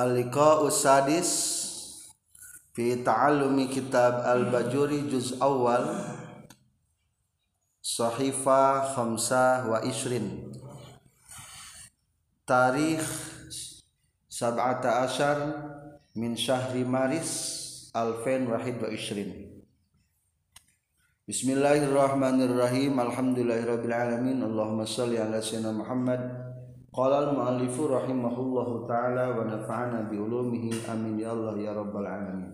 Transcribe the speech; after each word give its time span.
Al-liqa 0.00 0.64
usadis 0.64 1.28
fi 2.72 3.04
ta'allumi 3.04 3.68
kitab 3.68 4.24
al-bajuri 4.24 5.04
juz 5.12 5.36
awal 5.44 5.92
sahifa 7.84 8.96
khamsah 8.96 9.68
wa 9.68 9.84
ishrin. 9.84 10.56
Tarikh 12.48 13.04
sab'ata 14.32 15.04
ashar 15.04 15.38
min 16.16 16.32
syahri 16.32 16.80
maris 16.88 17.92
alfen 17.92 18.48
wahid 18.48 18.80
wa 18.80 18.88
ishrin. 18.88 19.52
Bismillahirrahmanirrahim. 21.28 22.96
Alhamdulillahirabbil 22.96 23.92
alamin. 23.92 24.40
Allahumma 24.40 24.88
shalli 24.88 25.20
ala 25.20 25.44
sayyidina 25.44 25.76
Muhammad 25.76 26.39
Qala 26.90 27.22
al-muallifu 27.22 27.86
rahimahullahu 27.86 28.82
taala 28.90 29.30
wa 29.30 29.46
nafa'ana 29.46 30.10
bi 30.10 30.18
ulumihi 30.18 30.82
amin 30.90 31.22
ya 31.22 31.30
Allah 31.30 31.54
ya 31.54 31.70
rabbal 31.70 32.02
alamin. 32.02 32.50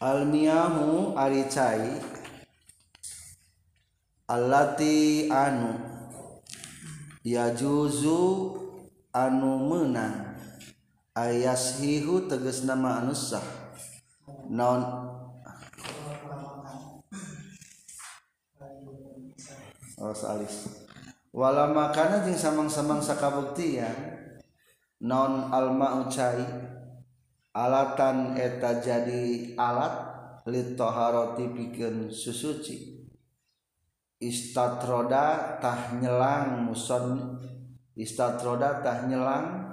Al-miyahu 0.00 1.12
ari 1.12 1.44
cai 1.52 2.00
allati 4.32 5.28
anu 5.28 5.76
yajuzu 7.20 8.24
anu 9.12 9.68
meunang 9.68 10.32
ayashihu 11.12 12.32
tegas 12.32 12.64
nama 12.64 13.04
anu 13.04 13.12
sah 13.12 13.44
naon? 14.48 14.80
Oh, 20.00 20.10
alis 20.10 20.81
wala 21.32 21.72
makana 21.72 22.22
jeung 22.22 22.36
samang-samang 22.36 23.00
sakabuktian. 23.00 24.20
Non 25.02 25.50
alma 25.50 26.06
ucai. 26.06 26.70
Alatan 27.52 28.32
eta 28.32 28.80
jadi 28.80 29.52
alat 29.60 29.94
litoharoti 30.48 31.52
pikeun 31.52 32.08
susuci. 32.08 33.04
Istatroda 34.22 35.58
tah 35.58 35.98
nyelang 35.98 36.64
muson 36.64 37.36
istatroda 37.98 38.80
tah 38.80 39.04
nyelang 39.04 39.68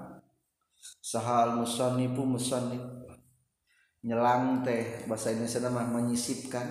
sahal 0.99 1.61
musonifu 1.61 2.25
musonif 2.25 2.81
nyelang 4.03 4.65
teh 4.65 5.05
bahasa 5.07 5.31
Indonesia 5.31 5.69
mah 5.71 5.87
menyisipkan. 5.87 6.67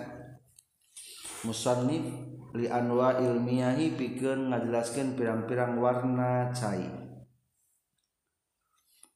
Musonif 1.46 2.04
li 2.56 2.70
anwa 2.70 3.20
ilmiahi 3.20 3.98
pikeun 3.98 4.54
ngajelaskeun 4.54 5.18
pirang-pirang 5.18 5.76
warna 5.76 6.54
cai 6.54 7.10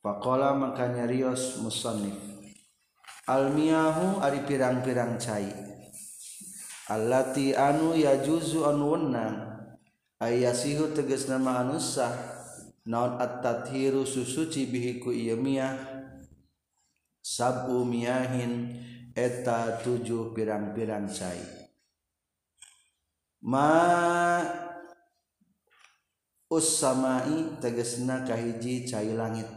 Faqala 0.03 0.59
maka 0.59 0.91
nyarios 0.91 1.63
musannif. 1.63 2.33
almiahu 3.23 4.19
ari 4.19 4.43
pirang-pirang 4.43 5.15
cai 5.15 5.47
allati 6.91 7.55
anu 7.55 7.95
yajuzu 7.95 8.67
anu 8.67 8.99
wenang 8.99 9.63
ayasihu 10.19 10.91
tegas 10.91 11.31
nama 11.31 11.63
anu 11.63 11.79
sah 11.79 12.11
naon 12.83 13.23
at-tathiru 13.23 14.03
susuci 14.03 14.67
bihi 14.67 14.99
ku 14.99 15.15
iyamiyah 15.15 15.79
sabu 17.23 17.87
miyahin 17.87 18.75
eta 19.15 19.79
tujuh 19.87 20.35
pirang-pirang 20.35 21.07
cai 21.07 21.62
ma 23.43 24.39
usamai 26.47 27.59
tegesna 27.59 28.23
kahiji 28.23 28.87
cai 28.87 29.13
langit. 29.19 29.49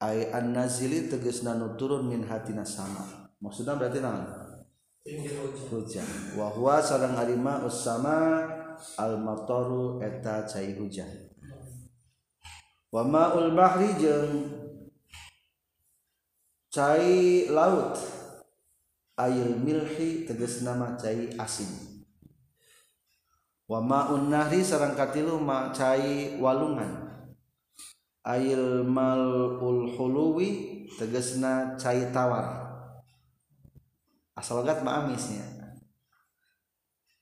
Ay 0.00 0.32
an 0.32 0.56
nazili 0.56 1.10
tegesna 1.10 1.58
nu 1.58 1.76
turun 1.76 2.08
min 2.08 2.24
hatina 2.24 2.64
sama. 2.64 3.34
Maksudna 3.42 3.76
berarti 3.76 4.00
naon 4.00 4.24
hujan. 5.70 6.06
Wa 6.36 6.52
huwa 6.52 6.78
sareng 6.84 7.16
ari 7.16 7.36
ma 7.36 7.64
usama 7.64 8.46
al 8.96 9.18
mataru 9.18 9.98
eta 10.00 10.46
cai 10.46 10.76
hujan. 10.76 11.08
Wa 12.92 13.02
maul 13.04 13.52
bahri 13.56 13.96
jeung 13.98 14.34
cai 16.70 17.50
laut. 17.50 17.98
Ayil 19.20 19.60
milhi 19.60 20.24
teges 20.24 20.64
nama 20.64 20.96
cai 20.96 21.28
asin. 21.36 21.89
Wa 23.70 23.78
ma'un 23.78 24.26
nahri 24.26 24.66
sareng 24.66 24.98
katilu 24.98 25.38
ma 25.38 25.70
cai 25.70 26.34
walungan. 26.42 27.06
Ail 28.26 28.82
malul 28.84 29.94
huluwi 29.94 30.82
tegesna 30.98 31.78
cai 31.78 32.10
tawar. 32.10 32.66
Asal 34.34 34.60
logat 34.60 34.82
ma 34.82 35.06
amisnya. 35.06 35.46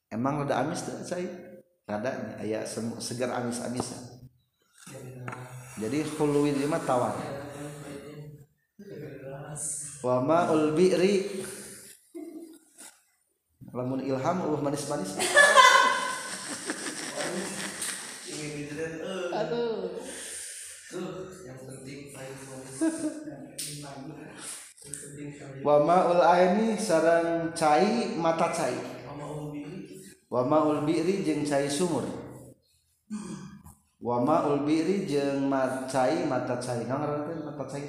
Emang 0.09 0.41
udah 0.41 0.65
amis 0.65 0.89
tuh 0.89 0.97
cai? 1.05 1.29
Rada 1.85 2.41
aya 2.41 2.65
segar 3.01 3.33
amis-amis 3.33 4.19
jadi 5.79 6.03
huluwi 6.19 6.67
mah 6.67 6.83
tawar. 6.83 7.15
Wa 10.03 10.23
ma'ul 10.23 10.75
bi'ri. 10.75 11.45
Lamun 13.69 14.03
ilham 14.03 14.39
uh 14.49 14.59
manis-manis 14.59 15.13
Aduh. 19.39 20.01
wa 25.61 25.77
ma'ul 25.85 26.23
aini 26.25 26.79
sarang 26.81 27.53
cai 27.53 28.17
mata 28.17 28.49
cai. 28.49 28.73
Wa 30.33 30.43
ma'ul 30.45 30.89
bi'ri. 30.89 31.25
Jeung 31.25 31.45
cai 31.45 31.69
sumur. 31.69 32.09
Wa 34.01 34.25
ma'ul 34.25 34.65
bi'ri 34.65 35.05
jeung 35.05 35.53
cai 35.85 36.25
mata 36.25 36.57
cai. 36.57 36.89
Ngaranna 36.89 37.53
mata 37.53 37.65
cai. 37.69 37.85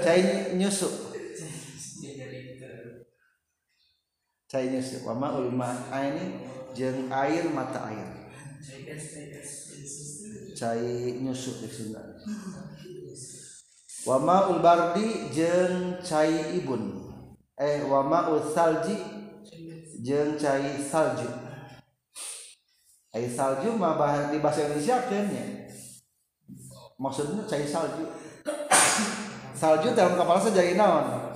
Cai 0.00 0.20
nyusu 0.56 1.11
cai 4.52 4.68
nyusu 4.68 5.00
wa 5.08 5.16
ma'ul 5.16 5.48
ma'aini 5.48 6.44
jeung 6.76 7.08
air 7.08 7.48
mata 7.48 7.88
air. 7.88 8.28
Cai 10.52 11.16
nyusuk 11.24 11.64
di 11.64 11.68
Sunda 11.72 12.04
wa 14.04 14.16
ma'ul 14.20 14.60
bardi 14.60 15.32
jeung 15.32 15.96
cai 16.04 16.60
ibun. 16.60 17.00
Eh 17.56 17.80
wa 17.88 18.04
ma'ul 18.04 18.44
salji 18.52 18.92
jeung 20.04 20.36
cai 20.36 20.76
salju. 20.84 21.32
Ai 23.16 23.24
salju 23.32 23.72
mah 23.80 23.96
di 24.28 24.36
bahasa 24.36 24.68
Indonesia 24.68 25.00
kan 25.08 25.32
ya 25.32 25.64
maksudnya 27.00 27.40
cai 27.48 27.64
salju. 27.64 28.04
Salju 29.62 29.94
dalam 29.94 30.18
kapal 30.18 30.42
saja 30.42 30.58
jadi 30.58 30.74
naon? 30.74 31.30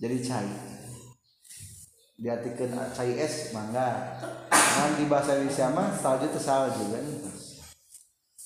Jadi 0.00 0.16
cai 0.24 0.63
diartikan 2.18 2.74
cai 2.94 3.18
es 3.18 3.50
mangga. 3.54 4.18
Kan 4.50 4.98
di 4.98 5.06
bahasa 5.06 5.38
Indonesia 5.38 5.70
mah 5.70 5.94
salju 5.94 6.26
itu 6.30 6.40
salju 6.42 6.84
kan. 6.90 7.06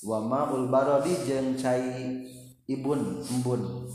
Wama 0.05 0.53
ulbarodi 0.53 1.17
jeng 1.25 1.57
cai 1.57 2.23
ibun 2.69 3.25
embun. 3.25 3.89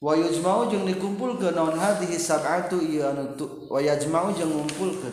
Wa 0.00 0.16
yujma'u 0.16 0.72
jeung 0.72 0.88
dikumpulkeun 0.88 1.52
naon 1.52 1.76
hadhihi 1.76 2.16
sab'atu 2.16 2.80
ieu 2.80 3.04
anu 3.04 3.36
wa 3.68 3.76
yajma'u 3.84 4.32
jeung 4.32 4.56
ngumpulkeun. 4.56 5.12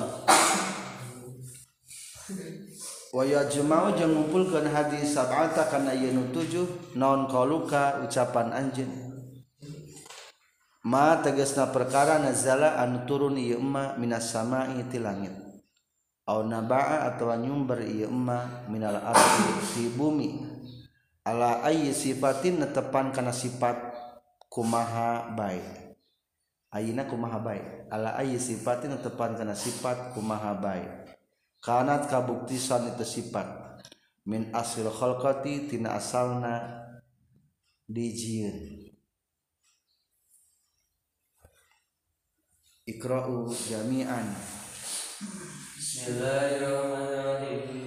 Wa 3.11 3.23
yajma'u 3.27 3.99
jeung 3.99 4.15
ngumpulkeun 4.15 4.71
hadhihi 4.71 5.03
sab'ata 5.03 5.67
kana 5.67 5.91
ieu 5.91 6.15
nu 6.15 6.31
tujuh 6.31 6.95
naon 6.95 7.27
qaluka 7.27 7.99
ucapan 8.07 8.55
anjeun. 8.55 9.06
Ma 10.87 11.19
tegasna 11.19 11.67
perkara 11.75 12.15
nazala 12.15 12.79
anu 12.79 13.03
turun 13.03 13.35
ieu 13.35 13.59
emma 13.59 13.99
minas 13.99 14.31
sama'i 14.31 14.87
ti 14.87 15.03
langit. 15.03 15.35
Au 16.23 16.47
naba'a 16.47 17.11
atau 17.11 17.27
nyumber 17.35 17.83
ieu 17.83 18.07
emma 18.07 18.63
minal 18.71 18.95
ardi 18.95 19.51
di 19.75 19.91
bumi. 19.91 20.47
Ala 21.27 21.59
ayyi 21.67 21.91
sifatin 21.91 22.63
netepan 22.63 23.11
kana 23.11 23.35
sifat 23.35 23.75
kumaha 24.47 25.35
baik. 25.35 25.99
Ayina 26.71 27.03
kumaha 27.03 27.43
baik? 27.43 27.91
Ala 27.91 28.15
ayyi 28.15 28.39
sifatin 28.39 28.95
netepan 28.95 29.35
kana 29.35 29.59
sifat 29.59 30.15
kumaha 30.15 30.55
baik. 30.55 31.19
Kanat 31.59 32.07
kabuktisan 32.07 32.95
itu 32.95 33.03
sifat. 33.03 33.43
Min 34.23 34.55
asil 34.55 34.87
khalqati 34.87 35.67
tina 35.67 35.99
asalna 35.99 36.87
dijieun 37.91 38.76
ikra'u 42.87 43.51
jami'an 43.51 44.31
Bismillahirrahmanirrahim. 45.75 47.86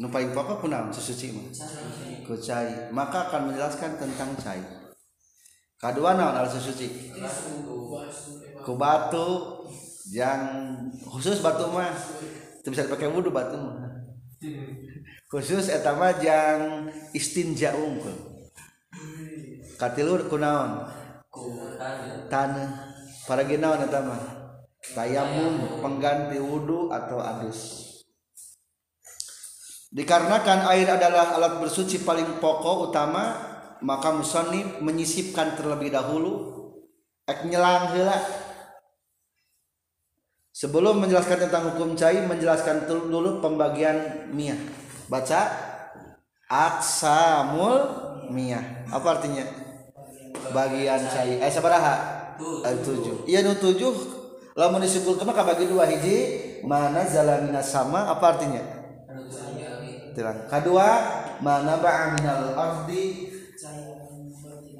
nu 0.00 0.08
paling 0.08 0.32
pokok 0.32 0.64
kunaon 0.64 0.88
sesuci 0.88 1.36
mah 1.36 1.44
ku 2.24 2.32
cai. 2.40 2.88
Maka 2.88 3.28
akan 3.28 3.52
menjelaskan 3.52 4.00
tentang 4.00 4.32
cai. 4.40 4.64
Kedua 5.76 6.16
naon 6.16 6.40
al 6.40 6.48
sesuci 6.48 7.12
ku 8.64 8.72
batu 8.80 9.60
yang 10.08 10.72
khusus 11.04 11.44
batu 11.44 11.68
mah. 11.68 11.92
Itu 12.64 12.72
bisa 12.72 12.88
dipakai 12.88 13.12
wudu 13.12 13.28
batu 13.28 13.60
mah. 13.60 13.76
Khusus 15.28 15.68
etama 15.68 16.16
yang 16.18 16.88
istinja 17.12 17.76
unggul 17.76 18.30
katilu 19.80 20.28
kunaon 20.28 20.84
tanah. 22.28 22.88
Para 23.24 23.46
ginaon 23.46 23.84
etama? 23.84 24.16
Tayamum 24.80 25.80
pengganti 25.80 26.40
wudu 26.40 26.90
atau 26.90 27.20
adus. 27.22 27.89
Dikarenakan 29.90 30.70
air 30.70 30.86
adalah 30.86 31.34
alat 31.34 31.58
bersuci 31.58 32.06
paling 32.06 32.38
pokok 32.38 32.90
utama 32.90 33.50
maka 33.82 34.14
musonib 34.14 34.78
menyisipkan 34.80 35.58
terlebih 35.58 35.90
dahulu. 35.90 36.56
Ek 37.26 37.46
nyelang 37.46 37.94
hela 37.94 38.16
sebelum 40.50 40.98
menjelaskan 40.98 41.46
tentang 41.46 41.74
hukum 41.74 41.94
cai 41.94 42.26
menjelaskan 42.26 42.86
dulu 42.86 43.42
pembagian 43.42 44.30
miyah 44.34 44.58
baca. 45.10 45.68
Aksamul 46.50 47.78
miyah 48.34 48.90
apa 48.90 49.06
artinya? 49.06 49.46
Bagian 50.50 50.98
cai. 51.06 51.38
Eh 51.38 51.50
sabaraha 51.50 51.94
eh, 52.66 52.74
tujuh. 52.82 53.30
Iya 53.30 53.46
nu 53.46 53.54
tujuh. 53.54 54.18
Lamun 54.58 54.82
disebut 54.82 55.22
maka 55.22 55.46
bagi 55.46 55.70
dua 55.70 55.86
hiji. 55.86 56.18
Mana 56.66 57.06
zalamina 57.06 57.62
sama? 57.62 58.10
Apa 58.10 58.36
artinya 58.36 58.79
terang 60.20 60.44
kedua 60.52 60.88
mana 61.40 61.80
ba'a 61.80 62.12
minal 62.12 62.52
ardi 62.52 63.32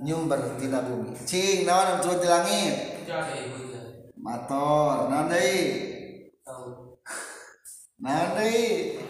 nyumber 0.05 0.61
tina 0.61 0.85
bumi. 0.85 1.17
Cing 1.25 1.65
naon 1.65 1.97
anu 1.97 2.21
di 2.21 2.29
langit? 2.29 2.77
Motor 4.21 5.09
naon 5.09 5.33
deui? 5.33 5.61
Naon 8.05 8.31
deui? 8.37 9.01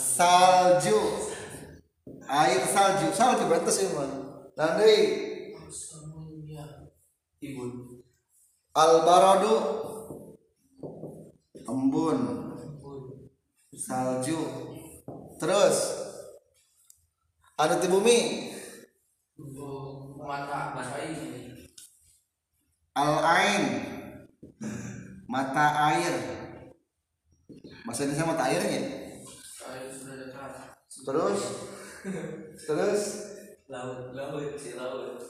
Salju. 0.00 0.98
Air 2.24 2.62
salju. 2.72 3.08
Salju 3.12 3.44
berarti 3.52 3.68
sih 3.68 3.92
mah 3.92 4.08
naon 4.56 4.74
deui? 4.80 5.00
Al 8.72 9.04
baradu 9.04 9.54
embun. 11.70 12.18
Salju. 13.70 14.40
Terus? 15.38 15.76
Ada 17.56 17.80
di 17.80 17.88
bumi? 17.88 18.18
Al 22.94 23.14
ain 23.24 23.62
mata 25.30 25.66
air. 25.94 26.14
Maksudnya 27.86 28.14
sama 28.18 28.36
mata 28.36 28.50
airnya 28.50 29.00
terus? 31.04 31.40
Terus? 32.66 33.02
Laut 33.70 34.12
laut 34.12 34.54
si 34.58 34.74
laut. 34.74 35.22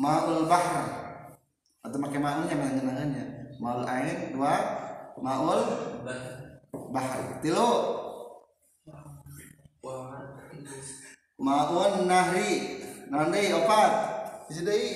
Maul 0.00 0.48
bahr. 0.48 0.86
Atau 1.82 1.98
pakai 1.98 2.20
maunya 2.22 2.54
mengenangannya 2.54 3.24
maul 3.58 3.82
ain 3.86 4.34
dua 4.34 4.54
maul 5.22 5.62
bahar. 6.90 7.38
Tilu. 7.38 7.70
Maun 11.38 11.92
nahri. 12.10 12.82
Nanti 13.08 13.54
opat. 13.54 13.92
Isi 14.50 14.62
deui 14.66 14.90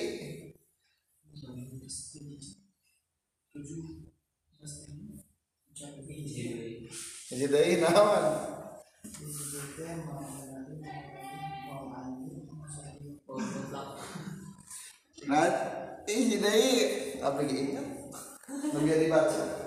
isi 7.31 7.47
deui 7.47 7.73
naon? 7.81 8.23
Nah, 15.27 15.51
isi 16.07 16.35
deui 16.39 16.71
apa 17.19 17.39
ingat? 17.43 17.87
Lebih 18.47 18.95
dibaca. 19.05 19.66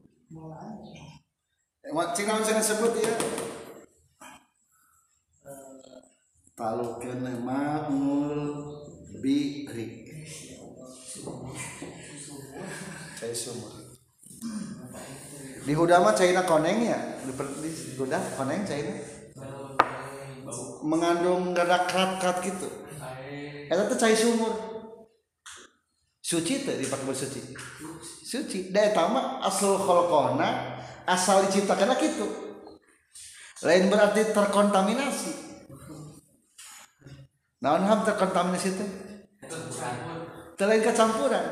mau 0.31 2.07
Cina 2.15 2.39
bisa 2.39 2.55
disebut 2.55 2.91
ya? 3.03 3.11
Talukan 6.55 7.19
ma'ul 7.43 8.39
bi'ri 9.19 10.07
Cai 13.21 13.33
sumur 13.35 13.75
Di 15.61 15.73
Huda 15.75 15.99
mah 15.99 16.15
China 16.15 16.47
koneng 16.47 16.87
ya? 16.87 16.99
Di, 17.27 17.31
di 17.35 17.69
Huda 17.99 18.17
koneng 18.39 18.63
China? 18.63 18.95
Mengandung 20.81 21.53
gerak 21.53 21.91
kat 21.91 22.39
gitu. 22.41 22.67
Eta 23.69 23.87
teh 23.87 23.97
cai 23.99 24.15
sumur 24.17 24.70
suci 26.31 26.63
teh 26.63 26.79
dipakai 26.79 27.05
bersuci 27.11 27.39
suci? 28.23 28.71
Da 28.71 28.87
eta 28.87 29.11
mah 29.11 29.43
asal 29.43 29.75
khalqona 29.75 30.79
asal 31.03 31.43
diciptakan 31.51 31.91
gitu. 31.99 32.27
Lain 33.67 33.91
berarti 33.91 34.31
terkontaminasi. 34.31 35.33
Naon 37.61 37.83
ham 37.83 38.07
terkontaminasi 38.07 38.69
teh? 38.79 38.89
Lain 40.63 40.81
kecampuran. 40.81 41.45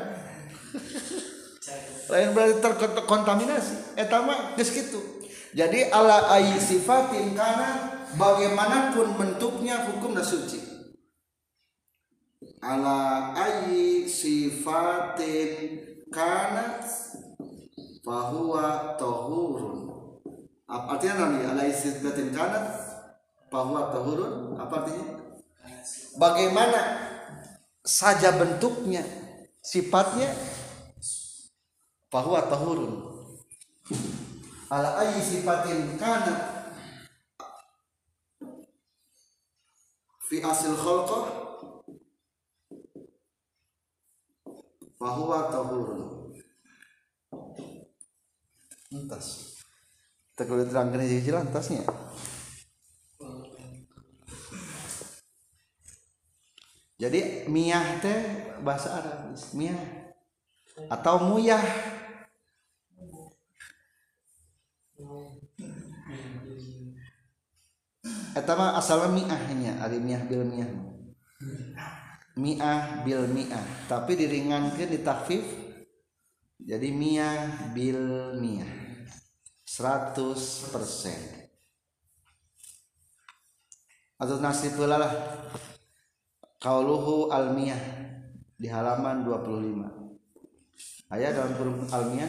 Lain 2.12 2.28
berarti 2.32 2.56
terkontaminasi. 2.64 4.00
Eta 4.00 4.24
mah 4.24 4.56
geus 4.56 4.72
kitu 4.72 5.20
jadi 5.50 5.90
ala 5.90 6.30
ayi 6.30 6.54
sifatin 6.62 7.34
kana 7.34 7.98
bagaimanapun 8.14 9.18
bentuknya 9.18 9.82
hukum 9.82 10.14
suci 10.22 10.62
ala 12.60 13.32
ayi 13.32 14.04
sifatin 14.04 15.80
kana 16.12 16.84
fahuwa 18.04 18.96
tahurun. 19.00 19.88
Apa 20.68 20.96
artinya 20.96 21.26
nanti 21.26 21.48
ala 21.48 21.60
ayi 21.64 21.72
sifatin 21.72 22.30
kana 22.36 22.68
fahuwa 23.48 23.88
tahurun? 23.90 24.60
Apa 24.60 24.84
artinya? 24.84 25.06
Bagaimana 26.20 26.80
saja 27.80 28.36
bentuknya 28.36 29.02
sifatnya 29.64 30.28
fahuwa 32.12 32.44
tahurun. 32.44 32.92
Ala 34.68 35.00
ayi 35.00 35.16
sifatin 35.18 35.96
kana 35.96 36.60
fi 40.28 40.38
asil 40.44 40.78
khalqah 40.78 41.49
fahuwa 45.00 45.48
tahurun 45.48 46.00
entas 48.92 49.56
kita 50.40 50.48
kulit 50.56 50.72
terangkan 50.72 51.04
hiji 51.04 51.36
lantasnya. 51.36 51.84
Jadi 56.96 57.44
miyah 57.44 58.00
teh 58.00 58.20
bahasa 58.64 59.04
Arab. 59.04 59.36
Miyah 59.52 59.80
atau 60.88 61.20
muyah. 61.28 61.60
Eta 68.32 68.52
mah 68.56 68.80
asalnya 68.80 69.12
miahnya, 69.12 69.76
ari 69.84 70.00
miah 70.00 70.24
bil 70.24 70.48
miah. 70.48 70.72
Miah 72.40 73.04
bil 73.04 73.28
miah, 73.28 73.60
tapi 73.84 74.16
diringankan 74.16 74.88
di 74.88 75.04
takfif 75.04 75.44
jadi 76.56 76.88
miah 76.88 77.68
bil 77.76 78.32
miah. 78.40 78.72
100% 79.68 80.26
atau 84.20 84.36
nasib 84.40 84.76
lah. 84.84 85.12
Kauluhu 86.60 87.32
almiyah 87.32 87.80
di 88.60 88.68
halaman 88.68 89.24
25 89.24 91.08
ayat 91.08 91.32
dalam 91.32 91.56
kurung 91.56 91.88
almiyah 91.88 92.28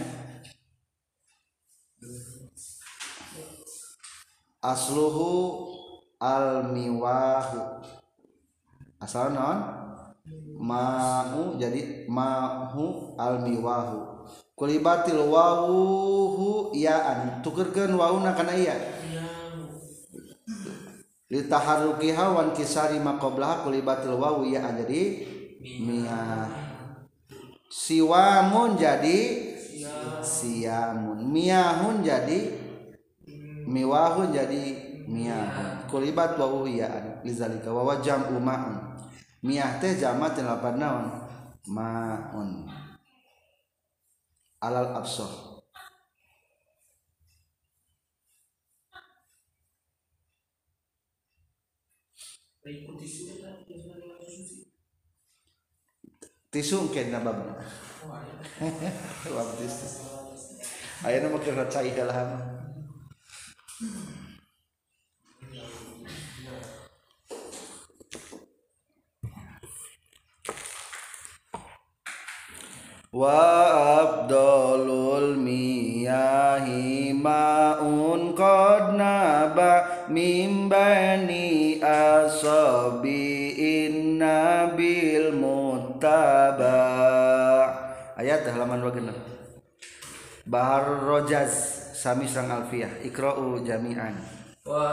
asluhu 4.64 5.28
almiwahu 6.16 7.84
asal 9.04 9.36
non 9.36 9.91
mahu 10.58 11.58
jadi 11.58 12.06
mahu 12.06 13.18
almiwahu. 13.18 14.28
Kulibatil 14.54 15.26
wawuhu 15.26 16.76
yaan 16.78 17.42
tukerkeun 17.42 17.98
wawuna 17.98 18.38
kana 18.38 18.54
iya. 18.54 18.78
Litaharuki 21.32 22.12
hawan 22.12 22.54
kisari 22.54 23.00
maqablaha 23.00 23.66
kulibatil 23.66 24.20
wawu 24.20 24.46
ya 24.46 24.70
jadi 24.84 25.26
mia. 25.82 26.46
Siwamun 27.72 28.76
jadi 28.78 29.50
siamun. 30.22 31.26
Miahun 31.32 32.04
jadi 32.04 32.62
miwahun 33.72 34.36
jadi 34.36 34.64
miyah 35.08 35.88
kulibat 35.88 36.36
wa 36.40 36.48
uhiyaan 36.62 37.24
lizalika 37.24 37.72
wa 37.72 37.84
wajam 37.84 38.36
umaun 38.36 38.91
miyah 39.42 39.82
teh 39.82 39.98
jamat 39.98 40.38
yang 40.38 40.48
lapan 40.54 40.76
naon? 40.78 41.06
Maun. 41.70 42.70
Alal 44.62 44.94
absor. 44.98 45.62
Tisu 56.52 56.76
mungkin 56.86 57.10
nabab. 57.10 57.38
Tisu. 59.58 59.88
Ayana 61.02 61.34
mungkin 61.34 61.58
racai 61.58 61.98
dalam 61.98 62.38
miyahi 75.36 77.12
ma'un 77.12 78.32
qad 78.32 78.96
naba 78.96 80.08
min 80.08 80.72
bani 80.72 81.76
asabi 81.84 83.52
inna 83.60 84.72
bil 84.80 85.36
muttaba. 85.36 86.80
Ayat 88.16 88.48
halaman 88.48 88.80
26 88.80 90.48
Bahar 90.48 91.04
Rojaz 91.04 91.52
Sami 91.92 92.32
Sang 92.32 92.48
Alfiyah 92.48 93.04
Ikra'u 93.04 93.60
jami'an. 93.68 94.16
Wa 94.64 94.88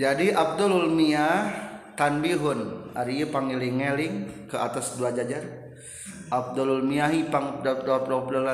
jadi 0.00 0.32
Abdul 0.32 0.88
Miyah 0.88 1.68
tanbihun. 1.92 2.88
Ari 2.96 3.28
pangiling-ngeling 3.28 4.48
ke 4.48 4.56
atas 4.56 4.96
dua 4.96 5.12
jajar. 5.12 5.44
Abdul 6.30 6.86
Miyahi 6.86 7.26
pang 7.26 7.58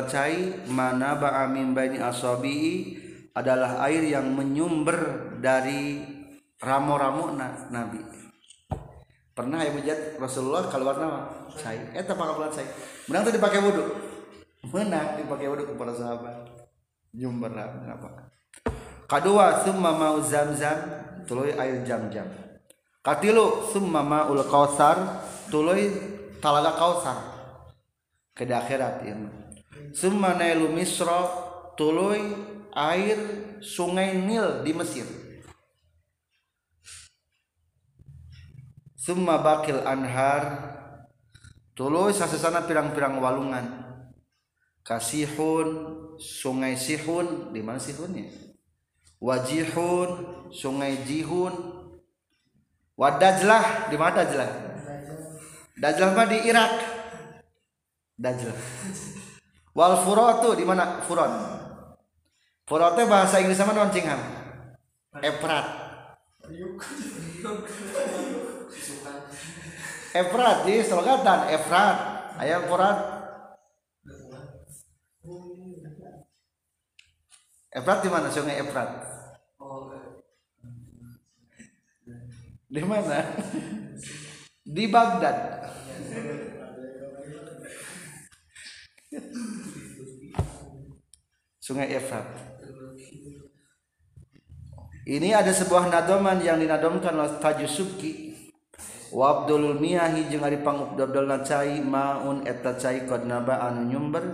cai 0.08 0.64
mana 0.66 1.12
ba'amin 1.20 1.76
baini 1.76 2.00
asabi 2.00 2.96
adalah 3.36 3.84
air 3.84 4.00
yang 4.00 4.32
menyumber 4.32 4.96
dari 5.44 6.00
ramo-ramo 6.56 7.36
na, 7.36 7.68
Nabi. 7.68 8.00
Pernah 9.36 9.60
ya 9.60 9.76
bujat 9.76 10.16
Rasulullah 10.16 10.64
keluar 10.72 10.96
nama 10.96 11.28
cai. 11.52 11.92
Eta 11.92 12.16
pangabulan 12.16 12.48
cai. 12.48 12.64
Menang 13.12 13.28
tadi 13.28 13.38
pakai 13.38 13.60
wudhu 13.60 13.84
menang 14.72 15.14
dipakai 15.20 15.46
wudhu 15.46 15.64
kepada 15.70 15.92
sahabat. 15.94 16.36
Nyumber 17.14 17.54
apa 17.54 18.28
kedua 19.06 19.62
summa 19.62 19.94
mau 19.94 20.18
zam-zam 20.20 21.05
tuluy 21.26 21.52
air 21.52 21.82
jam-jam 21.84 22.26
katilu 23.06 23.70
summa 23.70 24.02
maul 24.02 24.42
kausar 24.50 25.22
tuluy 25.46 25.94
talaga 26.42 26.74
kausar. 26.74 27.18
Ke 28.36 28.44
akhirat 28.44 29.06
ya 29.06 29.16
summa 29.94 30.36
nailu 30.36 30.68
misra 30.74 31.24
tuluy 31.78 32.34
air 32.74 33.16
sungai 33.62 34.18
Nil 34.18 34.66
di 34.66 34.74
Mesir. 34.76 35.06
Summa 38.98 39.38
bakil 39.38 39.80
anhar 39.86 40.74
tuluy 41.72 42.12
sasesana 42.12 42.66
pirang-pirang 42.66 43.22
walungan. 43.22 43.86
Kasihun 44.82 45.68
sungai 46.20 46.78
sihun 46.78 47.50
di 47.50 47.58
mana 47.58 47.80
sihunnya 47.80 48.45
wajihun 49.20 50.08
sungai 50.52 51.00
jihun. 51.04 51.54
Wadajlah 52.96 53.92
di 53.92 53.96
mana 54.00 54.24
dajlah? 54.24 54.50
Dajlah 55.76 56.08
mah 56.16 56.26
di 56.32 56.38
Irak. 56.48 56.72
Dajlah. 58.16 58.56
Wal 59.76 59.94
furatu 60.00 60.56
di 60.56 60.64
mana? 60.64 61.04
Furon. 61.04 61.32
Furote 62.64 63.04
bahasa 63.04 63.38
Inggris 63.38 63.60
sama 63.60 63.76
non 63.76 63.92
cinghan 63.92 64.18
Efrat. 65.20 65.66
Efrat 70.16 70.56
di 70.64 70.74
Selogatan 70.80 71.52
Efrat. 71.52 71.96
Ayam 72.40 72.64
Efrat 72.64 73.15
Efrat 77.76 78.00
di 78.00 78.08
mana? 78.08 78.32
Sungai 78.32 78.56
Efrat. 78.56 78.88
Di 82.72 82.80
mana? 82.80 83.20
Di 84.64 84.84
Baghdad. 84.88 85.36
Sungai 91.60 91.92
Efrat. 91.92 92.26
Ini 95.06 95.36
ada 95.36 95.52
sebuah 95.52 95.92
nadoman 95.92 96.40
yang 96.40 96.58
dinadomkan 96.58 97.12
oleh 97.14 97.38
Tajusuki 97.38 98.26
wa 99.12 99.44
Abdul 99.44 99.78
Miyahi 99.78 100.26
jeung 100.32 100.42
ari 100.42 100.64
pangubdol 100.64 101.30
cai 101.46 101.78
maun 101.78 102.42
eta 102.42 102.74
cai 102.74 103.06
qad 103.06 103.22
naba 103.22 103.62
anu 103.70 103.86
nyumber 103.86 104.24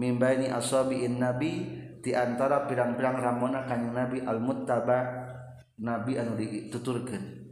mimbaini 0.00 0.48
asabiin 0.48 1.20
nabi 1.20 1.81
di 2.02 2.12
antara 2.12 2.66
pirang-pirang 2.66 3.22
ramona 3.22 3.62
kanjing 3.62 3.94
nabi 3.94 4.18
al 4.26 4.42
muttaba 4.42 4.98
nabi 5.78 6.18
anu 6.18 6.34
dituturkeun 6.34 7.42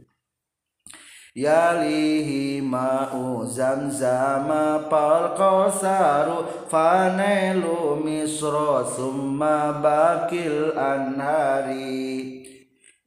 Yalihi 1.31 2.59
ma'u 2.59 3.47
zamzama 3.47 4.91
pal 4.91 5.31
qasaru 5.31 6.67
fanelu 6.67 7.95
misro 8.03 8.83
summa 8.83 9.79
bakil 9.79 10.75
anhari. 10.75 12.43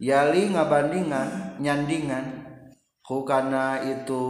Yali 0.01 0.57
ngabandingan 0.57 1.61
nyandingan 1.61 2.49
hukana 3.05 3.85
itu 3.85 4.25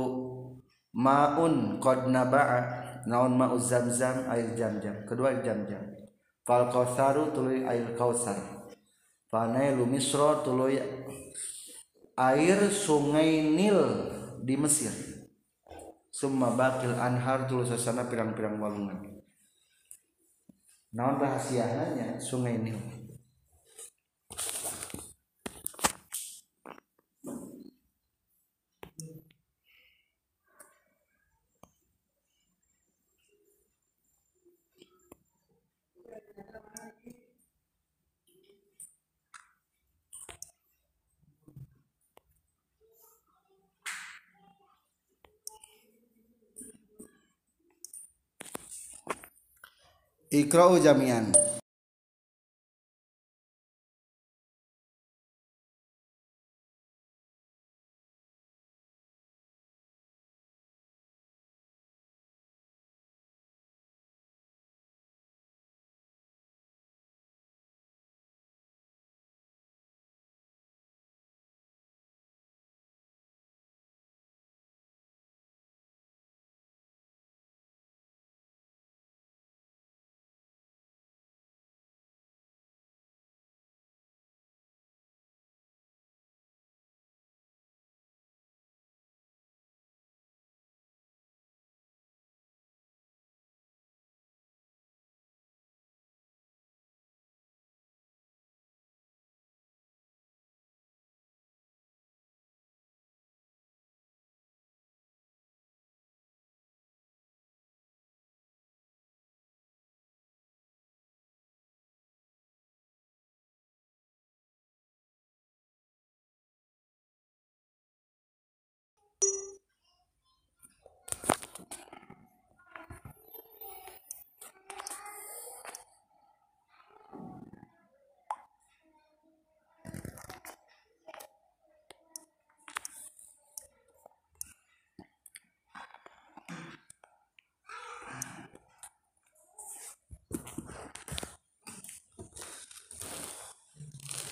maun 0.91 1.79
qad 1.79 2.11
naba'a 2.11 2.61
naun 3.07 3.39
ma'u 3.39 3.63
zamzam 3.63 4.27
air 4.27 4.59
jam-jam 4.59 5.07
kedua 5.07 5.39
air 5.39 5.47
jam-jam 5.47 5.94
fal 6.45 6.69
kausaru 6.69 7.33
tuluy 7.33 7.65
air 7.65 7.97
kausar 7.97 8.37
fanailu 9.33 9.89
misra 9.89 10.45
tuluy 10.45 10.79
air 12.15 12.71
sungai 12.71 13.43
Nil 13.43 13.81
di 14.45 14.55
Mesir. 14.55 14.95
Summa 16.15 16.55
bakil 16.55 16.95
anhar 16.95 17.51
tuluy 17.51 17.67
sasana 17.67 18.07
pirang-pirang 18.07 18.63
walungan. 18.63 19.19
Naon 20.95 21.19
rahasianya 21.19 22.23
sungai 22.23 22.55
Nil. 22.55 22.79
Iqra'u 50.35 50.83
jami'an 50.83 51.27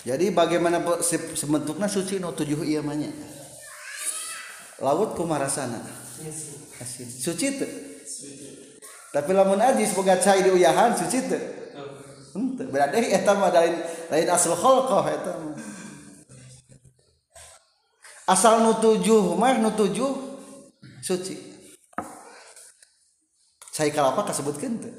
jadi 0.03 0.35
bagaimana 0.35 0.83
sebentuknya 1.35 1.87
suci 1.87 2.19
no 2.19 2.35
tujuh 2.35 2.63
iya 2.67 2.83
manya? 2.83 3.11
Laut 4.83 5.15
kumarasana. 5.15 5.79
Asin. 6.83 7.07
Suci 7.07 7.47
tuh 7.59 7.71
tapi 9.13 9.29
lamun 9.29 9.61
aji 9.61 9.85
semoga 9.85 10.17
cai 10.17 10.41
di 10.41 10.49
uyahan 10.49 10.97
suci 10.97 11.29
tuh 11.29 11.43
henteu 12.33 12.65
berarti 12.73 13.13
eta 13.13 13.37
mah 13.37 13.53
lain 13.53 13.77
lain 14.09 14.27
asal 14.33 14.57
khalqah 14.57 15.05
eta 15.05 15.31
asal 18.25 18.65
nu 18.65 18.73
tujuh 18.81 19.37
mah 19.37 19.53
nu 19.61 19.69
tujuh 19.69 20.33
suci. 21.05 21.53
Cai 23.73 23.89
kalapa 23.89 24.25
kasebutkeun 24.25 24.81
teu? 24.81 24.93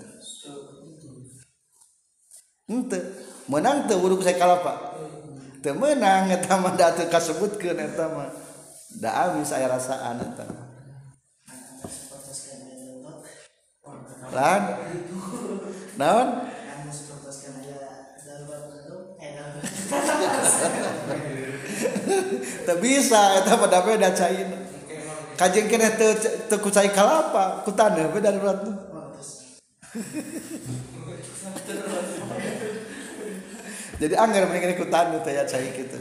Henteu 2.71 3.03
menang 3.49 3.89
tuh 3.89 3.99
wudhu 4.01 4.23
saya 4.25 4.39
kalapa? 4.41 4.97
Teu 5.61 5.75
menang 5.77 6.29
eta 6.29 6.57
mah 6.61 6.77
da 6.77 6.93
teu 6.93 7.09
kasebutkeun 7.09 7.81
eta 7.81 8.09
mah. 8.13 8.29
Da 9.01 9.11
ami 9.29 9.45
saya 9.45 9.69
rasaan 9.69 10.21
eta 10.21 10.45
lan? 14.35 14.63
Naon? 15.95 16.29
Teu 22.65 22.81
bisa 22.83 23.45
eta 23.45 23.61
mah 23.61 23.71
da 23.71 23.81
beda 23.85 24.11
cain. 24.17 24.49
Kajeng 25.35 25.67
kene 25.67 25.91
teu 25.99 26.15
teu 26.49 26.59
ku 26.63 26.71
cai 26.71 26.89
kalapa? 26.91 27.63
Ku 27.67 27.73
taneuh 27.75 28.09
beda 28.11 28.33
darurat 28.35 28.61
jadi 33.99 34.15
anggar 34.19 34.51
mendingan 34.51 34.75
ikutan 34.75 35.15
itu 35.19 35.31
ya 35.31 35.43
cai 35.47 35.69
gitu. 35.71 35.99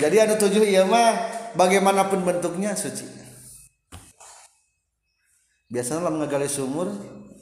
Jadi 0.00 0.16
anu 0.16 0.34
tujuh 0.40 0.64
iya 0.64 0.88
mah 0.88 1.12
bagaimanapun 1.54 2.24
bentuknya 2.24 2.72
suci. 2.72 3.04
Biasanya 5.70 6.08
lah 6.08 6.12
ngegali 6.24 6.48
sumur 6.50 6.90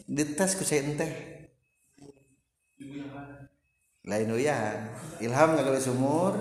dites 0.04 0.58
ku 0.58 0.66
cai 0.66 0.84
teh 0.84 1.12
lain 4.08 4.32
ya 4.40 4.88
ilham 5.22 5.54
ngegali 5.54 5.80
sumur. 5.80 6.34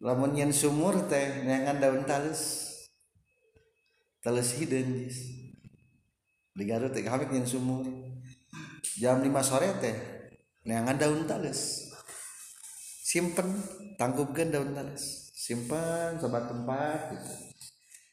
Lamun 0.00 0.32
yen 0.32 0.48
sumur 0.50 0.96
teh 1.06 1.44
nyangan 1.44 1.76
daun 1.76 2.02
talus 2.08 2.69
talus 4.20 4.56
hidden 4.60 5.08
di 6.56 6.64
Garut 6.68 6.92
teh 6.92 7.00
kami 7.00 7.28
yang 7.32 7.48
sumur 7.48 7.84
jam 9.00 9.20
5 9.20 9.28
sore 9.40 9.68
teh 9.80 9.96
neangan 10.68 10.96
daun 11.00 11.24
talas 11.24 11.88
simpen 13.04 13.48
tangkupkan 13.96 14.52
daun 14.52 14.76
talas 14.76 15.32
simpan 15.32 16.20
sobat 16.20 16.46
tempat 16.46 17.16
gitu. 17.16 17.32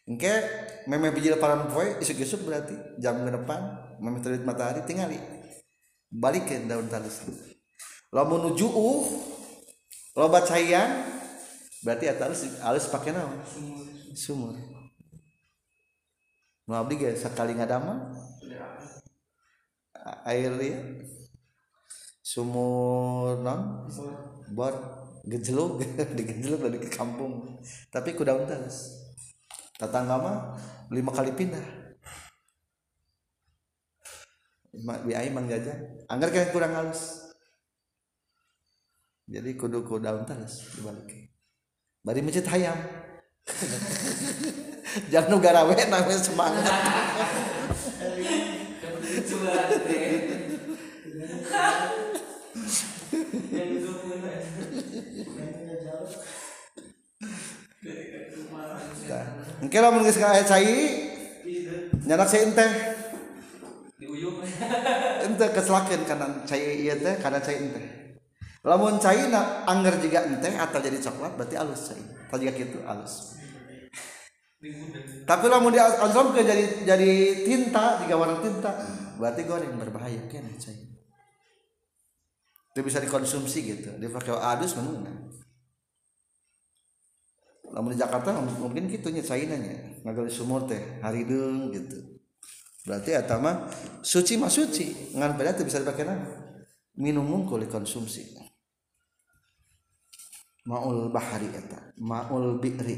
Engke 0.08 0.32
meme 0.88 1.12
bijil 1.12 1.36
paran 1.36 1.68
poe 1.68 2.00
isuk-isuk 2.00 2.48
berarti. 2.48 2.72
Jam 3.04 3.28
ke 3.28 3.32
depan 3.36 3.60
meme 4.00 4.24
terbit 4.24 4.48
matahari 4.48 4.88
tinggali 4.88 5.20
balik 6.08 6.48
ke 6.48 6.64
daun 6.64 6.88
talas 6.88 7.28
lo 8.16 8.24
menuju 8.24 8.68
uh 8.72 9.04
lobat 10.16 10.48
cairan 10.48 11.04
berarti 11.84 12.08
atas 12.08 12.48
halus 12.64 12.88
pakai 12.88 13.12
nama 13.12 13.44
sumur 14.16 14.56
mau 16.68 16.84
abdi 16.84 17.00
ge 17.00 17.16
sekali 17.16 17.56
ngadama 17.56 18.12
air 20.28 20.52
ya 20.60 20.80
sumur 22.24 23.40
non? 23.40 23.88
Bor? 24.52 24.76
Gejeluk 25.28 25.84
digejeluk 26.18 26.64
dari 26.64 26.80
ke 26.80 26.88
kampung. 26.88 27.60
Tapi 27.92 28.16
ku 28.16 28.24
daun 28.24 28.48
talas 28.48 28.96
tetangga 29.76 30.16
mah 30.16 30.38
lima 30.88 31.12
kali 31.12 31.36
pindah. 31.36 31.64
Bi 35.04 35.12
aing 35.12 35.36
mang 35.36 35.52
jajan 35.52 36.08
anggar 36.08 36.32
kayak 36.32 36.56
kurang 36.56 36.72
halus. 36.76 37.28
Jadi 39.28 39.60
kudu 39.60 39.84
ku 39.84 40.00
daun 40.00 40.24
talas 40.24 40.64
dibalik. 40.80 41.28
Bari 42.08 42.24
masjid 42.24 42.48
hayam 42.48 42.80
jangan 45.12 45.30
nu 45.32 45.38
garawe 45.40 45.76
namanya 45.90 46.20
semangat. 46.20 46.66
Mungkin 59.58 59.80
lah 59.82 59.92
mungkin 59.92 60.14
sekali 60.14 60.46
cai 60.46 60.76
nyanak 62.08 62.28
saya 62.30 62.48
ente 62.48 62.68
ente 65.28 65.46
keselakin 65.52 66.02
karena 66.08 66.28
cai 66.48 66.88
iya 66.88 66.96
teh 66.96 67.16
karena 67.20 67.40
cai 67.44 67.58
ente 67.60 67.82
lamun 68.64 68.96
cai 68.96 69.28
na 69.28 69.68
angger 69.68 70.00
juga 70.00 70.24
ente 70.24 70.56
atau 70.56 70.80
jadi 70.80 70.98
coklat 71.04 71.36
berarti 71.36 71.56
halus 71.60 71.92
cai 71.92 72.00
atau 72.00 72.38
juga 72.40 72.52
gitu 72.56 72.80
halus 72.88 73.36
tapi 75.28 75.46
di 75.50 75.80
ansom 75.80 76.34
ke 76.34 76.42
jadi 76.42 76.66
jadi 76.82 77.12
tinta 77.46 78.02
jika 78.02 78.18
warna 78.18 78.42
tinta 78.42 78.74
berarti 79.22 79.42
goreng 79.46 79.78
berbahaya 79.78 80.26
kan 80.26 80.46
cai 80.58 80.78
itu 82.74 82.80
bisa 82.82 82.98
dikonsumsi 82.98 83.60
gitu 83.62 83.90
dipakai 84.02 84.34
adus 84.34 84.78
mana 84.78 85.28
lamun 87.78 87.94
di 87.94 88.00
Jakarta 88.00 88.34
mungkin 88.34 88.88
gitu 88.88 89.14
nya 89.14 89.22
cainanya 89.22 90.02
ngagali 90.08 90.32
sumur 90.32 90.64
teh 90.66 90.80
haridung 91.04 91.70
gitu. 91.76 92.18
Berarti 92.88 93.12
atama 93.12 93.68
suci 94.00 94.40
mah 94.40 94.48
suci 94.48 95.14
ngan 95.14 95.36
beda 95.36 95.60
bisa 95.60 95.84
dipakai 95.84 96.08
nama 96.08 96.26
minum 96.96 97.28
mungkul 97.28 97.60
dikonsumsi. 97.68 98.40
Maul 100.68 101.12
bahari 101.12 101.48
eta 101.52 101.96
maul 102.00 102.60
bi'ri 102.60 102.96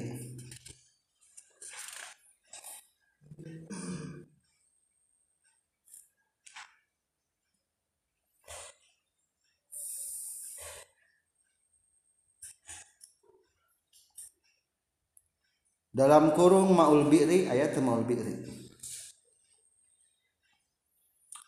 dalam 15.99 16.31
kurung 16.31 16.71
maul 16.71 17.11
bi'ri 17.11 17.51
ayat 17.51 17.75
maul 17.83 18.07
bi'ri. 18.07 18.39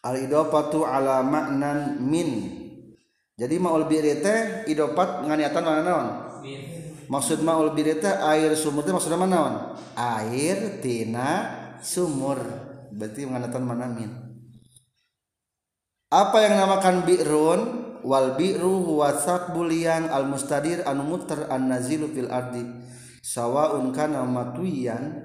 Al 0.04 0.20
idopatu 0.20 0.84
ala 0.84 1.24
maknan 1.24 2.04
min. 2.04 2.60
Jadi 3.40 3.56
maul 3.62 3.88
bi'ri 3.88 4.20
teh 4.20 4.68
idopat 4.68 5.24
nganiatan 5.24 5.64
mana 5.64 5.82
naon? 5.88 6.08
Maksud 7.08 7.46
maul 7.48 7.72
bi'ri 7.72 7.96
teh 7.96 8.12
air 8.12 8.52
sumur 8.60 8.84
teh 8.84 8.92
maksudnya 8.92 9.16
mana 9.16 9.32
naon? 9.32 9.56
Air 9.96 10.84
tina 10.84 11.61
sumur. 11.82 12.40
Berarti 12.92 13.24
mengenatan 13.24 13.64
manamin 13.64 14.32
apa 16.12 16.44
yang 16.44 16.60
namakan 16.60 17.08
bi'run? 17.08 17.62
Wal 18.04 18.36
bi'ru 18.36 18.84
huwa 18.84 19.16
sakbul 19.16 19.72
yang 19.72 20.12
al 20.12 20.28
mustadir 20.28 20.84
anu 20.84 21.08
muter 21.08 21.48
an 21.48 21.72
nazilu 21.72 22.12
fil 22.12 22.28
ardi. 22.28 22.68
Sawaun 23.24 23.96
kana 23.96 24.28
matwiyan 24.28 25.24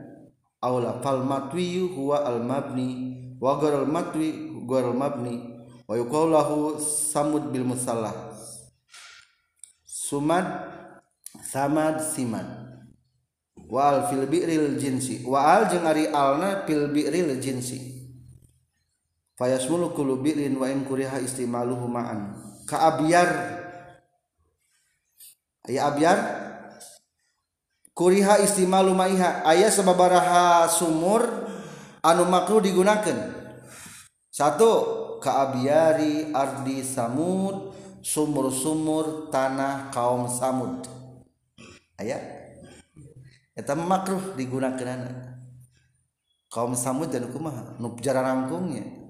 aw 0.62 0.78
la 0.78 1.02
fal 1.02 1.26
matwiyu 1.26 1.90
huwa 1.90 2.22
al 2.22 2.44
mabni 2.44 3.16
wa 3.42 3.58
gharal 3.58 3.90
matwi 3.90 4.54
gharal 4.62 4.94
mabni. 4.94 5.42
Wa 5.90 5.98
yuqalahu 5.98 6.78
samud 6.78 7.50
bil 7.50 7.66
musallah. 7.66 8.14
Sumad 9.82 10.70
samad 11.42 11.98
simad. 11.98 12.65
wal 13.66 14.06
fil 14.10 14.26
bi'ril 14.26 14.78
jinsi. 14.78 15.26
Wa 15.26 15.58
al 15.58 15.62
jeung 15.70 15.86
ari 15.86 16.10
alna 16.10 16.66
fil 16.66 16.90
bi'ril 16.90 17.38
jinsi. 17.42 17.78
Fayasmulu 19.36 19.92
kullu 19.92 20.22
bi'rin 20.24 20.56
wa 20.56 20.70
in 20.70 20.86
kuriha 20.88 21.20
istimaluhu 21.20 21.86
ma'an. 21.90 22.34
Ka 22.64 22.94
abyar. 22.94 23.28
Aya 25.66 25.92
abyar? 25.92 26.18
Kuriha 27.92 28.40
istimalu 28.40 28.96
maiha. 28.96 29.44
Aya 29.44 29.68
sababaraha 29.68 30.68
sumur 30.72 31.26
anu 32.00 32.24
makruh 32.28 32.62
digunakan 32.62 33.34
satu 34.30 34.72
ka 35.18 35.48
abyari 35.48 36.30
ardi 36.30 36.84
samud 36.84 37.72
sumur-sumur 38.04 39.32
tanah 39.32 39.90
kaum 39.90 40.28
samud. 40.28 40.86
Ayat 41.96 42.35
eta 43.56 43.72
makruh 43.72 44.36
digunakan 44.36 45.00
kaum 46.52 46.76
samud 46.76 47.08
dan 47.08 47.32
kumaha 47.32 47.74
nu 47.80 47.96
jarang 48.04 48.46
rangkungnya 48.46 49.06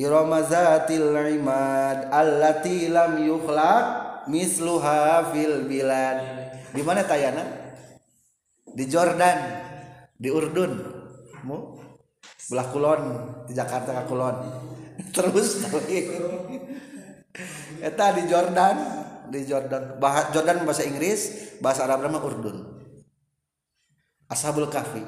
Irama 0.00 0.40
zatil 0.40 1.12
imad 1.12 2.08
allati 2.08 2.88
lam 2.88 3.20
yukhlaq 3.20 3.84
misluha 4.32 5.28
fil 5.28 5.68
bilad. 5.68 6.24
Di 6.72 6.80
mana 6.80 7.04
tayana? 7.04 7.44
Di 8.64 8.88
Jordan, 8.88 9.38
di 10.16 10.32
Urdun. 10.32 10.72
Mu 11.44 11.76
belah 12.48 12.66
kulon 12.72 13.02
di 13.44 13.52
Jakarta 13.52 13.92
ka 13.92 14.02
kulon. 14.08 14.40
Terus 15.14 15.68
Eta 17.84 18.06
di 18.16 18.22
Jordan, 18.24 18.76
di 19.30 19.46
Jordan. 19.46 19.96
Bahasa 20.02 20.34
Jordan 20.34 20.66
bahasa 20.66 20.82
Inggris, 20.84 21.54
bahasa 21.62 21.86
Arab 21.86 22.02
nama 22.02 22.18
Urdun. 22.18 22.66
Ashabul 24.26 24.68
Kahfi. 24.68 25.02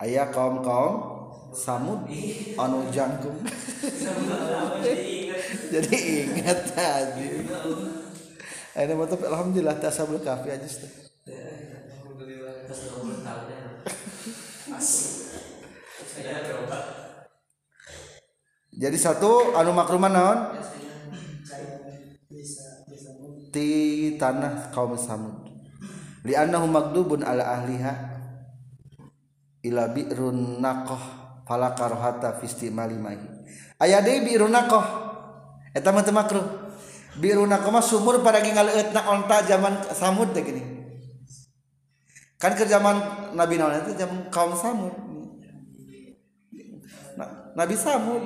Aya 0.00 0.28
kaum-kaum 0.32 1.14
samud 1.54 2.10
anu 2.58 2.78
jangkung 2.90 3.38
jadi 5.72 5.96
ingat 6.26 6.60
aja 6.74 7.26
ini 8.74 8.92
mantap 8.98 9.22
alhamdulillah 9.22 9.78
tasabul 9.78 10.18
kafi 10.18 10.50
aja 10.50 10.66
sih 10.66 10.90
jadi 18.74 18.96
satu 18.98 19.54
anu 19.54 19.70
makruman 19.70 20.10
naon 20.10 20.38
ti 23.54 23.66
tanah 24.18 24.74
kaum 24.74 24.98
samud. 24.98 25.46
Li 26.26 26.34
annahu 26.34 26.66
magdubun 26.66 27.22
ala 27.22 27.62
ahliha 27.62 27.94
ila 29.62 29.94
bi'run 29.94 30.58
naqah 30.58 31.02
fala 31.46 31.70
karhata 31.78 32.34
fi 32.42 32.50
istimali 32.50 32.98
mai. 32.98 33.22
Aya 33.78 34.02
deui 34.02 34.26
bi'run 34.26 34.50
naqah. 34.50 34.86
Eta 35.70 35.94
mah 35.94 36.02
teu 36.02 36.10
makruh. 36.10 36.42
Bi'run 37.22 37.46
naqah 37.46 37.70
mah 37.70 37.84
sumur 37.86 38.18
pada 38.26 38.42
ngaleutna 38.42 39.06
onta 39.06 39.46
zaman 39.46 39.86
samud 39.94 40.34
teh 40.34 40.42
gini 40.42 40.74
kan 42.44 42.52
ke 42.52 42.68
zaman 42.68 43.00
nabi 43.32 43.56
naon 43.56 43.80
itu 43.80 43.96
zaman 43.96 44.28
kaum 44.28 44.52
samud. 44.52 44.92
Nabi 47.56 47.72
samud 47.78 48.20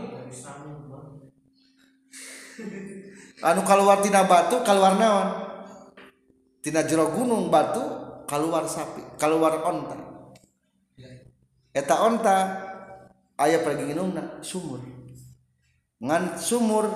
anu 3.42 3.62
keluar 3.62 4.02
tina 4.02 4.26
batu 4.26 4.62
keluar 4.66 4.98
naon? 4.98 5.28
Tina 6.58 6.82
jero 6.82 7.14
gunung 7.14 7.48
batu 7.52 7.80
keluar 8.26 8.66
sapi 8.66 9.02
keluar 9.16 9.62
onta. 9.62 9.96
Eta 11.70 11.94
onta 12.02 12.36
ayah 13.38 13.62
pergi 13.62 13.94
sumur. 14.42 14.82
Ngan 15.98 16.38
sumur 16.38 16.86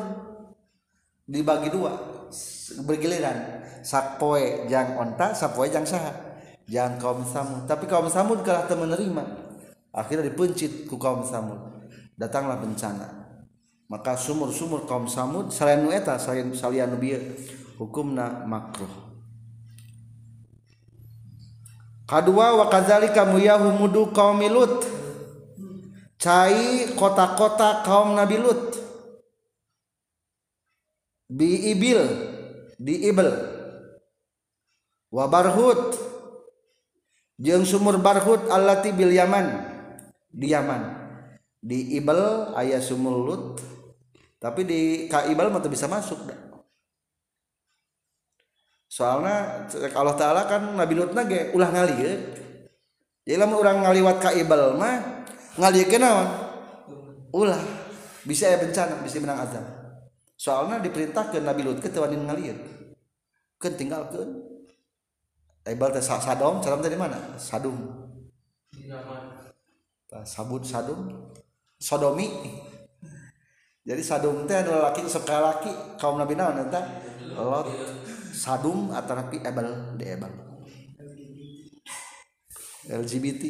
dibagi 1.26 1.70
dua 1.70 1.94
bergiliran. 2.82 3.62
Sapoe 3.82 4.66
jang 4.70 4.98
onta 4.98 5.34
sapoe 5.34 5.70
jang 5.70 5.86
saha. 5.86 6.32
Jang 6.70 6.98
kaum 6.98 7.26
samud. 7.26 7.66
Tapi 7.66 7.90
kaum 7.90 8.06
samud 8.06 8.46
kalah 8.46 8.70
menerima 8.70 9.24
akhirnya 9.92 10.30
dipencit 10.30 10.86
ku 10.90 10.98
kaum 10.98 11.22
samud. 11.26 11.58
Datanglah 12.18 12.58
bencana. 12.58 13.21
maka 13.92 14.16
sumur-sumur 14.16 14.88
kaum 14.88 15.04
Samud 15.04 15.52
selain 15.52 15.84
nueta 15.84 16.16
selain 16.16 16.48
salian 16.56 16.96
nubi 16.96 17.12
hukumna 17.76 18.48
makruh. 18.48 18.88
Kadua 22.08 22.56
wa 22.56 22.72
kadzalika 22.72 23.28
muyahu 23.28 23.76
mudu 23.76 24.08
kaum 24.16 24.40
Lut. 24.48 24.88
Cai 26.16 26.88
kota-kota 26.96 27.84
kaum 27.84 28.16
Nabi 28.16 28.40
Lut. 28.40 28.80
Bi 31.28 31.72
ibil 31.76 32.00
di 32.80 33.12
ibel. 33.12 33.28
Wabarhut 35.12 36.00
jeung 37.36 37.68
sumur 37.68 38.00
barhut 38.00 38.48
allati 38.48 38.88
bil 38.96 39.12
Yaman. 39.12 39.68
Di 40.32 40.48
Yaman. 40.48 40.82
Di 41.60 41.96
ibel 42.00 42.52
ayah 42.56 42.80
sumur 42.80 43.20
Lut. 43.20 43.71
tapi 44.42 44.66
di 44.66 44.80
kaibal 45.06 45.54
mah 45.54 45.62
bisa 45.70 45.86
masuk 45.86 46.26
dah. 46.26 46.40
soalnya 48.90 49.70
Allah 49.94 50.16
taala 50.18 50.42
kan 50.50 50.74
Nabi 50.74 50.98
Lut 50.98 51.14
nage 51.14 51.54
ulah 51.54 51.70
ngalir 51.70 52.18
jadi 53.22 53.38
lama 53.38 53.54
orang 53.54 53.86
ngaliwat 53.86 54.18
kaibal 54.18 54.74
mah 54.74 55.22
ngalir 55.62 55.86
kenawan 55.86 56.26
ulah 57.30 57.62
bisa 58.26 58.50
ya 58.50 58.58
bencana 58.58 58.98
bisa 59.06 59.22
menang 59.22 59.46
azab 59.46 59.64
soalnya 60.34 60.82
diperintahkan 60.82 61.40
Nabi 61.46 61.62
Lut 61.62 61.78
ke 61.78 61.86
tewanin 61.86 62.26
ngalir 62.26 62.58
kan 63.62 63.78
tinggal 63.78 64.10
Ebal 65.62 65.94
eh, 65.94 66.02
teh 66.02 66.02
sadom, 66.02 66.58
sadom 66.58 66.82
tadi 66.82 66.98
mana? 66.98 67.38
Sadum. 67.38 67.78
Sabut 70.26 70.66
sadum. 70.66 71.30
Sodomi. 71.78 72.26
Jadi 73.82 74.02
sadum 74.06 74.46
teh 74.46 74.62
adalah 74.62 74.94
laki 74.94 75.10
sekali 75.10 75.42
laki 75.42 75.72
kaum 75.98 76.14
Nabi 76.14 76.38
naon 76.38 76.70
eta? 76.70 76.80
Lot 77.34 77.66
sadum 78.32 78.94
atau 78.94 79.14
nabi 79.18 79.42
ebal 79.42 79.98
di 79.98 80.06
ebal. 80.06 80.32
LGBT. 82.86 83.42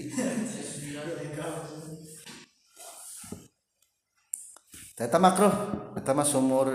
Eta 5.02 5.18
makruh, 5.18 5.54
eta 5.98 6.14
mah 6.14 6.22
sumur 6.22 6.68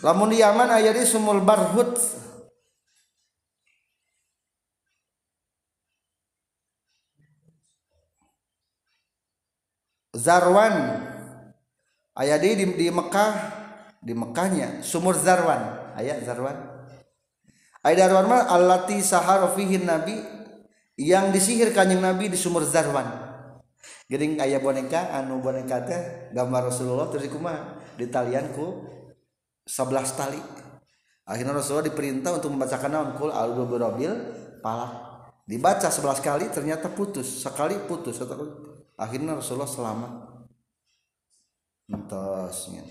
lamun 0.00 0.32
di 0.32 0.40
Yaman 0.40 0.72
aya 0.72 0.94
di 0.94 1.04
sumur 1.04 1.42
Barhut. 1.44 2.00
Zarwan 10.16 11.11
aya 12.16 12.36
di, 12.36 12.58
di 12.58 12.64
di 12.76 12.86
Mekah. 12.92 13.60
Di 14.02 14.12
Mekahnya. 14.12 14.82
Sumur 14.82 15.14
Zarwan. 15.14 15.94
Aya 15.94 16.18
Zarwan. 16.20 16.58
Aya 17.86 17.94
Zarwan 18.06 18.26
mah 18.26 18.50
allati 18.50 18.98
sahara 19.00 19.52
nabi. 19.54 20.16
Yang 20.98 21.24
disihir 21.34 21.68
kanjeng 21.72 22.02
nabi 22.02 22.28
di 22.28 22.36
sumur 22.36 22.66
Zarwan. 22.66 23.32
Gering 24.10 24.36
ayah 24.44 24.60
boneka 24.60 25.08
anu 25.14 25.40
boneka 25.40 25.88
teh 25.88 26.30
gambar 26.36 26.68
Rasulullah 26.68 27.08
terus 27.08 27.32
kumaha 27.32 27.80
ditalianku 27.96 28.84
11 29.64 30.18
tali. 30.18 30.42
Akhirnya 31.24 31.56
Rasulullah 31.56 31.88
diperintah 31.88 32.36
untuk 32.36 32.52
membacakan 32.52 32.90
naon 32.92 33.10
kul 33.16 33.32
a'udzu 33.32 33.64
birabbil 33.70 34.12
falaq. 34.60 34.92
Dibaca 35.48 35.88
11 35.88 36.20
kali 36.20 36.44
ternyata 36.52 36.92
putus. 36.92 37.40
Sekali 37.40 37.78
putus 37.88 38.20
akhirnya 39.00 39.38
Rasulullah 39.38 39.70
selamat 39.70 40.31
entosnya 41.92 42.82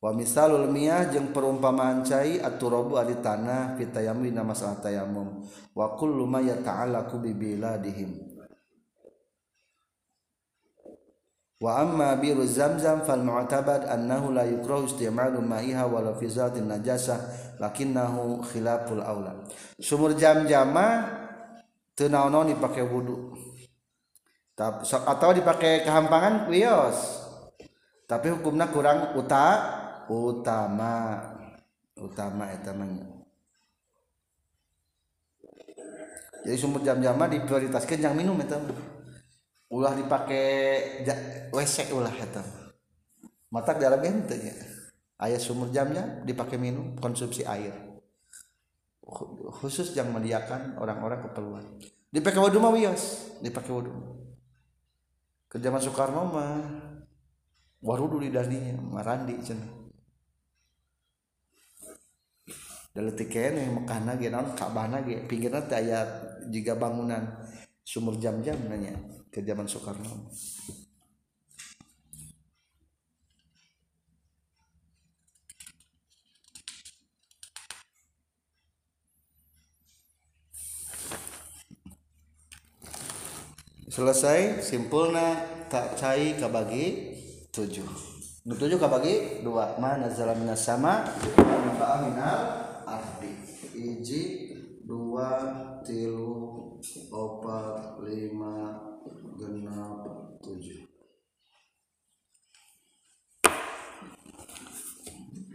wa 0.00 0.12
misalul 0.12 0.68
miyah 0.68 1.08
jeung 1.08 1.32
perumpamaan 1.32 2.04
cai 2.04 2.40
aturabu 2.40 3.00
ari 3.00 3.20
tanah 3.24 3.80
fitayammi 3.80 4.28
nama 4.32 4.52
masalah 4.52 4.80
tayamum 4.84 5.44
wa 5.72 5.86
kullu 5.96 6.28
ma 6.28 6.40
yata'allaqu 6.44 7.20
bi 7.20 7.32
biladihim. 7.36 8.28
Wa 11.60 11.84
amma 11.84 12.16
biru 12.16 12.40
zamzam 12.48 13.04
fal 13.04 13.20
mu'tabad 13.20 13.84
annahu 13.84 14.32
la 14.32 14.48
yukrahu 14.48 14.88
istimalu 14.88 15.44
ma'iha 15.44 15.84
wala 15.84 16.16
fi 16.16 16.24
zatin 16.24 16.64
najasah 16.64 17.20
lakinnahu 17.60 18.40
khilaful 18.48 19.04
aula 19.04 19.44
sumur 19.76 20.16
jam-jama 20.16 21.04
teu 21.92 22.08
naon 22.08 22.48
dipake 22.48 22.80
wudu. 22.80 23.36
Atau 25.04 25.36
dipakai 25.36 25.84
kehampangan 25.84 26.48
wios 26.48 27.19
tapi 28.10 28.34
hukumnya 28.34 28.66
kurang 28.74 29.14
uta 29.14 29.46
utama. 30.10 31.22
Utama 32.00 32.48
eta 32.48 32.72
jadi 36.40 36.56
sumur 36.56 36.80
jam-jama 36.80 37.28
diprioritaskan 37.28 38.00
yang 38.00 38.16
minum 38.16 38.40
eta 38.40 38.56
ulah 39.68 39.92
dipakai 39.92 40.48
WC 41.52 41.92
ulah 41.92 42.16
eta 42.16 42.40
mata 43.52 43.76
dalam 43.76 44.00
ente 44.00 44.36
ya 44.40 44.56
ayah 45.28 45.36
sumur 45.36 45.68
jamnya 45.68 46.24
dipakai 46.24 46.56
minum 46.56 46.96
konsumsi 46.96 47.44
air. 47.44 47.76
Khusus 49.60 49.92
yang 49.98 50.14
meliakan 50.14 50.78
orang-orang 50.78 51.20
keperluan. 51.26 51.66
Dipakai 52.08 52.40
wudhu 52.40 52.62
mah 52.62 52.72
wios 52.72 53.36
dipakai 53.42 53.70
wudhu. 53.74 53.92
Ke 55.50 55.58
zaman 55.58 55.82
Soekarno 55.82 56.30
mah 56.30 56.56
warudu 57.80 58.20
di 58.20 58.28
daninya 58.28 58.76
marandi 58.76 59.36
cenah 59.40 59.80
daletik 62.90 63.30
kene 63.30 63.70
Mekah 63.70 64.00
nage 64.02 64.26
naon 64.28 64.50
Ka'bah 64.58 64.90
nage. 64.90 65.22
Pinggirna 65.30 65.62
teh 65.62 65.78
aya 65.78 66.02
bangunan 66.74 67.22
sumur 67.86 68.18
jam-jam 68.18 68.58
nanya 68.66 68.98
ke 69.30 69.42
zaman 69.46 69.66
Soekarno. 69.70 70.30
Selesai 83.90 84.62
simpulna 84.62 85.34
tak 85.66 85.98
cai 85.98 86.38
kabagi 86.38 87.09
tujuh 87.50 87.86
nu 88.46 88.56
tujuh 88.56 88.80
kabagi 88.80 89.44
dua. 89.44 89.76
Mana 89.76 90.08
zalam 90.08 90.40
minas 90.40 90.64
sama 90.64 91.04
minal 92.00 92.40
ardi. 92.88 93.32
Iji 93.76 94.22
dua 94.82 95.52
tilu 95.84 96.78
opat 97.12 98.00
lima 98.02 98.80
genap 99.36 100.04
tujuh. 100.40 100.88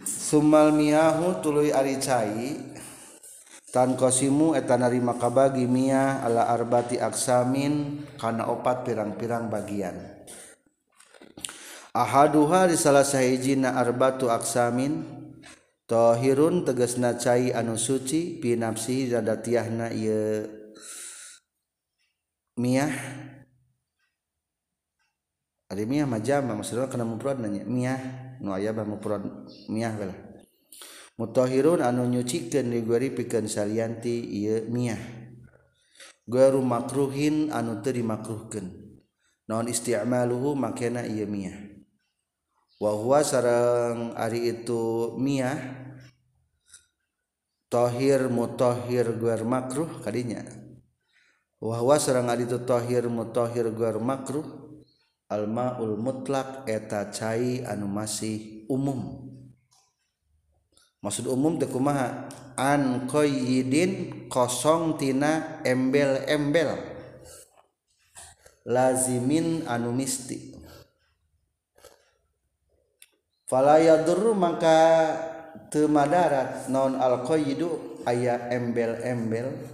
Sumal 0.05 0.73
miyahu 0.73 1.41
tuluy 1.41 1.69
ari 1.69 2.01
cai 2.01 2.57
tan 3.69 3.93
kosimu 3.99 4.55
eta 4.57 4.79
narima 4.79 5.19
kabagi 5.19 5.67
miyah 5.67 6.23
ala 6.23 6.47
arbati 6.49 6.97
aksamin 6.97 8.05
kana 8.17 8.47
opat 8.49 8.87
pirang-pirang 8.87 9.51
bagian 9.51 10.14
ahaduha 11.95 12.67
di 12.67 12.75
salah 12.75 13.07
sahijina 13.07 13.79
arbatu 13.79 14.27
aksamin. 14.27 15.23
Tohirun 15.85 16.65
tegesna 16.65 17.13
cai 17.13 17.53
anu 17.53 17.77
suci 17.77 18.41
pinafsihi 18.41 19.13
dadatiahna 19.13 19.93
ieu 19.93 20.41
miyah 22.57 22.89
ari 25.69 25.85
miyah 25.85 26.09
mah 26.09 26.25
jama 26.25 26.57
maksudna 26.57 26.89
kana 26.89 27.05
mufrad 27.05 27.37
nanya 27.37 27.61
miyah 27.69 28.01
nu 28.41 28.49
aya 28.57 28.73
bah 28.73 28.81
mufrad 28.81 29.29
miyah 29.69 29.93
lah 29.93 30.17
mutahhirun 31.21 31.85
anu 31.85 32.09
nyucikeun 32.09 32.73
digori 32.73 33.13
pikeun 33.13 33.45
salianti 33.45 34.25
ieu 34.41 34.65
miyah 34.65 34.97
gharu 36.25 36.65
makruhin 36.65 37.53
anu 37.53 37.85
teu 37.85 37.93
dimakruhkeun. 37.93 38.73
Naon 39.45 39.69
isti'maluhu 39.69 40.57
makena 40.57 41.05
ieu 41.05 41.29
miyah 41.29 41.74
wahwa 42.85 43.25
sarang 43.25 44.13
ari 44.13 44.53
itu 44.53 45.17
miyah 45.17 45.57
tohir 47.65 48.29
mutohir 48.29 49.09
guar 49.17 49.41
makruh 49.41 49.89
kadinya. 50.05 50.45
Wahwa 51.57 51.97
sarang 51.97 52.29
ari 52.29 52.45
itu 52.45 52.61
tohir 52.61 53.09
mutohir 53.09 53.73
guar 53.73 53.97
makruh 53.97 54.45
almaul 55.33 55.97
mutlak 55.97 56.69
eta 56.69 57.09
cai 57.09 57.65
anu 57.65 57.89
masih 57.89 58.69
umum. 58.69 59.25
Maksud 61.01 61.25
umum 61.25 61.57
teu 61.57 61.69
kumaha? 61.69 62.29
An 62.53 63.09
qayyidin 63.09 64.25
kosong 64.29 65.01
tina 65.01 65.61
embel-embel. 65.65 66.93
Lazimin 68.65 69.65
anu 69.69 69.93
mistik 69.93 70.54
falayadur 73.45 74.33
maka 74.33 74.81
temadarat 75.69 76.69
non 76.69 76.97
alqoyidu 76.97 78.01
aya 78.05 78.49
embel-embel. 78.53 79.73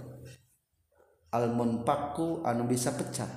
Almunpaku 1.32 2.44
anu 2.44 2.68
bisa 2.68 2.92
pecah. 2.92 3.28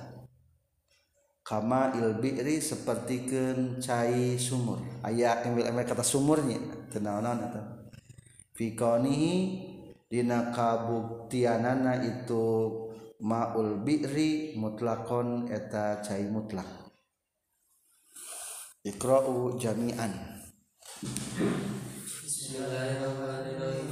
Kama 1.40 1.96
ilbiri 1.96 2.60
seperti 2.60 3.24
cai 3.80 4.36
sumur. 4.36 4.82
Ayah 5.00 5.40
embel-embel 5.46 5.88
kata 5.88 6.04
sumurnya. 6.04 6.60
Tenaonan 6.92 7.38
atau 7.48 7.64
fikonihi 8.56 9.36
dina 10.08 10.52
kabuktianana 10.52 12.04
itu 12.04 12.44
maul 13.20 13.80
bi'ri 13.80 14.60
mutlakon 14.60 15.48
eta 15.48 16.04
cai 16.04 16.28
mutlak. 16.28 16.85
Ikra'u 18.86 19.58
jami'an. 19.58 20.14
Bismillahirrahmanirrahim 22.22 23.90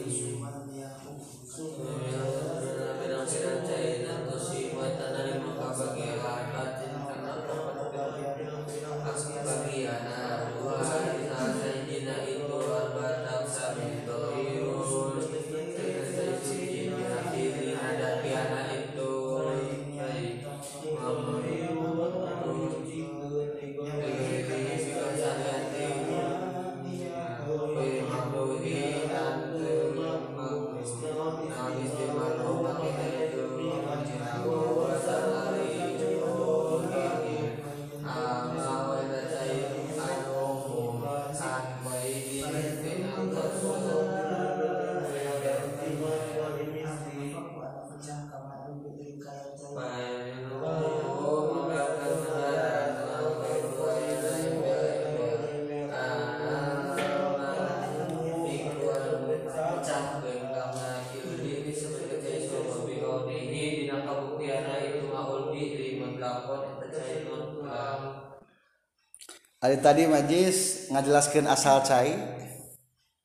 Hari 69.64 69.80
tadi 69.80 70.04
majis 70.04 70.92
ngajelaskan 70.92 71.48
asal 71.48 71.80
cai 71.88 72.12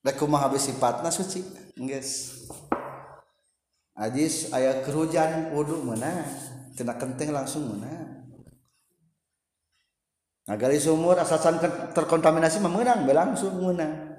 rekumah 0.08 0.40
habis 0.40 0.72
sifatna 0.72 1.12
suci 1.12 1.44
guys 1.76 2.32
Ajis 3.92 4.48
ayah 4.56 4.80
kerujan 4.80 5.52
wudhu 5.52 5.84
mana 5.84 6.24
tina 6.80 6.96
kenteng 6.96 7.36
langsung 7.36 7.68
mana 7.68 8.24
Agali 10.48 10.80
sumur 10.80 11.20
asasan 11.20 11.60
terkontaminasi 11.92 12.64
memenang 12.64 13.04
langsung 13.04 13.60
menang 13.60 14.16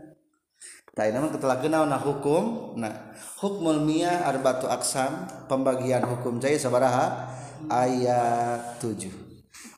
Tapi 0.92 1.16
nama 1.16 1.32
ketelah 1.32 1.56
kenal 1.56 1.88
nah 1.88 2.04
hukum 2.04 2.76
nah 2.76 3.16
hukmul 3.40 3.80
miyah 3.80 4.28
arbatu 4.28 4.68
aksam 4.68 5.24
pembagian 5.48 6.04
hukum 6.04 6.36
cai 6.36 6.60
sabaraha 6.60 7.32
ayat 7.72 8.76
7 8.76 9.08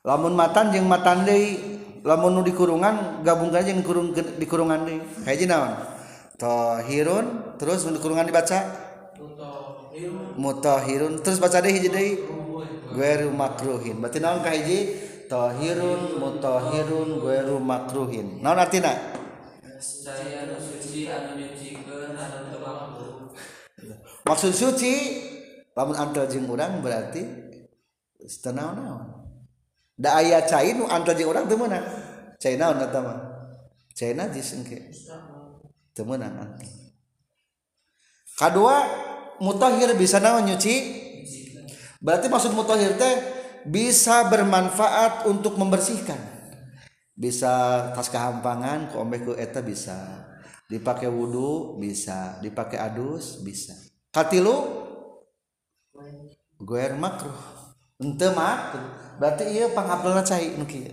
lamun 0.03 0.35
matan 0.35 0.75
jeung 0.75 0.91
matan 0.91 1.23
deui 1.23 1.72
lamun 2.03 2.43
di 2.43 2.51
kurungan 2.51 3.23
gabung 3.23 3.55
aja 3.55 3.71
yang 3.71 3.79
kurung 3.79 4.11
di 4.11 4.45
kurungan 4.45 4.83
kayak 5.23 5.47
naon 5.47 5.93
tohirun 6.35 7.55
terus 7.55 7.87
di 7.87 7.99
kurungan 7.99 8.27
dibaca? 8.27 8.59
Mutahirun. 10.33 11.21
Terus 11.21 11.37
baca 11.37 11.61
deh 11.61 11.69
hiji 11.69 11.89
deh. 11.93 12.17
Gueru 12.93 13.29
makruhin 13.33 14.01
berarti 14.01 14.19
naon 14.19 14.41
kayak 14.41 14.65
hiji? 14.65 14.79
Tohirun 15.29 16.19
mutahirun 16.19 17.23
gueru 17.23 17.57
makruhin 17.61 18.41
naon 18.43 18.59
artinya? 18.59 18.91
Maksud 24.23 24.51
suci 24.55 24.93
lamun 25.73 25.95
antel 25.97 26.25
jeung 26.29 26.47
urang 26.49 26.81
berarti 26.83 27.21
setengah 28.23 28.69
naon 28.77 29.12
da 29.93 30.19
aya 30.19 30.41
cai 30.45 30.73
nu 30.73 30.89
antar 30.89 31.17
jeung 31.17 31.29
urang 31.33 31.45
teu 31.45 31.57
meunang. 31.57 31.85
Cai 32.37 32.57
naon 32.59 32.81
eta 32.81 32.99
mah? 32.99 33.17
Cai 33.93 34.13
najis 34.13 34.57
engke 34.57 34.89
teu 35.93 36.03
meunang 36.03 36.33
anting 36.33 36.83
kadua 38.37 38.89
mutahhir 39.39 39.93
bisa 39.97 40.17
naon 40.17 40.49
nyuci? 40.49 40.75
Berarti 42.03 42.27
maksud 42.27 42.51
mutahhir 42.51 42.99
teh 42.99 43.15
bisa 43.63 44.27
bermanfaat 44.27 45.29
untuk 45.31 45.55
membersihkan. 45.55 46.19
Bisa 47.13 47.87
tas 47.95 48.11
kehampangan 48.11 48.91
ku 48.91 48.99
ombe 48.99 49.23
ku 49.23 49.31
eta 49.37 49.63
bisa. 49.63 50.27
Dipakai 50.67 51.07
wudhu 51.07 51.79
bisa. 51.79 52.41
Dipakai 52.43 52.81
adus 52.81 53.39
bisa. 53.39 53.71
Katilu 54.11 54.83
gue 56.59 56.83
makruh. 56.99 57.39
Ente 58.03 58.27
makruh. 58.35 59.02
Berarti 59.19 59.43
iya 59.49 59.69
pangapelna 59.71 60.23
cai 60.25 60.57
nu 60.57 60.65
kieu. 60.65 60.89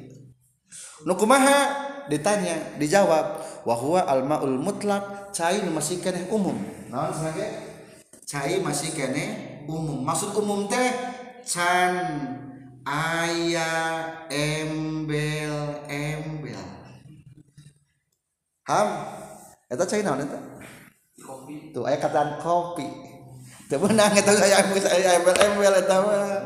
Nu 1.06 1.16
kumaha? 1.16 1.88
Ditanya 2.10 2.74
dijawab 2.74 3.38
wa 3.62 3.74
huwa 3.78 4.02
al 4.02 4.26
maul 4.26 4.58
mutlak 4.58 5.30
cai 5.30 5.62
nu 5.62 5.70
masih 5.70 6.02
kene 6.02 6.26
umum. 6.26 6.58
Naon 6.90 7.14
sebagai 7.14 7.50
cai 8.26 8.58
masih 8.58 8.90
kene 8.90 9.24
umum. 9.70 10.02
Maksud 10.02 10.34
umum 10.34 10.66
teh 10.66 10.90
can 11.46 11.94
aya 12.82 13.72
embel 14.26 15.86
embel. 15.86 16.66
Ham 18.66 18.88
eta 19.70 19.84
cai 19.86 20.02
naon 20.02 20.26
eta? 20.26 20.38
Kopi. 21.22 21.70
Tuh 21.70 21.86
aya 21.86 21.96
kataan 22.02 22.42
kopi. 22.42 22.86
Teu 23.70 23.78
meunang 23.78 24.10
eta 24.18 24.34
saya 24.34 24.66
embel 24.66 25.36
embel 25.46 25.74
eta 25.78 25.96
mah 26.02 26.42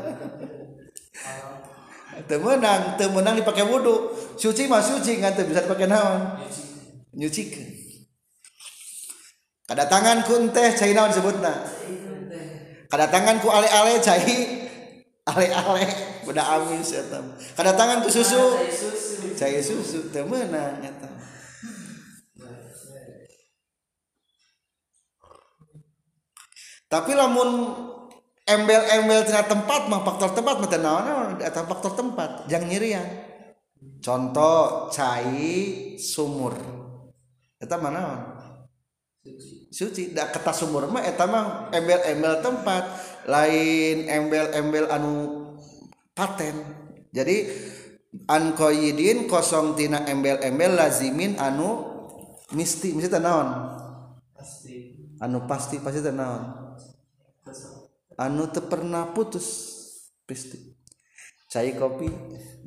temenang 2.23 2.95
temenang 2.95 3.35
dipakai 3.35 3.67
wudhu 3.67 4.15
suci 4.39 4.71
mah 4.71 4.79
suci 4.79 5.19
nggak 5.19 5.43
bisa 5.43 5.67
dipakai 5.67 5.91
naon? 5.91 6.39
Nyuci. 7.11 7.43
Tangan 9.67 10.23
ku 10.23 10.39
teh 10.55 10.71
cai 10.71 10.95
naon 10.95 11.11
disebutna? 11.11 11.53
Tangan 12.87 13.43
ku 13.43 13.51
ale-ale 13.51 13.99
cai 13.99 14.35
ale-ale. 15.27 16.15
Beda 16.25 16.41
amis 16.57 16.89
kada 17.53 17.77
tangan 17.77 18.01
ku 18.01 18.09
susu 18.09 18.57
cai 19.37 19.61
susu 19.61 20.09
temenang 20.09 20.81
eta 20.81 21.05
tapi 26.89 27.13
lamun 27.13 27.77
embel-embel 28.45 29.25
tina 29.25 29.41
tempat 29.41 29.89
mah 29.89 30.05
faktor 30.05 30.37
tempat 30.37 30.61
mah 30.61 30.69
naon 30.69 31.41
eta 31.41 31.65
faktor 31.65 31.97
tempat 31.97 32.45
jang 32.45 32.69
nyirian. 32.69 33.05
Contoh 34.01 34.89
cai 34.93 35.97
sumur. 35.97 36.53
Eta 37.57 37.81
mana 37.81 37.97
naon? 37.97 38.21
Suci. 39.73 40.13
Da 40.13 40.29
kata 40.29 40.53
sumur 40.53 40.85
mah 40.93 41.01
eta 41.01 41.25
mah 41.25 41.73
embel-embel 41.73 42.45
tempat. 42.45 42.85
Lain 43.25 44.05
embel-embel 44.05 44.85
anu 44.93 45.13
paten. 46.13 46.53
Jadi 47.09 47.49
ankoyidin 48.29 49.25
kosong 49.25 49.73
tina 49.73 50.05
embel-embel 50.05 50.77
lazimin 50.77 51.41
anu 51.41 51.81
misti. 52.53 52.93
Misti 52.93 53.17
naon? 53.17 53.49
Anu 55.17 55.49
pasti 55.49 55.81
pasti 55.81 56.05
naon? 56.13 56.64
anu 58.15 58.47
te 58.51 58.63
pernah 58.63 59.11
putus 59.11 59.47
pisti. 60.23 60.75
Cai 61.55 61.71
kopi 61.71 62.11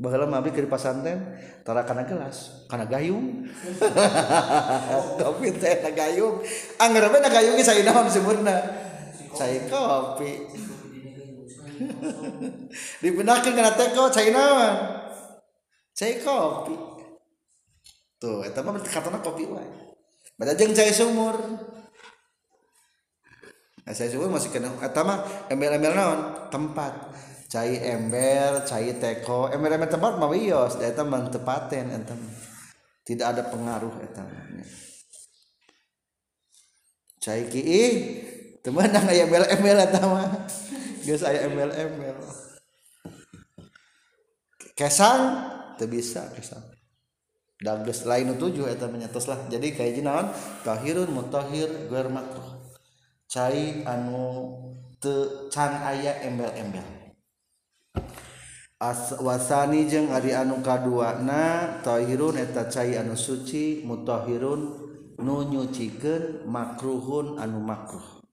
baheula 0.00 0.24
mabdi 0.24 0.48
ke 0.48 0.64
pasanten 0.64 1.36
tara 1.60 1.84
kana 1.84 2.08
gelas 2.08 2.64
kana 2.72 2.88
gayung. 2.88 3.44
Kopi 5.20 5.52
teh 5.60 5.84
na 5.84 5.92
gayung. 5.92 6.40
Anggar 6.80 7.12
we 7.12 7.18
na 7.20 7.28
gayung 7.28 7.60
ge 7.60 7.84
naon 7.84 8.08
sebenarnya? 8.08 8.56
Cai 9.36 9.68
kopi. 9.68 10.30
Dipindahkeun 13.04 13.54
kana 13.60 13.76
teko 13.76 14.08
cai 14.08 14.32
naon? 14.32 14.72
Cai 15.92 16.24
kopi. 16.24 16.74
Tuh 18.16 18.40
eta 18.40 18.64
mah 18.64 18.72
katana 18.80 19.20
kopi 19.20 19.44
wae. 19.52 19.68
Bada 20.40 20.56
jeung 20.56 20.72
cai 20.72 20.96
sumur 20.96 21.36
nah, 23.88 23.96
cai 23.96 24.12
sumur 24.12 24.28
masih 24.28 24.52
kena 24.52 24.68
eta 24.84 25.00
mah 25.00 25.48
embel-embel 25.48 25.96
naon? 25.96 26.20
Tempat. 26.52 26.92
Cai 27.48 27.80
ember 27.80 28.68
cai 28.68 28.92
teko. 29.00 29.48
Ember 29.48 29.72
ember 29.72 29.88
tempat 29.88 30.20
mah 30.20 30.28
wios 30.28 30.76
eta 30.76 31.08
mah 31.08 31.32
tepaten 31.32 31.88
eta 31.96 32.12
tidak 33.08 33.26
ada 33.32 33.42
pengaruh 33.48 33.96
eta 34.04 34.20
cai 37.18 37.48
ki 37.48 37.64
teman 38.60 38.92
nang 38.92 39.08
aya 39.08 39.24
embel 39.24 39.48
embel 39.56 39.78
eta 39.80 40.00
mah. 40.04 40.36
Geus 41.08 41.24
aya 41.24 41.48
embel 41.48 41.72
embel 41.72 42.20
kesang 44.76 45.48
teu 45.80 45.88
bisa 45.88 46.28
kesang. 46.36 46.60
Dan 47.58 47.82
lain 47.88 48.36
tujuh 48.36 48.68
eta 48.68 48.84
menyatos 48.86 49.26
lah. 49.26 49.48
Jadi 49.48 49.72
kayak 49.72 50.04
naon? 50.04 50.28
Tahirun 50.62 51.08
mutahhir 51.10 51.88
guer 51.88 52.06
makruh 52.12 52.57
cai 53.28 53.84
anu 53.84 54.56
te 54.96 55.46
can 55.52 55.84
aya 55.84 56.24
embel-embel. 56.24 57.12
Wasani 59.20 59.90
jeung 59.90 60.08
ari 60.08 60.32
anu 60.32 60.64
kaduana 60.64 61.76
Thhirun 61.84 62.40
eta 62.40 62.70
cair 62.72 63.04
anu 63.04 63.18
suci 63.18 63.84
mutohirun 63.84 64.60
nu 65.20 65.36
nyuciken 65.44 66.48
makruhun 66.48 67.36
anu 67.36 67.60
makruh. 67.60 68.24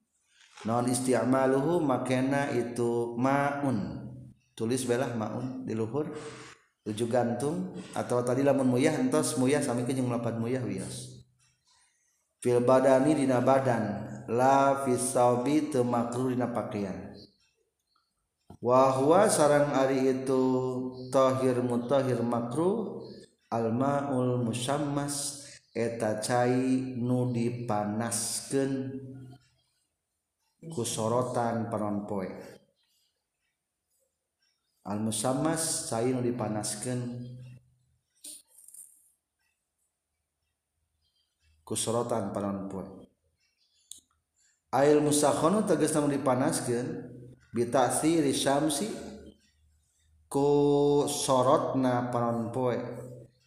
Non 0.64 0.88
istiamaluhu 0.88 1.84
makena 1.84 2.48
itu 2.56 3.14
maun. 3.20 4.08
Tulis 4.56 4.88
belah 4.88 5.12
maun 5.12 5.68
di 5.68 5.76
luhur. 5.76 6.08
Tujuh 6.86 7.10
gantung. 7.10 7.76
Atau 7.92 8.24
tadi 8.24 8.40
lamun 8.46 8.70
muyah 8.70 8.96
entos 8.96 9.36
muyah 9.36 9.60
sami 9.60 9.84
jeung 9.84 10.08
lapat 10.08 10.40
muyah 10.40 10.64
wias 10.64 11.26
fil 12.40 12.62
badani 12.62 13.18
dina 13.18 13.42
badan. 13.42 14.05
labi 14.28 15.70
temakruhdina 15.70 16.50
pakaian 16.50 17.14
wahwa 18.62 19.30
sarang 19.30 19.70
Ari 19.74 20.22
itu 20.22 20.42
Thhir 21.14 21.62
mutahir 21.62 22.20
makruh 22.20 23.06
almaul 23.48 24.42
musammas 24.42 25.46
eta 25.70 26.18
cair 26.20 26.98
nudi 26.98 27.68
panasken 27.68 28.98
kusorotan 30.72 31.70
peronpoe 31.70 32.56
almusammas 34.86 35.90
cair 35.90 36.14
nu 36.14 36.22
dipanasken 36.22 37.26
kusorotan 41.66 42.30
peronpoe 42.30 42.95
air 44.76 45.00
musakhono 45.00 45.64
tegas 45.64 45.96
namun 45.96 46.12
dipanaskan 46.12 47.08
bitasi 47.56 48.20
risyamsi 48.20 48.92
ku 50.28 50.48
sorotna 51.08 52.12
panon 52.12 52.52
poe 52.52 52.76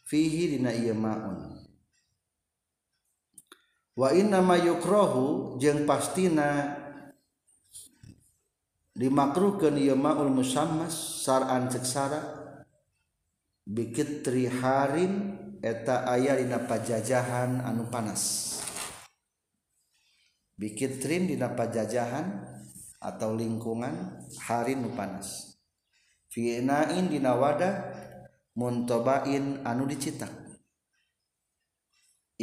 fihi 0.09 0.57
dina 0.57 0.73
iya 0.73 0.97
maun. 0.97 1.59
Wa 3.99 4.15
inna 4.15 4.39
ma 4.41 4.57
yukrohu 4.57 5.59
jeng 5.61 5.85
pastina 5.85 6.73
dimakruhkan 8.95 9.75
iya 9.77 9.93
maul 9.93 10.33
musammas 10.33 11.21
sar'an 11.21 11.69
seksara 11.69 12.21
bikit 13.69 14.25
tri 14.25 14.49
harim 14.49 15.37
eta 15.61 16.09
ayah 16.15 16.39
dina 16.39 16.63
pajajahan 16.63 17.61
anu 17.61 17.85
panas. 17.91 18.58
Bikitrin 20.59 21.31
dina 21.31 21.55
pajajahan 21.55 22.43
atau 22.99 23.31
lingkungan 23.31 24.19
hari 24.43 24.75
nu 24.75 24.91
panas. 24.91 25.55
Fi'nain 26.27 27.07
dina 27.07 27.39
wadah 27.39 27.95
muntobain 28.59 29.63
anu 29.63 29.87
dicitak. 29.87 30.29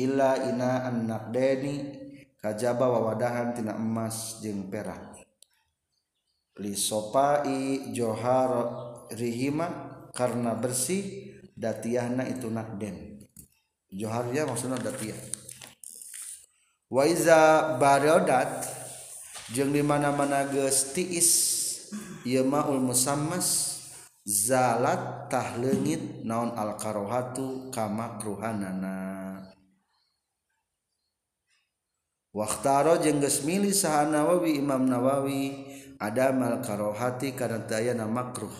Illa 0.00 0.40
ina 0.48 0.88
anak 0.88 1.28
deni 1.28 1.74
kajaba 2.40 2.88
wawadahan 2.88 3.52
tina 3.52 3.76
emas 3.76 4.40
jeung 4.40 4.72
perak. 4.72 5.20
Li 6.56 6.72
sopai 6.72 7.92
johar 7.92 8.50
rihima 9.12 9.68
karena 10.16 10.56
bersih 10.56 11.36
datiahna 11.56 12.28
itu 12.28 12.48
nakden 12.52 13.16
joharnya 13.92 14.44
maksudnya 14.44 14.76
datiah 14.76 15.16
waiza 16.86 17.74
barodat 17.78 18.66
jeung 19.54 19.74
dimana-mana 19.74 20.46
geus 20.50 20.94
tiis. 20.94 21.30
Ieu 22.26 22.42
maul 22.42 22.82
musammas 22.82 23.78
zalat 24.26 25.30
tah 25.30 25.54
leungit 25.54 26.26
naon 26.26 26.50
al 26.58 26.74
karohatu 26.74 27.70
kamakruhanana. 27.70 28.98
Waktaro 32.34 32.98
jeung 32.98 33.22
geus 33.22 33.46
milih 33.46 33.70
saha 33.70 34.10
Nawawi 34.10 34.58
Imam 34.58 34.90
Nawawi 34.90 35.54
ada 36.02 36.34
mal 36.34 36.58
karohati 36.66 37.38
kana 37.38 37.62
teu 37.70 37.78
aya 37.78 37.94
makruh. 38.02 38.52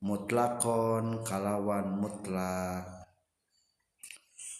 Mutlakon 0.00 1.20
kalawan 1.28 2.00
mutlak. 2.00 2.88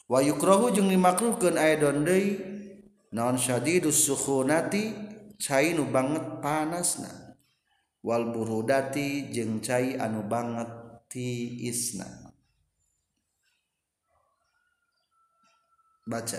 Wa 0.05 0.21
yukrahu 0.21 0.69
jeung 0.77 0.93
dimakruhkeun 0.93 1.57
aya 1.57 1.81
deui 1.81 2.60
naon 3.11 3.35
syadidus 3.35 4.07
suhunati 4.07 4.95
cai 5.35 5.75
nu 5.75 5.91
banget 5.91 6.39
panas 6.39 7.03
na 7.03 7.35
wal 8.07 8.31
burudati 8.31 9.35
jeung 9.35 9.59
cai 9.59 9.99
anu 9.99 10.23
banget 10.31 10.71
ti 11.11 11.59
isna 11.67 12.07
baca. 16.07 16.39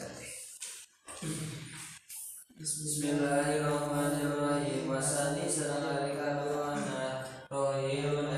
Bismillahirrahmanirrahim. 2.62 4.86
Wasani 4.86 5.50
rohirun 7.52 8.31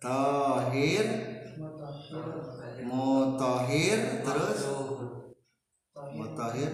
Tohir 0.00 1.06
Mutohir 2.88 3.98
terus? 4.24 4.60
Mutohir 6.16 6.70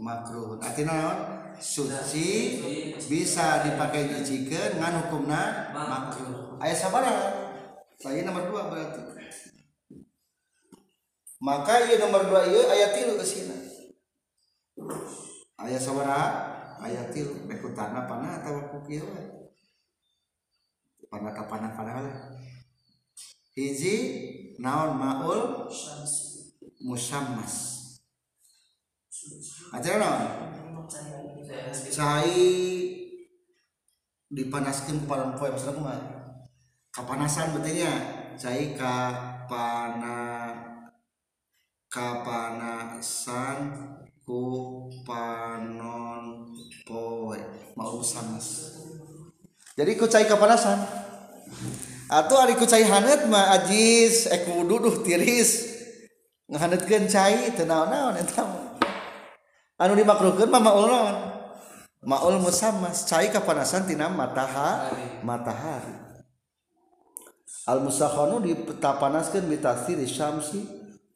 Makruh. 0.00 0.58
Artinya 0.58 0.90
naon 0.90 1.18
Suci 1.60 2.58
bisa 2.96 3.62
dipakai 3.62 4.10
nyucikan 4.10 4.80
Dengan 4.80 5.06
hukumna 5.06 5.70
makruh. 5.70 6.58
Ayah 6.58 6.74
sabar 6.74 7.04
ya. 7.06 7.20
Saya 8.00 8.24
nomor 8.26 8.48
dua 8.48 8.72
berarti. 8.72 9.00
Maka 11.40 11.88
iya 11.88 11.96
nomor 12.00 12.26
dua 12.26 12.48
iya 12.48 12.62
ayat 12.74 12.90
tilu 12.96 13.14
kesini 13.20 13.54
Ayah 15.62 15.78
sabar 15.78 16.08
ayat 16.80 17.12
tilu. 17.12 17.44
Bekutan 17.46 17.92
apa 17.92 18.14
nah 18.18 18.40
tawakukiwa 18.40 19.39
we 21.10 21.18
panah 21.18 21.74
hiji 23.58 23.94
naon 24.62 24.94
maul 24.94 25.66
musammas. 26.86 27.54
Aja 29.74 29.98
naon? 29.98 30.22
Cai 31.90 32.38
dipanaskan 34.30 35.10
perempuan 35.10 35.50
maksudnya 35.50 35.74
kumaha 35.74 35.98
kapanasan 36.94 37.50
betulnya 37.58 37.90
cai 38.38 38.78
ka 38.78 38.98
pana 39.50 40.54
kapanasan 41.90 43.58
ku 44.22 44.86
panon 45.02 46.46
poe 46.86 47.38
mau 47.74 47.98
samas 47.98 48.78
jadi 49.80 49.96
ku 49.96 50.04
cai 50.04 50.28
kepanasan 50.28 50.76
atau 52.10 52.36
hari 52.36 52.52
kucai 52.58 52.84
hanet 52.84 53.24
mah 53.32 53.56
ajis 53.56 54.28
eku 54.28 54.68
duduh 54.68 55.00
tiris. 55.00 55.72
Ngehanetkeun 56.52 57.08
cai 57.08 57.54
teu 57.56 57.64
naon-naon 57.64 58.20
eta 58.20 58.44
anu 59.80 59.96
dimakruhkeun 59.96 60.52
mah 60.52 60.60
maul 60.60 60.84
naon? 60.84 61.16
Maul 62.04 62.44
musammas 62.44 63.08
cai 63.08 63.32
kapanasan 63.32 63.88
tina 63.88 64.12
matahari 64.12 65.24
matahari. 65.24 65.96
Al 67.64 67.80
musakhanu 67.80 68.44
ditapanaskeun 68.44 69.48
mitasi 69.48 69.96
di 69.96 70.04
syamsi 70.04 70.60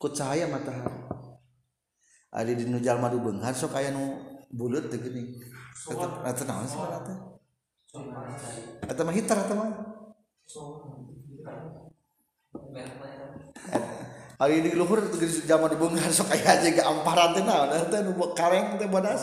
ku 0.00 0.08
cahaya 0.08 0.48
matahari. 0.48 1.04
Ari 2.32 2.56
di 2.56 2.64
nu 2.64 2.80
jalma 2.80 3.12
nu 3.12 3.20
beunghar 3.20 3.52
sok 3.52 3.76
aya 3.76 3.92
nu 3.92 4.16
buleut 4.48 4.88
teh 4.88 5.02
geuning 5.02 5.36
eta 6.24 6.42
naon 6.46 6.64
sebenarnya 6.64 7.33
atau 7.94 9.02
mah 9.06 9.14
hitar 9.14 9.38
atau 9.46 9.54
mah 9.54 9.70
Hari 14.34 14.66
di 14.66 14.74
luhur 14.74 14.98
itu 14.98 15.16
geus 15.22 15.46
jaman 15.46 15.70
dibongkar 15.70 16.10
sok 16.10 16.34
aya 16.34 16.58
aja 16.58 16.68
ge 16.74 16.82
amparan 16.82 17.38
teh 17.38 17.46
naon 17.46 17.70
teh 17.70 18.02
nu 18.02 18.18
kareng 18.34 18.74
teh 18.82 18.90
bodas. 18.90 19.22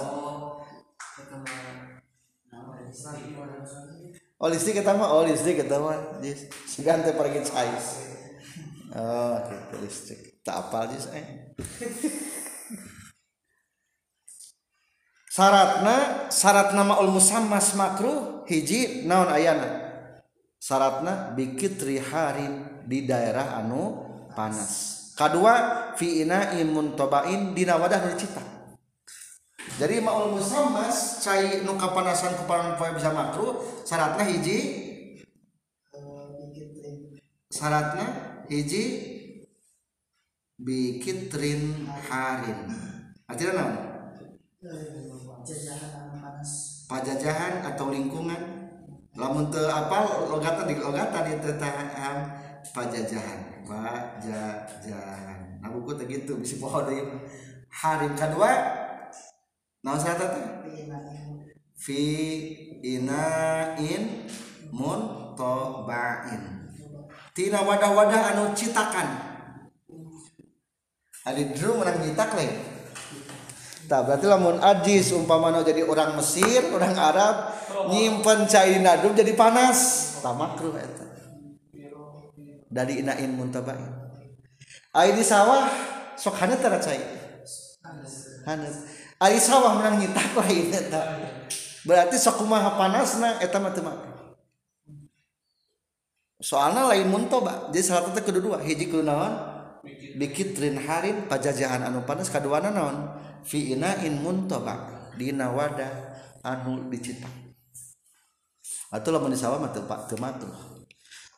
Oh 4.39 4.47
listrik 4.47 4.79
kita 4.79 4.95
mah 4.95 5.11
oh 5.11 5.27
listrik 5.27 5.67
kita 5.67 5.77
mah 5.83 6.23
jis 6.23 6.47
segan 6.63 7.03
teh 7.03 7.11
pergi 7.11 7.43
cais. 7.43 7.87
Oh 8.95 9.35
gitu 9.51 9.75
listrik 9.83 10.41
tak 10.47 10.63
apal 10.63 10.87
jis 10.87 11.11
eh. 11.11 11.53
syaratna 15.31 16.27
syarat 16.27 16.75
nama 16.75 16.99
ul 16.99 17.15
musammas 17.15 17.71
makruh 17.79 18.43
hiji 18.51 19.07
naon 19.07 19.31
ayana? 19.31 19.87
Syaratna 20.59 21.31
bikit 21.31 21.79
riharin 21.79 22.83
di 22.83 23.07
daerah 23.07 23.63
anu 23.63 24.03
panas. 24.35 24.99
Kedua 25.15 25.55
fi 25.95 26.27
ina'in 26.27 26.67
muntabain 26.67 27.55
dina 27.55 27.79
wadah 27.79 28.11
nu 28.11 28.19
cetak 28.19 28.61
jadi 29.77 30.01
maul 30.01 30.37
musammas 30.37 31.21
cai 31.25 31.65
nu 31.65 31.77
kapanasan 31.77 32.37
kupanan 32.37 32.77
poe 32.77 32.93
bisa 32.93 33.13
makruh 33.13 33.61
syaratna 33.85 34.23
hiji 34.25 34.57
syaratna 37.49 38.05
hiji 38.49 38.83
bikitrin 40.61 41.89
harin 42.09 42.59
artinya 43.25 43.53
naon? 43.57 43.75
pajajahan 46.87 47.53
atau 47.65 47.89
lingkungan. 47.89 48.61
Lamun 49.11 49.51
teu 49.51 49.67
apal 49.67 50.31
logatan 50.31 50.71
di 50.71 50.79
logatan 50.79 51.21
di 51.27 51.35
tetaham 51.43 51.87
eh, 51.91 52.17
pajajahan. 52.71 53.39
Pajajahan. 53.67 55.39
Nah 55.59 55.69
buku 55.69 55.99
teh 55.99 56.07
gitu 56.07 56.39
bisi 56.39 56.57
pohon 56.57 56.87
deui. 56.87 57.03
Hari 57.71 58.07
kedua 58.15 58.51
naon 59.83 59.99
sarta 59.99 60.31
teh 60.31 60.45
fi 61.75 62.01
inain 62.83 64.27
muntobain 64.71 66.71
tina 67.35 67.59
wadah-wadah 67.67 68.21
anu 68.35 68.55
citakan. 68.55 69.07
Adi 71.21 71.53
drum 71.53 71.83
menang 71.83 72.01
nyitak 72.01 72.33
lain 72.33 72.70
Tah 73.91 74.07
berarti 74.07 74.23
lamun 74.23 74.55
ajis 74.63 75.11
umpamana 75.11 75.67
jadi 75.67 75.83
orang 75.83 76.15
Mesir, 76.15 76.63
orang 76.71 76.95
Arab 76.95 77.51
nyimpen 77.91 78.47
cairna 78.47 78.95
dulu 79.03 79.19
jadi 79.19 79.35
panas. 79.35 79.79
Tah 80.23 80.31
makruh 80.31 80.71
eta. 80.79 81.03
Dari 82.71 83.03
inain 83.03 83.35
muntabain. 83.35 84.15
Ai 84.95 85.11
di 85.11 85.19
sawah 85.27 85.67
sok 86.15 86.39
hanet 86.39 86.63
tara 86.63 86.79
cai. 86.79 87.03
Hanet. 88.47 88.71
Ai 89.19 89.35
sawah 89.43 89.75
menang 89.75 89.99
nyitak 89.99 90.31
lain 90.39 90.71
eta. 90.71 91.27
Berarti 91.83 92.15
sok 92.15 92.47
kumaha 92.47 92.79
panasna 92.79 93.43
eta 93.43 93.59
mah 93.59 93.75
teu 93.75 93.91
Soalnya 96.41 96.89
lain 96.89 97.11
muntoba, 97.11 97.69
jadi 97.69 97.85
salah 97.85 98.09
satu 98.09 98.23
kedua 98.23 98.63
hiji 98.65 98.89
kudu 98.89 99.05
naon? 99.05 99.35
Bikitrin 100.17 100.73
harin 100.89 101.29
pajajahan 101.29 101.85
anu 101.85 102.01
panas 102.01 102.33
kaduana 102.33 102.73
naon? 102.73 102.97
Fi 103.45 103.75
inain 103.75 104.19
muntoba. 104.19 105.09
Dina 105.11 105.51
wadah 105.51 105.91
anu 106.41 106.89
dicitak 106.89 107.29
atau 108.91 109.09
lamun 109.15 109.31
di 109.31 109.39
sawah 109.39 109.59
mah 109.61 109.71
teu 109.71 109.87
teu 109.87 110.19
makruh 110.19 110.81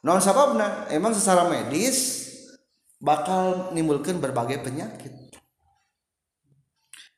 naon 0.02 0.20
sababna? 0.20 0.90
Emang 0.90 1.14
secara 1.14 1.46
medis 1.48 2.30
bakal 2.98 3.72
nimbulkan 3.76 4.20
berbagai 4.20 4.64
penyakit. 4.66 5.12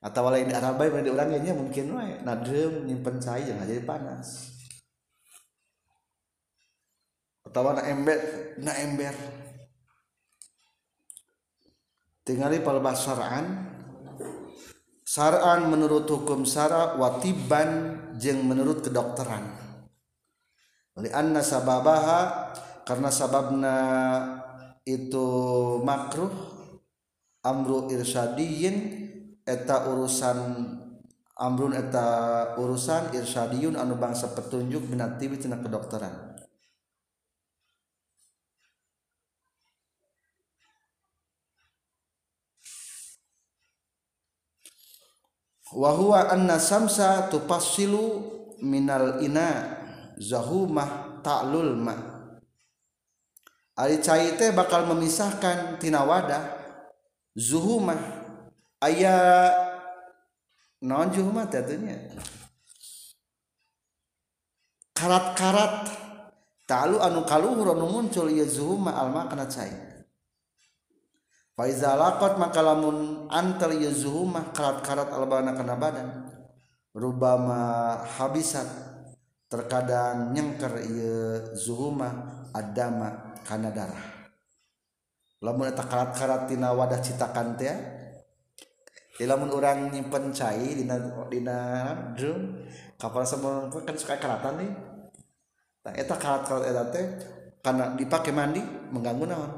Atau 0.06 0.30
lain 0.30 0.46
di 0.46 0.54
Arab 0.54 0.78
di 0.78 1.10
orangnya 1.10 1.54
mungkin 1.58 1.98
wae 1.98 2.22
nadem 2.22 2.86
nyimpen 2.86 3.18
cai 3.18 3.42
jangan 3.42 3.66
jadi 3.66 3.82
panas 3.82 4.54
atau 7.42 7.72
na 7.72 7.88
ember 7.88 8.20
na 8.62 8.74
ember. 8.84 9.16
Tinggali 12.22 12.62
palebas 12.62 13.02
Saran 15.06 15.70
menurut 15.70 16.10
hukum 16.10 16.50
Sara 16.50 16.98
watiban 16.98 17.94
jeung 18.18 18.42
menurut 18.50 18.82
kedokteran. 18.82 19.46
Lianna 20.98 21.46
sababaha 21.46 22.50
karena 22.90 23.14
sababna 23.14 23.78
itu 24.82 25.30
makruh 25.86 26.34
amru 27.46 27.86
irsyadiyin 27.94 28.76
eta 29.46 29.94
urusan 29.94 30.74
amrun 31.38 31.78
eta 31.78 32.58
urusan 32.58 33.14
irsyadiyun 33.14 33.78
anu 33.78 34.02
bangsa 34.02 34.34
petunjuk 34.34 34.90
binatibi 34.90 35.38
tina 35.38 35.62
kedokteran. 35.62 36.25
wahwa 45.76 46.32
anna 46.32 46.56
samsa 46.56 47.28
tupassilu 47.28 48.24
minal 48.64 49.20
ina 49.20 49.76
zahumah 50.16 51.20
ta'lul 51.20 51.76
ma. 51.76 51.96
Ari 53.76 54.00
cai 54.00 54.40
teh 54.40 54.56
bakal 54.56 54.88
memisahkan 54.88 55.76
tina 55.84 56.08
wadah 56.08 56.48
zuhumah 57.36 58.00
aya 58.80 59.52
non 60.80 61.12
zuhumah 61.12 61.52
teh 61.52 61.60
karat-karat 64.96 65.92
ta'lu 66.64 67.04
anu 67.04 67.28
kaluhur 67.28 67.76
anu 67.76 67.92
muncul 67.92 68.32
ieu 68.32 68.48
zuhumah 68.48 68.96
al 68.96 69.12
makna 69.12 69.44
cai. 69.44 69.95
Faiza 71.56 71.96
lakot 71.96 72.36
maka 72.36 72.60
lamun 72.60 73.32
antar 73.32 73.72
ieu 73.72 73.88
zuhumah 73.88 74.52
karat-karat 74.52 75.08
albana 75.08 75.56
kana 75.56 75.80
badan. 75.80 76.08
Rubama 76.92 77.96
habisat. 78.04 78.68
Terkadang 79.48 80.36
nyengker 80.36 80.84
ieu 80.84 81.56
zuhumah 81.56 82.12
adama 82.52 83.40
kana 83.48 83.72
darah. 83.72 84.04
Lamun 85.40 85.72
eta 85.72 85.88
karat-karat 85.88 86.52
tina 86.52 86.76
wadah 86.76 87.00
citakan 87.00 87.56
teh 87.56 87.72
di 89.16 89.24
lamun 89.24 89.48
urang 89.48 89.96
nyimpen 89.96 90.36
cai 90.36 90.76
dina 90.76 91.00
dina 91.32 91.58
drum 92.20 92.68
kapal 93.00 93.24
semua 93.24 93.72
kan 93.72 93.96
suka 93.96 94.20
karatan 94.20 94.60
nih. 94.60 94.72
Nah 95.88 95.94
eta 95.96 96.20
karat-karat 96.20 96.68
eta 96.68 96.84
teh 96.92 97.06
karena 97.64 97.96
dipakai 97.96 98.36
mandi 98.36 98.60
mengganggu 98.92 99.24
naon? 99.24 99.52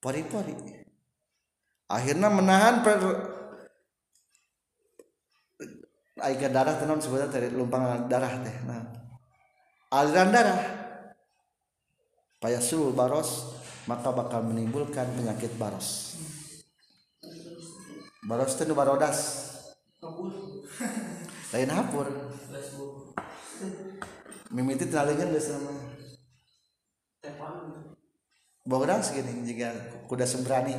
Pori-pori 0.00 0.77
akhirnya 1.88 2.28
menahan 2.28 2.84
per 2.84 3.00
air 6.18 6.50
darah 6.52 6.76
tenon 6.76 7.00
sebenarnya 7.00 7.30
dari 7.32 7.48
lumpang 7.54 8.06
darah 8.10 8.32
teh 8.42 8.56
nah. 8.66 8.84
Aliran 9.88 10.28
darah. 10.28 10.60
Payah 12.38 12.60
sul 12.60 12.92
baros 12.92 13.56
maka 13.88 14.12
bakal 14.12 14.44
menimbulkan 14.44 15.08
penyakit 15.16 15.56
baros. 15.56 16.20
Baros 18.28 18.52
itu 18.52 18.76
barodas. 18.76 19.18
Lain 21.56 21.72
hapur. 21.72 22.04
Mimiti 24.52 24.92
teralingan 24.92 25.32
deh 25.32 25.40
sama 25.40 25.72
bodas 28.68 29.16
gini 29.16 29.48
jika 29.48 29.72
kuda 30.04 30.28
sembrani. 30.28 30.76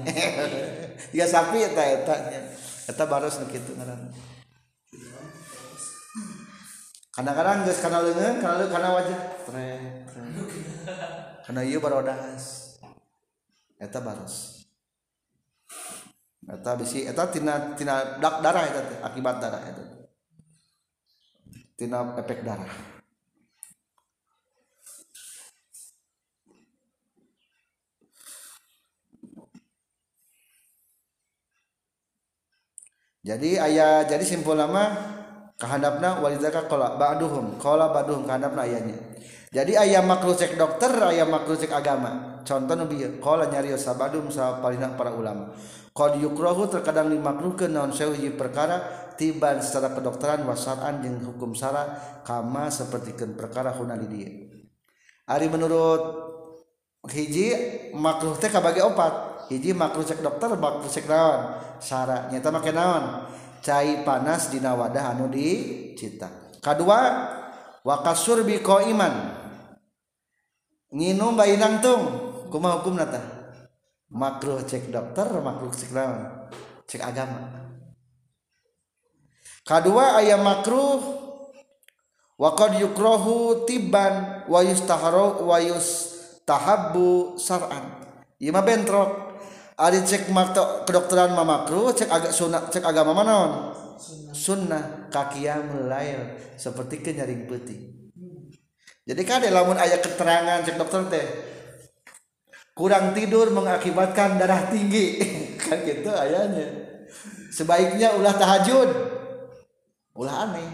Jika 1.12 1.26
sapi 1.26 1.66
eta 1.66 1.82
eta 1.82 2.16
eta 2.86 3.04
baros 3.10 3.42
nu 3.42 3.50
kitu 3.50 3.74
ngaran. 3.74 4.14
Kadang-kadang 7.10 7.66
geus 7.66 7.82
kana 7.82 8.06
leungeun 8.06 8.38
kana 8.38 8.70
kana 8.70 8.88
wajah. 8.94 9.22
Tre 9.50 9.70
kana 11.50 11.66
ieu 11.66 11.82
barodas 11.82 12.78
eta 13.82 13.98
baros. 14.06 14.70
Eta 16.46 16.78
bisi 16.78 17.10
eta 17.10 17.26
tina 17.34 17.74
tina 17.74 18.22
dak 18.22 18.46
darah 18.46 18.70
eta 18.70 18.82
akibat 19.02 19.42
darah 19.42 19.62
eta 19.66 19.84
tina 21.74 22.06
efek 22.22 22.46
darah 22.46 22.99
jadi 33.20 33.50
ayah 33.68 34.08
jadi 34.08 34.24
simpul 34.24 34.56
nama 34.56 34.96
kehandapna 35.60 36.24
walidaka 36.24 36.72
kola 36.72 36.96
ba'duhum 36.96 37.60
kola 37.60 37.92
ba'duhum 37.92 38.24
kehandapna 38.24 38.64
ayahnya. 38.64 38.98
Jadi 39.50 39.74
ayah 39.76 40.06
makruh 40.06 40.38
cek 40.38 40.56
dokter 40.56 40.94
ayah 41.10 41.26
makruh 41.28 41.58
cek 41.58 41.74
agama. 41.74 42.40
Contoh 42.48 42.80
nabi 42.80 43.20
kola 43.20 43.52
nyari 43.52 43.76
sabadum 43.76 44.32
sa 44.32 44.64
palina 44.64 44.96
para 44.96 45.12
ulama. 45.12 45.52
Qad 45.92 46.16
yukrahu 46.22 46.72
terkadang 46.72 47.12
dimakruhkeun 47.12 47.76
naon 47.76 47.92
saeuji 47.92 48.40
perkara 48.40 48.88
tiban 49.20 49.60
secara 49.60 49.92
kedokteran 49.92 50.48
wasaran 50.48 51.04
jeung 51.04 51.20
hukum 51.28 51.52
syara 51.52 51.98
kama 52.24 52.72
sapertikeun 52.72 53.36
perkara 53.36 53.76
hunali 53.76 54.08
dieu. 54.08 54.32
Ari 55.28 55.52
menurut 55.52 56.02
hiji 57.10 57.52
makruh 57.98 58.40
teh 58.40 58.48
kabagi 58.48 58.80
opat. 58.80 59.29
Hiji 59.50 59.74
makruh 59.74 60.06
cek 60.06 60.22
dokter 60.22 60.54
makruh 60.56 60.88
cek 60.88 61.10
naon? 61.10 61.58
Sara 61.82 62.30
nyata 62.30 62.50
make 62.54 62.72
naon? 62.72 63.26
Cai 63.60 64.06
panas 64.06 64.54
dina 64.54 64.78
wadah 64.78 65.18
anu 65.18 65.28
dicita. 65.28 66.30
Kadua 66.62 67.28
wakasur 67.84 68.46
bi 68.46 68.62
iman 68.62 69.14
nginum 70.94 71.34
bayi 71.36 71.58
nangtung. 71.58 72.30
Kumaha 72.50 72.82
hukum 72.82 72.98
nata 72.98 73.22
makruh 74.14 74.62
cek 74.64 74.94
dokter 74.94 75.28
makruh 75.42 75.74
cek 75.74 75.92
naon? 75.92 76.50
Cek 76.86 77.02
agama. 77.02 77.66
Kadua 79.66 80.22
ayam 80.22 80.46
makruh. 80.46 81.28
Waqad 82.40 82.80
yukrohu 82.80 83.68
tiban 83.68 84.48
wa 84.48 84.64
yustaharu 84.64 85.44
wa 85.44 85.60
yustahabbu 85.60 87.36
sar'an. 87.36 88.00
Ieu 88.40 88.56
mah 88.56 88.64
bentrok 88.64 89.29
ari 89.80 90.04
cek 90.04 90.28
makto 90.36 90.84
kedokteran 90.84 91.32
mah 91.32 91.48
makruh 91.48 91.96
cek 91.96 92.12
agak 92.12 92.36
sunnah 92.36 92.68
cek 92.68 92.84
agama 92.84 93.16
mana 93.16 93.32
naon 93.32 93.52
sunnah. 94.36 95.08
Kakiyamul 95.10 95.90
lail 95.90 96.38
seperti 96.54 97.02
ke 97.02 97.18
nyaring 97.18 97.50
peuting 97.50 98.00
jadi 99.10 99.26
kade 99.26 99.50
lamun 99.50 99.74
aya 99.74 99.98
keterangan 99.98 100.62
cek 100.62 100.78
dokter 100.78 101.02
teh 101.10 101.28
kurang 102.78 103.18
tidur 103.18 103.50
mengakibatkan 103.50 104.38
darah 104.38 104.70
tinggi. 104.70 105.18
Kan 105.62 105.82
gitu 105.82 106.14
ayahnya. 106.14 106.70
Sebaiknya 107.50 108.14
ulah 108.14 108.38
tahajud. 108.38 108.90
Ulah 110.14 110.46
aneh. 110.46 110.70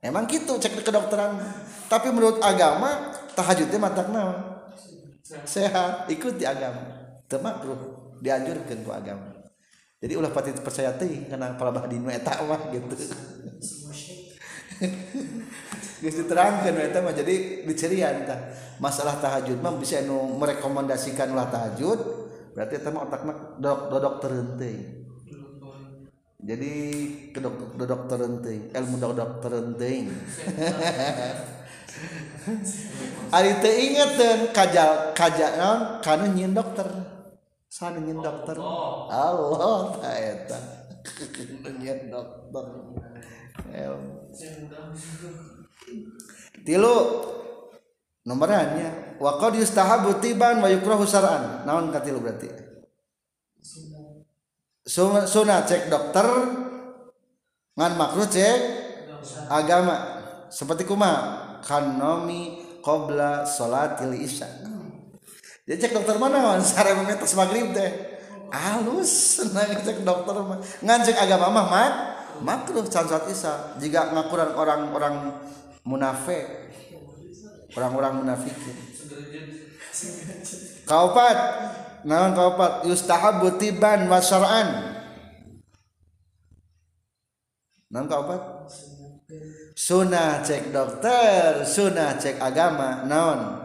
Emang 0.00 0.24
gitu 0.24 0.56
cek 0.56 0.80
kedokteran. 0.80 1.36
Tapi 1.92 2.08
menurut 2.16 2.40
agama 2.40 3.12
tahajudnya 3.36 3.76
matak 3.76 4.08
naon 4.08 4.64
sehat. 5.44 6.08
Ikuti 6.08 6.48
agama 6.48 6.97
temakruh 7.28 8.16
dianjurkan 8.18 8.82
ku 8.82 8.90
agama. 8.90 9.36
Jadi 9.98 10.12
ulah 10.14 10.30
pati 10.30 10.54
percaya 10.56 10.94
teh 10.94 11.26
karena 11.28 11.54
para 11.58 11.70
bahdinu 11.74 12.08
eta 12.08 12.40
mah 12.46 12.72
gitu. 12.72 12.96
Geus 15.98 16.14
diterangkeun 16.22 16.78
eta 16.78 17.02
mah 17.02 17.12
jadi 17.12 17.66
dicerian 17.68 18.24
tah. 18.24 18.40
Masalah 18.78 19.18
tahajud 19.20 19.58
mah 19.60 19.76
bisa 19.76 20.00
nu 20.02 20.38
merekomendasikan 20.38 21.34
ulah 21.34 21.50
tahajud 21.50 21.98
berarti 22.54 22.74
eta 22.78 22.90
mah 22.90 23.06
otakna 23.06 23.34
dodok 23.58 24.18
dodok 24.22 24.22
jadi 26.38 26.74
kedok 27.34 27.74
dodok 27.74 28.06
teureun 28.06 28.38
ilmu 28.70 28.96
dodok 29.02 29.42
teureun 29.42 29.74
Ari 33.34 33.52
teu 33.58 33.74
ingeteun 33.74 34.54
kajal 34.54 35.12
kajal 35.18 35.58
kana 35.98 36.26
nyin 36.30 36.54
dokter 36.54 36.86
sana 37.68 38.00
saningin 38.00 38.24
dokter 38.24 38.56
Allah, 38.56 39.12
Allah 39.12 39.80
taeta 40.00 40.58
nyen 41.76 42.08
dokter 42.08 42.66
tilu 46.64 46.96
nomornya 48.24 49.16
wa 49.20 49.36
qad 49.36 49.60
yustahabu 49.60 50.16
tiban 50.20 50.64
wa 50.64 50.68
yukrahu 50.72 51.04
syar'an 51.04 51.68
naon 51.68 51.92
katilu 51.92 52.24
berarti? 52.24 52.48
Sunah 55.28 55.68
cek 55.68 55.92
dokter 55.92 56.24
ngan 57.76 57.92
makruh 58.00 58.24
cek 58.24 58.56
agama. 59.52 60.16
Seperti 60.48 60.88
kuma 60.88 61.12
kanomi 61.60 62.64
qabla 62.80 63.44
salatil 63.44 64.16
isya. 64.16 64.48
Dia 65.68 65.76
cek 65.76 65.92
dokter 65.92 66.16
mana 66.16 66.40
kan 66.40 66.64
sare 66.64 66.96
memetas 66.96 67.36
maghrib 67.36 67.76
teh. 67.76 67.92
Halus 68.48 69.44
nah 69.52 69.68
cek 69.68 70.00
dokter 70.00 70.32
mah. 70.40 70.64
Ngan 70.80 71.00
cek 71.04 71.20
agama 71.20 71.52
mah 71.52 71.66
mak 71.68 71.92
makruh 72.40 72.88
can 72.88 73.04
salat 73.04 73.28
isya 73.28 73.76
jika 73.76 74.16
ngakuran 74.16 74.56
orang-orang 74.56 75.36
munafik 75.84 76.72
orang-orang 77.76 78.24
munafikin 78.24 78.76
kaupat. 80.88 81.36
Naon 82.06 82.32
kaupat? 82.32 82.86
Yustahabu 82.86 83.58
tiban 83.58 84.06
wa 84.06 84.22
syar'an. 84.22 84.96
Naon 87.92 88.06
kaupat? 88.06 88.40
Sunnah 89.76 90.40
cek 90.40 90.72
dokter 90.72 91.66
sunnah 91.68 92.16
cek 92.16 92.40
agama. 92.40 93.04
Naon 93.04 93.57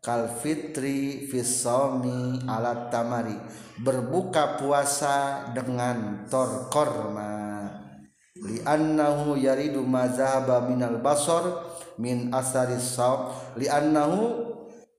kal 0.00 0.28
fitri 0.40 1.28
fisomi 1.28 2.40
alat 2.48 2.88
tamari. 2.88 3.36
Berbuka 3.80 4.60
puasa 4.60 5.48
dengan 5.56 6.28
tor 6.28 6.68
korma. 6.68 7.64
Li 8.40 8.60
annahu 8.64 9.36
yaridu 9.36 9.84
mazhaba 9.84 10.64
minal 10.68 11.00
basar 11.00 11.44
min 12.00 12.32
asari 12.32 12.80
saw. 12.80 13.32
Li 13.56 13.68
annahu 13.68 14.48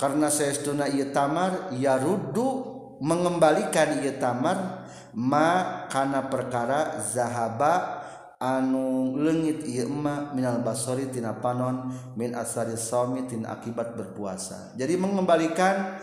karena 0.01 0.33
saestuna 0.33 0.89
ieu 0.89 1.13
tamar 1.13 1.73
yaruddu 1.77 2.65
mengembalikan 3.05 4.01
ieu 4.01 4.17
tamar 4.17 4.89
ma 5.13 5.85
kana 5.89 6.25
perkara 6.25 6.97
zahaba 7.01 8.00
anu 8.41 9.13
legit 9.21 9.61
Irma 9.69 10.33
Minal 10.33 10.65
Basoritina 10.65 11.37
panon 11.37 11.93
min 12.17 12.33
asari 12.33 12.73
sawmitin 12.73 13.45
akibat 13.45 13.93
berpuasa. 13.93 14.73
Jadi 14.73 14.97
mengembalikan 14.97 16.01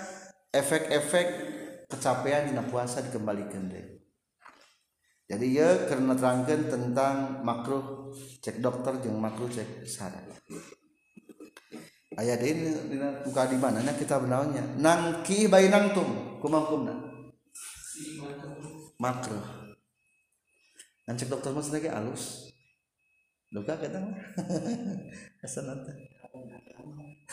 efek-efek 0.55 1.27
kecapean 1.91 2.55
dina 2.55 2.63
puasa 2.63 3.03
dikembalikan 3.03 3.67
deh. 3.67 3.99
Jadi 5.29 5.47
ya 5.53 5.91
karena 5.91 6.15
terangkan 6.17 6.73
tentang 6.73 7.45
makruh 7.45 8.15
cek 8.41 8.65
dokter 8.65 8.97
jeung 9.05 9.21
makruh 9.21 9.51
cek 9.51 9.85
syarat 9.85 10.25
ayah 12.19 12.35
deh 12.35 12.51
dina 12.91 13.23
buka 13.23 13.47
di 13.47 13.57
mana 13.57 13.79
nah 13.79 13.95
kita 13.95 14.19
benarnya 14.19 14.63
nangki 14.79 15.47
bayi 15.47 15.71
nangtung 15.71 16.39
kumangkumna? 16.43 16.95
Makruh. 18.99 19.58
Dan 21.09 21.17
cek 21.17 21.33
dokter 21.33 21.57
mas 21.57 21.73
lagi 21.73 21.89
alus 21.89 22.53
duka 23.49 23.81
kita 23.81 23.97
asal 25.41 25.65
nanti. 25.73 25.89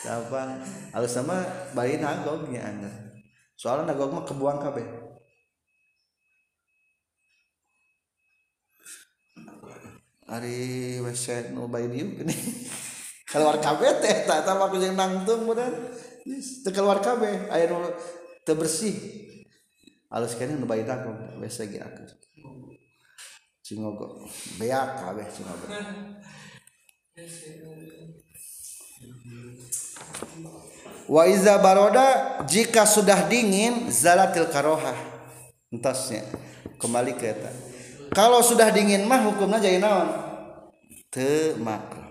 Apa 0.00 0.64
alus 0.96 1.12
sama 1.12 1.44
bayi 1.76 2.00
nagog 2.00 2.48
ya 2.48 2.72
anda. 2.72 2.88
Soalnya 3.52 3.92
nagog 3.92 4.16
mah 4.16 4.24
kebuang 4.24 4.64
kabeh. 4.64 4.86
Ari 10.24 10.56
WC 11.04 11.52
nu 11.52 11.68
bayi 11.68 11.92
diuk 11.92 12.24
ini. 12.24 12.32
Keluar 13.30 13.60
kabeh 13.60 14.00
teh 14.00 14.24
tak 14.24 14.48
tahu 14.48 14.72
aku 14.72 14.80
yang 14.80 14.96
nangtung 14.96 15.44
bener 15.44 15.68
teu 16.64 16.72
keluar 16.72 17.04
kabeh. 17.04 17.52
Aya 17.52 17.68
nu 17.68 17.92
teu 18.40 18.56
bersih. 18.56 18.96
Alus 20.08 20.32
kene 20.32 20.56
nu 20.56 20.64
bayi 20.64 20.88
nagog 20.88 21.36
ge 21.44 21.76
aku 21.84 22.24
cingogo 23.66 24.22
beak 24.62 25.02
kabeh 25.02 25.26
cingogo 25.34 25.66
wa 31.10 31.22
iza 31.26 31.58
baroda 31.58 32.38
jika 32.46 32.86
sudah 32.86 33.26
dingin 33.26 33.90
zalatil 33.90 34.46
karoha 34.54 34.94
entasnya 35.74 36.22
kembali 36.78 37.18
ke 37.18 37.26
eta. 37.34 37.50
Kalau 38.14 38.40
sudah 38.40 38.70
dingin 38.70 39.04
mah 39.04 39.20
hukumnya 39.28 39.60
jadi 39.60 39.82
naon? 39.82 40.08
Te 41.10 41.56
makruh 41.58 42.06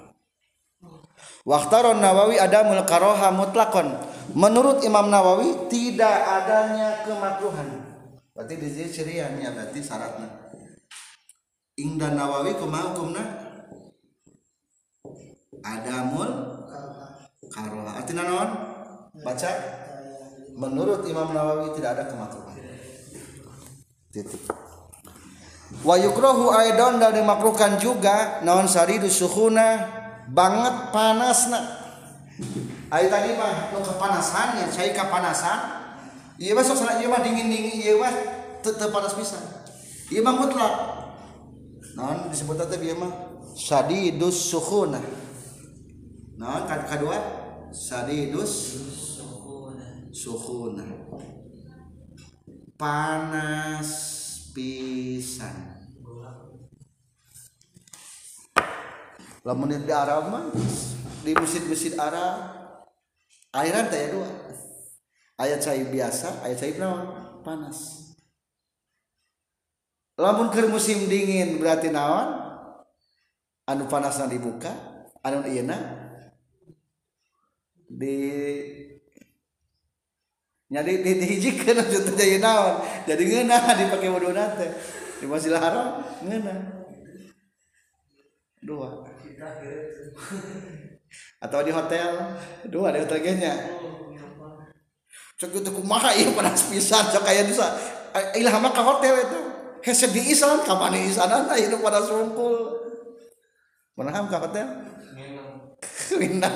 Waktaron 1.46 2.02
Nawawi 2.02 2.42
ada 2.42 2.66
mul 2.66 2.82
karoha 2.90 3.30
mutlakon. 3.30 3.94
Menurut 4.34 4.82
Imam 4.82 5.14
Nawawi 5.14 5.70
tidak 5.70 6.26
adanya 6.26 7.06
kemakruhan. 7.06 7.86
Berarti 8.34 8.58
di 8.58 8.66
sini 8.66 8.90
ciriannya 8.90 9.54
berarti 9.54 9.78
syaratnya. 9.78 10.45
Ingda 11.76 12.16
Nawawi 12.16 12.56
kumaha 12.56 12.96
hukumna? 12.96 13.24
Adamul 15.60 16.32
karoha. 17.52 18.00
Artinya 18.00 18.24
naon? 18.24 18.50
Baca. 19.20 19.52
Menurut 20.56 21.04
Imam 21.04 21.36
Nawawi 21.36 21.76
tidak 21.76 22.00
ada 22.00 22.04
kemakruhan. 22.08 22.56
Titik. 24.08 24.48
Wa 25.84 26.00
yukrahu 26.00 26.56
aidan 26.56 27.04
dan 27.04 27.12
dimakruhkan 27.12 27.76
juga 27.76 28.40
naon 28.48 28.72
saridu 28.72 29.12
sukhuna 29.12 29.84
banget 30.32 30.96
panasna. 30.96 31.60
Ayo 32.88 33.12
tadi 33.12 33.36
mah 33.36 33.76
nu 33.76 33.84
kepanasan 33.84 34.64
ya, 34.64 34.66
saya 34.72 34.96
kepanasan. 34.96 35.60
Iya 36.40 36.56
mah 36.56 36.64
sok 36.64 36.80
sana 36.80 37.04
ieu 37.04 37.12
mah 37.12 37.20
dingin-dingin 37.20 37.84
ieu 37.84 38.00
mah 38.00 38.16
teu 38.64 38.72
teu 38.80 38.88
panas 38.96 39.12
pisan. 39.12 39.44
Ieu 40.08 40.24
mah 40.24 40.40
mutlak. 40.40 40.95
Naon 41.96 42.28
disebut 42.30 42.60
teh 42.60 42.80
ieu 42.84 43.00
mah 43.00 43.12
sadidus 43.56 44.52
sukhuna. 44.52 45.00
Naon 46.36 46.68
kad 46.68 46.86
kadua 46.92 47.18
sadidus 47.72 48.54
sukhuna. 50.12 50.84
Panas 52.76 53.90
pisan. 54.52 55.76
lamun 59.46 59.78
di 59.78 59.94
Arab 59.94 60.34
mah 60.34 60.50
di 61.22 61.38
masjid-masjid 61.38 61.94
Arab 62.02 62.50
airan 63.54 63.86
teh 63.94 64.10
dua 64.10 64.26
ayat 65.38 65.62
cair 65.62 65.86
biasa 65.86 66.42
ayat 66.42 66.82
naon 66.82 67.14
panas 67.46 68.05
lamun 70.16 70.48
keur 70.52 70.72
musim 70.72 71.08
dingin 71.12 71.60
berarti 71.60 71.92
naon? 71.92 72.44
Anu 73.66 73.90
panasna 73.90 74.30
dibuka 74.30 74.72
anu 75.26 75.42
ieu 75.50 75.66
di 77.86 78.16
nyari 80.70 81.02
di 81.02 81.12
dihijikeun 81.18 81.78
di, 81.82 81.96
atuh 81.98 82.16
jadi 82.16 82.38
naon? 82.40 82.76
Jadi 83.10 83.24
ngeunah 83.26 83.62
dipake 83.80 84.08
wuduna 84.10 84.54
teh. 84.58 84.72
Di 85.20 85.26
Masjidil 85.26 85.60
Haram 85.60 86.04
ngeunah. 86.24 86.60
Dua. 88.66 89.06
Atau 91.42 91.60
di 91.62 91.72
hotel? 91.74 92.10
Dua 92.70 92.94
di 92.94 93.00
hotel 93.02 93.20
nya 93.38 93.54
cek 95.36 95.52
itu 95.52 95.68
kumaha 95.68 96.16
ieu 96.16 96.32
panas 96.32 96.72
pisan 96.72 97.12
sok 97.12 97.28
aya 97.28 97.44
di 97.44 97.52
ilhamna 98.40 98.72
ka 98.72 98.82
hotel 98.82 99.20
itu. 99.20 99.42
Hese 99.86 100.10
di 100.10 100.34
isan 100.34 100.66
kapan 100.66 100.98
di 100.98 101.14
isanan 101.14 101.46
tah 101.46 101.54
hidup 101.54 101.86
pada 101.86 102.02
sungkul. 102.02 102.82
Menaham 103.96 104.28
ka 104.28 104.44
hotel 104.44 104.68
Winang 106.20 106.52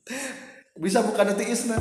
bisa 0.82 1.04
bukan 1.04 1.28
nanti 1.28 1.52
isna 1.52 1.76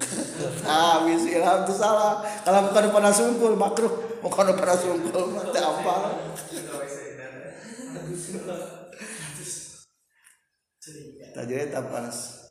ah 0.70 1.04
bisa 1.04 1.28
ilham 1.28 1.66
itu 1.66 1.74
salah. 1.74 2.22
Kalau 2.46 2.70
bukan 2.70 2.94
pada 2.94 3.10
sungkul 3.12 3.52
makruh. 3.58 3.92
Bukan 4.22 4.54
pada 4.56 4.78
sungkul 4.78 5.34
mati 5.34 5.58
apa? 5.58 5.94
Tajir 11.30 11.70
tak 11.70 11.86
panas. 11.92 12.50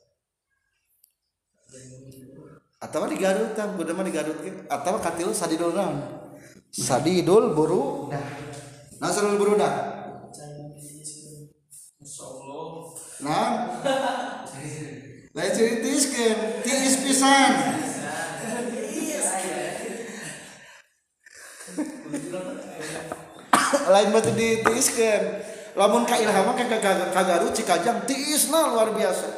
Atau 2.80 3.04
di 3.12 3.20
Garut 3.20 3.52
kan, 3.52 3.76
udah 3.76 3.92
mah 3.92 4.08
di 4.08 4.08
Garut 4.08 4.40
Atau 4.72 4.96
katilu 5.04 5.36
sadidul 5.36 5.76
naon? 5.76 6.19
Sadidul 6.70 7.54
buru. 7.54 8.10
Nah, 8.98 9.10
sadidul 9.10 9.38
buru 9.38 9.52
dah. 9.58 9.74
Nah, 13.20 13.46
lain 15.36 15.50
ceritiskan, 15.52 16.64
tiis 16.64 16.94
pisan. 17.04 17.52
lain 23.90 24.08
batu 24.14 24.30
ditiiskan 24.34 25.22
lamun 25.74 26.06
ka 26.06 26.18
ilham 26.18 26.54
ka 26.54 26.78
ka 27.10 27.22
Garut 27.26 27.52
Cikajang 27.54 28.06
tiisna 28.06 28.70
luar 28.70 28.94
biasa 28.94 29.28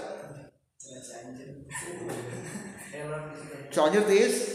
soalnya 3.73 4.05
tiis 4.05 4.52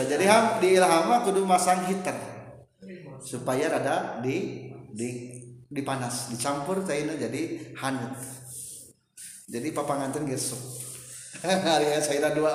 jadi 0.00 0.24
ham 0.24 0.44
di 0.64 0.80
ilham 0.80 1.12
kudu 1.28 1.44
masang 1.44 1.84
heater. 1.84 2.16
Supaya 3.20 3.68
rada 3.68 4.24
di 4.24 4.68
di 4.92 5.08
dipanas 5.68 6.32
dicampur 6.32 6.80
cairnya 6.84 7.20
jadi 7.20 7.76
hangat. 7.76 8.16
Jadi 9.52 9.68
papanganten 9.76 10.24
gesok 10.24 10.82
hari 11.42 11.90
saya 11.98 12.30
dua 12.30 12.54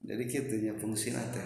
jadi 0.00 0.22
gitu 0.26 0.54
ya 0.62 0.74
fungsi 0.78 1.10
nate 1.10 1.42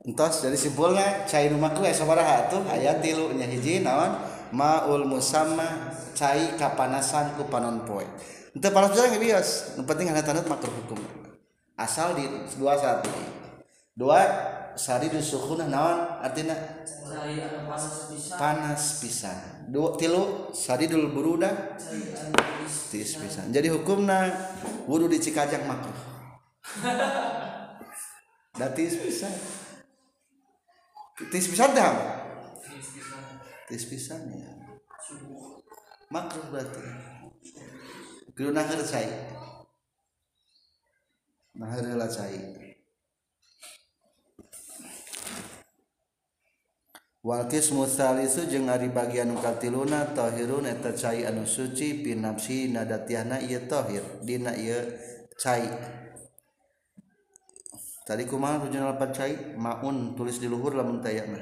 entos 0.00 0.40
jadi 0.40 0.56
simpulnya 0.56 1.28
cai 1.28 1.52
nu 1.52 1.60
maku 1.60 1.84
aya 1.84 1.92
sabaraha 1.92 2.48
tuh 2.48 2.64
aya 2.72 2.96
tilu 3.04 3.36
nya 3.36 3.44
hiji 3.44 3.84
naon? 3.84 4.16
Maul 4.50 5.06
musamma 5.06 5.94
cai 6.16 6.58
kapanasan 6.58 7.38
ku 7.38 7.46
panon 7.46 7.86
poe. 7.86 8.02
Henteu 8.50 8.74
panas 8.74 8.96
jarang 8.96 9.14
geus 9.20 9.78
nu 9.78 9.86
penting 9.86 10.10
hanya 10.10 10.24
tanut 10.24 10.48
makruh 10.48 10.72
hukum. 10.72 10.98
Asal 11.78 12.18
di 12.18 12.24
dua 12.56 12.74
saat 12.74 13.04
ini 13.06 13.24
dua 13.94 14.20
sari 14.74 15.12
dusukhuna 15.12 15.68
naon? 15.68 16.18
Artinya 16.24 16.56
panas 18.40 18.84
pisan. 19.04 19.36
dua 19.70 19.94
tilu 20.00 20.50
sari 20.50 20.90
dul 20.90 21.14
buruda 21.14 21.76
tis 22.90 23.14
pisan. 23.22 23.54
jadi 23.54 23.70
hukumna 23.70 24.34
wudu 24.88 25.06
di 25.06 25.20
cikajang 25.22 25.68
makruh. 25.68 26.00
Datis 28.58 28.98
pisan. 28.98 29.30
tis 31.28 31.52
pisan 31.52 31.76
teh 31.76 31.84
apa 31.84 32.20
tis 33.70 33.86
pisan 33.86 34.26
ya. 34.34 34.50
Makruh 36.10 36.50
berarti. 36.50 36.82
Kudu 38.34 38.50
nahar 38.50 38.82
cai. 38.82 39.06
Nahar 41.54 41.86
lah 41.94 42.10
cai. 42.10 42.34
Walkis 47.22 47.70
musalisu 47.70 48.50
jeung 48.50 48.66
ari 48.66 48.90
bagian 48.90 49.30
katiluna 49.38 50.10
tahirun 50.18 50.66
eta 50.66 50.90
cai 50.90 51.22
anu 51.28 51.46
suci 51.46 52.02
pinapsi 52.02 52.74
nadatiana 52.74 53.38
ieu 53.38 53.62
tahir. 53.70 54.02
Dina 54.26 54.50
ieu 54.58 54.82
cai. 55.38 55.62
tadi 58.10 58.26
kumaha 58.26 58.66
tujuan 58.66 58.90
lapat 58.90 59.10
cai 59.14 59.34
maun 59.54 60.18
tulis 60.18 60.42
di 60.42 60.50
luhur 60.50 60.74
lamun 60.74 60.98
tayana. 60.98 61.38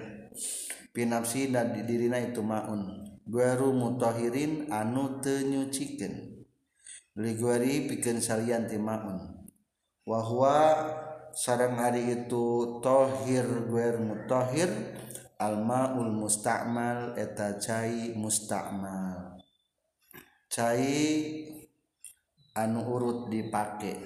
Pinapsi 0.93 1.49
dan 1.49 1.73
di 1.73 1.89
dirina 1.89 2.21
itu 2.21 2.45
maun. 2.45 3.09
Guaru 3.25 3.73
mutahirin 3.73 4.69
anu 4.69 5.17
tenyucikan 5.25 6.45
liguari 7.17 7.89
pikeun 7.89 8.21
salian 8.21 8.69
ti 8.69 8.77
maun. 8.77 9.49
Wahwa 10.05 10.77
sarang 11.33 11.81
hari 11.81 12.25
itu 12.25 12.79
tohir 12.85 13.45
guer 13.69 14.01
mutahir 14.01 14.69
almaul 15.41 16.13
musta'mal 16.13 17.17
eta 17.17 17.57
cai 17.57 18.13
musta'mal. 18.13 19.41
Cai 20.53 20.93
anu 22.57 22.81
urut 22.85 23.29
dipake. 23.33 23.97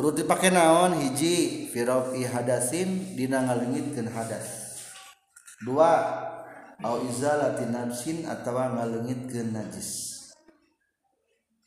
Urut 0.00 0.16
dipake 0.16 0.48
naon? 0.48 0.96
Hiji 0.96 1.68
firofi 1.68 2.24
hadasin 2.24 3.12
dina 3.12 3.44
ngalengitkeun 3.44 4.08
hadas. 4.08 4.80
Dua 5.60 5.92
au 6.80 7.04
izalati 7.04 7.68
nafsin 7.68 8.24
atawa 8.24 8.80
ngalengitkeun 8.80 9.52
najis. 9.52 10.08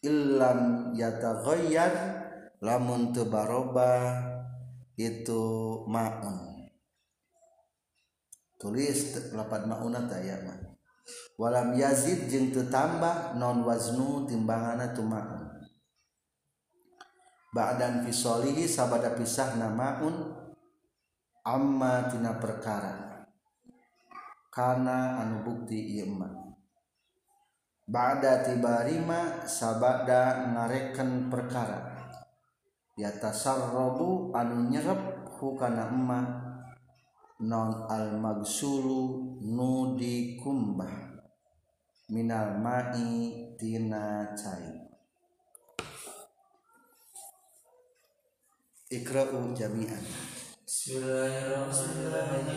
Illam 0.02 0.92
yataghayyar 0.98 1.94
lamun 2.58 3.14
teu 3.14 3.30
baroba 3.30 4.18
itu 4.98 5.46
maun. 5.86 6.66
Tulis 8.58 9.30
lapan 9.38 9.70
mauna 9.70 10.10
taya 10.10 10.42
mah. 10.42 10.58
Walam 11.38 11.78
yazid 11.78 12.32
jeung 12.34 12.50
teu 12.50 12.66
tambah 12.66 13.38
non 13.38 13.62
waznu 13.62 14.26
timbangana 14.26 14.90
tu 14.96 15.06
maun 15.06 15.43
ba'dan 17.54 18.02
fisolihi 18.02 18.66
sabada 18.66 19.14
pisah 19.14 19.54
maun 19.70 20.34
amma 21.46 22.10
tina 22.10 22.42
perkara. 22.42 23.22
Kana 24.50 25.22
anu 25.22 25.46
bukti 25.46 25.98
ieu 25.98 26.10
ba'da 27.86 28.42
tibarima 28.42 29.46
sabada 29.46 30.50
ngareken 30.50 31.30
perkara. 31.30 31.94
Ya 32.98 33.10
tasarrabu 33.14 34.34
anu 34.34 34.70
nyerep 34.74 35.30
hukana 35.38 35.90
emma. 35.90 36.22
Non 37.44 37.90
al 37.92 38.24
magsulu 38.24 39.36
nu 39.42 40.00
dikumbah 40.00 41.12
minal 42.14 42.62
ma'i 42.62 43.52
tina 43.58 44.32
cai 44.32 44.83
ikra'u 48.94 49.58
jami'an 49.58 50.06
Bismillahirrahmanirrahim. 50.64 52.54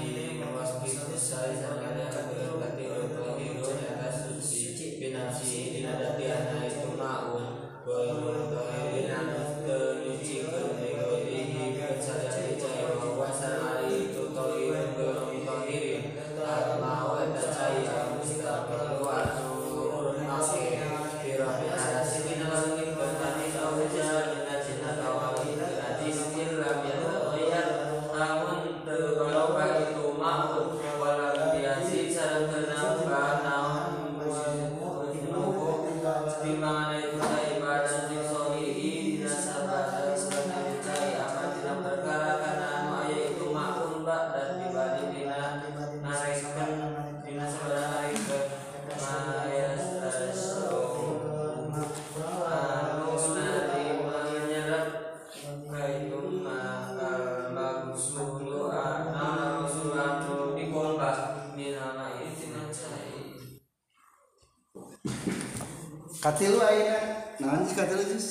Sih 67.77 67.85
katilu 67.85 68.05
jus 68.09 68.27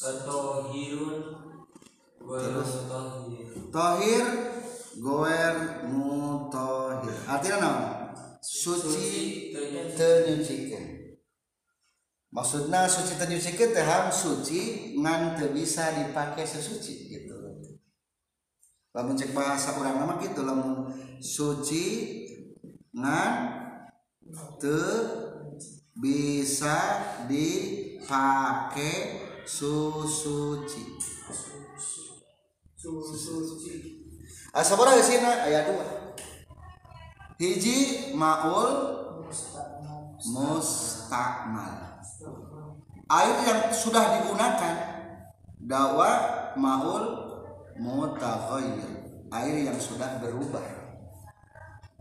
Tohirun 0.00 1.20
Terus? 2.20 2.72
Tohir. 3.72 4.26
Goer 5.00 5.56
mutohir. 5.88 7.16
Artinya 7.24 7.56
naon 7.64 7.84
suci 8.44 9.52
tenyucikeun 9.96 10.84
maksudna 12.32 12.84
suci 12.84 13.16
tenyucikeun 13.16 13.72
teh 13.72 13.84
ham 13.84 14.12
suci 14.12 14.92
ngan 15.00 15.40
bisa 15.56 15.92
dipake 15.96 16.44
sesuci 16.44 17.08
gitu. 17.08 17.36
Lamun 18.92 19.16
cek 19.16 19.32
bahasa 19.32 19.80
urang 19.80 19.96
nama 20.02 20.20
gitu 20.20 20.44
lamun 20.44 20.92
suci 21.20 21.84
ngan 22.92 23.32
teu 24.60 24.84
bisa 25.96 26.76
dipake 28.00 29.20
susuci 29.44 30.96
asa 34.56 34.72
sabaraha 34.72 35.04
sina 35.04 35.44
aya 35.44 35.68
dua. 35.68 36.16
Hiji 37.36 38.12
maul 38.16 38.72
mustakmal 40.32 42.00
air 43.10 43.36
yang 43.44 43.60
sudah 43.68 44.20
digunakan 44.20 44.76
dawa 45.60 46.10
maul 46.56 47.04
mutaghayyir. 47.76 48.90
Air 49.30 49.56
yang 49.70 49.78
sudah 49.78 50.18
berubah. 50.18 50.64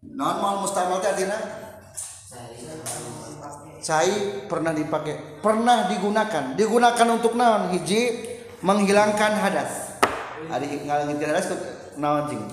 Non 0.01 0.35
maul 0.41 0.65
mustakmal 0.65 1.03
artinya 1.03 1.37
cai 3.79 4.45
pernah 4.45 4.75
dipakai 4.75 5.41
pernah 5.43 5.87
digunakan. 5.87 6.53
Digunakan 6.53 7.07
untuk 7.09 7.33
naon? 7.33 7.73
Hiji 7.73 8.01
menghilangkan 8.63 9.31
hadas. 9.39 9.99
Hari 10.47 10.87
ngalangin 10.87 11.19
hadas 11.19 11.47
naon 11.95 12.29
jing? 12.31 12.43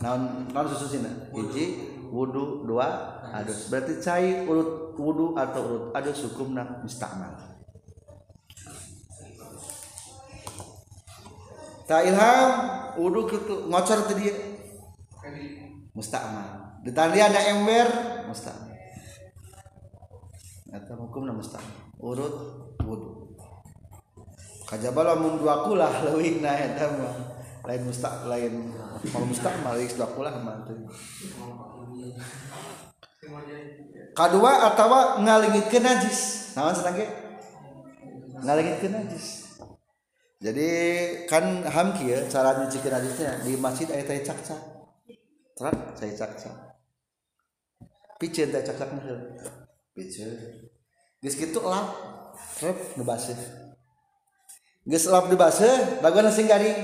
Naon 0.00 0.48
naon 0.52 0.66
sususina 0.70 1.08
hiji 1.32 1.92
wudu 2.12 2.68
dua 2.68 3.20
adus. 3.32 3.68
Berarti 3.72 3.98
cai 4.00 4.46
urut 4.46 4.94
wudu 5.00 5.34
atau 5.36 5.60
urut 5.64 5.84
adus 5.96 6.24
hukumna 6.28 6.80
mustakmal 6.84 7.56
tak 11.86 12.02
ilham 12.02 12.50
wudu 12.98 13.30
gitu 13.30 13.70
ngocor 13.70 14.10
tadi 14.10 14.26
dia. 14.26 14.34
Mustakmal 15.94 16.76
ditandi 16.82 17.18
ada 17.22 17.40
ember 17.54 17.88
mustakmal 18.28 18.65
eta 20.74 20.92
hukumna 20.98 21.30
mustakmal 21.30 21.94
urut 22.02 22.34
wudu 22.82 23.26
kajaba 24.66 25.14
lamun 25.14 25.38
dua 25.38 25.62
kulah 25.62 25.92
leuwihna 26.04 26.50
eta 26.50 26.90
mah. 26.98 27.14
Lain 27.66 27.82
mustak 27.82 28.22
lain. 28.30 28.70
Kalau 29.10 29.26
mustak 29.26 29.54
malah 29.62 29.82
sudah 29.82 30.10
pula 30.14 30.30
mantu 30.38 30.86
kedua 34.14 34.70
atau 34.70 35.18
ngalingit 35.18 35.66
ke 35.66 35.82
najis. 35.82 36.52
Senangnya 36.54 37.10
ngalingit 38.38 38.78
ke 38.78 38.88
najis. 38.88 39.26
Jadi 40.38 40.68
kan 41.26 41.66
hamki 41.66 42.14
ya 42.14 42.22
cara 42.30 42.54
nyuci 42.62 42.78
ke 42.78 42.86
najisnya. 42.86 43.42
Di 43.42 43.58
masjid 43.58 43.90
ayat 43.90 44.14
ayat 44.14 44.24
cak-cak. 44.30 44.60
Terang 45.58 45.78
saya 45.98 46.14
cak-cak. 46.14 46.54
Teh 48.22 48.30
cak-cak 48.30 48.94
mahal 48.94 49.18
piceun 49.96 50.36
geus 51.24 51.36
kitu 51.40 51.58
lap. 51.64 51.88
Rep 52.60 53.00
nu 53.00 53.02
baseuh 53.08 53.36
geus 54.84 55.08
lap 55.08 55.32
di 55.32 55.36
baseuh 55.40 55.98
sing 56.30 56.44
garing. 56.44 56.76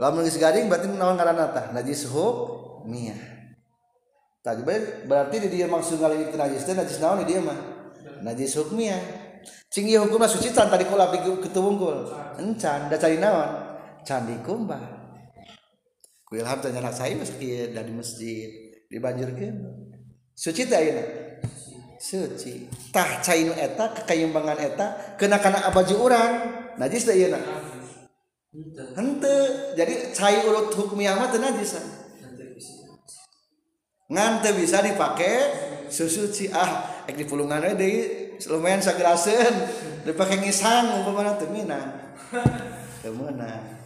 Lamun 0.00 0.24
geus 0.24 0.40
garing 0.40 0.72
berarti 0.72 0.88
naon 0.88 1.20
ngaranna 1.20 1.52
tah? 1.52 1.64
Najis 1.76 2.08
hukmiyah 2.08 3.20
tadi 4.42 4.66
berarti 5.06 5.36
di 5.46 5.48
dia 5.54 5.70
maksud 5.70 6.02
ngalingit 6.02 6.34
ke 6.34 6.38
najis 6.40 6.66
teh 6.66 6.74
najis 6.74 6.98
naon 6.98 7.20
di 7.22 7.36
dia 7.36 7.44
mah? 7.44 7.60
Najis 8.24 8.56
hukmiyah 8.56 8.98
cing 9.68 9.86
ieu 9.92 10.00
hukumna 10.02 10.26
suci 10.26 10.50
can 10.50 10.72
tadi 10.72 10.88
kula 10.88 11.12
ketubungkul 11.12 12.08
encan 12.40 12.88
da 12.88 12.96
cari 12.96 13.20
naon? 13.20 13.70
Can 14.02 14.26
dikumbah 14.26 14.82
ku 16.26 16.40
ilham 16.40 16.58
tanya 16.58 16.80
anak 16.80 16.96
saya 16.96 17.12
meski 17.12 17.70
dari 17.70 17.92
masjid 17.92 18.50
dibanjurkeun 18.88 19.81
suci 20.32 20.66
sucitah 22.02 23.08
eta 23.56 23.84
kekayimbangan 24.02 24.58
eta 24.58 24.86
kena-kana 25.14 25.62
abaju 25.70 26.10
orang 26.10 26.30
najis 26.76 27.06
hente 28.98 29.36
jadi 29.78 30.12
cair 30.12 30.44
urut 30.44 30.74
hukumnya 30.74 31.16
mah 31.16 31.30
najisan 31.32 32.02
ngante 34.12 34.52
bisa. 34.54 34.84
Dipakai 34.84 35.34
susuci 35.88 36.52
ah 36.52 37.04
ek 37.08 37.16
di 37.16 37.24
pulungan 37.24 37.64
deui 37.74 38.36
lumayan 38.46 38.84
sageraseun. 38.84 39.54
Dipake 40.04 40.36
ngisang 40.44 41.00
umpamana 41.02 41.40
teu 41.40 41.48
meunang 41.48 41.88
teu 43.02 43.16
meunang. 43.16 43.80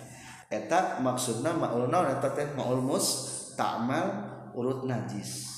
Eta 0.50 0.98
maksudna 1.02 1.54
maul 1.54 1.86
naon 1.86 2.10
eta 2.10 2.34
teh 2.34 2.46
maul 2.58 2.82
mus 2.82 3.06
ta'mal 3.54 4.34
urut 4.58 4.84
najis. 4.86 5.55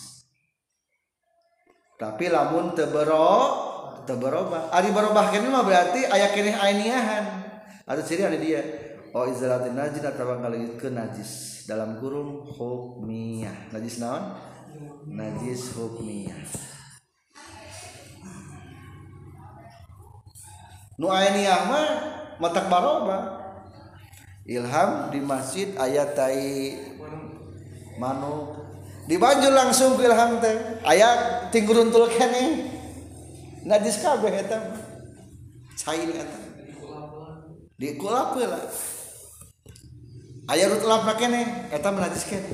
Tapi 1.98 2.30
lamun 2.30 2.78
teu 2.78 2.86
bero 2.94 3.66
teu 4.06 4.14
berubah 4.14 4.70
ari 4.70 4.94
berubah 4.94 5.34
kene 5.34 5.50
mah 5.50 5.66
berarti 5.66 6.06
aya 6.06 6.30
keneh 6.30 6.54
ainiahan. 6.54 7.26
Atau 7.82 8.06
ciri 8.06 8.22
ada 8.22 8.38
dia. 8.38 8.62
Oh 9.10 9.26
izalatin 9.26 9.74
najis 9.74 10.06
atau 10.06 10.38
kali 10.38 10.78
ke 10.78 10.94
najis. 10.94 11.64
Dalam 11.66 11.98
kurung 11.98 12.46
hukmiyah. 12.46 13.74
Najis 13.74 13.98
naon? 13.98 14.38
Najis 15.10 15.74
hukmiyah. 15.74 16.38
Nu 21.02 21.10
ainiah 21.10 21.66
mah 21.66 21.88
matak 22.38 22.70
baroba 22.70 23.42
ilham 24.46 25.10
di 25.10 25.18
masjid 25.18 25.74
ayat 25.74 26.14
tai 26.14 26.78
dibanjur 29.08 29.50
langsung 29.56 29.96
ke 29.96 30.04
ilham 30.04 30.36
teh. 30.38 30.84
Ayat 30.84 31.48
tingguruntul 31.48 32.12
kene. 32.12 32.76
Najis 33.64 34.04
kabeh 34.04 34.44
eta 34.44 34.60
cair 35.80 36.12
eta. 36.12 36.38
Di 37.80 37.96
kulap 37.96 38.36
lah. 38.36 38.68
Ayat 40.48 40.68
rutlap 40.76 41.08
kene 41.16 41.72
eta 41.72 41.88
najis 41.88 42.28
kene. 42.28 42.52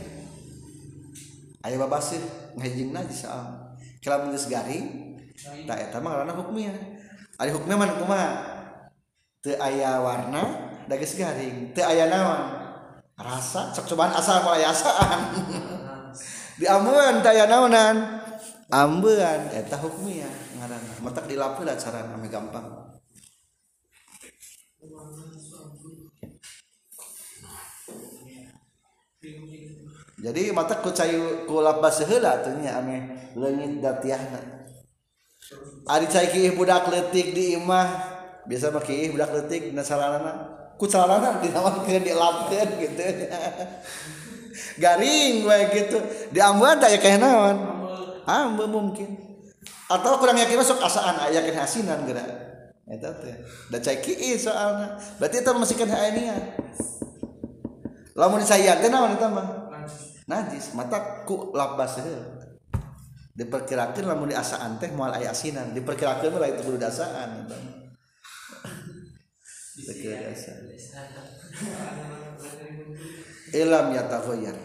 Ayat 1.66 1.78
babasir 1.82 2.22
ngajing 2.55 2.94
najis 2.94 3.26
am 3.26 3.74
kelam 4.05 4.28
geus 4.30 4.52
garing 4.52 5.16
tak 5.64 5.88
eta 5.88 5.96
mah 5.96 6.20
karena 6.20 6.36
hukumnya 6.36 6.76
ada 7.40 7.50
hukumnya 7.57 7.80
mana 7.80 7.96
kumaha 7.96 8.30
teu 9.40 9.57
aya 9.57 9.98
warna 10.05 10.70
da 10.86 10.94
geus 11.00 11.16
garing. 11.16 11.72
Teu 11.72 11.82
aya 11.82 12.07
naon? 12.12 12.42
Rasa 13.14 13.72
cek 13.72 13.86
cobaan 13.88 14.12
asal 14.12 14.42
mulai 14.42 14.66
asaan. 14.66 15.20
di 16.59 16.66
ambeun 16.66 17.22
teu 17.22 17.30
aya 17.34 17.44
naonan? 17.50 17.96
Ambeun. 18.70 19.40
Eta 19.55 19.76
hukumnya 19.78 20.30
ngaranna. 20.59 20.92
Matak 21.02 21.28
lah 21.34 21.76
cara 21.76 21.98
ame 22.14 22.28
gampang. 22.30 22.66
Jadi 30.24 30.57
mata 30.57 30.80
ku 30.80 30.88
cayu 30.88 31.44
ku 31.44 31.61
labas 31.61 32.00
heula 32.09 32.40
tuh 32.40 32.57
nya 32.57 32.80
ame 32.80 33.28
leungit 33.36 33.82
datiahna 33.84 34.64
ari 35.84 36.07
cai 36.09 36.32
kieu 36.32 36.57
budak 36.57 36.88
leutik 36.88 37.36
di 37.36 37.61
imah 37.61 37.88
biasa 38.48 38.72
mah 38.72 38.80
kieu 38.80 39.12
budak 39.12 39.30
leutik 39.36 39.68
dina 39.68 39.84
salalana 39.84 40.32
ku 40.80 40.88
salalana 40.88 41.44
dinawankeun 41.44 42.00
dilapkeun 42.00 42.68
gitu 42.80 43.05
garing 44.78 45.46
we 45.46 45.58
gitu. 45.74 45.98
Di 46.30 46.40
ambeun 46.42 46.78
teh 46.78 46.98
kayak 46.98 47.22
naon? 47.22 47.56
Ambe 48.24 48.64
mungkin. 48.66 49.14
Atau 49.90 50.16
kurang 50.16 50.40
yakin 50.40 50.56
masuk 50.58 50.80
asaan 50.80 51.20
aya 51.28 51.44
yakin 51.44 51.54
hasinan 51.60 52.08
geura. 52.08 52.24
Eta 52.88 53.14
teh. 53.20 53.34
Da 53.70 53.78
cai 53.80 54.00
kieu 54.00 54.36
soalna 54.36 54.98
berarti 55.20 55.40
eta 55.40 55.50
masih 55.56 55.76
kan 55.78 55.90
aya 55.92 56.36
lamun 58.14 58.40
disayat 58.40 58.80
teh 58.80 58.90
naon 58.90 59.14
eta 59.14 59.28
mah? 59.28 59.46
Najis. 60.24 60.72
Mata 60.72 61.26
ku 61.28 61.52
labas 61.52 62.00
heula 62.00 62.34
diperkirakan 63.34 64.06
lamun 64.06 64.30
di 64.30 64.36
asaan 64.38 64.78
teh 64.78 64.88
moal 64.94 65.10
aya 65.12 65.34
asinan. 65.34 65.74
Diperkirakan 65.74 66.38
lah 66.38 66.48
itu 66.48 66.62
kudu 66.64 66.78
dasaan 66.78 67.44
gitu. 67.44 67.56
Ilam 73.55 73.94
ya 73.94 74.11
tahoyar. 74.11 74.59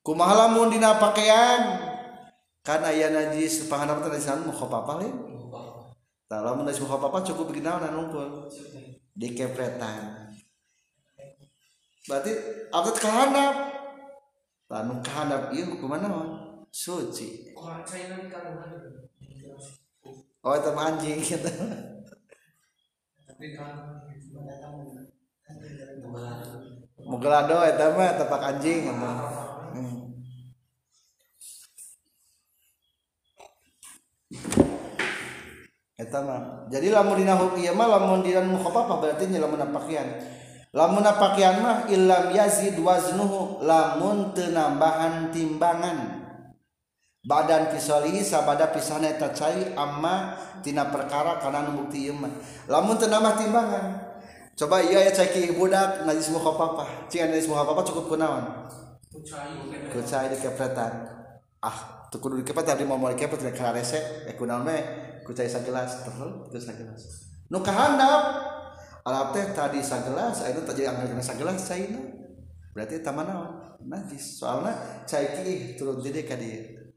Kumaha 0.00 0.48
lamun 0.48 0.72
dina 0.72 0.96
pakaian 0.96 1.76
kan 2.64 2.80
aya 2.84 3.12
najis 3.12 3.68
panganap 3.68 4.00
teh 4.00 4.08
najis 4.12 4.32
mau 4.48 4.56
apa 4.56 4.92
lain 5.00 5.12
tah 6.24 6.40
lamun 6.40 6.64
najis 6.64 6.80
apa 6.80 7.20
cukup 7.24 7.52
bikin 7.52 7.68
naon 7.68 7.84
nungkul 7.88 8.48
dikepretan 9.16 10.32
berarti 12.08 12.32
abad 12.72 12.96
kahandap 12.96 13.54
tanu 14.68 15.04
kahandap 15.04 15.52
ieu 15.52 15.76
kumaha 15.76 16.08
naon 16.08 16.28
suci. 16.72 17.52
Oh 20.40 20.56
itu 20.56 20.70
anjing 20.72 21.20
gitu 21.20 21.52
mugelado 27.06 27.62
eta 27.64 27.94
mah 27.94 28.16
tepak 28.16 28.42
anjing 28.42 28.90
eta 28.90 29.10
hmm. 29.76 29.98
eta 36.00 36.18
mah. 36.20 36.40
Jadi 36.68 36.88
lamun 36.92 37.16
dina 37.20 37.36
hukum 37.36 37.60
ieu 37.60 37.76
mah 37.76 37.88
lamun 37.88 38.24
dina 38.24 38.44
mukhafafah 38.44 38.96
berarti 39.00 39.30
nya 39.30 39.40
lamun 39.40 39.62
pakaian 39.72 40.08
lamun 40.70 41.04
pakaian 41.04 41.62
mah 41.62 41.88
illam 41.88 42.34
yazid 42.34 42.76
waznuhu 42.80 43.64
lamun 43.64 44.36
teu 44.36 44.52
nambahan 44.52 45.32
timbangan. 45.32 46.20
Badan 47.20 47.68
pisoli 47.68 48.24
sabada 48.24 48.72
pisahna 48.72 49.12
eta 49.12 49.28
cai 49.36 49.76
amma 49.76 50.40
tina 50.64 50.88
perkara 50.88 51.36
kana 51.36 51.68
nu 51.68 51.84
bukti 51.84 52.08
ieu 52.08 52.16
mah. 52.16 52.32
Lamun 52.64 52.96
teu 52.96 53.12
nambah 53.12 53.36
timbangan 53.36 54.09
Coba 54.60 54.84
iya 54.84 55.08
ya 55.08 55.12
cai 55.16 55.56
budak 55.56 56.04
najis 56.04 56.28
mukhafafah. 56.36 57.08
Cing 57.08 57.32
najis 57.32 57.48
mukhafafah 57.48 57.80
cukup 57.80 58.12
kunaon? 58.12 58.44
Kucai 59.88 60.28
dikepretan. 60.36 60.92
Ah, 61.64 62.04
teu 62.12 62.20
kudu 62.20 62.44
dikepretan 62.44 62.76
di 62.76 62.84
mau 62.84 63.00
dikepret 63.08 63.40
di 63.40 63.56
kana 63.56 63.72
rese 63.72 64.28
eh 64.28 64.36
kunaon 64.36 64.68
mah 64.68 64.76
kucai 65.24 65.48
sagelas 65.48 66.04
terus 66.04 66.52
terus 66.52 66.64
sagelas. 66.68 67.02
Nu 67.48 67.64
kahandap 67.64 68.52
Alap 69.00 69.32
teh 69.32 69.56
tadi 69.56 69.80
sagelas, 69.80 70.44
ayeuna 70.44 70.68
tadi 70.68 70.84
anggar 70.84 71.08
sagelas 71.24 71.64
caina. 71.64 72.04
Berarti 72.76 73.00
eta 73.00 73.16
naon? 73.16 73.80
Najis. 73.80 74.44
Soalna 74.44 74.76
cai 75.08 75.40
kiih 75.40 75.80
turun 75.80 76.04
jadi 76.04 76.20
ka 76.28 76.36
dieu. 76.36 76.92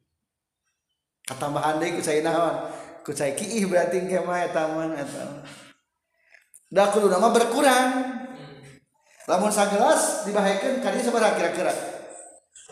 Katambahan 1.23 1.79
deui 1.79 1.95
ku 1.95 2.03
cai 2.03 2.19
naon? 2.19 2.67
Ku 3.07 3.15
cai 3.15 3.31
kiih 3.39 3.71
berarti 3.71 4.03
ge 4.03 4.19
mah 4.19 4.43
eta 4.43 4.67
mah 4.75 4.99
eta. 4.99 5.23
Da 6.73 6.89
kudu 6.89 7.05
nama 7.05 7.29
berkurang. 7.29 8.17
Lamun 9.29 9.53
sagelas 9.53 10.25
dibahekeun 10.25 10.81
ka 10.81 10.89
dieu 10.89 11.05
sabaraha 11.05 11.37
kira-kira? 11.37 11.69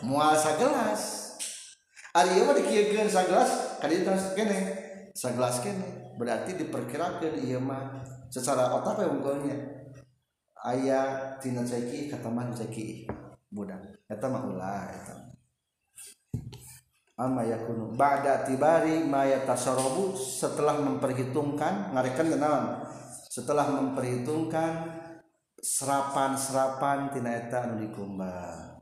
Moal 0.02 0.34
sagelas. 0.34 1.32
Ari 2.10 2.42
ieu 2.42 2.44
mah 2.44 2.58
dikieukeun 2.58 3.06
sagelas 3.06 3.78
ka 3.78 3.86
dieu 3.86 4.02
kene. 4.34 4.58
Sagelas 5.14 5.62
kene 5.62 6.02
berarti 6.18 6.58
diperkirakan 6.58 7.46
ieu 7.46 7.62
mah 7.62 8.02
secara 8.28 8.74
otak 8.74 9.04
ya 9.04 9.08
unggulnya 9.08 9.56
ayah 10.72 11.36
tina 11.42 11.66
ceki 11.66 12.12
kataman 12.12 12.54
ceki 12.54 13.04
budak 13.50 13.82
eta 14.06 14.26
mah 14.30 14.46
ulah 14.46 14.86
eta 14.88 15.14
amma 17.18 17.44
yakunu 17.44 17.92
ba'da 17.92 18.46
tibari 18.46 19.04
ma 19.04 19.26
yatasarabu 19.28 20.16
setelah 20.16 20.80
memperhitungkan 20.80 21.92
ngarekan 21.92 22.30
kenaon 22.32 22.66
setelah 23.32 23.64
memperhitungkan 23.72 24.92
serapan-serapan 25.56 27.16
tina 27.16 27.32
eta 27.32 27.64
anu 27.64 27.80
dikumbang 27.80 28.76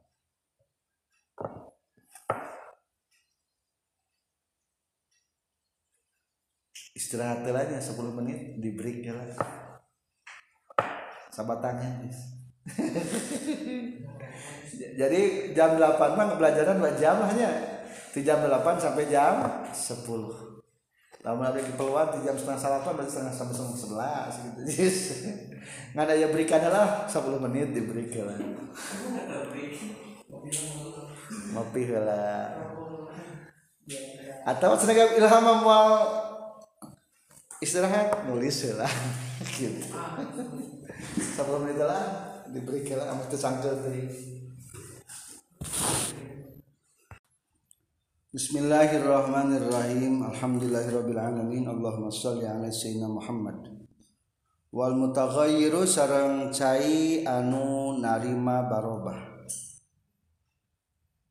istirahat 6.98 7.46
lagi 7.46 7.78
10 7.78 7.94
menit 8.18 8.58
di 8.58 8.74
break 8.74 8.98
ya 9.06 9.14
lah. 9.14 9.38
Sabatannya 11.30 12.10
jadi 15.00 15.20
jam 15.54 15.78
8 15.78 16.18
mah 16.18 16.34
pelajaran 16.34 16.82
dua 16.82 16.90
jam 16.98 17.22
hanya 17.22 17.50
di 18.10 18.26
jam 18.26 18.42
8 18.42 18.82
sampai 18.82 19.06
jam 19.06 19.62
10 19.70 20.49
lama 21.20 21.52
ada 21.52 21.60
keperluan 21.60 22.16
di 22.16 22.24
jam 22.24 22.32
setengah 22.32 22.56
salapan 22.56 22.96
berarti 22.96 23.12
setengah 23.12 23.34
sampai 23.36 23.54
setengah 23.54 23.76
sebelas 23.76 24.32
gitu. 24.40 24.60
Nggak 25.92 26.04
ada 26.08 26.14
ya 26.16 26.26
berikannya 26.32 26.70
lah. 26.72 26.88
10 27.04 27.44
menit 27.44 27.76
diberikan 27.76 28.24
lah. 28.32 28.38
Ngopi 31.52 31.82
lah. 31.92 32.56
Atau 34.48 34.72
sengaja 34.80 35.12
ilham 35.20 35.46
mau 35.60 36.08
istirahat 37.60 38.24
nulis 38.24 38.72
lah. 38.72 38.88
Gitu. 39.44 39.92
Sebelum 41.36 41.68
itu 41.68 41.84
lah 41.84 42.32
diberi 42.48 42.80
kela 42.80 43.12
amat 43.12 43.28
tersangkut 43.28 43.76
tadi 43.84 44.02
Bismillahirrahmanirrahim. 48.30 50.22
Alhamdulillahirabbil 50.22 51.18
alamin. 51.18 51.66
Allahumma 51.66 52.14
shalli 52.14 52.46
ala 52.46 52.70
sayyidina 52.70 53.10
Muhammad. 53.10 53.58
Wal 54.70 54.94
mutaghayyiru 54.94 55.82
sareng 55.82 56.54
cai 56.54 57.26
anu 57.26 57.98
narima 57.98 58.70
barobah. 58.70 59.18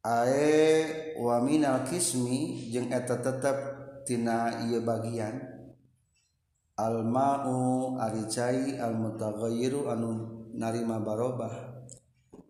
Ae 0.04 1.16
wa 1.16 1.40
minal 1.40 1.88
kismi 1.88 2.68
jeung 2.68 2.92
eta 2.92 3.24
tetep 3.24 3.56
tina 4.04 4.68
ieu 4.68 4.84
bagian 4.84 5.40
al 6.76 7.08
ma'u 7.08 7.96
ari 7.96 8.28
cai 8.28 8.76
al 8.76 9.00
mutaghayyiru 9.00 9.88
anu 9.88 10.52
narima 10.52 11.00
barobah 11.00 11.69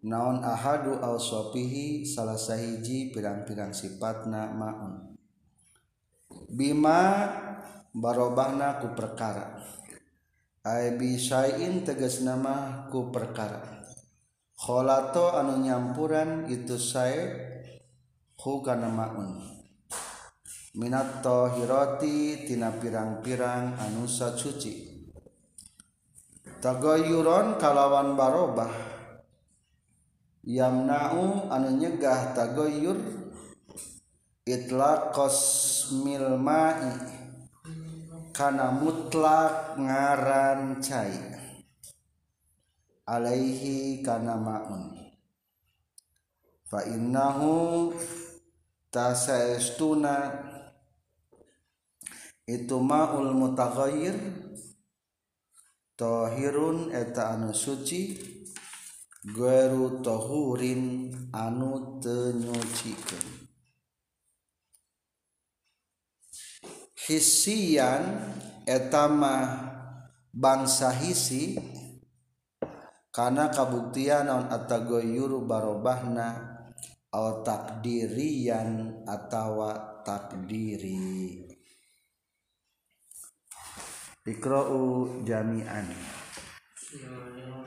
naon 0.03 0.43
ahadu 0.43 1.03
alsopihi 1.03 2.07
salah 2.07 2.39
sahiji 2.39 3.11
pirang-pirang 3.11 3.75
sifatna 3.75 4.51
maun. 4.55 5.17
Bima 6.47 7.27
barobahna 7.91 8.79
ku 8.79 8.95
perkara. 8.95 9.59
Aibi 10.63 11.15
syai'in 11.15 11.87
tegas 11.87 12.21
nama 12.23 12.87
ku 12.91 13.11
perkara. 13.11 13.87
Kholato 14.59 15.31
anu 15.35 15.63
nyampuran 15.63 16.51
itu 16.51 16.75
saya 16.75 17.31
ku 18.35 18.59
kana 18.59 18.91
maun. 18.91 19.39
Minat 20.77 21.25
tohiroti 21.25 22.45
tina 22.45 22.69
pirang-pirang 22.69 23.73
anusa 23.81 24.37
cuci 24.37 24.89
Tagoyuron 26.59 27.55
kalawan 27.55 28.19
barobah. 28.19 28.98
Yamna'u 30.49 31.45
anu 31.53 31.77
nyegah 31.77 32.33
tagoyur 32.33 32.97
itlaqos 34.49 35.37
mil 36.01 36.41
ma'i. 36.41 37.21
Kana 38.33 38.71
mutlak 38.71 39.75
ngaran 39.75 40.79
cai 40.79 41.11
alaihi 43.03 43.99
kana 44.01 44.39
ma'un. 44.39 44.95
Fa 46.65 46.81
innahu 46.87 47.91
tasaestuna. 48.89 50.47
Itu 52.49 52.81
maul 52.81 53.37
mutaghayyir 53.37 54.17
tahirun 55.93 56.89
eta 56.89 57.37
anu 57.37 57.53
suci 57.53 58.17
gueru 59.23 59.99
tahurin 59.99 61.11
anu 61.35 61.99
tenyucikeun. 61.99 63.27
Hisian 67.09 68.03
etama 68.63 69.35
bangsa 70.31 70.93
hisi 70.93 71.57
karena 73.09 73.49
kabuktian 73.49 74.29
naon 74.29 74.45
atagoyuru 74.47 75.43
barobahna 75.43 76.61
atau 77.09 77.41
takdirian 77.41 79.01
atau 79.09 79.65
takdiri. 80.05 81.49
Iqra'u 84.29 85.25
jami'an 85.25 85.89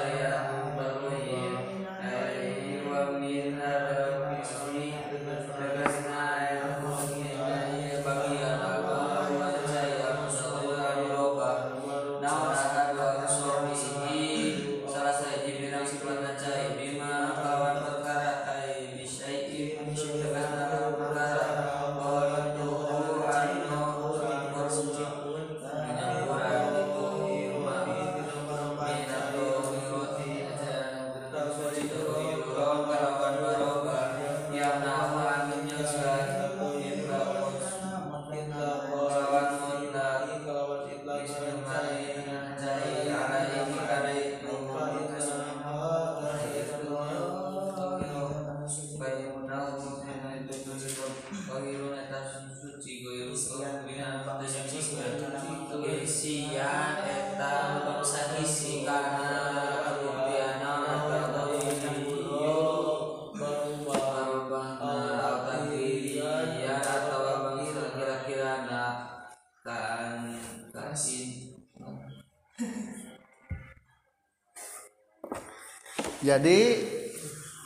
jadi 76.32 76.60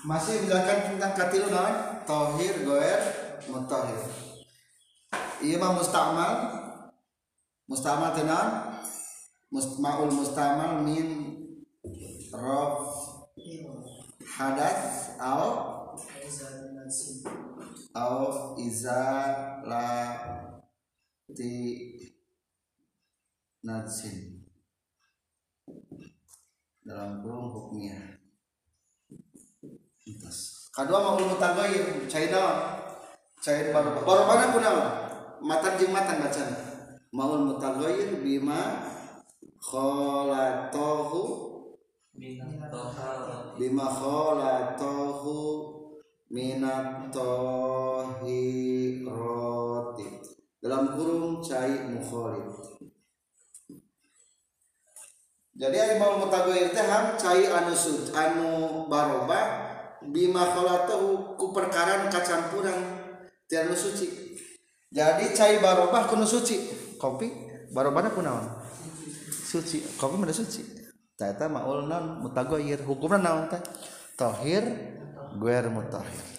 masih 0.02 0.42
menjelaskan 0.42 0.98
tentang 0.98 1.14
katilu 1.14 1.54
naon 1.54 2.02
tohir 2.02 2.66
goer 2.66 3.02
mutahir 3.46 4.26
iya 5.46 5.62
mah 5.62 5.78
mustamal. 5.78 6.34
Mustamal 7.66 8.14
tenan 8.14 8.78
maul 9.82 10.14
mustamal 10.14 10.86
min 10.86 11.34
rof 12.30 12.94
hadas 14.38 15.18
au 15.18 15.50
au 17.98 18.22
iza 18.62 19.02
la 19.66 19.90
ti 21.34 21.54
natsin 23.66 24.46
dalam 26.86 27.26
kurung 27.26 27.82
hukumnya 30.06 30.30
kedua 30.69 30.99
mau 31.02 31.18
ulmu 31.18 31.36
tagayir 31.41 32.06
cair 32.06 32.30
naon 32.30 32.57
cair 33.41 33.73
baru. 33.73 34.06
Baru 34.06 34.23
mana 34.30 34.53
pun 34.53 34.61
naon 34.61 34.86
matan 35.41 35.77
jeung 35.82 35.94
matan 35.94 36.22
bacana 36.22 36.57
maul 37.15 37.48
mutaghayyir 37.48 38.19
bima 38.19 38.91
khalatahu 39.61 41.22
bima 43.56 43.88
khalatahu 43.88 45.38
minat 46.27 47.07
tahirati 47.15 48.27
dalam 50.60 50.91
kurung 50.91 51.40
cai 51.40 51.88
mukhalid 51.94 52.52
jadi 55.56 55.77
ari 55.88 55.95
maul 55.95 56.19
mutaghayyir 56.26 56.76
teh 56.76 56.84
ham 56.84 57.15
cai 57.15 57.48
anu 57.48 57.72
suci 57.72 58.11
anu 58.11 58.91
barobah 58.91 59.65
bima 60.14 60.44
khalatahu 60.53 61.38
ku 61.40 61.53
perkaran 61.56 62.10
kacampuran. 62.11 62.77
Tianu 63.45 63.77
suci. 63.77 64.10
Jadi 64.90 65.32
cai 65.38 65.61
barobah 65.61 66.10
kuno 66.10 66.26
suci. 66.26 66.57
Kopi 66.98 67.30
barobahna 67.69 68.10
kunaon 68.10 68.45
suci. 69.30 69.86
Kopi 69.95 70.15
mana 70.18 70.34
suci. 70.34 70.65
Tata 71.15 71.48
maul 71.48 71.86
non 71.86 72.26
mutagoyir. 72.26 72.82
Hukumna 72.82 73.22
naon 73.22 73.48
teh 73.48 73.61
tohir 74.18 74.64
guer 75.36 75.68
mutahir 75.68 76.36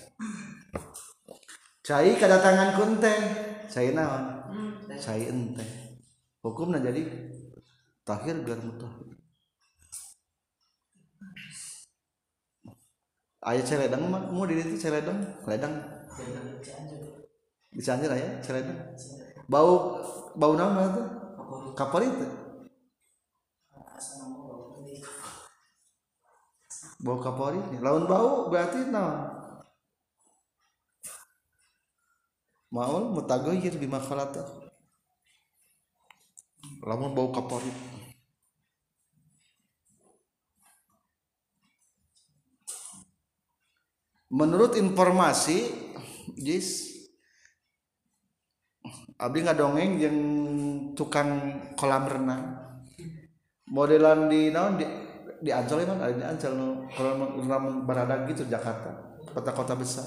cai 1.87 2.19
kedatangan 2.19 2.75
kunten 2.75 3.21
cai 3.71 3.95
naon? 3.95 4.23
Hmm, 4.51 4.73
cai 4.99 5.31
ente. 5.31 5.65
Hukumna 6.43 6.83
jadi 6.83 7.07
tohir 8.03 8.43
guer 8.43 8.59
mutahir 8.59 9.16
ayah 13.47 13.65
celedang 13.65 14.03
mau 14.11 14.45
di 14.45 14.59
itu 14.59 14.75
celedang? 14.79 15.19
Celedang 15.47 15.75
di 17.77 17.81
Cianjur 17.85 18.13
ya 18.17 18.29
celedang. 18.41 18.79
Bau 19.47 20.03
bau 20.35 20.53
nama 20.57 20.91
itu 20.91 21.03
kapal 21.77 22.09
itu 22.09 22.27
bau 27.05 27.21
kapal 27.21 27.57
ini 27.57 27.77
lawan 27.85 28.09
bau 28.09 28.49
berarti 28.49 28.89
nah 28.89 29.29
maul 32.73 33.13
mutaghayyir 33.13 33.77
bima 33.77 34.01
khalata 34.01 34.43
lamun 36.85 37.13
bau 37.13 37.29
kapal 37.31 37.61
itu 37.61 37.96
menurut 44.31 44.75
informasi 44.75 45.71
jis 46.35 46.97
abdi 49.17 49.47
ngadongeng 49.47 49.93
yang 50.03 50.19
tukang 50.99 51.63
kolam 51.79 52.05
renang. 52.11 52.45
Modelan 53.67 54.31
di 54.31 54.51
naon? 54.55 54.79
Di 54.79 54.87
di 55.37 55.51
Ancol 55.53 55.85
emang 55.85 56.01
ada 56.01 56.15
di 56.15 56.25
Ancol 56.25 56.53
no 56.57 56.69
kolam 56.91 57.39
renang 57.43 57.85
berada 57.87 58.25
gitu 58.27 58.47
Jakarta 58.47 59.19
kota-kota 59.31 59.75
besar. 59.77 60.07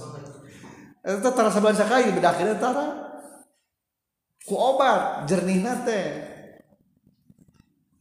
Itu 0.99 1.29
tara 1.31 1.49
saban 1.51 1.75
sakai 1.75 2.11
bedakeun 2.11 2.59
tara. 2.59 3.07
Ku 4.43 4.55
obat 4.55 5.29
jernih 5.29 5.61
nate 5.61 6.01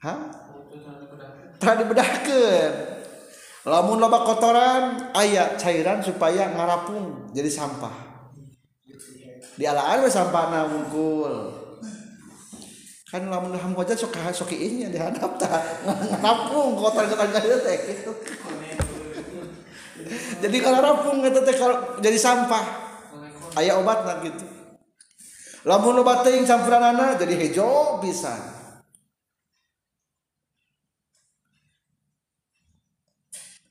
hah? 0.00 0.18
Tara 1.58 1.74
dibedakeun 1.82 2.97
lamun 3.68 4.00
loba 4.00 4.24
kotoran 4.24 5.12
aya 5.12 5.54
cairan 5.60 6.00
supaya 6.00 6.48
ngarapung 6.56 7.30
jadi 7.36 7.52
sampah. 7.52 7.92
Di 9.60 9.68
alaan 9.68 10.02
we 10.02 10.10
sampahna 10.10 10.66
wungkul. 10.72 11.52
Kan 13.08 13.28
lamun 13.28 13.56
ham 13.56 13.72
koja 13.76 13.96
sok 13.96 14.16
sok 14.32 14.52
inya 14.52 14.88
di 14.88 14.98
hadap 15.00 15.36
tah 15.36 15.60
ngarapung 16.16 16.76
kotor-kotor 16.76 17.28
kayak 17.28 17.60
teh 17.64 17.78
gitu. 17.92 18.12
jadi 20.44 20.56
kalau 20.64 20.80
rapung 20.80 21.20
eta 21.24 21.40
teh 21.44 21.56
jadi 22.00 22.18
sampah. 22.18 22.64
Aya 23.56 23.76
obatna 23.80 24.24
gitu. 24.24 24.44
Lamun 25.68 26.00
obat 26.00 26.24
teuing 26.24 26.48
campuranana 26.48 27.20
jadi 27.20 27.34
hejo 27.36 28.00
pisan 28.00 28.57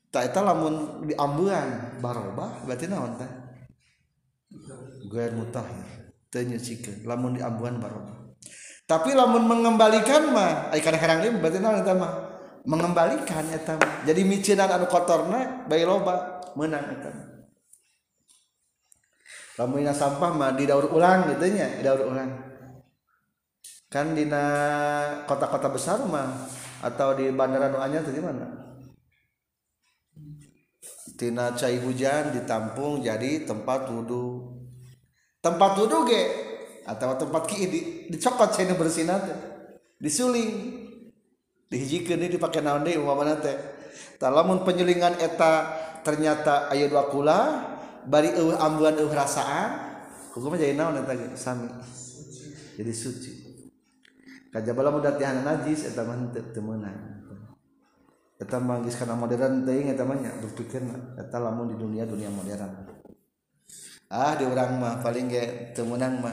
tak 0.08 0.32
eta 0.32 0.40
lamun 0.40 1.04
di 1.04 1.14
ambuan 1.16 2.00
barobah 2.00 2.64
berarti 2.64 2.88
naon 2.88 3.16
teh 3.20 3.30
gair 5.12 5.32
mutahhir 5.36 6.12
teu 6.32 6.44
nyucikeun 6.44 7.04
lamun 7.04 7.36
di 7.36 7.42
ambuan 7.44 7.76
barobah 7.76 8.18
tapi 8.88 9.12
lamun 9.12 9.44
mengembalikan 9.44 10.32
mah 10.32 10.72
kana 10.72 10.96
herang 10.96 11.20
deui 11.20 11.36
berarti 11.36 11.60
naon 11.60 11.84
eta 11.84 11.92
mah? 11.92 12.12
Mengembalikan 12.64 13.44
eta 13.52 13.76
mah. 13.76 14.08
Jadi 14.08 14.24
micinan 14.24 14.64
anu 14.64 14.88
kotorna 14.88 15.68
bae 15.68 15.84
loba 15.84 16.40
meunang 16.56 16.96
eta 16.96 17.12
mah. 17.12 17.28
Lamun 19.60 19.84
sampah 19.92 20.32
mah 20.32 20.56
didaur 20.56 20.88
ulang 20.88 21.28
gitu 21.36 21.52
nya 21.52 21.68
didaur 21.76 22.08
ulang. 22.08 22.32
Kan 23.92 24.16
dina 24.16 24.44
kota-kota 25.28 25.68
besar 25.68 26.00
mah 26.08 26.48
atau 26.80 27.12
di 27.12 27.28
bandara 27.28 27.68
nu 27.68 27.84
anyar 27.84 28.00
teh 28.08 28.14
di 28.16 28.24
mana 28.24 28.67
tina 31.18 31.50
cai 31.58 31.82
hujan 31.82 32.30
ditampung 32.30 33.02
jadi 33.02 33.42
tempat 33.42 33.90
wudhu 33.90 34.54
tempat 35.42 35.74
wudhu 35.74 36.06
ge 36.06 36.24
atau 36.86 37.18
tempat 37.18 37.42
ki 37.44 37.56
di, 37.68 37.80
dicokot 38.08 38.48
cai 38.54 38.70
bersih 38.72 39.04
nanti 39.04 39.34
disuling. 40.00 40.86
Dihijikan 41.68 42.16
ini 42.16 42.32
dipakai 42.32 42.64
naon 42.64 42.80
deh 42.80 42.96
umpama 42.96 43.28
nanti 43.28 43.52
talamun 44.16 44.64
penyulingan 44.64 45.20
eta 45.20 45.68
ternyata 46.00 46.72
ayat 46.72 46.88
dua 46.88 47.12
kula 47.12 47.40
bari 48.08 48.32
eueuh 48.32 48.56
ambuan 48.56 48.96
eueuh 48.96 49.12
rasaan 49.12 50.00
hukumnya 50.32 50.64
jadi 50.64 50.80
naon 50.80 51.04
eta 51.04 51.12
ge? 51.12 51.28
Sami. 51.36 51.68
Jadi 52.78 52.92
suci. 52.94 53.32
Kajabala 54.48 54.88
mudah 54.88 55.12
tihan 55.20 55.44
najis 55.44 55.92
eta 55.92 56.08
mah 56.08 56.16
teu 56.32 56.64
meunang. 56.64 57.17
eta 58.38 58.62
manggis 58.62 58.94
karena 58.94 59.18
modern 59.18 59.66
teuing 59.66 59.90
eta 59.90 60.06
mah 60.06 60.14
berpikirna 60.14 61.18
eta 61.18 61.42
lamun 61.42 61.74
di 61.74 61.76
dunia 61.76 62.06
dunia 62.06 62.30
modern. 62.30 62.86
Ah 64.08 64.38
di 64.38 64.46
urang 64.46 64.78
mah 64.78 65.02
paling 65.02 65.26
ge 65.26 65.74
teu 65.74 65.82
meunang 65.84 66.22
mah 66.22 66.32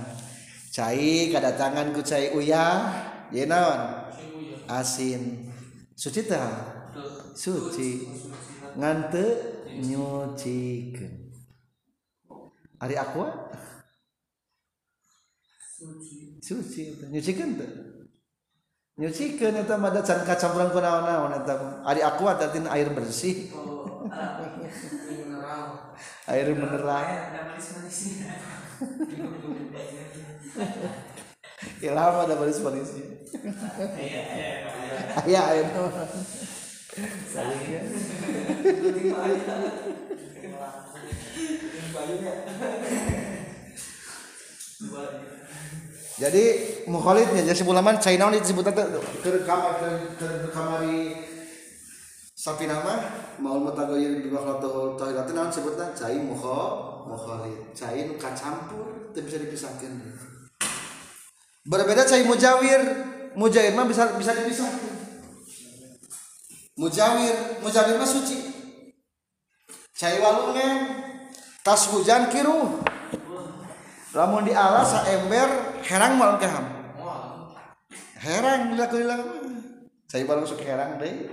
cai 0.69 1.33
kadatangan 1.33 1.91
ku 1.91 2.05
cai 2.05 2.29
uyah 2.37 2.93
ye 3.33 3.49
naon? 3.49 4.05
Asin. 4.69 5.49
Suci 5.97 6.29
tah? 6.29 6.53
Suci. 7.33 8.05
Ngan 8.77 9.09
teu 9.09 9.55
nyucikeun 9.75 11.13
ari 12.79 12.95
aqua 12.95 13.27
ah? 13.27 13.63
suci. 15.75 16.39
Suci 16.39 16.81
nyucikeun 17.11 17.59
teu 17.59 17.94
nyucikeun 18.95 19.59
eta 19.59 19.75
mah 19.75 19.91
can 19.91 20.23
kacampuran 20.23 20.71
ku 20.71 20.79
naon-naon 20.79 21.35
eta 21.35 21.53
mah 21.59 21.73
ari 21.89 22.01
aqua 22.03 22.39
teh 22.39 22.49
air 22.71 22.89
bersih. 22.95 23.51
Air 26.25 26.47
mineral. 26.55 27.05
Ilham 31.81 32.15
ada 32.23 32.35
baris 32.39 32.59
manisnya 32.63 33.05
iya 35.27 35.41
air 35.51 35.67
salingnya 37.33 37.81
jadi 46.15 46.43
mukhalidnya 46.87 47.43
jadi 47.43 47.59
sebulaman 47.59 47.99
cai 47.99 48.15
naon 48.15 48.39
disebut 48.39 48.63
ke 49.19 49.43
kamar 49.43 49.75
ke 50.15 50.27
kamari. 50.47 51.11
Sapi 52.35 52.71
nama 52.71 53.03
mau 53.41 53.59
mutagayir 53.59 54.23
bi 54.23 54.31
makhlatahu 54.31 54.95
tahiratu 54.95 55.35
naon 55.35 55.51
sebutna 55.51 55.91
cai 55.91 56.15
mukho 56.23 56.59
mukhalid. 57.03 57.67
Cai 57.75 58.07
nu 58.07 58.15
kacampur 58.15 59.11
teu 59.11 59.27
bisa 59.27 59.43
dipisahkeun 59.43 59.91
berbeda 61.67 62.07
cai 62.07 62.23
mujawir. 62.23 62.81
Mujawir 63.35 63.75
mah 63.75 63.83
bisa 63.83 64.15
bisa 64.15 64.31
dipisahkeun 64.31 64.95
mujawir 66.79 67.59
mujawir 67.59 67.99
mah 67.99 68.07
suci. 68.07 68.39
Cai 69.91 70.23
walungen 70.23 70.95
tas 71.59 71.91
hujan 71.91 72.31
kiruh 72.31 72.94
lamun 74.15 74.47
di 74.47 74.55
alas 74.55 74.95
ember 75.05 75.79
herang 75.83 76.15
malam 76.15 76.39
keham 76.39 76.65
herang 78.23 78.71
bila 78.71 78.87
kulilah 78.87 79.19
saya 80.07 80.23
baru 80.23 80.47
masuk 80.47 80.63
herang 80.63 80.95
deh. 81.01 81.27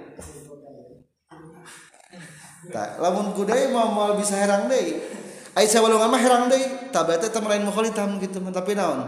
Tak 2.73 2.99
lamun 2.99 3.31
kudai 3.35 3.71
mau 3.71 3.91
mau 3.95 4.15
bisa 4.19 4.35
herang 4.39 4.67
deh. 4.67 4.99
Aisyah 5.55 5.83
walungan 5.83 6.11
mah 6.11 6.19
herang 6.19 6.45
deh. 6.51 6.91
Berarti 6.91 7.31
teman 7.31 7.53
lain 7.53 7.69
mukhalid 7.69 7.95
tam 7.95 8.19
gitu 8.19 8.43
tapi 8.51 8.75
naon? 8.75 9.03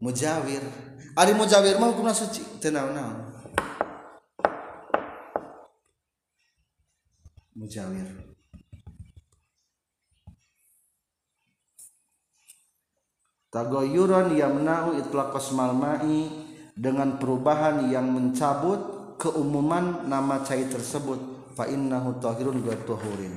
Mujawir. 0.00 0.62
Ari 1.16 1.32
mujawir 1.36 1.76
mah 1.76 1.92
hukumna 1.92 2.16
suci 2.16 2.44
teu 2.62 2.72
naon-naon 2.72 3.24
mujawir 7.54 8.33
tagoyuran 13.54 14.34
yamna'u 14.34 14.98
itlaqas 14.98 15.54
malma'i 15.54 16.26
dengan 16.74 17.22
perubahan 17.22 17.86
yang 17.86 18.10
mencabut 18.10 19.14
keumuman 19.22 20.10
nama 20.10 20.42
cai 20.42 20.66
tersebut. 20.66 21.54
Fa 21.54 21.70
innahu 21.70 22.18
tahirun 22.18 22.66
wa 22.66 22.74
tuhurin. 22.82 23.30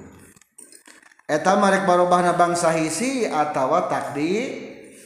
Eta 1.29 1.53
marek 1.53 1.85
barobahna 1.85 2.33
bangsa 2.33 2.73
hisi 2.73 3.29
atawa 3.29 3.85
takdi 3.85 4.57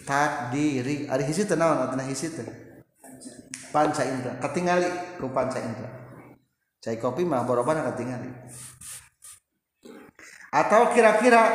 takdiri. 0.08 1.12
Ari 1.12 1.28
hisi 1.28 1.44
teh 1.44 1.60
naon? 1.60 1.76
Artina 1.84 2.08
hisi 2.08 2.32
teh 2.32 2.48
panca 3.76 4.08
indra. 4.08 4.40
Katingali 4.40 4.88
ku 5.20 5.28
panca 5.36 5.60
indra. 5.60 5.92
Cai 6.80 6.96
kopi 6.96 7.28
mah 7.28 7.44
barobahna 7.44 7.84
katingali. 7.92 8.32
Atau 10.56 10.96
kira-kira 10.96 11.52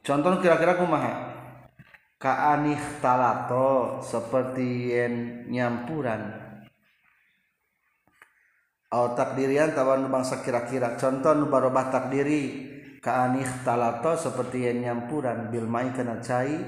contoh 0.00 0.40
kira-kira 0.40 0.80
kumaha 0.80 1.29
kaanih 2.20 3.00
talato 3.00 4.04
seperti 4.04 4.92
yang 4.92 5.48
nyampuran. 5.48 6.36
Atau 8.92 9.16
takdirian 9.16 9.72
tawan 9.72 10.12
bangsa 10.12 10.44
kira-kira. 10.44 11.00
Contoh 11.00 11.32
nu 11.32 11.48
barobah 11.48 11.88
takdiri 11.88 12.68
kaanih 13.00 13.64
talato 13.64 14.20
seperti 14.20 14.68
yang 14.68 14.84
nyampuran. 14.84 15.48
Bil 15.48 15.64
kana 15.64 16.20
cai 16.20 16.60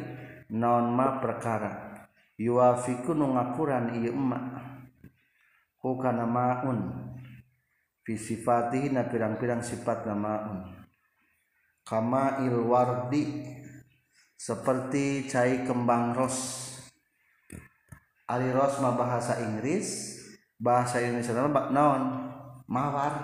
non 0.56 0.88
ma 0.96 1.20
perkara. 1.20 2.00
Yuafiku 2.40 3.12
nu 3.12 3.36
ngakuran 3.36 4.00
ieu 4.00 4.16
emak 4.16 4.44
hu 5.84 6.00
kana 6.00 6.24
maun. 6.24 6.78
Fi 8.02 8.16
sifatihi 8.16 8.90
na 8.90 9.04
pirang-pirang 9.04 9.60
sifat 9.60 10.08
maun. 10.16 10.80
Kama 11.82 12.40
il 12.46 12.54
wardi 12.54 13.22
seperti 14.42 15.30
cai 15.30 15.62
kembang 15.62 16.18
ros. 16.18 16.66
Ari 18.26 18.50
ros 18.50 18.82
mah 18.82 18.98
bahasa 18.98 19.38
Inggris 19.38 20.18
bahasa 20.58 20.98
Indonesia 20.98 21.46
mah 21.46 21.70
naon? 21.70 22.02
Mawar. 22.66 23.14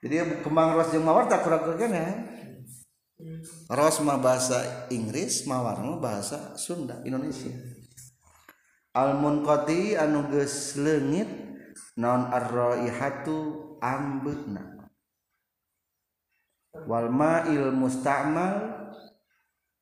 Jadi 0.00 0.40
kembang 0.40 0.72
ros 0.72 0.88
jeung 0.88 1.04
mawar 1.04 1.28
tak 1.28 1.44
kurang 1.44 1.60
kurang 1.60 1.92
ya. 1.92 2.08
Ros 3.68 4.00
mah 4.00 4.16
bahasa 4.16 4.88
Inggris 4.88 5.44
mawar 5.44 5.76
mah 5.84 6.00
bahasa 6.00 6.56
Sunda 6.56 7.04
Indonesia. 7.04 7.52
Al 8.96 9.12
munqati 9.20 9.92
anu 9.92 10.32
geus 10.32 10.80
leungit 10.80 11.28
naon 12.00 12.32
ar-raihatu 12.32 13.76
ambeuna 13.84 14.88
wal 16.84 17.08
ma'il 17.08 17.72
musta'mal 17.72 18.85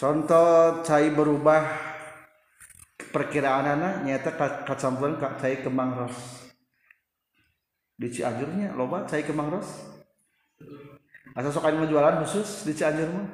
contoh 0.00 0.80
cai 0.80 1.12
berubah 1.12 1.60
perkiraan 3.12 3.76
anak 3.76 3.94
nyata 4.08 4.32
kacampuran 4.64 5.20
kak 5.20 5.36
cai 5.36 5.60
kembang 5.60 5.92
ros. 5.92 6.16
Di 8.00 8.08
Cianjurnya 8.08 8.72
loba 8.72 9.04
cai 9.04 9.20
kembang 9.20 9.52
ros. 9.52 9.68
Asal 11.36 11.52
sok 11.52 11.68
mau 11.76 11.84
jualan 11.84 12.24
khusus 12.24 12.64
di 12.64 12.72
Cianjur 12.72 13.12
mah. 13.12 13.28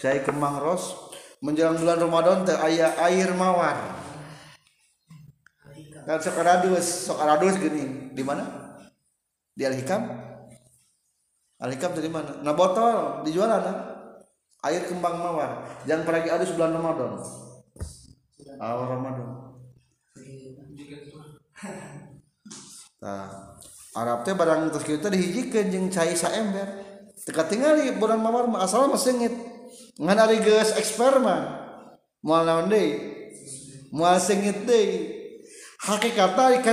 Cai 0.00 0.24
kembang 0.24 0.64
ros 0.64 1.12
menjelang 1.44 1.76
bulan 1.76 2.00
Ramadan 2.00 2.48
teh 2.48 2.56
aya 2.56 2.96
air 3.04 3.28
mawar. 3.36 3.76
Kan 6.08 6.18
sok 6.24 6.40
radus 6.40 7.12
sok 7.12 7.20
radus 7.20 7.60
gini. 7.60 8.08
Di 8.16 8.24
mana? 8.24 8.48
Di 9.52 9.62
Al 9.68 9.76
Hikam 9.76 10.02
Al 11.60 11.70
Hikam 11.70 11.92
dari 11.92 12.08
mana? 12.08 12.40
Nah 12.40 12.56
botol 12.56 13.22
dijual 13.28 13.46
anak 13.46 13.93
air 14.64 14.82
kembang 14.88 15.20
mawar. 15.20 15.68
Jangan 15.84 16.02
pergi 16.08 16.28
adus 16.32 16.56
bulan 16.56 16.72
Ramadan. 16.72 17.20
Awal 18.56 18.86
Ramadan. 18.96 19.28
Nah, 23.04 23.28
Arab 23.92 24.24
teh 24.24 24.32
barang 24.32 24.72
terus 24.72 24.86
kita 24.88 25.12
dihijikeun 25.12 25.68
jeung 25.68 25.86
cai 25.92 26.16
saember 26.16 26.66
teka 27.24 27.44
tingali 27.48 27.92
bulan 27.96 28.20
mawar 28.20 28.48
asal 28.64 28.88
mah 28.88 29.00
sengit. 29.00 29.32
Ngan 30.00 30.18
ari 30.18 30.40
geus 30.40 30.74
eksper 30.80 31.20
mah. 31.20 31.62
Moal 32.24 32.48
naon 32.48 32.72
deui? 32.72 32.96
Moal 33.92 34.16
sengit 34.16 34.64
deui. 34.64 35.12
Hakikatna 35.84 36.64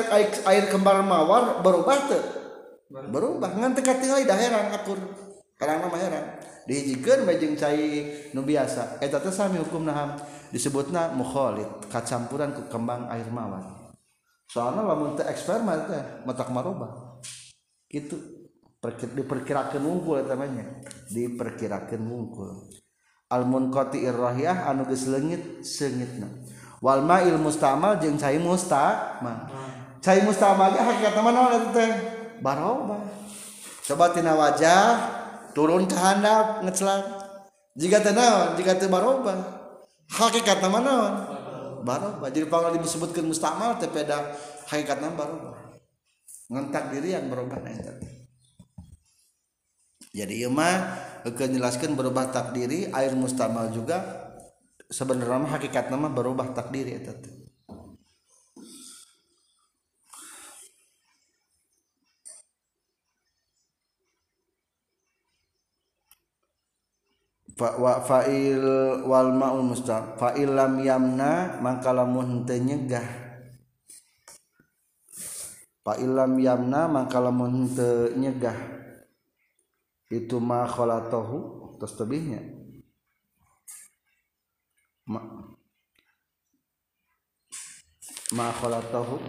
air 0.47 0.65
kembang 0.71 1.03
mawar 1.03 1.59
berubah 1.59 2.07
teu 2.07 2.23
berubah. 2.87 3.51
Ngan 3.59 3.75
teka 3.75 3.99
tingali 3.99 4.23
dah 4.23 4.39
heran 4.39 4.71
akur. 4.71 4.99
Karang 5.59 5.83
mah 5.91 5.99
heran 5.99 6.50
diijikan 6.69 7.25
bajeng 7.25 7.57
cai 7.57 8.29
nu 8.33 8.45
biasa. 8.45 9.01
Eta 9.01 9.21
teh 9.21 9.33
sami 9.33 9.57
hukum 9.61 9.85
naham 9.85 10.17
disebutna 10.53 11.13
mukhalid 11.15 11.67
kacampuran 11.89 12.53
ku 12.53 12.67
kembang 12.69 13.09
air 13.09 13.25
mawar. 13.31 13.93
Soalnya 14.51 14.83
lamun 14.83 15.15
teu 15.15 15.25
eksperimen 15.25 15.79
teh 15.87 16.03
matak 16.27 16.51
maroba. 16.51 17.21
Gitu. 17.87 18.17
Diperkirakan 18.81 19.77
wungkul 19.77 20.25
namanya 20.25 20.65
diperkirakan 21.13 22.01
wungkul. 22.01 22.49
Al 23.29 23.45
munqati 23.45 24.01
irrahiyah 24.01 24.65
anu 24.65 24.89
geus 24.89 25.05
leungit 25.05 25.61
seungitna. 25.61 26.27
Wal 26.81 27.05
ma'il 27.05 27.37
mustamal 27.37 28.01
jeung 28.01 28.17
cai 28.17 28.41
mustamal. 28.41 29.45
Cai 30.01 30.25
mustamal 30.25 30.73
ge 30.73 30.81
hakikatna 30.81 31.29
naon 31.29 31.53
eta 31.61 31.69
teh? 31.77 31.91
Baroba. 32.41 33.05
Coba 33.85 34.09
tina 34.17 34.33
wajah. 34.33 35.20
Turun 35.51 35.87
ke 35.87 35.95
handap 35.95 36.63
ngecelak 36.63 37.03
jika 37.75 38.03
tenang 38.03 38.59
jika 38.59 38.75
teu 38.75 38.91
barobah 38.91 39.39
hakikat 40.11 40.59
nama 40.59 40.79
naon? 40.83 41.13
Barobah 41.81 42.29
jadi 42.29 42.45
panggal 42.45 42.77
disebutkan 42.77 43.25
mustakmal 43.25 43.79
teh 43.79 43.87
peda 43.87 44.35
hakikat 44.67 44.99
nama 44.99 45.15
barobah 45.15 45.57
ngentak 46.51 46.91
diri 46.91 47.15
yang 47.15 47.31
berubah 47.31 47.63
nah 47.63 47.71
jadi 50.11 50.33
ieu 50.43 50.51
mah 50.51 50.99
menjelaskan 51.23 51.95
berubah 51.95 52.27
takdiri 52.35 52.91
air 52.91 53.15
mustamal 53.15 53.71
juga 53.71 54.27
sebenarnya 54.91 55.47
hakikat 55.47 55.87
nama 55.87 56.11
berubah 56.11 56.51
takdiri 56.51 56.99
teh 56.99 57.40
wa 67.61 68.01
fa'il 68.01 68.65
wal 69.05 69.29
ma'ul 69.37 69.69
mustaq 69.69 70.17
fa'il 70.17 70.49
lam 70.49 70.81
yamna 70.81 71.61
maka 71.61 71.93
lamun 71.93 72.41
teu 72.41 72.57
nyegah. 72.57 73.05
Fa'il 75.85 76.09
lam 76.09 76.41
yamna 76.41 76.89
maka 76.89 77.21
lamun 77.21 77.69
teu 77.69 78.17
nyegah. 78.17 78.57
Itu 80.09 80.41
ma 80.41 80.65
khalatahu 80.65 81.37
terus 81.77 81.93
tebihnya. 81.93 82.41
Ma 85.05 85.21
ma 88.33 88.49
khalatahu 88.49 89.21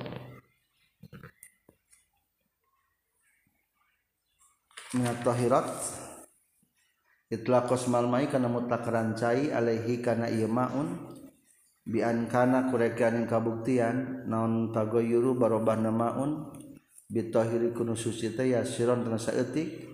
minat 4.97 5.21
tahirat 5.25 5.69
itulah 7.33 7.65
kosmal 7.65 8.05
mai 8.05 8.29
kana 8.29 8.53
mutlak 8.53 8.85
rancai 8.85 9.49
alaihi 9.49 10.05
kana 10.05 10.29
ieu 10.29 10.53
maun. 10.53 11.09
Bian 11.83 12.31
kana 12.31 12.71
kurekan 12.71 13.25
kabuktian 13.25 14.29
naon 14.29 14.71
tagoyuru 14.71 15.33
barobah 15.35 15.81
maun. 15.81 16.53
Bitahiri 17.09 17.73
kunu 17.73 17.97
suci 17.97 18.37
teh 18.37 18.53
ya 18.53 18.63
siron 18.69 19.05
tena 19.05 19.17
saeutik. 19.17 19.89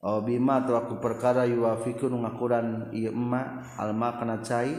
Aw 0.00 0.20
bima 0.24 0.60
aku 0.64 1.00
perkara 1.00 1.48
yuwafiku 1.48 2.08
nu 2.08 2.24
ngakuran 2.24 2.92
ieu 2.96 3.12
emma 3.12 3.64
alma 3.76 4.16
kana 4.16 4.40
cai. 4.40 4.72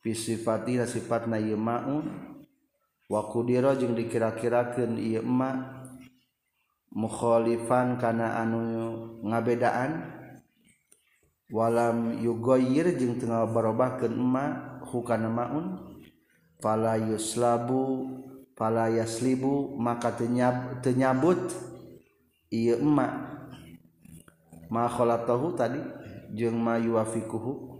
Fi 0.00 0.10
sifati 0.16 0.80
sifatna 0.88 1.36
ieu 1.36 1.60
maun. 1.60 2.04
Wa 3.06 3.28
qudira 3.28 3.76
jeung 3.76 3.92
dikira-kirakeun 3.92 4.96
ieu 4.98 5.20
emma. 5.20 5.84
Mukhalifan 6.96 8.00
kana 8.00 8.40
anu 8.40 8.60
ngabedaan. 9.22 10.15
walam 11.50 12.18
yugoyir 12.18 12.98
jeung 12.98 13.18
tengah 13.18 13.46
barobahkeun 13.50 14.14
emma 14.14 14.44
hukana 14.86 15.30
maun? 15.30 15.78
Fala 16.56 16.96
yuslabu 16.96 18.08
fala 18.56 18.88
yaslibu 18.88 19.76
maka 19.76 20.16
tenyab, 20.16 20.80
tenyabut 20.80 21.52
ieu 22.48 22.80
emma 22.80 23.36
ma 24.72 24.88
khalatahu 24.88 25.52
tadi 25.52 25.78
jeung 26.32 26.56
ma 26.56 26.80
yuwafiquhu 26.80 27.76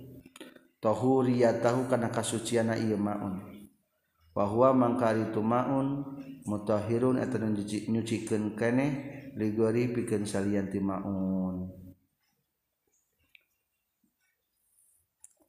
tahuriyatahu 0.85 1.89
kana 1.89 2.13
kasuciana 2.13 2.77
ieu 2.77 3.01
maun. 3.01 3.41
Wa 4.37 4.45
huwa 4.45 4.77
mangkari 4.77 5.33
tu 5.33 5.41
maun 5.41 6.05
mutahhirun 6.45 7.17
eta 7.17 7.41
nyucikeun 7.41 8.53
keneh 8.53 8.93
ligori 9.33 9.89
pikeun 9.89 10.29
salian 10.29 10.69
ti 10.69 10.77
maun. 10.77 11.86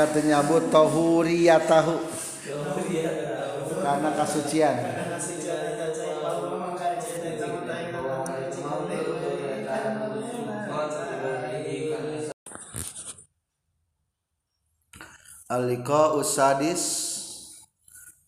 mangka 0.00 0.16
teu 0.16 0.24
nyabut 0.24 0.64
tahuriyatahu. 0.72 1.94
Karena 3.80 4.10
kasucian. 4.16 4.76
Al-liqa 15.50 16.14
usadis 16.14 16.82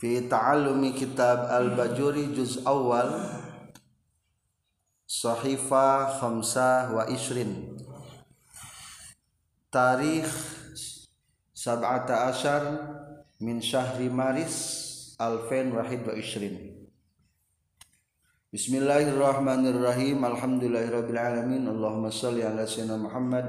fi 0.02 0.26
ta'allumi 0.26 0.90
kitab 0.90 1.46
al-bajuri 1.46 2.34
juz 2.34 2.58
awal 2.66 3.14
sahifa 5.06 6.18
khamsah 6.18 6.90
wa 6.90 7.06
isrin 7.06 7.78
tarikh 9.70 10.26
sab'ata 11.62 12.26
asyar 12.34 12.62
min 13.39 13.62
syahri 13.62 14.10
maris 14.10 15.14
alfain 15.14 15.70
wahid 15.70 16.02
wa 16.02 16.18
isrin 16.18 16.74
Bismillahirrahmanirrahim. 18.52 20.20
Alhamdulillahirabbil 20.20 21.16
alamin 21.16 21.64
Allahumma 21.64 22.12
shalli 22.12 22.44
ala 22.44 22.68
sayyidina 22.68 23.01
Muhammad. 23.01 23.48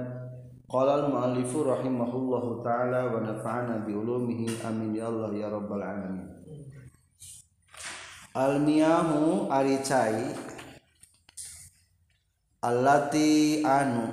Qala 0.64 1.04
al-muallifu 1.04 1.68
rahimahullahu 1.68 2.64
taala 2.64 3.12
wa 3.12 3.20
nafa'ana 3.20 3.84
bi 3.84 3.92
ulumihi. 3.92 4.64
Amin 4.64 4.96
ya 4.96 5.12
Allah 5.12 5.36
ya 5.36 5.52
rabbal 5.52 5.84
alamin. 5.84 6.24
Al-miyahu 8.32 9.52
ari 9.52 9.84
cai 9.84 10.24
allati 12.64 13.60
anu 13.60 14.08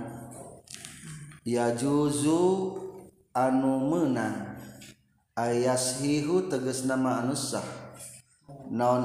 yajuzu 1.46 2.89
anu 3.36 3.86
menang 3.86 4.58
ayashihu 5.38 6.50
teges 6.50 6.84
nama 6.84 7.22
anusah 7.22 7.64
non 8.70 9.02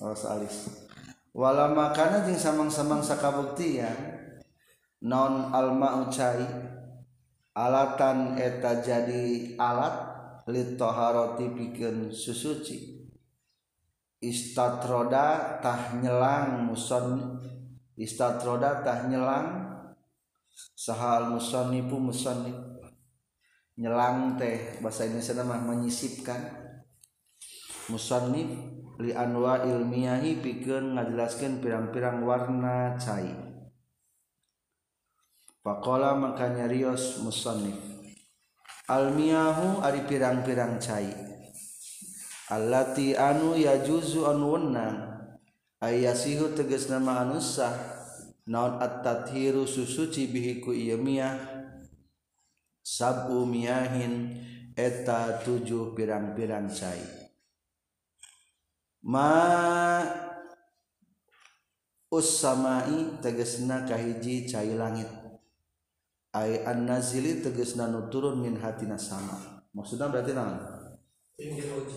oh, 0.00 0.16
salis. 0.16 0.88
Wala 1.30 1.70
makana 1.70 2.26
jeung 2.26 2.40
samang-samang 2.40 3.04
sakabuktian. 3.04 3.94
Non 5.06 5.54
alma 5.54 6.04
ucai? 6.04 6.42
Alatan 7.54 8.38
eta 8.40 8.82
jadi 8.82 9.54
alat 9.56 9.94
litoharoti 10.48 11.46
pikeun 11.54 12.10
susuci. 12.10 13.06
Istatroda 14.20 15.58
tah 15.64 15.96
nyelang 15.96 16.68
muson 16.68 17.40
istatroda 17.98 18.84
tah 18.84 19.08
nyelang 19.10 19.70
sahal 20.76 21.32
musonifu 21.32 21.96
musonif 21.96 22.54
nyelang 23.80 24.36
teh 24.36 24.78
bahasa 24.84 25.08
Indonesia 25.08 25.34
nama 25.40 25.56
menyisipkan. 25.56 26.40
Musonif 27.90 28.46
li 29.00 29.10
anwa 29.16 29.66
ilmiahi 29.66 30.38
pikeun 30.38 30.94
ngajelaskeun 30.94 31.58
pirang-pirang 31.58 32.22
warna 32.22 32.94
cai. 33.00 33.50
Pakola 35.60 36.16
makanya 36.16 36.64
rios 36.64 37.20
musonif 37.20 37.76
Almiyahu 38.88 39.84
ari 39.84 40.08
pirang-pirang 40.08 40.80
cai 40.80 41.12
Allati 42.48 43.12
anu 43.12 43.52
yajuzu 43.60 44.24
anu 44.24 44.56
wenang 44.56 45.09
ayasihu 45.80 46.52
tegas 46.52 46.92
nama 46.92 47.24
anu 47.24 47.40
sah 47.40 47.72
naon 48.44 48.76
at-tathiru 48.78 49.64
susuci 49.64 50.28
bihi 50.28 50.60
ku 50.60 50.76
ieu 50.76 51.00
miyah. 51.00 51.36
Sabu 52.80 53.46
miyahin 53.46 54.34
eta 54.74 55.40
tujuh 55.44 55.94
pirang-pirang 55.94 56.66
cai. 56.72 57.00
Ma 59.06 60.02
ussamai 62.10 63.20
tegesna 63.22 63.86
kahiji 63.86 64.50
cai 64.50 64.74
langit. 64.74 65.08
Ay 66.34 66.62
an-nazili 66.66 67.42
tegesna 67.42 67.86
nu 67.86 68.10
turun 68.10 68.42
min 68.42 68.58
hatina 68.58 68.98
sama. 68.98 69.64
Maksudna 69.70 70.10
berarti 70.10 70.34
naon? 70.34 70.58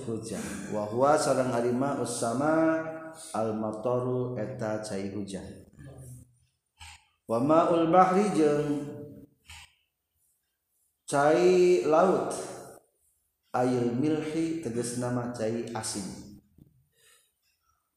Hujan. 0.07 0.71
Wa 0.71 0.87
huwa 0.87 1.19
sareng 1.19 1.51
harima 1.51 1.99
ussama 1.99 2.79
al 3.33 3.55
mataru 3.57 4.37
eta 4.37 4.81
cai 4.83 5.13
hujan. 5.13 5.45
Wa 7.29 7.39
ma'ul 7.39 7.87
bahri 7.89 8.29
jeung 8.35 8.69
cai 11.07 11.83
laut. 11.87 12.33
Ayil 13.53 13.93
milhi 13.93 14.65
tegesna 14.65 15.13
mah 15.13 15.29
cai 15.29 15.69
asin. 15.77 16.05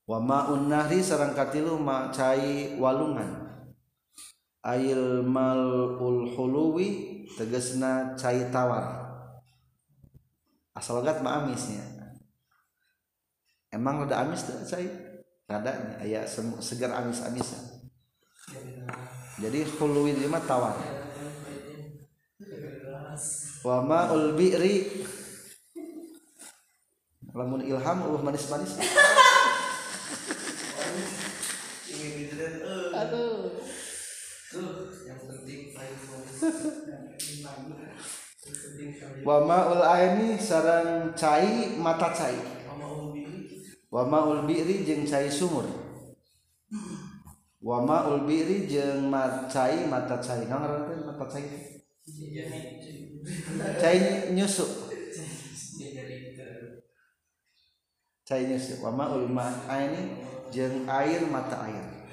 Wa 0.05 0.21
ma'un 0.21 0.69
nahri 0.69 1.01
sareng 1.01 1.33
katilu 1.33 1.81
ma 1.81 2.13
cai 2.13 2.77
walungan. 2.77 3.65
Ayil 4.61 5.25
malul 5.25 6.29
huluwi 6.37 7.25
tegesna 7.35 8.13
cai 8.15 8.53
tawar. 8.53 9.09
Asal 10.77 11.01
gat 11.01 11.25
mah 11.25 11.41
amisnya 11.41 11.97
emang 13.77 14.09
udah 14.09 14.25
amis 14.25 14.49
tuh 14.49 14.57
cai 14.65 14.89
rada 15.47 15.99
aya 16.03 16.27
segar 16.61 16.91
amis-amisan. 16.91 17.87
Jadi 19.39 19.63
huluwi 19.79 20.19
itu 20.19 20.27
mah 20.27 20.43
tawar 20.43 20.75
wa 23.67 23.77
ma'ul 23.83 24.35
bi'ri. 24.39 25.07
Lamun 27.37 27.61
ilham 27.63 27.99
uh 28.01 28.21
manis-manis. 28.23 28.81
Aduh. 32.97 33.61
yang 35.07 35.21
penting 35.21 35.77
wa 39.27 39.43
ma'ul 39.43 39.83
aini 39.83 40.39
sarang 40.39 41.11
cai 41.19 41.75
mata 41.77 42.15
cai 42.15 42.56
wa 43.97 44.05
ma'ul 44.05 44.45
bi'ri 44.45 44.85
jeung 44.85 45.09
cai 45.09 45.33
sumur. 45.33 45.65
Wa 47.65 47.81
ma'ul 47.81 48.29
bi'ri 48.29 48.69
jeung 48.69 49.09
ma 49.09 49.49
cai 49.49 49.89
mata 49.89 50.21
cai. 50.21 50.45
Mata 50.45 51.25
cai 51.25 51.49
cai 53.81 53.99
nyusu 54.37 54.67
cai 58.29 58.43
nyusu 58.53 58.85
wa 58.85 58.93
ma'ul 58.93 59.33
ma'aini 59.33 60.21
jeung 60.53 60.85
air 60.85 61.25
mata 61.33 61.65
air. 61.65 62.05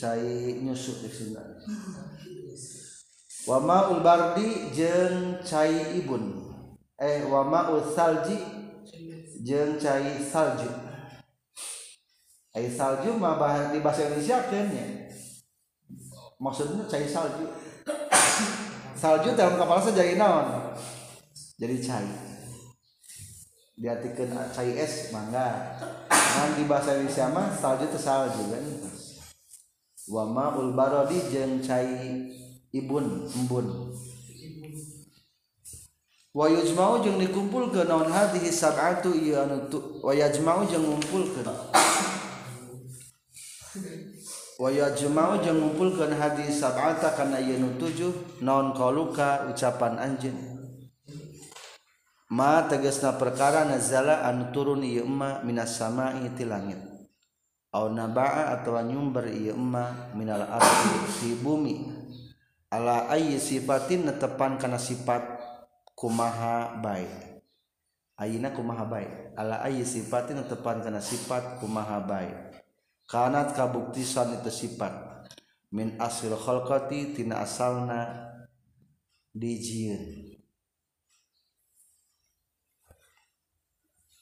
Cai 0.00 0.56
nyusu 0.64 1.04
di 1.04 1.08
Sunda 1.12 1.44
wa 3.44 3.60
ma'ul 3.60 4.00
bardi 4.00 4.72
jeung 4.72 5.44
cai 5.44 6.00
ibun. 6.00 6.48
Eh 6.96 7.28
wa 7.28 7.44
ma'ul 7.44 7.84
salji 7.92 8.59
jeung 9.40 9.80
cai 9.80 10.20
salju. 10.20 10.68
Cai 12.52 12.68
salju 12.68 13.16
mah 13.16 13.40
bahasa 13.40 13.72
di 13.72 13.80
bahasa 13.80 14.08
Indonesia 14.08 14.36
kan 14.44 14.68
ya? 14.68 14.86
Maksudnya 16.40 16.84
cai 16.88 17.08
salju. 17.08 17.46
Salju 19.00 19.32
dalam 19.32 19.56
kapal 19.56 19.80
jadi 19.96 20.20
naon? 20.20 20.76
Jadi 21.56 21.76
cai. 21.80 22.08
Diartikan 23.80 24.52
cai 24.52 24.76
es 24.76 25.08
mangga. 25.08 25.80
Nah 26.10 26.52
di 26.52 26.68
bahasa 26.68 27.00
Indonesia 27.00 27.32
mah 27.32 27.48
salju 27.56 27.88
itu 27.88 27.96
salju 27.96 28.44
kan. 28.52 28.64
Wa 30.10 30.28
ma'ul 30.28 30.76
barodi 30.76 31.16
jeung 31.32 31.64
cai 31.64 32.28
ibun 32.76 33.24
embun 33.24 33.88
wayujmau 36.30 37.02
jeung 37.02 37.18
dikumpul 37.18 37.74
ke 37.74 37.82
naon? 37.86 38.06
Hadhihi 38.06 38.50
sab'atu 38.54 39.14
ieu 39.14 39.38
anu 39.38 39.66
wayajmau 40.02 40.62
jeung 40.70 40.86
ngumpulkeun. 40.86 41.48
Wayajmau 44.60 45.42
jeung 45.42 45.58
ngumpulkeun 45.58 46.14
hadhihi 46.14 46.52
sab'ata 46.52 47.16
kana 47.18 47.42
ieu 47.42 47.58
nu 47.58 47.74
tujuh 47.80 48.12
naon 48.44 48.76
qauluka 48.76 49.50
ucapan 49.50 49.98
anjeun. 49.98 50.38
Ma 52.30 52.62
tegasna 52.70 53.18
perkara 53.18 53.66
nazala 53.66 54.22
anu 54.22 54.54
turun 54.54 54.86
ieu 54.86 55.02
emma 55.02 55.42
minas 55.42 55.74
sama'i 55.74 56.30
ti 56.38 56.46
langit. 56.46 56.78
Au 57.74 57.90
naba'a 57.90 58.54
atawa 58.54 58.86
nyumber 58.86 59.30
ieu 59.34 59.58
emma 59.58 60.14
minal 60.14 60.46
ardi 60.46 60.98
ti 61.18 61.34
bumi. 61.34 61.90
Ala 62.70 63.10
ayyi 63.10 63.42
sifatin 63.42 64.06
netepan 64.06 64.54
kana 64.54 64.78
sifat 64.78 65.39
kumaha 66.00 66.80
baik 66.80 67.44
ayina 68.16 68.56
kumaha 68.56 68.88
baik 68.88 69.36
ala 69.36 69.60
ayyi 69.68 69.84
sifatin 69.84 70.40
netepan 70.40 70.80
kana 70.80 71.04
sifat 71.04 71.60
kumaha 71.60 72.00
baik 72.00 72.50
kanat 73.10 73.58
kabuktisan 73.58 74.38
itu 74.38 74.54
sifat. 74.54 74.94
Min 75.74 75.98
asil 75.98 76.38
khalqati 76.38 77.10
tina 77.14 77.42
asalna 77.42 78.30
dijieun. 79.34 80.30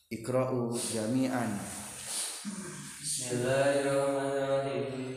Ikra'u 0.08 0.72
jami'an. 0.72 1.60
Bismillahirrahmanirrahim 3.04 5.08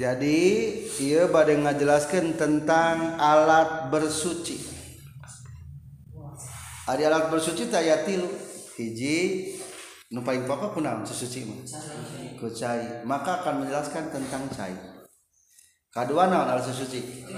jadi 0.00 0.40
ia 0.96 1.28
bade 1.28 1.60
ngajelaskan 1.60 2.32
tentang 2.40 3.20
alat 3.20 3.92
bersuci. 3.92 4.56
Ada 6.88 7.12
alat 7.12 7.24
bersuci 7.28 7.68
tak 7.68 7.84
ya 7.84 8.00
tilu? 8.08 8.24
Hiji 8.80 9.52
nu 10.08 10.24
paling 10.24 10.48
pokok 10.48 10.80
kunaon 10.80 11.04
susuci 11.04 11.44
mah. 11.44 11.60
Ku 12.40 12.48
maka 13.04 13.44
akan 13.44 13.60
menjelaskan 13.60 14.08
tentang 14.08 14.48
cai. 14.48 14.72
Kedua 15.92 16.32
naon 16.32 16.48
alat 16.48 16.64
susuci 16.64 17.28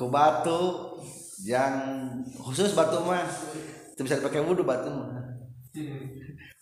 ku 0.00 0.08
batu 0.08 0.96
yang 1.44 2.00
khusus 2.40 2.72
batu 2.72 2.96
mah. 3.04 3.28
Itu 3.92 4.08
bisa 4.08 4.16
dipakai 4.24 4.40
wudhu 4.40 4.64
batu 4.64 4.88
mah. 4.88 5.20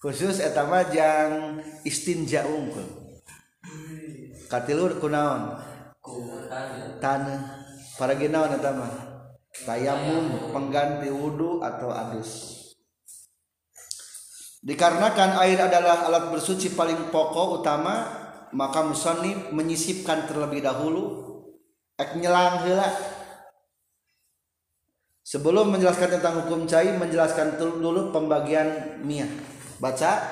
Khusus 0.02 0.42
eta 0.42 0.66
mah 0.66 0.82
yang 0.90 1.62
istinja 1.86 2.42
unggul 2.42 2.97
katilu 4.48 4.96
kunaon 5.00 5.58
tanah 6.98 7.40
para 7.98 8.14
ginaon 8.16 8.54
eta 8.56 8.72
mah? 8.72 8.92
Tayamum 9.58 10.54
pengganti 10.54 11.10
wudhu 11.10 11.58
atau 11.64 11.90
adus. 11.90 12.54
Dikarenakan 14.62 15.38
air 15.42 15.58
adalah 15.58 16.06
alat 16.06 16.30
bersuci 16.30 16.74
paling 16.78 17.10
pokok 17.10 17.62
utama 17.62 17.94
maka 18.54 18.86
musonib 18.86 19.50
menyisipkan 19.50 20.30
terlebih 20.30 20.62
dahulu 20.62 21.34
ek 21.98 22.14
nyelang 22.18 22.62
heula. 22.66 22.86
Sebelum 25.26 25.74
menjelaskan 25.74 26.18
tentang 26.18 26.44
hukum 26.44 26.64
cai 26.64 26.94
menjelaskan 26.96 27.60
dulu 27.60 28.14
pembagian 28.14 29.02
miyah 29.04 29.28
baca 29.76 30.24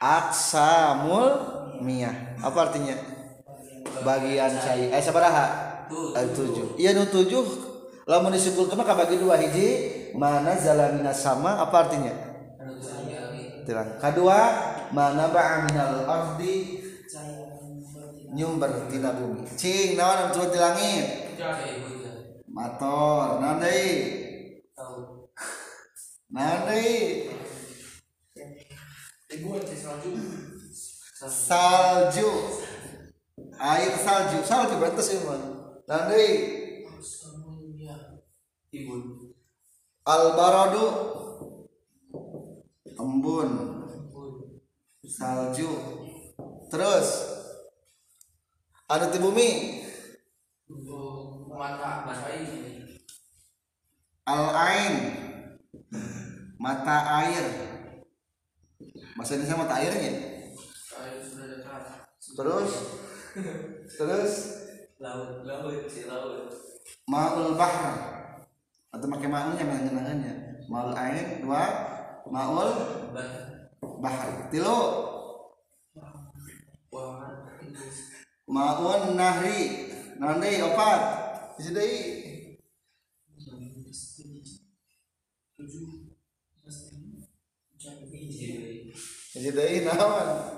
aksamul 0.00 1.57
miyah 1.82 2.38
apa 2.42 2.58
artinya? 2.70 2.96
Bagian 4.04 4.52
cai 4.62 4.92
eh 4.94 5.02
sabaraha 5.02 5.46
eh, 5.90 6.26
tujuh. 6.34 6.78
Iya 6.78 6.94
nu 6.94 7.08
tujuh. 7.08 7.44
Lamun 8.08 8.32
disebut 8.32 8.72
maka 8.72 8.96
bagi 8.96 9.20
dua. 9.20 9.36
Hiji 9.36 9.68
mana 10.16 10.56
zalamina 10.56 11.12
sama 11.12 11.60
apa 11.60 11.76
artinya? 11.88 12.14
Tilang. 13.68 14.00
kedua 14.00 14.38
mana 14.96 15.28
ba'a 15.28 15.68
minal 15.68 16.08
ardi 16.08 16.80
nyumber 18.32 18.88
tina 18.88 19.12
bumi 19.12 19.44
cing 19.60 19.92
naon 19.92 20.32
turun 20.32 20.48
di 20.48 20.56
langit? 20.56 21.06
Motor 22.48 23.44
naon 23.44 23.60
deui? 23.60 23.92
Naon 26.32 26.60
deui? 26.64 27.28
Salju 29.78 30.57
air 33.58 33.90
salju. 33.98 34.38
Salju 34.46 34.74
berarti 34.78 35.02
sih 35.02 35.18
mah 35.26 35.38
naon 35.90 36.04
deui 36.14 36.30
al 40.06 40.24
baradu 40.38 40.86
embun. 42.94 43.50
Salju. 45.08 45.72
Terus. 46.70 47.08
Ada 48.86 49.10
di 49.10 49.18
bumi. 49.18 49.50
Al 54.28 54.44
ain 54.54 54.94
mata 56.60 56.96
air. 57.24 57.46
Bahasa 59.16 59.34
Indonesia 59.34 59.58
mata 59.58 59.74
airnya 59.82 60.37
terus? 62.38 62.72
Terus? 63.98 64.32
Laut 64.98 65.46
laut 65.46 65.86
si 65.86 66.10
laut. 66.10 66.50
Maul 67.06 67.54
bahr 67.54 67.94
atau 68.88 69.06
pakai 69.06 69.28
maunya 69.30 69.64
mengenangannya 69.64 70.34
maul 70.66 70.92
ain 70.98 71.42
dua. 71.42 71.64
Maul 72.28 72.70
bahar 74.02 74.50
tilu. 74.50 74.80
Maun 78.48 79.14
nahri. 79.14 79.86
Nanti 80.18 80.58
opat. 80.66 81.00
Isi 81.62 81.74
deui 89.54 89.86
naon 89.86 90.57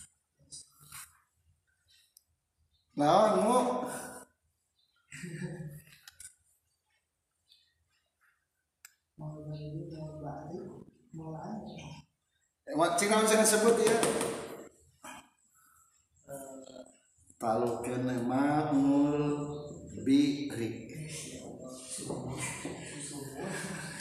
Mak 12.71 12.91
cing 12.97 13.11
naon 13.11 13.27
saya 13.27 13.45
sebut 13.45 13.77
ya 13.83 13.95
talukeun 17.41 18.05
ma'ul 18.29 19.17
bikri 20.05 20.91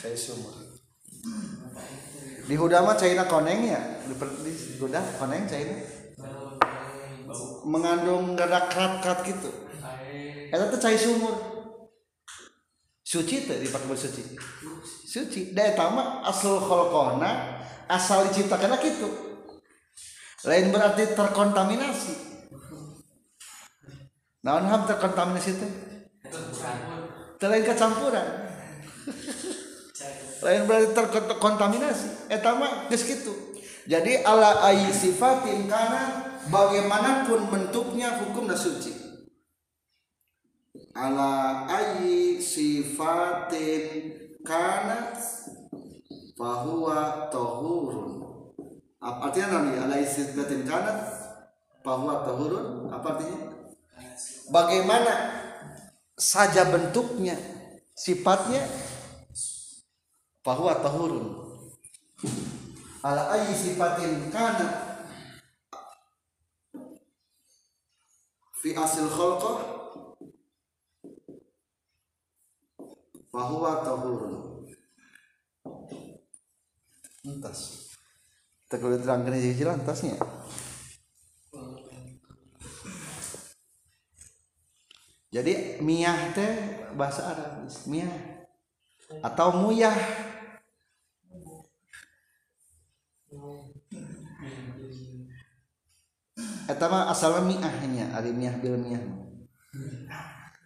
cai 0.01 0.17
sumur. 0.17 0.57
Di 2.49 2.57
huda 2.57 2.81
mah 2.81 2.97
caina 2.97 3.29
koneng 3.29 3.69
ya? 3.69 3.81
Di, 4.09 4.17
di 4.17 4.77
huda 4.81 5.01
koneng 5.21 5.45
caina 5.45 6.00
mengandung 7.67 8.39
gadak 8.39 8.71
kat-kat 8.73 9.19
gitu. 9.27 9.51
Eta 10.51 10.67
teh 10.71 10.81
cai 10.81 10.99
sumur. 10.99 11.37
Suci 13.03 13.49
teh 13.49 13.59
dipakai 13.59 13.91
bersuci 13.91 14.23
suci. 15.11 15.51
Da 15.51 15.67
eta 15.75 15.91
mah 15.91 16.23
asal 16.23 16.63
khalqona 16.63 17.59
asal 17.91 18.31
diciptakan 18.31 18.79
gitu. 18.79 19.09
Lain 20.47 20.71
berarti 20.71 21.11
terkontaminasi. 21.13 22.15
Naon 24.47 24.65
ham 24.71 24.87
terkontaminasi 24.87 25.51
teh? 25.59 25.73
Teu 27.37 27.49
lain 27.51 27.67
kecampuran. 27.67 28.29
Lain 30.47 30.63
berarti 30.65 30.89
terkontaminasi. 30.95 32.31
Eta 32.31 32.55
mah 32.55 32.87
geus 32.87 33.03
kitu 33.03 33.51
jadi 33.91 34.23
ala 34.23 34.63
ayi 34.71 34.87
sifatin 34.95 35.67
kana 35.67 36.30
bagaimanapun 36.49 37.53
bentuknya 37.53 38.17
hukumna 38.25 38.57
suci. 38.57 38.97
Ala 40.97 41.65
ayi 41.69 42.41
sifatin 42.41 43.85
kana 44.41 45.13
fahuwa 46.39 47.29
tahurun. 47.29 48.25
Apa 49.01 49.33
artinya 49.33 49.61
nanti 49.61 49.77
ala 49.77 49.97
sifatin 50.09 50.65
kana 50.65 51.05
fahuwa 51.85 52.25
tahurun? 52.25 52.89
Apa 52.89 53.07
artinya? 53.17 53.39
Bagaimana 54.51 55.13
saja 56.17 56.69
bentuknya 56.69 57.37
sifatnya 57.93 58.65
bahwa 60.41 60.73
tahurun. 60.81 61.27
Ala 63.01 63.33
ayi 63.37 63.53
sifatin 63.57 64.29
kana 64.29 64.90
fi 68.61 68.77
asil 68.77 69.09
khalqah 69.09 69.59
bahwa 73.33 73.81
tahurun. 73.81 74.35
Entas. 77.25 77.89
Kita 78.65 78.79
kalau 78.79 79.01
terangkan 79.01 79.35
aja 79.35 79.65
lantasnya 79.67 80.15
jadi 85.31 85.79
miyah 85.79 86.35
teh 86.35 86.55
bahasa 86.99 87.31
Arab 87.31 87.71
miyah. 87.87 88.15
Atau 89.23 89.67
muyah 89.67 89.95
eta 96.71 96.87
mah 96.87 97.11
asalna 97.11 97.43
miahnya 97.43 98.15
ari 98.15 98.31
miah 98.31 98.55
bil 98.55 98.79
miah. 98.79 99.03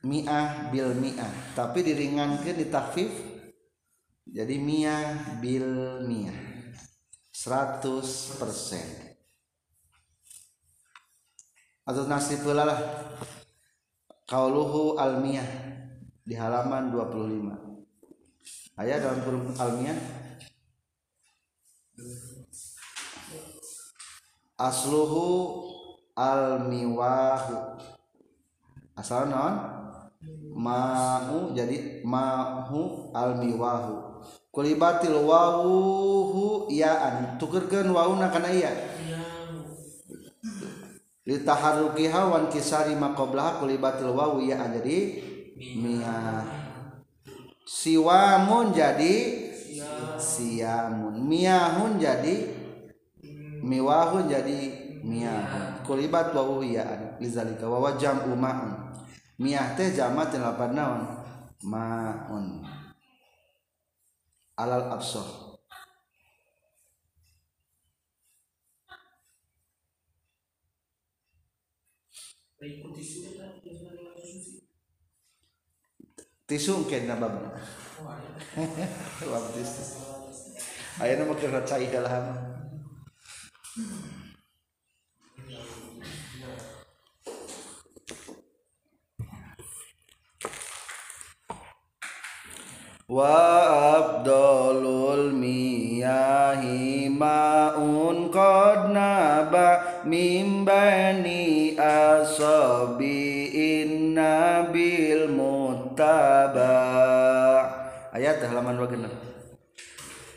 Miah 0.05 0.69
bil 0.69 0.93
miah. 1.01 1.33
Tapi 1.57 1.81
diringankeun 1.81 2.61
di 2.61 2.67
takfif 2.69 3.13
jadi 4.29 4.61
miah 4.61 5.41
bil 5.41 6.05
miah. 6.05 6.37
100% 7.35 9.05
atau 11.85 12.09
nasib 12.09 12.41
lah. 12.49 12.81
Kauluhu 14.25 14.97
almiyah 14.97 15.45
di 16.25 16.33
halaman 16.33 16.89
25. 16.89 18.81
Ayat 18.81 19.05
dalam 19.05 19.21
huruf 19.21 19.53
almiyah 19.61 20.01
Asluhu 24.55 25.67
almiwahu 26.17 27.79
Asal 28.95 29.27
non 29.27 29.55
Ma'u 30.55 31.51
jadi 31.51 32.01
ma'hu 32.07 33.11
almiwahu. 33.11 34.23
Kulibatil 34.55 35.19
wawuhu 35.27 36.71
ya'an 36.71 37.37
Tukerkan 37.37 37.91
wawuna 37.91 38.31
kana 38.31 38.55
iya? 38.55 38.71
Litaharukiha 41.27 42.31
wan 42.31 42.47
kisari 42.53 42.95
maqablaha 42.95 43.59
kulibatil 43.59 44.15
wawu 44.15 44.47
ya 44.47 44.63
jadi 44.79 45.19
miyah 45.75 46.45
siwamun 47.67 48.71
jadi 48.71 49.15
siamun. 50.21 51.19
Miahun 51.19 51.99
jadi 51.99 52.55
miwahun 53.65 54.31
jadi 54.31 54.59
miahun 55.03 55.74
kulibat 55.85 56.33
wa 56.33 56.43
uhiyaan 56.43 57.21
lizalika 57.21 57.69
wa 57.69 57.79
wajam 57.85 58.33
umaun 58.33 58.73
miah 59.39 59.77
teh 59.77 59.93
jamat 59.93 60.33
lapan 60.41 60.73
naon? 60.75 61.03
Maun. 61.65 62.61
Alal 64.55 64.93
absoh 64.95 65.55
tisu 76.45 76.71
mungkin 76.81 77.09
na 77.09 77.17
bab 77.21 77.35
tisu 79.53 79.83
ayo 81.03 81.13
nama 81.19 81.35
kira 81.37 81.61
cai 81.67 81.89
dalam 81.91 82.25
miyahi 95.29 97.13
ma'un 97.13 98.33
qad 98.33 98.97
naba 98.97 100.01
min 100.09 100.65
bani 100.65 101.77
asabi 101.77 103.53
inna 103.53 104.73
bil 104.73 105.29
muttaba. 105.29 106.73
Ayat 108.17 108.41
halaman 108.41 108.81
bagenep 108.81 109.13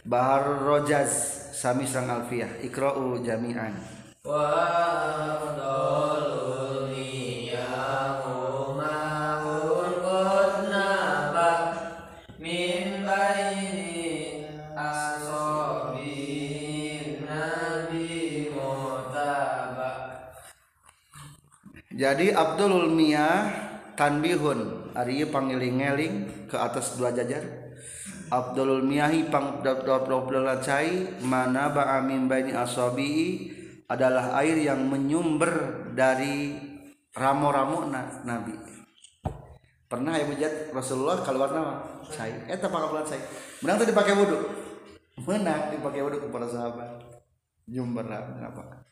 Bahar 0.04 0.60
Rojaz 0.60 1.12
Sami 1.56 1.88
Sang 1.88 2.12
Alfiyah 2.12 2.60
Ikra'u 2.68 3.24
jami'an. 3.24 3.80
Wa 4.28 4.44
Jadi 21.98 22.30
Abdulul 22.30 22.94
Miyah 22.94 23.50
tanbihun 23.98 24.94
ari 24.94 25.26
pangiling-eling 25.26 26.46
ke 26.46 26.54
atas 26.54 26.94
dua 26.94 27.10
jajar 27.10 27.68
Abdulul 28.28 28.84
Miyahi 28.84 29.32
pang 29.32 29.64
cai 30.60 31.16
mana 31.24 31.72
ba'a 31.72 32.04
min 32.04 32.28
baini 32.28 32.52
asabi'i 32.52 33.56
adalah 33.88 34.36
air 34.44 34.60
yang 34.60 34.84
menyumber 34.84 35.88
dari 35.96 36.60
ramo-ramo 37.16 37.88
na, 37.88 38.04
Nabi. 38.28 38.52
Pernah 39.88 40.20
ya 40.20 40.28
bujat 40.28 40.76
Rasulullah 40.76 41.24
keluar 41.24 41.56
nama 41.56 42.04
cai. 42.12 42.36
Eta 42.52 42.68
pangapulan 42.68 43.08
cai. 43.08 43.24
Menang 43.64 43.80
tuh 43.80 43.88
dipakai 43.88 44.14
wudhu. 44.20 44.38
Menang 45.24 45.72
dipakai 45.72 46.04
wudhu 46.04 46.28
kepada 46.28 46.52
sahabat. 46.52 47.00
Nyumber 47.72 48.12
apa? 48.12 48.84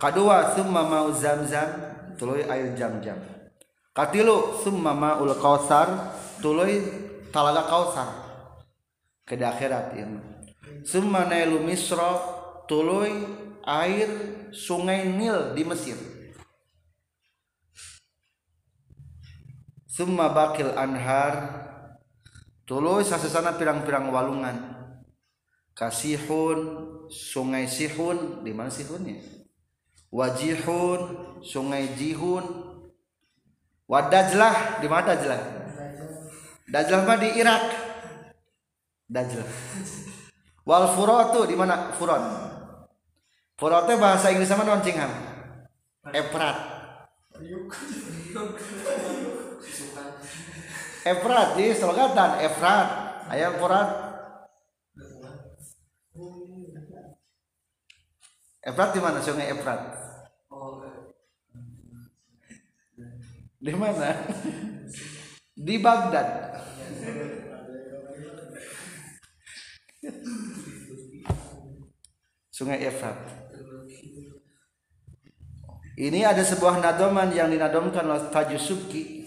Kedua, 0.00 0.56
summa 0.56 0.88
mau 0.88 1.12
zam-zam 1.12 1.93
tuluy 2.18 2.46
air 2.46 2.74
jam-jam. 2.78 3.18
Katilu 3.94 4.58
summa 4.62 4.90
maul 4.90 5.30
kausar 5.38 6.14
tuluy 6.42 6.82
talaga 7.30 7.70
kausar 7.70 8.10
ke 9.22 9.38
akhirat 9.38 9.94
ya. 9.94 10.06
Summa 10.82 11.30
nailu 11.30 11.62
misra 11.62 12.18
tuluy 12.66 13.12
air 13.62 14.10
sungai 14.50 15.06
Nil 15.08 15.54
di 15.54 15.62
Mesir. 15.64 15.96
Summa 19.86 20.26
bakil 20.34 20.74
anhar 20.74 21.62
tuluy 22.66 23.06
sasesana 23.06 23.54
pirang-pirang 23.54 24.10
walungan. 24.10 24.74
Kasihun 25.74 26.60
sungai 27.10 27.66
Sihun 27.66 28.46
di 28.46 28.54
mana 28.54 28.70
Sihunnya? 28.70 29.43
Wajihun 30.14 31.00
sungai 31.42 31.90
Jihun. 31.98 32.46
Wadajlah 33.90 34.78
di 34.78 34.86
mana 34.86 35.10
Dajlah? 35.10 35.42
Dajlah 36.70 37.00
mah 37.02 37.18
di 37.18 37.34
Irak. 37.34 37.64
Dajlah. 39.10 39.50
Wal 40.62 40.86
Furatu 40.94 41.50
di 41.50 41.58
mana? 41.58 41.90
Furon. 41.98 42.22
Furat 43.58 43.86
teh 43.90 43.98
bahasa 43.98 44.30
Inggris 44.30 44.48
sama 44.48 44.62
non 44.62 44.82
cingham. 44.86 45.10
Efrat. 46.14 46.56
Efrat 51.04 51.48
di 51.58 51.66
Selogatan 51.74 52.30
Efrat. 52.38 52.88
Ayam 53.28 53.58
Furat. 53.58 53.88
Efrat 58.64 58.90
di 58.96 59.00
mana? 59.02 59.18
Sungai 59.20 59.52
Efrat. 59.52 60.03
Di 63.64 63.72
mana? 63.72 64.12
Di 65.56 65.80
Baghdad. 65.80 66.28
Sungai 72.52 72.84
Efrat. 72.84 73.16
Ini 75.96 76.28
ada 76.28 76.44
sebuah 76.44 76.76
nadoman 76.84 77.32
yang 77.32 77.48
dinadomkan 77.48 78.04
oleh 78.04 78.28
Tajusuki. 78.28 79.24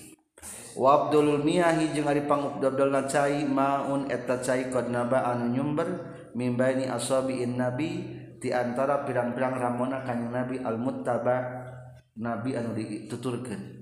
Wa 0.78 1.10
Abdulul 1.10 1.42
Miyahi 1.42 1.90
jeung 1.98 2.06
ari 2.06 2.30
pangubdal 2.30 2.94
cai 3.10 3.42
maun 3.42 4.06
eta 4.14 4.38
cai 4.38 4.70
qad 4.70 4.94
naba 4.94 5.26
anu 5.34 5.50
nyumber 5.50 5.90
mimbaini 6.38 6.86
asabiin 6.86 7.58
nabi 7.58 8.06
di 8.38 8.54
antara 8.54 9.02
pirang-pirang 9.02 9.58
ramona 9.58 10.06
kanjing 10.06 10.30
nabi 10.30 10.62
al 10.62 10.78
muttaba 10.78 11.42
nabi 12.14 12.54
anu 12.54 12.78
dituturkeun 12.78 13.77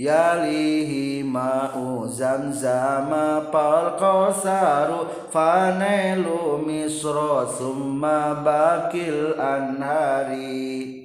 yalihi 0.00 1.20
ma'u 1.20 2.08
zamzama 2.08 3.52
pal 3.52 4.00
kausaru 4.00 5.28
fanelu 5.28 6.64
misro 6.64 7.44
summa 7.44 8.40
bakil 8.40 9.36
anhari. 9.36 11.04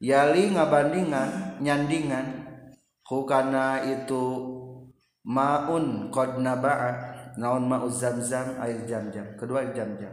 Yali 0.00 0.56
ngabandingan 0.56 1.60
nyandingan. 1.60 2.40
Hukana 3.04 3.84
itu 3.84 4.24
maun 5.28 6.08
qad 6.08 6.40
naba'a. 6.40 7.12
Naon 7.36 7.68
ma'u 7.68 7.92
zamzam 7.92 8.56
air 8.64 8.88
jam-jam. 8.88 9.36
Kedua 9.36 9.60
air 9.60 9.76
jam-jam. 9.76 10.12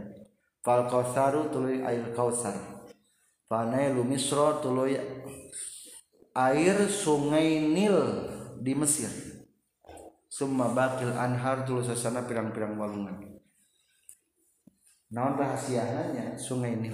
Fal 0.60 0.92
kausaru 0.92 1.48
tuluy 1.48 1.80
air 1.80 2.12
kausar. 2.12 2.54
Fanelu 3.48 4.04
misro 4.04 4.60
tuluy 4.60 5.00
air 6.34 6.90
sungai 6.90 7.62
Nil 7.64 7.98
di 8.60 8.74
Mesir. 8.76 9.10
Summa 10.30 10.70
bakil 10.72 11.10
anhar 11.18 11.66
tulu 11.66 11.82
sasana 11.82 12.24
pirang-pirang 12.30 12.78
walungan 12.78 13.30
naon 15.10 15.36
rahasianya 15.42 16.38
sungai 16.38 16.78
Nil 16.78 16.94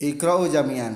Ikra'u 0.00 0.48
jami'an 0.48 0.94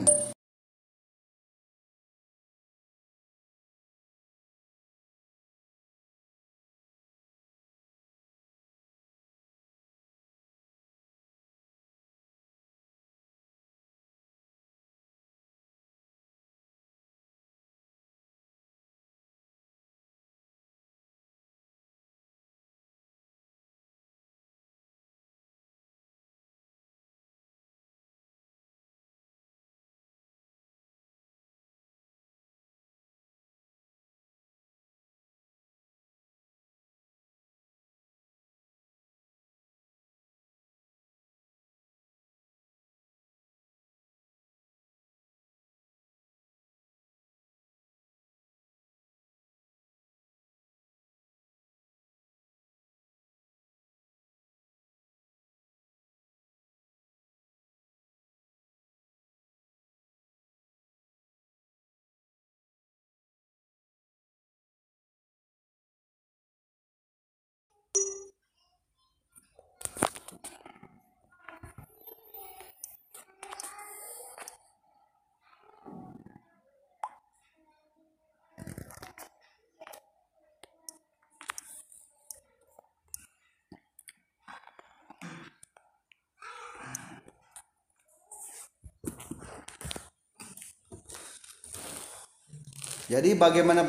jadi 93.05 93.37
bagaimana 93.37 93.85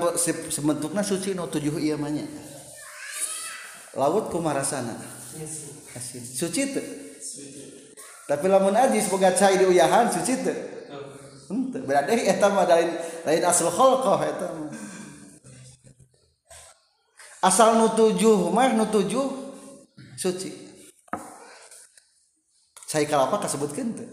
sebentuknya 0.52 1.04
suci 1.04 1.32
no 1.32 1.48
tujuh 1.48 1.80
iya 1.80 1.96
manya. 1.96 2.28
Laut 3.96 4.28
kumarasana. 4.28 4.96
Asin. 5.96 6.24
Suci 6.24 6.62
itu 6.72 6.82
tapi 8.26 8.50
lamun 8.50 8.74
aji 8.74 8.98
semoga 9.06 9.30
cai 9.38 9.62
di 9.62 9.66
uyahan 9.70 10.10
suci 10.10 10.34
itu 10.34 10.54
berarti 11.86 12.26
eta 12.26 12.50
mah 12.50 12.66
lain 12.66 12.90
lain 13.22 13.44
asal 13.46 13.70
khalqah 13.70 14.20
eta 14.26 14.48
asal 17.46 17.78
nu 17.78 17.94
tujuh 17.94 18.50
mah 18.50 18.74
nu 18.74 18.90
tujuh 18.90 19.30
suci. 20.18 20.50
Cai 22.90 23.06
kalapa 23.06 23.38
kasebutkeun 23.44 23.94
teu 23.94 24.08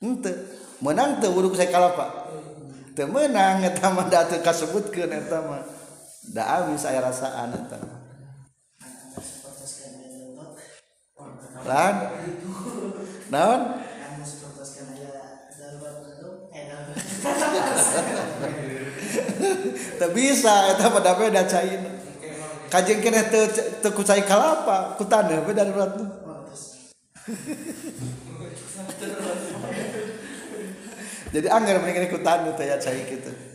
henteu 0.00 0.63
menang 0.84 1.16
teu 1.16 1.32
wudhu 1.32 1.56
cai 1.56 1.72
kalapa? 1.72 2.28
Teu 2.92 3.08
menang 3.08 3.64
eta 3.64 3.88
mah 3.88 4.04
da 4.12 4.28
teu 4.28 4.44
kasebutkeun 4.44 5.08
eta 5.08 5.40
mah. 5.40 5.64
Da 6.28 6.60
abis 6.60 6.84
aya 6.84 7.00
rasaan 7.00 7.56
eta 7.56 7.80
lan? 11.64 11.94
Naon? 13.32 13.60
Tak 19.96 20.10
bisa 20.12 20.54
eta 20.76 20.92
pada 20.92 21.16
beda 21.16 21.48
cain. 21.48 21.80
Kajeng 22.68 23.00
kene 23.00 23.24
teu 23.32 23.48
teu 23.80 23.90
ku 23.96 24.04
cai 24.04 24.20
kalapa? 24.28 25.00
Ku 25.00 25.08
taneuh 25.08 25.40
beda 25.48 25.64
darurat 25.64 25.96
jadi 31.34 31.50
anggar 31.50 31.82
mending 31.82 32.06
ku 32.14 32.22
taneuh 32.22 32.54
teh 32.54 32.70
ya 32.70 32.78
cai 32.78 33.02
kitu 33.02 33.54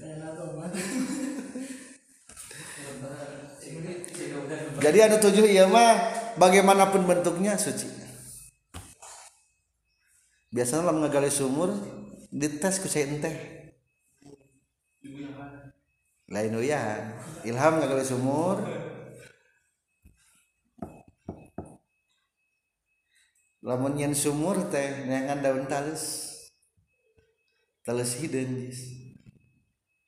jadi 4.80 4.98
anu 5.08 5.18
tujuh 5.20 5.44
iya 5.44 5.68
mah 5.68 6.00
bagaimanapun 6.40 7.04
bentuknya 7.04 7.60
suci. 7.60 7.92
Biasanya 10.50 10.90
lamun 10.90 11.06
ngagali 11.06 11.30
sumur 11.30 11.70
dites 12.32 12.80
ku 12.82 12.88
cai 12.90 13.06
teh 13.06 13.36
lain 16.30 16.54
uyahan 16.56 17.14
ilham 17.44 17.74
nggak 17.78 17.90
kali 17.92 18.06
sumur. 18.08 18.58
Lamun 23.60 24.00
sumur 24.16 24.56
teh 24.72 25.04
neangan 25.06 25.44
daun 25.44 25.68
talus 25.68 26.29
talus 27.90 28.22
hidden 28.22 28.70
jis 28.70 29.02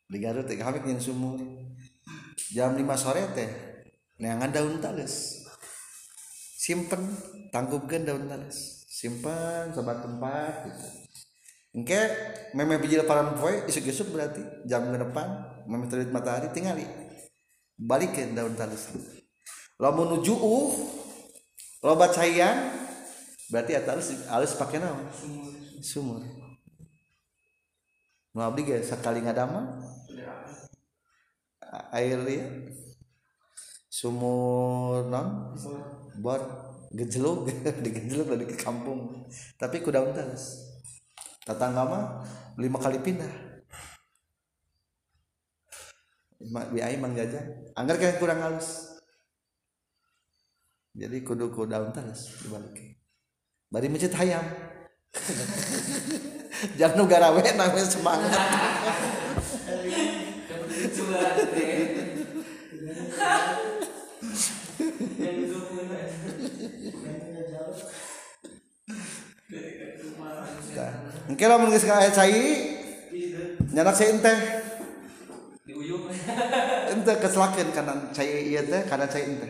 di 0.06 0.22
Garut 0.22 0.46
teh 0.46 0.54
kami 0.54 0.86
yen 0.86 1.02
sumur 1.02 1.42
jam 2.54 2.78
5 2.78 2.86
sore 2.94 3.26
teh 3.34 3.50
neangan 4.22 4.54
daun 4.54 4.78
talus 4.78 5.42
simpen 6.62 7.02
tangkupkan 7.50 8.06
daun 8.06 8.30
talus 8.30 8.86
simpan 8.86 9.74
sobat 9.74 10.06
tempat 10.06 10.70
gitu. 10.70 10.86
Engke 11.74 11.98
memeh 12.54 12.78
biji 12.78 13.02
lebaran 13.02 13.34
poe 13.34 13.66
isuk-isuk 13.66 14.14
berarti 14.14 14.46
jam 14.70 14.86
ke 14.94 15.02
depan 15.02 15.42
memeh 15.66 15.90
terbit 15.90 16.14
matahari 16.14 16.54
tinggali 16.54 16.86
balikin 17.82 18.38
daun 18.38 18.54
talus 18.54 18.94
lamun 19.82 20.22
nuju 20.22 20.38
uh 20.38 20.70
loba 21.82 22.14
caian 22.14 22.78
berarti 23.50 23.74
halus 23.74 24.14
halus 24.30 24.54
pakai 24.54 24.78
naon 24.78 25.10
sumur 25.82 26.41
nu 28.32 28.40
abdi 28.40 28.64
ge 28.64 28.78
sakali 28.80 29.20
ngadama 29.24 29.80
air 31.92 32.20
ya 32.28 32.48
sumur 33.92 35.08
non? 35.08 35.56
Bor. 36.20 36.42
Gejeluk. 36.92 37.48
Digejeluk 37.84 38.28
dari 38.36 38.44
ke 38.44 38.60
kampung. 38.60 39.28
Tapi 39.56 39.80
ku 39.80 39.96
daun 39.96 40.12
talus 40.12 40.68
tetangga 41.48 41.84
mah 41.88 42.04
lima 42.60 42.80
kali 42.80 43.00
pindah. 43.00 43.32
Biaya 46.74 46.98
mang 47.00 47.16
jajan 47.16 47.72
anggar 47.80 47.96
kayak 47.96 48.20
kurang 48.20 48.44
halus. 48.44 49.00
Jadi 50.92 51.24
kudu 51.24 51.48
ku 51.56 51.64
daun 51.64 51.96
talus 51.96 52.28
dibalik 52.44 53.00
bari 53.72 53.88
masjid 53.88 54.12
hayam 54.12 54.44
jangan 56.80 57.08
garawe 57.08 57.42
namanya 57.56 57.88
semangat. 57.88 58.32
Mungkin 71.32 71.48
lah 71.48 71.58
mungkin 71.64 71.80
sekali 71.80 72.12
cai 72.12 72.44
nyanak 73.72 73.96
saya 73.96 74.12
ente 74.12 74.34
ente 76.92 77.14
keselakin 77.24 77.72
karena 77.72 77.94
cai 78.12 78.52
iya 78.52 78.62
teh 78.68 78.84
karena 78.84 79.08
cai 79.08 79.24
ente 79.26 79.50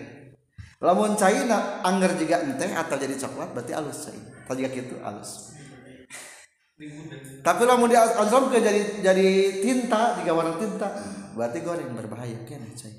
lamun 0.77 1.17
cai 1.17 1.41
na 1.49 1.81
angger 1.81 2.13
juga 2.21 2.45
ente 2.45 2.69
atau 2.69 2.95
jadi 3.01 3.17
coklat 3.17 3.49
berarti 3.57 3.73
halus 3.73 3.97
cai 4.05 4.19
juga 4.55 4.69
gitu 4.69 4.95
halus 5.01 5.57
tapi 7.41 7.61
lamun 7.65 7.89
di 7.89 7.97
azam 7.97 8.49
ke 8.49 8.57
jadi 8.61 9.01
jadi 9.01 9.27
tinta 9.61 10.17
jika 10.21 10.33
warna 10.33 10.57
tinta 10.57 10.89
berarti 11.33 11.57
goreng 11.61 11.93
berbahaya 11.93 12.37
kan 12.45 12.61
cai. 12.73 12.93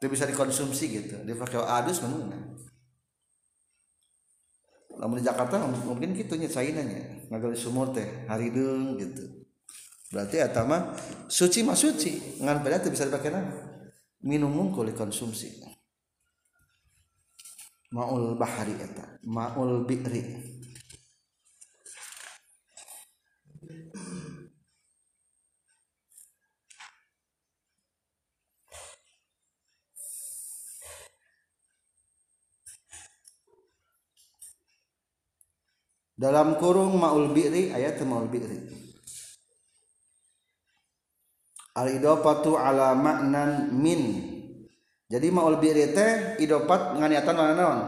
Itu 0.00 0.06
bisa 0.08 0.24
dikonsumsi 0.26 0.84
gitu 0.90 1.16
dipakai 1.26 1.60
adus 1.60 2.02
mana 2.02 2.38
lamun 5.00 5.18
di 5.20 5.24
Jakarta 5.24 5.62
mungkin 5.64 6.12
gitu 6.12 6.36
nya 6.36 6.50
cainanya 6.50 7.26
ngagali 7.30 7.56
sumur 7.56 7.94
teh 7.94 8.26
haridung 8.26 8.98
gitu. 8.98 9.46
Berarti 10.10 10.42
atama 10.42 10.90
suci 11.30 11.62
mah 11.62 11.78
suci 11.78 12.42
ngan 12.42 12.66
pada 12.66 12.82
bisa 12.90 13.06
dipakai 13.06 13.30
nama 13.30 13.54
minum 14.26 14.50
mungkul 14.50 14.90
dikonsumsi. 14.90 15.62
Maul 17.90 18.38
bahari 18.38 18.74
eta 18.78 19.18
maul 19.26 19.82
bi'ri 19.82 20.22
dalam 36.20 36.60
kurung 36.60 37.00
maul 37.00 37.32
bi'ri 37.32 37.72
ayat 37.72 38.04
maul 38.04 38.28
bi'ri. 38.28 38.68
Al 41.80 41.96
idopatu 41.96 42.60
ala 42.60 42.92
maknan 42.92 43.72
min. 43.72 44.28
Jadi 45.08 45.32
maul 45.32 45.56
bi'ri 45.56 45.96
teh 45.96 46.36
idopat 46.44 47.00
nganiatan 47.00 47.34
mana 47.34 47.54
naon? 47.56 47.78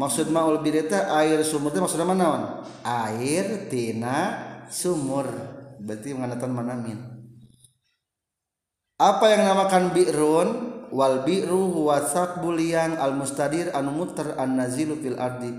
Maksud 0.00 0.32
maul 0.32 0.64
bi'ri 0.64 0.88
teh 0.88 0.96
air 0.96 1.44
sumur 1.44 1.76
teh 1.76 1.78
maksudnya 1.84 2.08
mana 2.08 2.18
naon? 2.24 2.42
Air 2.80 3.68
tina 3.68 4.45
sumur. 4.68 5.28
Berarti 5.76 6.16
mengenatan 6.16 6.50
manamin 6.56 7.16
apa 8.96 9.28
yang 9.28 9.44
namakan 9.44 9.92
bi'run? 9.92 10.48
Wal 10.86 11.26
bi'ru 11.26 11.68
huwa 11.68 12.00
sakbul 12.00 12.56
yang 12.56 12.96
al 12.96 13.12
mustadir 13.12 13.68
anu 13.76 13.92
muter 13.92 14.38
an 14.40 14.56
nazilu 14.56 14.96
fil 14.96 15.20
ardi. 15.20 15.52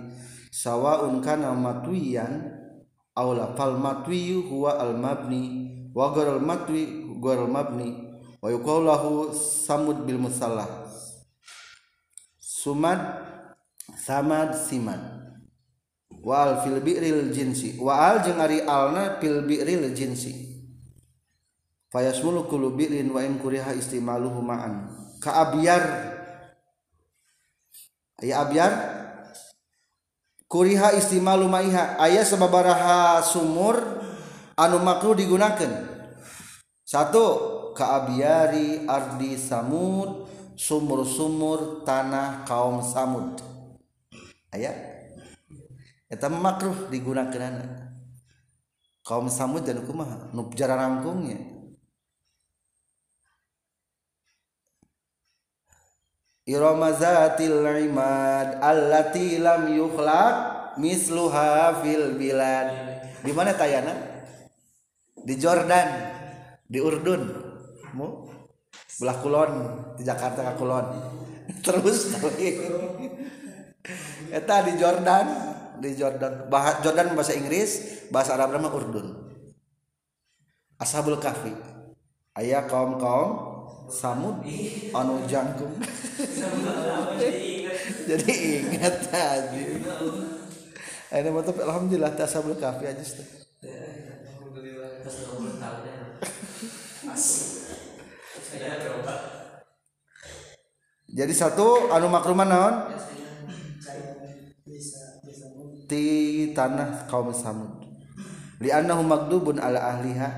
Sawaun 0.50 1.22
kana 1.22 1.54
matwiyan 1.54 2.50
aw 3.14 3.28
la 3.38 3.54
fal 3.54 3.78
matwiyu 3.78 4.50
huwa 4.50 4.82
al 4.82 4.98
mabni 4.98 5.70
wa 5.94 6.10
gharal 6.18 6.42
matwi 6.42 7.06
gharal 7.22 7.52
mabni. 7.52 7.94
Wa 8.42 8.50
yuqalahu 8.50 9.30
samud 9.38 10.02
bil 10.10 10.18
musallah. 10.18 10.66
Sumad 12.42 13.22
samad 13.94 14.58
simad. 14.58 15.17
wal 16.22 16.62
fil 16.66 16.80
bi'ril 16.82 17.30
jinsi. 17.34 17.78
Wa 17.82 18.14
al 18.14 18.26
jeung 18.26 18.42
ari 18.42 18.64
alna 18.64 19.18
fil 19.22 19.44
bi'ril 19.46 19.92
jinsi. 19.94 20.48
Fayasmulu 21.88 22.52
kullu 22.52 22.76
bi'rin 22.76 23.08
wa 23.14 23.24
in 23.24 23.40
kuriha 23.40 23.72
istimaluhu 23.74 24.44
ma'an. 24.44 24.92
Ka 25.24 25.48
abyar. 25.48 25.84
Aya 28.20 28.44
abyar? 28.44 28.74
Kuriha 30.48 30.96
istimalu 30.96 31.48
ma'iha. 31.48 32.00
Aya 32.00 32.26
sababaraha 32.26 33.24
sumur 33.24 33.78
anu 34.58 34.82
makruh 34.82 35.14
digunakan 35.14 35.70
satu 36.82 37.26
ka 37.78 38.00
abyari 38.04 38.90
ardi 38.90 39.38
samud 39.38 40.26
sumur-sumur 40.58 41.86
tanah 41.86 42.42
kaum 42.48 42.82
samud. 42.82 43.38
Ayat 44.50 44.97
eta 46.08 46.32
makruh 46.32 46.88
digunakan 46.88 47.88
kaum 49.08 49.32
samud 49.32 49.64
dan 49.64 49.84
kumaha? 49.88 50.32
Nu 50.36 50.52
jara 50.52 50.76
rangkungnya. 50.76 51.40
Irama 56.48 56.96
zatil 56.96 57.60
imad 57.60 58.64
allati 58.64 59.36
lam 59.40 59.68
yukhlaq 59.68 60.36
misluha 60.80 61.84
fil 61.84 62.16
bilad. 62.16 62.72
Di 63.20 63.32
mana 63.36 63.52
tayana? 63.52 63.92
Di 65.12 65.36
Jordan 65.36 65.88
di 66.64 66.80
Urdun. 66.80 67.24
Mu? 67.96 68.08
Belah 69.04 69.18
kulon 69.20 69.52
di 70.00 70.08
Jakarta 70.08 70.48
ke 70.48 70.54
kulon. 70.56 70.88
Terus 71.68 72.16
eta 74.32 74.56
di 74.68 74.74
Jordan 74.80 75.28
di 75.80 75.96
Jordan. 75.98 76.50
Bahasa 76.52 76.82
Jordan 76.86 77.16
bahasa 77.18 77.34
Inggris 77.38 78.04
bahasa 78.14 78.38
Arab 78.38 78.54
nama 78.54 78.70
Urdun. 78.70 79.18
Ashabul 80.78 81.18
Kahfi. 81.18 81.54
Ayah 82.38 82.70
kaum 82.70 83.02
kaum 83.02 83.32
samud 83.90 84.46
anu 84.94 85.26
jangkung. 85.26 85.74
Jadi 88.10 88.34
ingat 88.62 89.10
aja. 89.10 89.66
Ini 91.08 91.32
mah 91.32 91.40
tapi 91.40 91.64
alhamdulillah 91.64 92.20
tak 92.20 92.28
Ashabul 92.28 92.60
Kahfi 92.60 92.84
aja 92.84 93.00
sih 93.00 93.48
jadi 101.08 101.34
satu 101.34 101.90
anu 101.90 102.12
makruman 102.12 102.46
naon 102.46 102.76
ti 105.88 106.04
tanah 106.52 107.08
kaum 107.08 107.32
samud. 107.32 107.88
Li 108.60 108.70
annahu 108.70 109.02
magdubun 109.08 109.58
ala 109.58 109.80
ahliha 109.96 110.30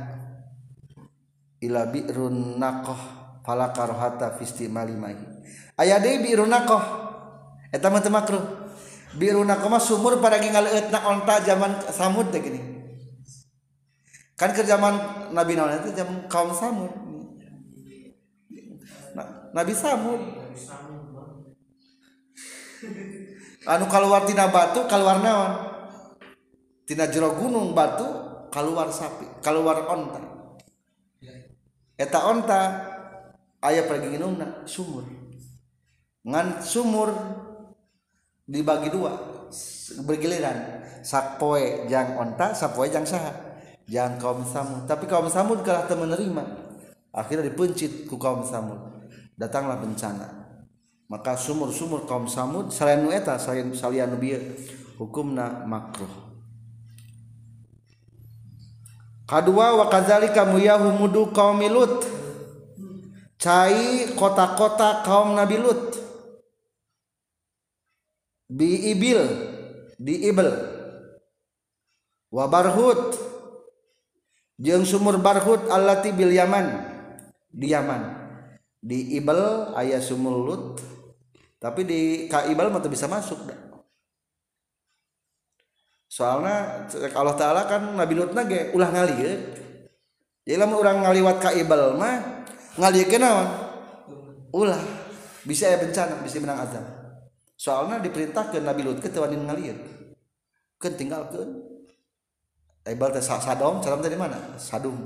ila 1.66 1.90
bi'run 1.90 2.62
naqah 2.62 3.02
fala 3.44 3.74
karahata 3.74 4.38
fi 4.38 4.44
istimali 4.46 4.96
mai 4.96 5.18
aya 5.76 5.98
deui 6.00 6.24
bi'run 6.24 6.48
naqah. 6.48 7.10
Eta 7.70 7.90
mah 7.90 8.02
teu 8.02 8.14
makruh. 8.14 8.42
Bi'run 9.18 9.50
naqah 9.50 9.70
mah 9.70 9.82
sumur 9.82 10.22
pada 10.22 10.38
ngaleutna 10.38 11.00
onta 11.10 11.42
zaman 11.42 11.82
samud 11.90 12.30
teh 12.30 12.42
gini. 12.42 12.62
Kan 14.38 14.56
ke 14.56 14.64
zaman 14.64 14.96
nabi 15.36 15.58
naon 15.58 15.84
itu 15.84 15.92
zaman 15.98 16.30
kaum 16.32 16.54
samud. 16.54 16.94
Nabi 19.50 19.74
samud 19.74 20.22
anu 23.70 23.86
keluar 23.86 24.26
tina 24.26 24.50
batu 24.50 24.90
keluar 24.90 25.22
naon? 25.22 25.54
Tina 26.90 27.06
jero 27.06 27.38
gunung 27.38 27.78
batu 27.78 28.06
keluar 28.50 28.90
sapi 28.90 29.30
keluar 29.46 29.86
onta. 29.86 30.18
Eta 31.94 32.20
onta 32.26 32.62
ayah 33.62 33.86
pergi 33.86 34.10
minumna 34.10 34.66
sumur. 34.66 35.06
Ngan 36.26 36.66
sumur 36.66 37.14
dibagi 38.50 38.90
dua 38.90 39.14
bergiliran. 40.02 40.82
Sakpoe 41.06 41.86
jang 41.86 42.18
onta 42.18 42.58
sakpoe 42.58 42.90
jang 42.90 43.06
saha. 43.06 43.62
Jang 43.86 44.18
kaum 44.18 44.42
samud. 44.46 44.90
Tapi 44.90 45.06
kaum 45.06 45.30
samud 45.30 45.62
kalah 45.62 45.86
menerima 45.90 46.44
akhirnya 47.14 47.54
dipencit 47.54 48.10
ku 48.10 48.18
kaum 48.18 48.42
samud. 48.42 48.78
Datanglah 49.38 49.78
bencana. 49.78 50.39
maka 51.10 51.34
sumur-sumur 51.34 52.06
kaum 52.06 52.30
Samud 52.30 52.70
selain 52.70 53.02
eta 53.10 53.42
selain 53.42 53.74
salian 53.74 54.14
bieu 54.22 54.38
hukumna 55.02 55.66
makruh. 55.66 56.30
Kadua 59.26 59.78
wa 59.78 59.86
kadzalika 59.90 60.46
muyahu 60.46 60.94
mudu 60.94 61.34
kaum 61.34 61.62
Lut. 61.66 62.06
Cai 63.40 64.14
kota-kota 64.14 65.02
kaum 65.06 65.38
Nabi 65.38 65.58
Lut. 65.58 65.98
Bi 68.50 68.90
ibil 68.90 69.22
di 69.98 70.30
ibel. 70.30 70.50
Wa 72.34 72.50
barhut. 72.50 73.18
Jeung 74.60 74.84
sumur 74.84 75.22
barhut 75.22 75.70
allati 75.70 76.10
bil 76.10 76.34
yaman. 76.34 76.98
Di 77.50 77.70
Yaman. 77.70 78.02
Di 78.82 79.14
ibel 79.14 79.72
ayah 79.78 80.02
sumur 80.02 80.36
Lut. 80.42 80.99
tapi 81.60 81.84
di 81.84 82.02
kaibal 82.32 82.72
mah 82.72 82.82
bisa 82.88 83.06
masuk 83.06 83.46
dah. 83.46 83.60
soalnya 86.10 86.88
Allah 87.14 87.36
taala 87.38 87.68
kan 87.70 87.94
Nabi 87.94 88.14
Lut 88.18 88.34
nage 88.34 88.74
ulah 88.74 88.90
ngalir 88.90 89.38
jadi 90.48 90.58
lama 90.58 90.76
orang 90.80 91.06
ngaliwat 91.06 91.38
kaibal 91.38 92.00
mah 92.00 92.48
ngalir 92.80 93.06
kenal 93.06 93.38
ulah 94.56 94.82
bisa 95.46 95.70
ya 95.70 95.78
bencana 95.78 96.24
bisa 96.26 96.42
menang 96.42 96.66
azab 96.66 96.86
soalnya 97.60 98.02
diperintahkan 98.02 98.64
Nabi 98.64 98.82
Lut 98.88 98.98
ke 99.04 99.12
tewanin 99.12 99.46
ngalir 99.46 99.78
kan 100.80 100.96
tinggal 100.96 101.28
ke 101.28 101.44
Ebal 102.90 103.14
teh 103.14 103.22
sadom, 103.22 103.84
salam 103.86 104.02
tadi 104.02 104.18
mana? 104.18 104.58
Sadum. 104.58 104.98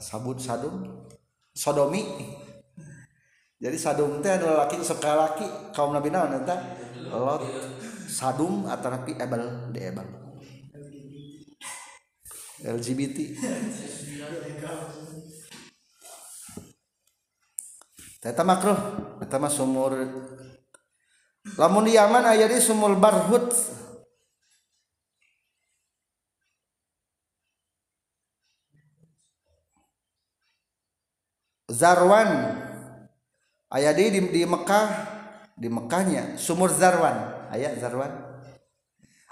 Sabun 0.00 0.36
sadum. 0.40 1.04
Sodomi. 1.52 2.02
Jadi 3.64 3.80
sadum 3.80 4.20
teh 4.20 4.28
adalah 4.28 4.68
laki 4.68 4.84
sekali 4.84 5.16
laki 5.16 5.46
kaum 5.72 5.96
nabi 5.96 6.12
naon 6.12 6.36
eta? 6.36 6.52
Lot. 7.08 7.40
Sadum 8.04 8.68
atau 8.68 8.92
nabi 8.92 9.16
ebal 9.16 9.72
di 9.72 9.80
ebal 9.80 10.04
LGBT 12.60 13.16
Eta 18.24 18.40
makruh, 18.40 18.80
eta 19.20 19.36
mah 19.36 19.52
sumur. 19.52 19.92
Lamun 21.60 21.84
di 21.84 21.92
Yaman 21.92 22.24
aya 22.24 22.48
di 22.48 22.56
sumur 22.56 22.96
barhut. 22.96 23.52
Zarwan 31.68 32.63
aya 33.74 33.90
di, 33.90 34.14
di 34.14 34.20
di 34.30 34.42
Mekah. 34.46 34.86
Di 35.58 35.66
Mekahnya. 35.66 36.38
Sumur 36.38 36.70
Zarwan. 36.70 37.50
Aya 37.50 37.74
Zarwan. 37.74 38.10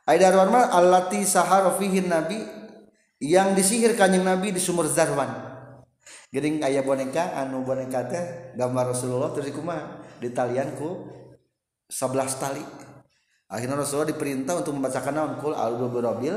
Aya 0.07 0.19
Zarwan 0.19 0.51
mah 0.51 0.75
allati 0.75 1.23
sahara 1.23 1.71
fihi 1.79 2.03
nabi. 2.03 2.43
Yang 3.23 3.49
disihir 3.63 3.95
kanjeng 3.95 4.27
nabi 4.27 4.51
di 4.51 4.59
sumur 4.59 4.91
Zarwan. 4.91 5.31
Geuning 6.33 6.65
aya 6.65 6.83
boneka 6.83 7.37
anu 7.39 7.63
boneka 7.63 8.09
teh 8.09 8.57
gambar 8.57 8.97
Rasulullah 8.97 9.31
terus 9.37 9.53
kumaha 9.53 10.01
ditalian 10.19 10.75
ku 10.81 11.07
11 11.93 12.41
tali. 12.41 12.65
Akhirnya 13.53 13.77
Rasulullah 13.77 14.09
diperintah 14.09 14.65
untuk 14.65 14.73
membacakan 14.73 15.13
naon 15.13 15.33
kul 15.45 15.53
al-birabil 15.53 16.35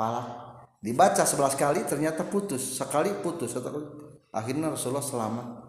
palak 0.00 0.26
dibaca 0.80 1.28
11 1.28 1.60
kali 1.60 1.80
ternyata 1.84 2.24
putus. 2.24 2.80
Sekali 2.80 3.12
putus 3.20 3.52
akhirnya 4.32 4.72
Rasulullah 4.72 5.04
selamat 5.04 5.63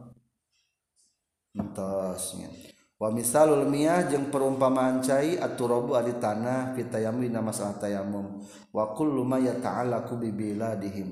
entosnya 1.56 2.52
wa 2.96 3.12
misalul 3.12 3.68
miyah 3.68 4.08
jeung 4.08 4.32
perumpamaan 4.32 5.04
cai 5.04 5.36
aturabu 5.36 6.00
adi 6.00 6.16
tanah 6.16 6.72
fi 6.76 6.88
tayammum 6.88 7.28
dina 7.28 7.44
masalah 7.44 7.76
tayammum. 7.76 8.40
Wa 8.72 8.96
kullu 8.96 9.28
ma 9.28 9.36
yata'allaqu 9.36 10.16
bi 10.16 10.32
biladihim. 10.32 11.12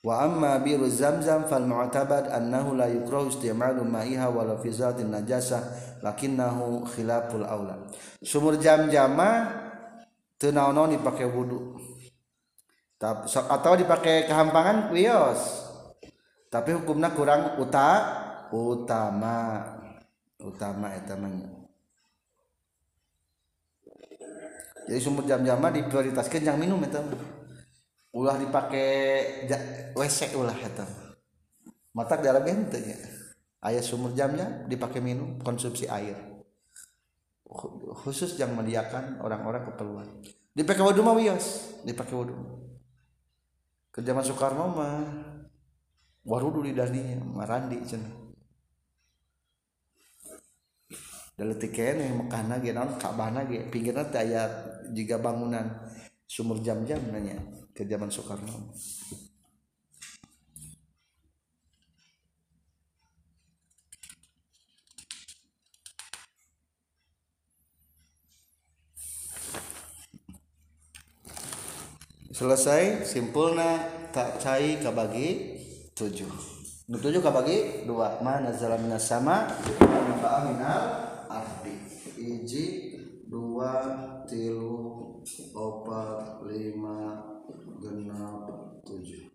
Wa 0.00 0.24
amma 0.24 0.56
biru 0.64 0.88
zamzam 0.88 1.44
fal 1.52 1.68
mu'tabad 1.68 2.32
annahu 2.32 2.72
la 2.72 2.88
yukrahu 2.88 3.28
istimalu 3.28 3.84
ma'iha 3.84 4.32
wala 4.32 4.56
fi 4.56 4.72
zatin 4.72 5.12
najasah 5.12 5.60
lakinnahu 6.00 6.88
khilaful 6.88 7.44
aula. 7.44 7.76
Sumur 8.24 8.56
jam-jama 8.56 9.52
teu 10.40 10.48
naon 10.48 10.96
dipake 10.96 11.28
wudu. 11.28 11.76
Atau 13.52 13.76
dipakai 13.76 14.24
kehampangan 14.24 14.92
wios 14.92 15.69
tapi 16.50 16.74
hukumnya 16.74 17.14
kurang 17.14 17.56
uta 17.62 17.88
utama. 18.50 19.64
Utama 20.40 20.88
etamanya 20.96 21.60
jadi 24.90 25.06
sumur 25.06 25.22
jam-jama 25.22 25.70
diprioritaskan 25.70 26.42
yang 26.42 26.58
minum 26.58 26.82
itu 26.82 26.98
ulah 28.10 28.34
dipakai 28.40 28.88
WC 29.94 30.34
ulah 30.34 30.58
itu 30.58 30.82
mata 31.94 32.18
dalam 32.18 32.42
ente 32.42 32.78
ya. 32.82 32.98
Ayah 33.60 33.84
sumur 33.84 34.16
jamnya 34.16 34.66
dipakai 34.66 34.98
minum 34.98 35.38
konsumsi 35.38 35.84
air. 35.86 36.16
Khusus 38.02 38.34
yang 38.40 38.56
mediakan 38.56 39.20
orang-orang 39.20 39.68
keperluan. 39.68 40.08
Dipakai 40.56 40.82
wudhu 40.82 41.06
mah 41.06 41.14
wios 41.14 41.76
dipakai 41.86 42.14
wudhu. 42.16 42.34
Ke 43.94 44.00
zaman 44.02 44.24
Soekarno 44.26 44.74
mah 44.74 44.98
warudu 46.24 46.64
di 46.64 46.72
daninya 46.76 47.20
marandi 47.24 47.78
cenah 47.84 48.20
detik 51.40 51.72
kene 51.72 52.12
Mekah 52.12 52.60
ge 52.60 52.76
naon 52.76 53.00
Ka'bah 53.00 53.32
ge 53.48 53.64
pinggirna 53.72 54.04
teh 54.12 54.20
aya 54.20 54.44
juga 54.92 55.16
bangunan 55.16 55.64
sumur 56.28 56.60
jam-jam 56.60 57.00
nanya 57.08 57.40
ke 57.72 57.88
zaman 57.88 58.12
Soekarno. 58.12 58.76
Selesai 72.30 73.04
simpulna 73.04 73.84
tak 74.16 74.40
cai 74.40 74.80
kabagi 74.80 75.59
tujuh. 76.00 76.32
Tujuh 76.88 77.20
kabagi 77.20 77.84
dua. 77.84 78.16
Mana 78.24 78.48
nazala 78.48 78.80
minas 78.80 79.04
sama 79.04 79.52
naba'a 79.84 80.38
minal 80.48 80.84
ardi. 81.28 81.76
Iji 82.16 82.64
dua 83.28 83.84
tilu 84.24 85.20
opat 85.52 86.40
lima 86.48 87.20
genap 87.84 88.48
tujuh. 88.88 89.28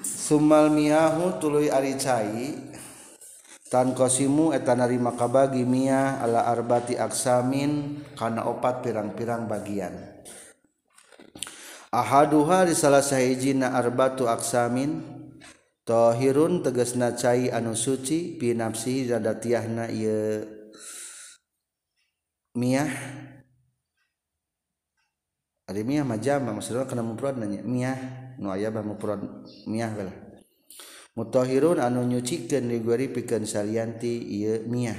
Sumal 0.00 0.72
miahu 0.72 1.36
tuluy 1.36 1.68
ari 1.68 2.00
cai. 2.00 2.72
Tan 3.70 3.94
kosimu 3.94 4.50
eta 4.50 4.74
narima 4.74 5.14
kabagi 5.14 5.62
mia 5.62 6.18
ala 6.18 6.42
arbati 6.50 6.98
aksamin 6.98 8.02
kana 8.18 8.42
opat 8.50 8.82
pirang-pirang 8.82 9.46
bagian 9.46 10.09
Ahaduha 11.90 12.70
di 12.70 12.74
salah 12.78 13.02
sahijina 13.02 13.74
arbatu 13.74 14.30
aksamin. 14.30 15.18
Tohirun 15.82 16.62
tegesna 16.62 17.18
cai 17.18 17.50
anu 17.50 17.74
suci 17.74 18.38
pinafsi 18.38 19.10
zadatiahna 19.10 19.90
ieu 19.90 20.46
miyah 22.54 22.86
Ari 25.66 25.82
miyah 25.82 26.06
majama 26.06 26.54
maksudna 26.54 26.86
kana 26.86 27.02
mufrad 27.02 27.42
nanya. 27.42 27.66
Miyah 27.66 27.98
nu 28.38 28.54
aya 28.54 28.70
bah 28.70 28.86
mufrad 28.86 29.22
miyah 29.66 29.90
lah 29.98 30.14
mutahhirun 31.18 31.82
anu 31.82 32.06
nyucikeun 32.06 32.70
digori 32.70 33.10
pikeun 33.10 33.42
salianti 33.42 34.14
ieu 34.30 34.62
miyah 34.70 34.98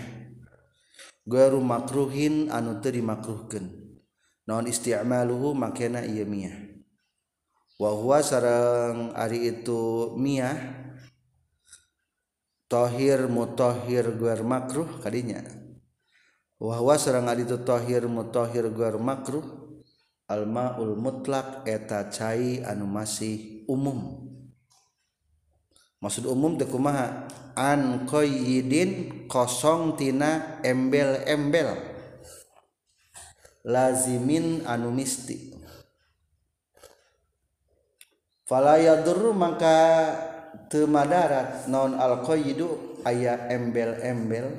garu 1.23 1.63
makruhin 1.63 2.51
anu 2.51 2.83
teu 2.83 2.99
dimakruhkeun. 2.99 3.95
Naon 4.43 4.67
isti'maluhu 4.67 5.55
makena 5.55 6.03
ieu 6.03 6.27
miyah 6.27 6.70
wahwa 7.81 8.21
sarang 8.21 9.09
ari 9.17 9.57
itu 9.57 10.13
miyah 10.13 10.53
tohir 12.69 13.25
mutohir 13.25 14.05
guar 14.13 14.45
makruh 14.45 15.01
kadinya. 15.01 15.41
Wahwa 16.61 16.93
sarang 17.01 17.25
ari 17.25 17.41
itu 17.41 17.57
tohir 17.65 18.05
mutohir 18.05 18.69
guar 18.69 19.01
makruh 19.01 19.41
almaul 20.29 20.93
mutlak 20.93 21.65
eta 21.65 22.05
cai 22.13 22.61
anu 22.61 22.85
masih 22.85 23.65
umum. 23.65 24.29
Maksud 25.97 26.29
umum 26.29 26.61
teu 26.61 26.69
kumaha? 26.69 27.25
An 27.57 28.05
qayyidin 28.05 29.25
kosong 29.25 29.97
tina 29.97 30.61
embel-embel. 30.61 31.77
Lazimin 33.65 34.65
anu 34.65 34.89
mistik 34.89 35.50
falayadur 38.51 39.31
maka 39.31 40.11
temadarat 40.67 41.71
non 41.71 41.95
alqoyidu 41.95 42.99
aya 43.07 43.47
embel-embel. 43.47 44.51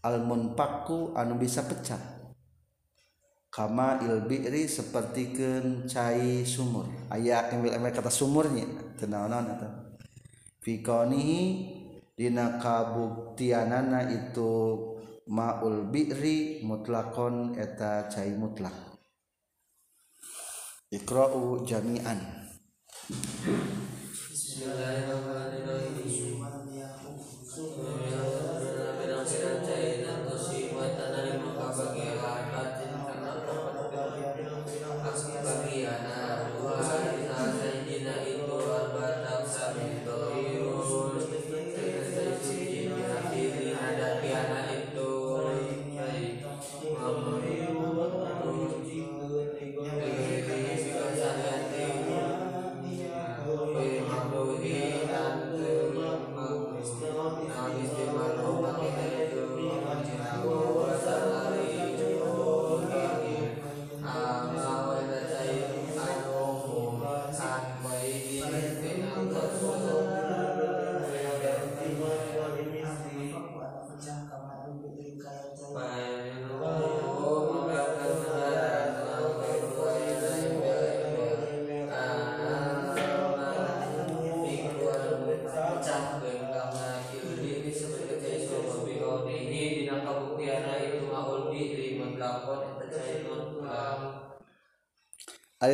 Almunpaku 0.00 1.12
anu 1.14 1.38
bisa 1.38 1.62
pecah. 1.62 2.18
Kama 3.50 4.00
ilbiri 4.00 4.64
seperti 4.66 5.36
cai 5.86 6.42
sumur. 6.42 6.90
Aya 7.12 7.52
embel-embel 7.54 7.94
kata 7.94 8.10
sumurnya. 8.10 8.66
Tenaonan 8.98 9.44
atau 9.54 9.70
fikonihi 10.64 11.42
dina 12.16 12.56
kabuktianana 12.56 14.08
itu 14.08 14.52
maul 15.28 15.92
bi'ri 15.92 16.64
mutlakon 16.64 17.54
eta 17.60 18.08
cai 18.08 18.32
mutlak. 18.34 18.89
Ikra'u 20.90 21.62
jami'an. 21.70 22.18
Bismillahirrahmanirrahim 24.10 26.39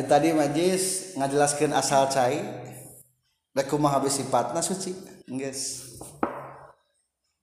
tadi 0.07 0.31
majis 0.31 1.13
ngajelaskan 1.19 1.75
asal 1.75 2.07
cai 2.07 2.39
rekumah 3.51 3.99
habis 3.99 4.17
sifatna 4.17 4.63
suci 4.63 4.95
guys 5.27 5.93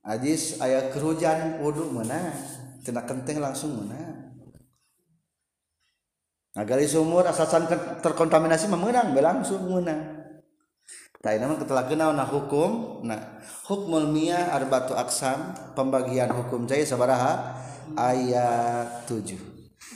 Ajis 0.05 0.61
ayah 0.61 0.93
kerujan 0.93 1.65
wudhu 1.65 1.89
mana 1.89 2.29
tina 2.85 3.01
kenteng 3.09 3.41
langsung 3.41 3.73
mana 3.73 4.29
Agali 6.55 6.85
sumur 6.85 7.25
asasan 7.25 7.67
terkontaminasi 8.05 8.69
memenang 8.69 9.17
langsung 9.17 9.65
menang 9.65 10.29
Tapi 11.25 11.41
namun 11.41 11.57
ketelah 11.57 11.89
kenal 11.89 12.13
nah 12.13 12.29
hukum 12.29 13.01
nah 13.01 13.41
hukmul 13.65 14.13
miyah 14.13 14.53
arbatu 14.53 14.93
aksam 14.93 15.57
pembagian 15.73 16.29
hukum 16.29 16.69
cai 16.69 16.85
sabaraha 16.85 17.57
ayat 17.97 19.09
7 19.09 19.41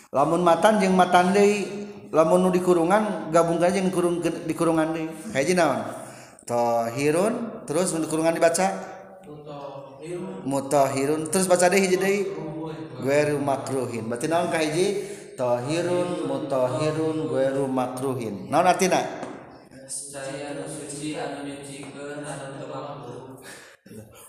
lamun 0.09 0.41
matan 0.41 0.81
jeung 0.81 0.97
matan 0.97 1.37
deui 1.37 1.88
lamun 2.09 2.49
dikurungan 2.53 3.29
gabungkan 3.29 3.69
aja 3.69 3.81
dikurung 3.85 4.21
dikurungan 4.23 4.97
deh 4.97 5.07
kayak 5.33 5.57
naon? 5.57 5.81
Tohirun 6.49 7.65
terus 7.69 7.93
dikurungan 7.93 8.33
dibaca? 8.33 8.69
Mutohirun 10.49 11.29
terus 11.29 11.45
baca 11.45 11.69
deh 11.69 11.81
hiji 11.81 11.97
deh. 12.01 12.33
Gueru 13.05 13.39
makruhin. 13.39 14.09
Berarti 14.09 14.27
naon 14.27 14.49
ka 14.49 14.59
hiji? 14.65 15.05
Tohirun 15.37 16.25
mutohirun 16.25 17.29
gueru 17.29 17.69
makruhin. 17.69 18.49
Naon 18.49 18.67
artinya? 18.67 19.05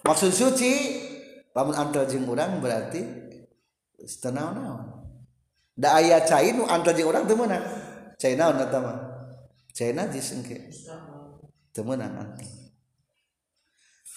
Maksud 0.03 0.31
suci 0.31 0.71
lamun 1.55 1.75
antel 1.75 2.07
jeung 2.07 2.27
urang 2.27 2.63
berarti 2.63 3.03
setanaon-naon 3.99 4.98
da 5.79 5.95
aya 5.95 6.19
cai 6.27 6.51
nu 6.51 6.67
anto 6.67 6.91
jeung 6.91 7.07
urang 7.07 7.23
teu 7.23 7.39
meunang 7.39 7.63
cai 8.19 8.35
naon 8.35 8.59
eta 8.59 8.79
mah. 8.83 8.97
Cai 9.71 9.95
najis 9.95 10.35
engke. 10.35 10.67
Teu 11.71 11.87
meunang 11.87 12.19
anto 12.19 12.59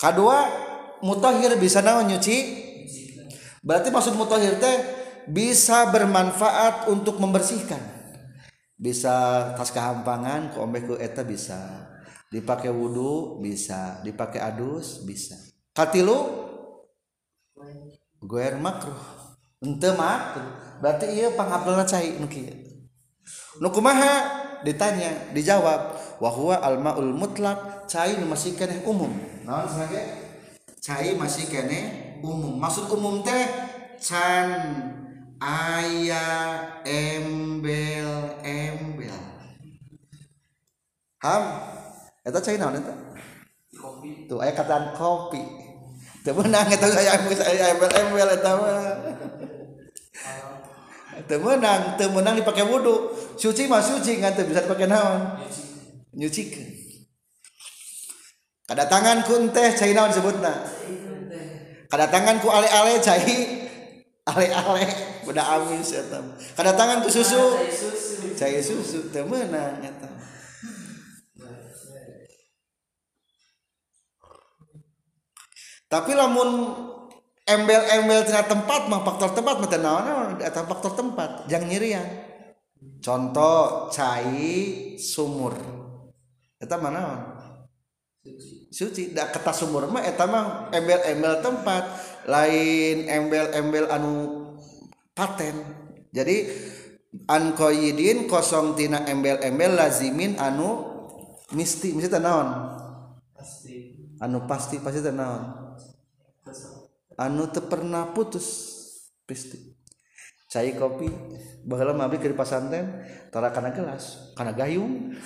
kadua 0.03 0.51
mutahhir 1.07 1.55
bisa 1.63 1.79
naon 1.79 2.11
nyuci? 2.11 2.39
Berarti 3.63 3.95
maksud 3.95 4.19
mutahhir 4.19 4.59
teh 4.59 4.77
bisa 5.31 5.87
bermanfaat 5.95 6.91
untuk 6.91 7.23
membersihkan. 7.23 7.79
Bisa 8.75 9.55
tas 9.55 9.71
kehampangan 9.71 10.51
ke 10.51 10.59
ombe 10.59 10.83
ku 10.83 10.99
eta 10.99 11.23
bisa. 11.23 11.87
Dipakai 12.27 12.75
wudhu 12.75 13.39
bisa. 13.39 14.03
Dipakai 14.03 14.43
adus 14.43 15.07
bisa. 15.07 15.39
Katilu? 15.71 16.51
Goer 18.19 18.59
makruh. 18.59 18.99
Ente 19.63 19.95
makruh. 19.95 20.72
Berarti 20.83 21.07
iya 21.15 21.31
pangapelna 21.39 21.87
cai 21.87 22.19
nu 22.19 22.27
kieu 22.27 22.51
nu 23.63 23.71
kumaha 23.71 24.43
ditanya 24.67 25.31
dijawab 25.31 25.95
wahwa 26.23 26.59
almaul 26.63 27.15
mutlak 27.15 27.87
cai 27.91 28.15
nu 28.19 28.31
masih 28.31 28.55
kene 28.55 28.87
umum. 28.87 29.11
Naon 29.43 29.67
sebagai? 29.67 30.07
Cai 30.79 31.19
masih 31.19 31.51
kene 31.51 31.81
umum. 32.23 32.57
Maksud 32.63 32.87
umum 32.95 33.27
teh 33.27 33.45
can 33.99 34.51
aya 35.43 36.27
embel 36.87 38.39
embel. 38.47 39.19
Ham 41.27 41.43
eta 42.23 42.39
cai 42.39 42.57
naon 42.59 42.79
eta? 42.79 42.95
Kopi. 43.75 44.31
Tuh 44.31 44.39
aya 44.39 44.55
kataan 44.55 44.95
kopi. 44.95 45.43
Teu 46.23 46.39
meunang 46.39 46.71
eta 46.71 46.87
aya 46.87 47.19
embel 47.19 47.91
embel 47.99 48.29
eta 48.31 48.51
mah 48.55 48.95
teu 51.29 51.39
meunang 51.43 52.37
dipake 52.37 52.65
wudu. 52.65 53.13
Suci 53.37 53.69
mah 53.69 53.81
suci 53.85 54.19
ngan 54.21 54.33
teu 54.37 54.49
bisa 54.49 54.65
dipake 54.65 54.89
naon? 54.89 55.41
Nyucikeun 56.13 56.83
kadatangan 58.63 59.27
ku 59.29 59.37
teh 59.53 59.69
cai 59.77 59.93
naon 59.93 60.09
sebutna 60.09 60.65
kadatangan 61.93 62.41
ku 62.41 62.49
ale-ale 62.49 62.97
cai 63.05 63.21
ale-ale. 64.33 64.87
Budak 65.29 65.45
amis 65.45 65.93
eta 65.93 66.19
mah. 66.19 66.35
kadatangan 66.57 67.05
ku 67.05 67.09
susu 67.13 67.43
Cai 67.59 67.69
susu. 67.69 68.27
cai 68.39 68.59
susu 68.65 68.99
teu 69.13 69.29
meunang 69.29 69.83
eta 69.85 70.09
tapi 75.93 76.17
lamun 76.17 76.49
embel-embel 77.47 78.23
tina 78.27 78.47
tempat 78.47 78.87
mah 78.87 79.03
faktor 79.03 79.35
tempat 79.35 79.57
mah 79.59 79.69
naon 79.79 80.03
naon? 80.07 80.31
Eta 80.39 80.63
faktor 80.67 80.95
tempat. 80.95 81.51
Jang 81.51 81.67
nyirian. 81.67 82.07
Contoh 83.03 83.91
cai 83.91 84.95
sumur. 84.99 85.55
Eta 86.63 86.79
mana 86.79 86.99
naon? 86.99 87.21
Suci. 88.71 89.11
Da 89.11 89.31
kata 89.31 89.51
sumur 89.51 89.91
mah 89.91 90.07
eta 90.07 90.27
mah 90.27 90.71
embel-embel 90.71 91.43
tempat. 91.43 91.85
Lain 92.31 93.11
embel-embel 93.11 93.91
anu 93.91 94.13
paten. 95.15 95.59
Jadi 96.15 96.47
ankoyidin 97.27 98.31
kosong 98.31 98.79
tina 98.79 99.03
embel-embel 99.05 99.75
lazimin 99.75 100.39
anu 100.39 100.87
misti. 101.51 101.91
Misti 101.93 102.19
naon? 102.23 102.49
Pasti. 103.35 103.99
Anu 104.23 104.47
pasti 104.47 104.79
pasti 104.79 105.03
naon? 105.11 105.62
anu 107.19 107.49
teu 107.53 107.65
pernah 107.67 108.13
putus 108.13 108.47
pisti. 109.27 109.83
Cai 110.53 110.77
kopi 110.77 111.09
bakal 111.65 111.97
mabri 111.97 112.21
ke 112.21 112.29
pasanten 112.37 113.01
tara 113.33 113.49
kana 113.49 113.73
gelas 113.73 114.37
kana 114.37 114.53
gayung. 114.53 115.17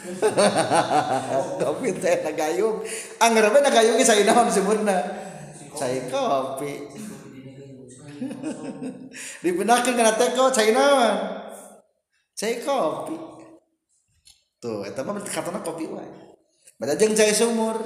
Kopi 1.58 1.98
teh 1.98 2.22
na 2.22 2.30
gayung. 2.30 2.78
Anggar 3.18 3.50
na 3.50 3.66
gayung 3.66 3.98
saya 4.06 4.22
naon 4.22 4.46
sempurna 4.46 4.94
cair 5.74 6.06
kopi. 6.06 6.72
Dipindahkan 9.42 9.98
kana 9.98 10.14
teko 10.14 10.54
cai 10.54 10.70
naon? 10.70 11.14
Cai 12.38 12.62
kopi. 12.62 13.18
Tuh 14.62 14.86
eta 14.86 15.02
mah 15.02 15.18
katana 15.26 15.58
kopi 15.58 15.90
wae. 15.90 16.06
Bada 16.78 16.94
jeung 16.94 17.18
cai 17.18 17.34
sumur. 17.34 17.82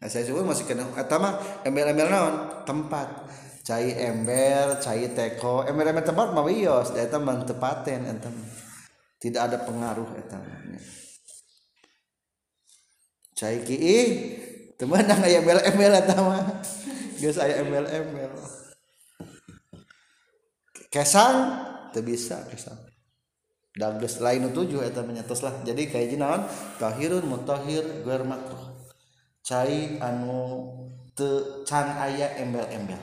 Nah, 0.00 0.08
saya 0.08 0.24
sumur 0.24 0.48
masih 0.48 0.64
kena 0.64 0.88
eta 0.96 1.20
mah 1.20 1.36
embel-embel 1.60 2.08
naon? 2.08 2.64
Tempat. 2.64 3.28
Cai 3.60 3.92
ember 4.00 4.80
cai 4.80 5.12
teko. 5.12 5.68
Ember-ember 5.68 6.00
tempat 6.00 6.32
mah 6.32 6.40
wios 6.40 6.96
da 6.96 7.04
eta 7.04 7.20
mah 7.20 7.44
teu 7.44 7.60
paten 7.60 8.08
eta 8.08 8.32
mah. 8.32 8.48
tidak 9.20 9.52
ada 9.52 9.60
pengaruh 9.60 10.08
eta 10.16 10.40
mah. 10.40 10.80
cai 13.36 13.60
kiih 13.60 14.08
teu 14.80 14.88
meunang 14.88 15.20
aya 15.20 15.44
embel-embel 15.44 15.92
eta 15.92 16.16
mah. 16.16 16.48
Geus 17.20 17.36
aya 17.36 17.60
embel-embel. 17.60 18.32
Kesang 20.88 21.36
teu 21.92 22.00
bisa 22.00 22.40
kesang. 22.48 22.80
Geus 23.76 24.16
lain 24.24 24.48
tujuh 24.48 24.80
eta 24.80 25.04
menyatos 25.04 25.44
lah. 25.44 25.60
Jadi 25.60 25.92
kayak 25.92 26.16
naon? 26.16 26.48
Tahirun 26.80 27.28
mutahhir 27.28 27.84
guer 28.00 28.24
makruh 28.24 28.69
cai 29.40 29.98
anu 30.00 30.68
te 31.16 31.62
can 31.66 31.96
aya 31.96 32.36
embel-embel. 32.40 33.00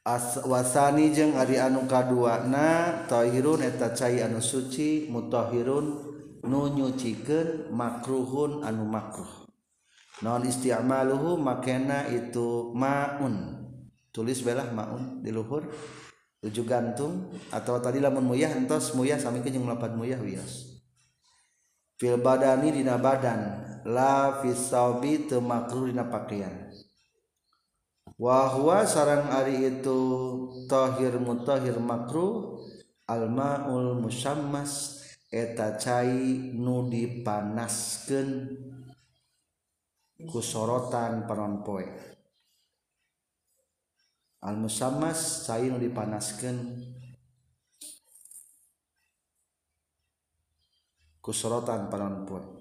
As, 0.00 0.40
wasani 0.48 1.12
jeung 1.12 1.36
Ari 1.36 1.60
anu 1.60 1.84
kaduana 1.84 3.04
tahirun 3.04 3.62
eta 3.62 3.92
cai 3.92 4.24
anu 4.24 4.40
suci 4.40 5.12
mutahhirun 5.12 5.86
nu 6.48 6.60
nyucikeun 6.72 7.68
makruhun 7.68 8.64
anu 8.64 8.88
makruh. 8.88 9.28
Non 10.20 10.44
isti'maluhu 10.44 11.40
makena 11.40 12.08
itu 12.08 12.72
maun. 12.76 13.60
Tulis 14.12 14.42
belah 14.44 14.68
maun 14.72 15.24
di 15.24 15.32
luhur. 15.32 15.64
Tujuh 16.40 16.64
gantung 16.64 17.28
atau 17.52 17.76
tadi 17.84 18.00
lamun 18.00 18.24
muyah 18.24 18.56
entos 18.56 18.96
muyah 18.96 19.20
sami 19.20 19.44
jeung 19.44 19.68
lapat 19.68 19.92
muyah 19.92 20.16
wios. 20.24 20.80
Fil 22.00 22.16
badani 22.16 22.72
dina 22.72 22.96
badan. 22.96 23.69
labi 23.84 24.52
temakruhdina 25.24 26.08
pakaian 26.12 26.68
wahwa 28.20 28.84
sarang 28.84 29.32
Ari 29.32 29.80
itu 29.80 30.00
Thhir 30.68 31.16
mutahir 31.16 31.80
makruh 31.80 32.60
almaul 33.08 33.96
musammas 33.96 35.00
eta 35.32 35.80
cai 35.80 36.52
nudi 36.52 37.24
panasken 37.24 38.52
kusorotan 40.28 41.24
penonpoe 41.24 41.88
al 44.44 44.60
musammas 44.60 45.48
cai 45.48 45.72
nudi 45.72 45.88
panasken 45.88 46.56
kusorotan 51.24 51.88
penonpoe 51.88 52.59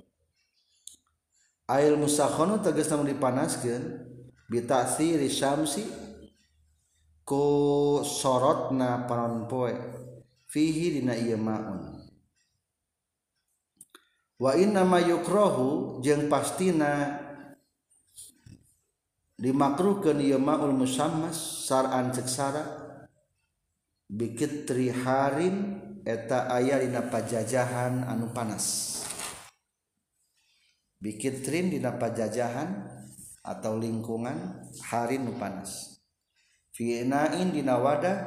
air 1.69 1.93
musakhonu 1.93 2.65
tegas 2.65 2.89
namun 2.89 3.13
dipanaskan 3.13 4.09
bitasi 4.49 5.21
risyamsi 5.21 5.85
ku 7.21 8.01
sorotna 8.01 9.05
panon 9.05 9.45
poe. 9.45 9.77
Fihi 10.49 10.97
dina 10.97 11.13
ieu 11.13 11.37
maun. 11.37 12.01
Wa 14.41 14.57
inna 14.57 14.81
ma 14.81 14.97
yukrahu 14.97 16.01
jeung 16.01 16.25
pastina 16.25 17.21
dimakruhkeun 19.37 20.25
ieu 20.25 20.41
maul 20.41 20.73
musammas 20.73 21.69
sar'an 21.69 22.09
seksara 22.09 22.65
bikit 24.09 24.65
triharin 24.65 25.77
eta 26.01 26.49
aya 26.49 26.81
dina 26.81 27.05
pajajahan 27.05 28.09
anu 28.09 28.33
panas. 28.33 28.98
Bikit 30.99 31.41
trin 31.41 31.71
dina 31.71 31.95
pajajahan 31.95 32.85
atau 33.41 33.79
lingkungan 33.79 34.67
hari 34.83 35.17
nu 35.17 35.39
panas. 35.39 36.03
Finain 36.75 37.51
dina 37.51 37.79
wadah 37.79 38.17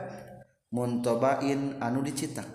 muntobain 0.73 1.79
anu 1.79 2.01
dicitak. 2.01 2.49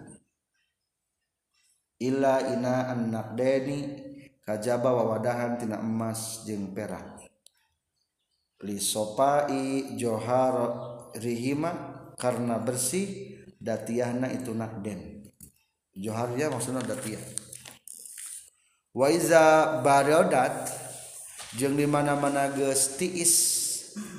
Illa 1.98 2.42
ina 2.54 2.94
anak 2.94 3.34
deni 3.34 3.80
kajaba 4.46 4.94
wawadahan 4.94 5.58
tina 5.58 5.82
emas 5.82 6.46
jeung 6.46 6.74
perak. 6.74 7.22
Li 8.66 8.82
sopai 8.82 9.94
johar 9.98 10.54
rihima 11.14 11.98
karena 12.18 12.58
bersih 12.58 13.38
datiahna 13.62 14.34
itu 14.34 14.54
nakden 14.54 15.30
joharnya 15.98 16.54
maksudnya 16.54 16.86
datiah 16.86 17.22
waiza 18.96 19.80
barodat 19.82 20.70
jeung 21.58 21.80
dimana-mana 21.80 22.52
geus 22.52 23.00
tiis. 23.00 23.66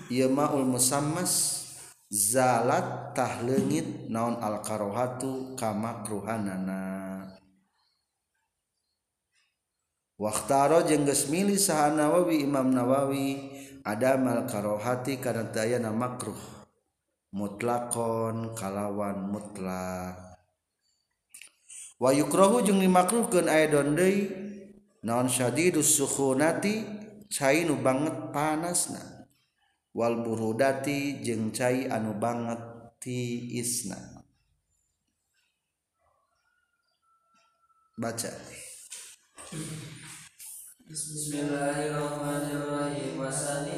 Ieu 0.08 0.26
maul 0.32 0.64
musammas 0.64 1.62
zalat 2.08 3.12
tah 3.12 3.44
leungit 3.44 4.08
naon 4.08 4.40
al 4.40 4.64
karohatu 4.64 5.52
kama 5.54 6.00
kruhanana 6.00 6.82
Waktaro 10.18 10.82
jeung 10.82 11.06
geus 11.06 11.30
milih 11.30 11.60
saha 11.60 11.94
Nawawi 11.94 12.42
Imam 12.42 12.72
Nawawi 12.74 13.38
ada 13.86 14.18
mal 14.18 14.50
karohati 14.50 15.22
kana 15.22 15.46
dayana 15.46 15.94
makruh. 15.94 16.40
Mutlakon 17.30 18.56
kalawan 18.56 19.28
mutlak. 19.30 20.40
Wa 22.00 22.10
yukrahu 22.16 22.66
jeung 22.66 22.82
dimakruhkeun 22.82 23.46
aya 23.46 23.70
deui 23.70 24.47
naon 25.08 25.32
syadidus 25.32 25.96
sukhunati? 25.96 26.84
Cai 27.32 27.64
nu 27.64 27.80
banget 27.80 28.32
panasna. 28.32 29.28
Wal 29.96 30.20
burudati 30.20 31.24
jeung 31.24 31.48
cai 31.48 31.88
anu 31.88 32.12
banget 32.20 32.60
tiisna. 33.00 33.96
Baca. 37.96 38.28
Bismillahirrahmanirrahim. 40.88 43.20
Wasani 43.20 43.76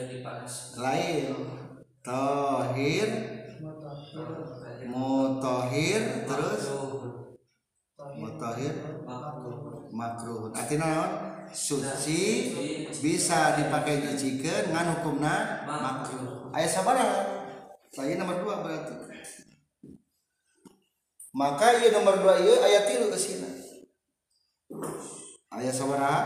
cai 0.00 0.08
dipanas. 0.08 0.54
Lain. 0.80 1.24
Tohir. 2.00 3.08
Mutohir. 4.88 6.02
Terus? 6.24 6.62
Mutohir. 8.16 8.74
Makruh. 9.92 10.48
Artinya 10.56 10.88
naon 10.88 11.12
suci. 11.52 12.20
Bisa 13.04 13.60
dipakai 13.60 14.00
nyucikeun 14.00 14.72
ngan 14.72 14.88
hukumna 14.96 15.68
makruh. 15.68 16.48
Aya 16.56 16.64
sabaraha 16.64 17.44
saya 17.92 18.16
nomor 18.16 18.40
dua 18.40 18.64
berarti. 18.64 18.96
Maka 21.30 21.78
iya 21.78 21.94
nomor 21.94 22.18
dua 22.18 22.42
iya 22.42 22.58
ayat 22.58 22.84
tilu 22.90 23.06
kesina 23.06 23.46
ayat 25.54 25.74
sabaraha 25.74 26.22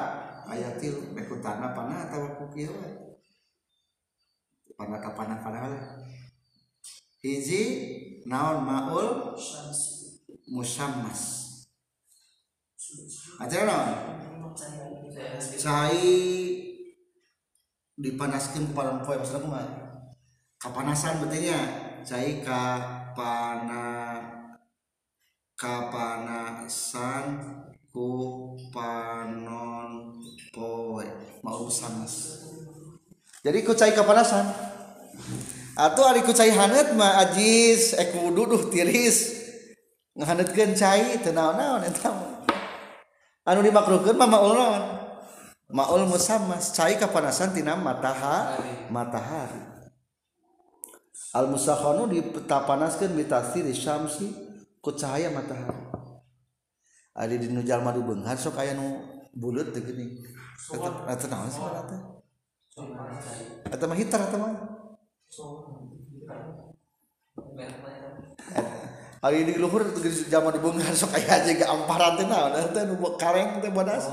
ayat 0.48 0.80
tilu. 0.80 1.12
Bekutana 1.12 1.76
panah 1.76 2.09
atau 2.09 2.40
kukir 2.40 2.72
panah 4.78 5.70
we 5.70 5.78
hiji 7.24 7.62
naon 8.26 8.64
maul? 8.68 9.32
Musammas. 10.44 11.22
Aja 13.40 13.64
naon? 13.64 13.92
Cai 15.56 16.05
dipanaskan 17.94 18.74
kepada 18.74 19.06
poe 19.06 19.14
maksudnya 19.14 19.46
kumaha 19.46 19.66
kapanasan 20.59 21.22
betulnya 21.22 21.59
cai 22.02 22.42
ka 22.42 22.82
pana 23.14 24.18
kapanasan 25.55 27.38
ku 27.94 28.10
panon 28.74 30.18
poe 30.51 31.06
mau 31.46 31.70
samas 31.70 32.42
jadi 33.45 33.61
kucai 33.61 33.93
kepanasan 33.93 34.49
atau 35.77 36.03
hari 36.09 36.25
kucai 36.25 36.49
hanet 36.49 36.97
mah 36.97 37.21
ajis 37.29 37.93
eh, 37.93 38.09
eku 38.09 38.33
duduh 38.33 38.73
tiris. 38.73 39.45
Ngahanetkeun 40.15 40.73
cai 40.79 41.19
teu 41.21 41.35
naon-naon 41.35 41.83
eta 41.85 42.09
anu 43.45 43.61
dimakruhkeun 43.61 44.16
mah 44.16 44.31
maul 44.31 44.57
naon? 44.57 44.85
Maul 45.69 46.09
musammas 46.09 46.73
cai 46.73 46.97
kapanasan 46.97 47.53
tina 47.53 47.77
matahari. 47.77 48.89
Matahari. 48.89 49.61
Al 51.35 51.51
musakhanu 51.51 52.09
ditapanaskeun 52.09 53.12
bitasir 53.12 53.66
syamsi 53.75 54.31
ku 54.79 54.95
cahaya 54.97 55.29
matahari. 55.29 55.85
Ari 57.12 57.43
di 57.43 57.53
nu 57.53 57.61
jalma 57.61 57.93
di 57.93 58.01
beunghar 58.01 58.39
sok 58.39 58.57
aya 58.62 58.73
nu 58.73 59.05
buleut 59.37 59.75
teh 59.75 59.83
geuning 59.83 60.23
eta 61.11 61.27
naon 61.27 61.51
sih? 61.51 62.14
Eta 62.74 63.84
mah 63.86 63.98
hitar 63.98 64.20
eta 64.26 64.38
mah 64.38 64.52
Ari 69.24 69.48
di 69.48 69.56
luhur 69.56 69.88
di 69.96 70.10
zaman 70.12 70.52
di 70.52 70.60
beunghar 70.60 70.92
sok 70.92 71.16
aya 71.16 71.40
aja 71.40 71.52
ge 71.56 71.64
amparan 71.64 72.20
teh 72.20 72.28
naon 72.28 72.52
eta 72.60 72.84
nu 72.84 73.01
kareng 73.16 73.62
teh 73.62 73.72
bodas 73.72 74.05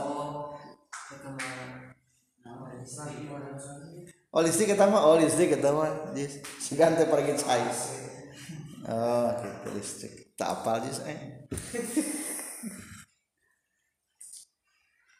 Oh 4.32 4.40
listrik 4.40 4.72
kita 4.72 4.88
mah, 4.88 5.04
oh 5.04 5.20
listrik 5.20 5.60
kita 5.60 5.76
mah, 5.76 6.16
jis. 6.16 6.40
Segan 6.56 6.96
teh 6.96 7.04
pergi 7.04 7.36
cai. 7.36 7.68
Oh, 8.88 9.28
gitu 9.44 9.70
listrik. 9.76 10.32
Tak 10.40 10.64
apal 10.64 10.80
jis 10.88 11.04
eh. 11.04 11.20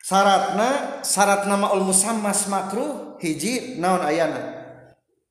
Syaratna, 0.08 1.04
syarat 1.04 1.44
nama 1.44 1.76
ul 1.76 1.84
musammas 1.84 2.48
makruh 2.48 3.11
hiji 3.22 3.78
naon 3.78 4.02
ayana. 4.02 4.60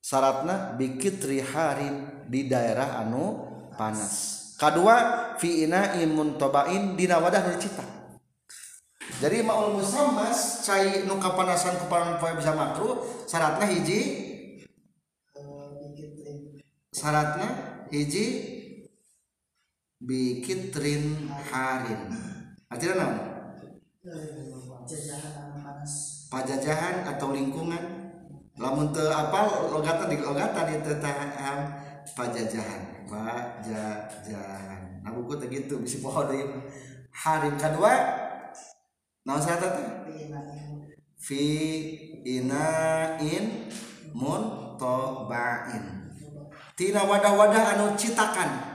Syaratna 0.00 0.78
bikit 0.80 1.20
riharin 1.26 2.24
di 2.30 2.48
daerah 2.48 3.02
anu 3.04 3.44
panas. 3.76 4.38
Kedua 4.56 5.36
fi 5.36 5.66
ina 5.68 5.98
imun 5.98 6.38
tobain 6.38 6.96
dina 6.96 7.20
wadah 7.20 7.42
nu. 7.50 7.56
Jadi 9.20 9.44
maul 9.44 9.76
musammas 9.76 10.64
cai 10.64 11.04
nu 11.04 11.20
kapanasan 11.20 11.76
kepanan 11.76 12.16
poe 12.16 12.32
bisa 12.38 12.56
makruh 12.56 13.04
syaratna 13.28 13.68
hiji 13.68 14.00
syaratna 16.94 17.48
hiji 17.92 18.26
bikitrin 20.00 21.28
harin 21.52 22.08
artinya 22.72 22.94
naon 22.96 23.16
pajajahan 26.30 27.04
atau 27.04 27.34
lingkungan. 27.34 27.98
Lamun 28.60 28.92
teu 28.94 29.08
apal 29.10 29.72
logatan 29.72 30.08
di 30.12 30.22
logatan 30.22 30.64
di 30.70 30.76
tetaham 30.80 31.58
pajajahan. 32.14 33.04
Pajajahan. 33.10 35.02
Nah 35.02 35.10
buku 35.10 35.34
teh 35.42 35.48
gitu 35.50 35.82
bisi 35.82 35.98
pohon 35.98 36.30
deui 36.30 36.46
harim 37.10 37.58
kedua 37.58 37.92
naon 39.26 39.42
saya 39.42 39.58
teh 39.58 39.72
fi 41.18 41.42
inain 42.22 43.66
muntobain 44.14 45.84
tina 46.78 47.02
wadah-wadah 47.04 47.76
anu 47.76 47.98
citakan. 47.98 48.70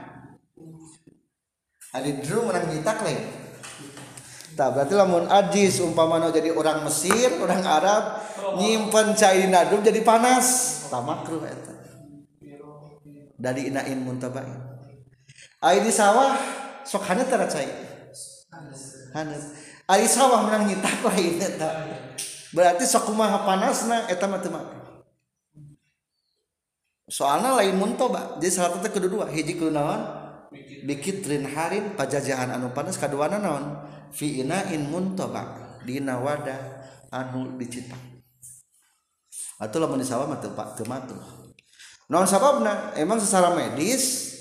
Adi 1.96 2.20
drum 2.20 2.52
menang 2.52 2.68
nyitak 2.68 3.00
lain 3.00 3.45
Tak 4.56 4.72
berarti 4.72 4.96
lamun 4.96 5.28
ajis 5.28 5.84
umpamana 5.84 6.32
jadi 6.32 6.48
orang 6.48 6.88
Mesir, 6.88 7.28
orang 7.44 7.60
Arab 7.60 8.24
nyimpen 8.56 9.12
cai 9.12 9.44
nadum 9.52 9.84
jadi 9.84 10.00
panas. 10.00 10.46
Tak 10.88 11.04
makruh 11.04 11.44
eta. 11.44 11.76
Dari 13.36 13.68
inain 13.68 14.00
muntabain. 14.00 14.56
Ai 15.60 15.84
di 15.84 15.92
sawah 15.92 16.40
sok 16.88 17.04
hanet 17.04 17.28
tara 17.28 17.44
cai. 17.44 17.68
Hanet. 19.12 19.42
Ai 19.84 20.08
sawah 20.08 20.48
menang 20.48 20.72
nyitak 20.72 21.04
lain 21.04 21.36
eta. 21.36 21.70
Berarti 22.56 22.88
sok 22.88 23.12
kumaha 23.12 23.44
panasna 23.44 24.08
eta 24.08 24.24
mah 24.24 24.40
teu 24.40 24.56
Soalnya 27.06 27.54
lain 27.60 27.76
muntoba. 27.76 28.40
Jadi 28.40 28.50
salah 28.50 28.80
satu 28.80 28.88
kedua 28.88 29.28
hiji 29.30 29.60
kudu 29.60 29.70
naon? 29.70 30.00
Bikitrin 30.88 31.46
harin 31.54 31.94
pajajahan 31.94 32.50
anu 32.50 32.74
panas 32.74 32.98
kaduana 32.98 33.38
naon? 33.38 33.95
Fi 34.16 34.40
inain 34.40 34.88
muntoba. 34.88 35.76
Dina 35.86 36.18
wadah 36.18 36.58
anu 37.14 37.54
dicita 37.54 37.94
atau 39.56 39.78
lamun 39.80 40.02
disawah 40.02 40.28
mah 40.28 40.42
teu 40.42 40.84
matuh 40.84 41.16
naon 42.10 42.28
sababna 42.28 42.92
emang 42.98 43.16
secara 43.22 43.54
medis 43.56 44.34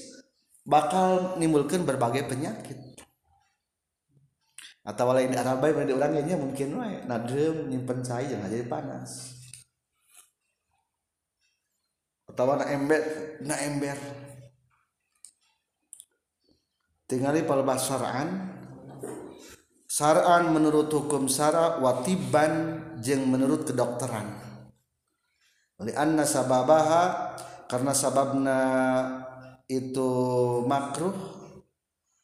bakal 0.65 1.37
nimbulkan 1.37 1.85
berbagai 1.85 2.25
penyakit. 2.25 2.81
Atau 4.85 5.09
lain 5.09 5.33
di 5.33 5.37
Arab 5.37 5.65
di 5.65 5.93
orangnya 5.97 6.37
mungkin 6.37 6.77
wae. 6.77 7.09
Nadem 7.09 7.73
nyimpen 7.73 8.05
cai 8.05 8.29
jangan 8.29 8.49
jadi 8.53 8.69
panas 8.69 9.33
atau 12.29 12.53
na 12.53 12.69
ember 12.69 13.01
na 13.41 13.55
ember. 13.65 13.97
Tinggali 17.05 17.45
palbas 17.45 17.85
Saran 19.95 20.51
menurut 20.51 20.91
hukum 20.91 21.31
Sara 21.31 21.79
watiban 21.79 22.83
jeng 22.99 23.31
menurut 23.31 23.63
kedokteran. 23.63 24.27
Lianna 25.79 26.27
sababaha 26.27 27.31
karena 27.71 27.95
sababna 27.95 28.59
itu 29.71 30.11
makruh 30.67 31.15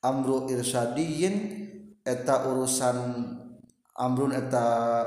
amru 0.03 0.51
irsyadiyin 0.51 1.35
eta 2.03 2.43
urusan 2.51 2.97
amrun 3.95 4.35
eta 4.35 4.65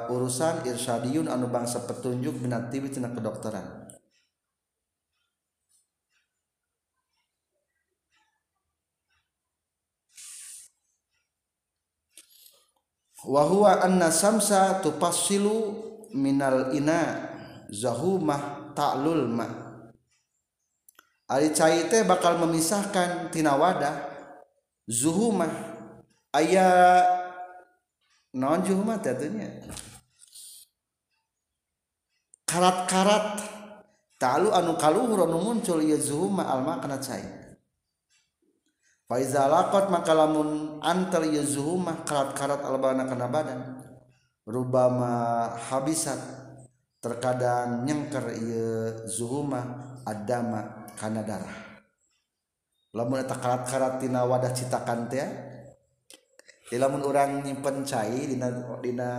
urusan 0.09 0.65
irsyadiyun 0.65 1.29
anu 1.29 1.53
bangsa 1.53 1.85
petunjuk 1.85 2.41
binatiwi 2.41 2.89
tina 2.89 3.13
kedokteran. 3.13 3.84
wahwa 13.25 13.81
anna 13.81 14.13
samsa 14.13 14.81
tupasilu 14.85 15.81
minal 16.13 16.77
ina 16.77 17.33
zahumah 17.73 18.73
ta'lul 18.77 19.27
ma. 19.29 19.49
Ari 21.25 21.57
cai 21.57 21.89
teh 21.89 22.05
bakal 22.05 22.37
memisahkan 22.37 23.33
tina 23.33 23.57
wadah 23.57 23.97
zuhumah 24.85 25.49
aya 26.37 27.01
non 28.37 28.61
zuhumah 28.61 29.01
tentunya 29.01 29.49
karat-karat 32.45 33.41
ta'lu 34.21 34.53
anu 34.53 34.77
kaluhur 34.77 35.25
anu 35.25 35.41
muncul 35.41 35.81
ya 35.81 35.97
zuhumah 35.97 36.45
al 36.45 36.61
makna 36.61 37.01
cai. 37.01 37.44
Faiza 39.15 39.47
lakot 39.47 39.95
maka 39.95 40.11
lamun 40.11 40.83
antar 40.83 41.23
zuhumah 41.31 42.03
karat-karat 42.03 42.67
albana 42.67 43.07
kana 43.07 43.31
badan 43.31 43.79
rubama 44.43 45.55
habisat 45.55 46.19
terkadang 46.99 47.87
nyengker 47.87 48.27
ya 48.35 49.07
zuhumah 49.07 50.03
adama 50.03 50.91
kana 50.99 51.23
darah. 51.23 51.79
Lamun 52.91 53.23
eta 53.23 53.39
karat-karat 53.39 54.03
tina 54.03 54.27
wadah 54.27 54.51
citakan 54.51 55.07
teh 55.07 55.23
di 56.67 56.75
lamun 56.75 57.07
orang 57.07 57.39
nyimpen 57.47 57.87
cai 57.87 58.19
dina 58.27 58.51
dina 58.83 59.11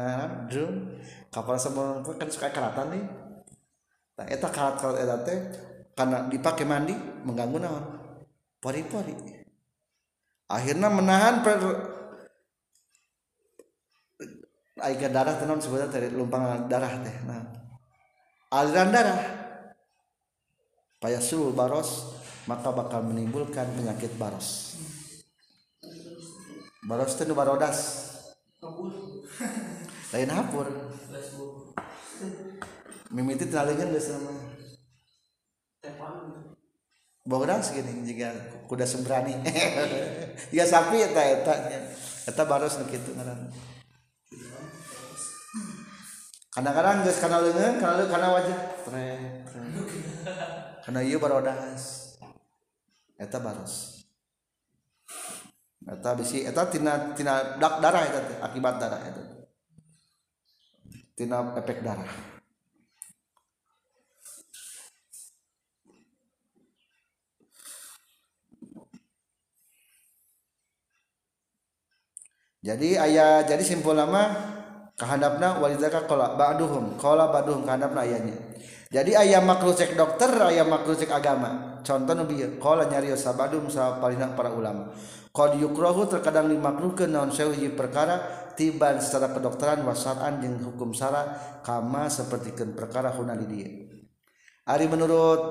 drum 0.51 0.99
kapal 1.31 1.55
sama 1.55 2.03
kan 2.03 2.27
suka 2.27 2.51
karatan 2.51 2.99
nih. 2.99 3.03
Nah 4.19 4.27
eta 4.27 4.51
karat-karat 4.51 4.97
eta 5.07 5.17
teh 5.23 5.39
karena 5.95 6.27
dipakai 6.27 6.67
mandi 6.67 6.91
mengganggu 7.23 7.63
naon? 7.63 7.85
Pori-pori 8.59 9.35
akhirnya 10.45 10.89
menahan 10.93 11.41
per 11.41 11.57
air 14.85 15.09
darah 15.09 15.39
tenon 15.39 15.63
sebetulnya 15.63 15.89
dari 15.89 16.11
lumpang 16.11 16.67
darah 16.67 16.93
teh. 17.01 17.15
Nah 17.26 17.41
aliran 18.51 18.91
darah. 18.91 19.22
Payah 20.99 21.22
sul 21.22 21.53
baros 21.53 22.15
maka 22.45 22.69
bakal 22.69 23.03
menimbulkan 23.05 23.65
penyakit 23.73 24.13
baros. 24.17 24.77
Baros 26.85 27.17
itu 27.17 27.34
barodas. 27.34 27.80
Lain 30.13 30.30
hapur. 30.31 30.69
Mimiti 33.09 33.49
terlalu 33.49 33.80
geus 33.80 34.09
sama 37.26 37.41
bodas 37.41 37.73
gini 37.73 38.06
jika 38.06 38.30
kuda 38.69 38.85
sembrani. 38.85 39.34
Ya 40.53 40.68
sapi 40.68 41.02
eta 41.02 41.22
eta 41.26 41.53
eta 42.30 42.43
baros 42.45 42.77
nu 42.77 42.85
kitu 42.85 43.18
ngaran. 43.18 43.49
Kadang-kadang 46.53 47.03
geus 47.03 47.19
kana 47.19 47.41
leungeun 47.41 47.81
kana 47.81 48.06
kana 48.06 48.27
wajah. 48.30 48.60
Tre 48.85 49.06
kana 50.85 50.99
ieu 51.02 51.18
barodas 51.18 52.14
eta 53.18 53.41
baros. 53.41 54.06
Eta 55.81 56.14
bisi 56.14 56.45
eta 56.45 56.69
tina 56.69 57.18
tina 57.18 57.57
darah 57.57 58.06
eta 58.06 58.22
akibat 58.45 58.77
darah 58.77 59.02
eta 59.02 59.23
tina 61.18 61.57
efek 61.57 61.81
darah 61.81 62.35
jadi 72.66 72.90
ayah 73.06 73.46
jadi 73.46 73.62
simpul 73.62 73.94
nama 73.94 74.34
kehandapna 74.98 75.62
walidaka 75.62 76.10
kola 76.10 76.34
ba'duhum 76.34 76.98
kola 76.98 77.30
ba'duhum 77.30 77.62
kehandapna 77.62 78.02
ayahnya. 78.02 78.58
Jadi 78.90 79.12
ayah 79.14 79.44
makruh 79.44 79.76
cek 79.76 79.94
dokter 79.94 80.34
ayah 80.50 80.66
makruh 80.66 80.98
cek 80.98 81.14
agama. 81.14 81.78
Contoh 81.86 82.18
nabi 82.18 82.58
kola 82.58 82.90
nyari 82.90 83.14
sabadum 83.14 83.70
sa 83.70 84.02
palingna 84.02 84.34
para 84.34 84.50
ulama. 84.50 84.90
Qad 85.30 85.62
yukrahu 85.62 86.10
terkadang 86.10 86.50
dimakruhkeun 86.50 87.12
naon 87.12 87.30
sahiji 87.30 87.76
perkara 87.76 88.50
tiban 88.56 88.98
secara 89.04 89.36
kedokteran 89.36 89.84
wasar'an 89.84 90.40
jeung 90.40 90.64
hukum 90.64 90.96
syara 90.96 91.38
kama 91.62 92.08
sapertikeun 92.08 92.74
perkara 92.74 93.12
hunali 93.12 93.46
dieu. 93.46 93.70
Ari 94.66 94.90
menurut 94.90 95.42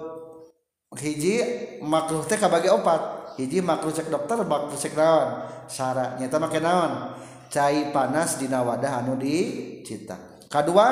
hiji 0.99 1.39
makruh 1.85 2.25
teh 2.27 2.41
kabagi 2.41 2.73
opat. 2.73 3.24
Hiji 3.37 3.61
makruh 3.61 3.91
cek 3.91 4.11
dokter 4.11 4.43
makruh 4.47 4.77
cek 4.77 4.95
naon? 4.95 5.47
Syarat 5.67 6.19
nyata 6.19 6.37
make 6.39 6.61
naon? 6.61 7.17
Cai 7.51 7.95
panas 7.95 8.39
dina 8.41 8.63
wadah 8.67 9.05
anu 9.05 9.15
dicita. 9.15 10.19
Kedua 10.51 10.89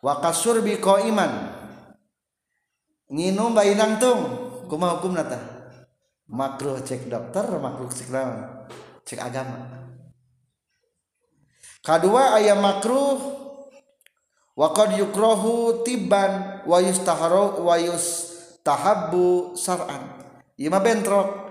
wakasur 0.00 0.60
bi 0.60 0.76
iman 0.80 1.32
nginum 3.08 3.52
bayi 3.52 3.76
nangtung 3.76 4.20
kumaha 4.68 4.98
hukum 5.00 5.12
nata 5.12 5.40
makruh 6.28 6.80
cek 6.80 7.08
dokter 7.08 7.44
makruh 7.60 7.90
cek 7.92 8.08
naon? 8.08 8.68
Cek 9.04 9.20
agama. 9.20 9.84
Kedua 11.84 12.40
ayam 12.40 12.64
makruh. 12.64 13.44
Wakad 14.54 15.02
yukrohu 15.02 15.82
tiban 15.82 16.62
wa 16.62 16.78
yustaharo 16.78 17.66
wa 17.66 17.74
yustahabbu 17.74 19.58
sar'an. 19.58 20.14
Ieu 20.54 20.70
mah 20.70 20.78
bentrok 20.78 21.43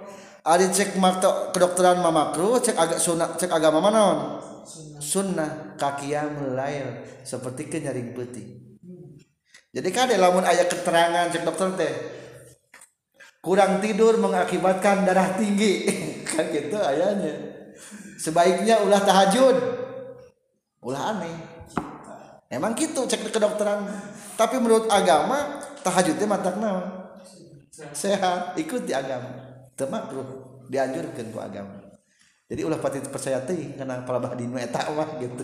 Ari 0.43 0.67
cek 0.75 0.99
makta 0.99 1.55
kedokteran 1.55 2.03
mamakru 2.03 2.59
cek 2.59 2.75
agak 2.75 2.99
sunat 2.99 3.39
cek 3.39 3.47
agama 3.47 3.79
mana 3.79 3.99
on 4.03 4.19
sunnah 4.99 5.75
kakia 5.79 6.27
melail 6.27 6.99
seperti 7.23 7.71
kenyaring 7.71 8.11
peti 8.11 8.43
jadi 9.73 9.89
kan 9.89 10.11
lamun 10.11 10.43
ayat 10.43 10.67
keterangan 10.67 11.31
cek 11.31 11.47
dokter 11.47 11.67
teh 11.79 11.93
kurang 13.43 13.79
tidur 13.79 14.15
mengakibatkan 14.21 15.03
darah 15.03 15.35
tinggi. 15.35 15.89
Kan 16.29 16.47
gitu 16.53 16.79
ayahnya. 16.79 17.35
Sebaiknya 18.15 18.79
ulah 18.85 19.03
tahajud. 19.03 19.57
Ulah 20.79 21.17
aneh. 21.17 21.35
Emang 22.47 22.77
gitu 22.77 23.03
cek 23.03 23.33
kedokteran. 23.33 23.83
Tapi 24.37 24.61
menurut 24.61 24.87
agama 24.87 25.59
tahajudnya 25.83 26.25
matak 26.29 26.55
naon 26.61 27.03
sehat 27.73 28.53
ikut 28.53 28.85
di 28.85 28.93
agama 28.93 29.42
temakruh 29.73 30.61
dianjurkan 30.69 31.33
ku 31.33 31.39
agama 31.41 31.83
jadi 32.53 32.69
ulah 32.69 32.77
pati 32.77 33.01
percaya 33.01 33.41
teh 33.41 33.73
karena 33.73 34.05
pala 34.05 34.21
bah 34.21 34.37
dinu 34.37 34.59
eta 34.61 34.85
gitu 35.17 35.43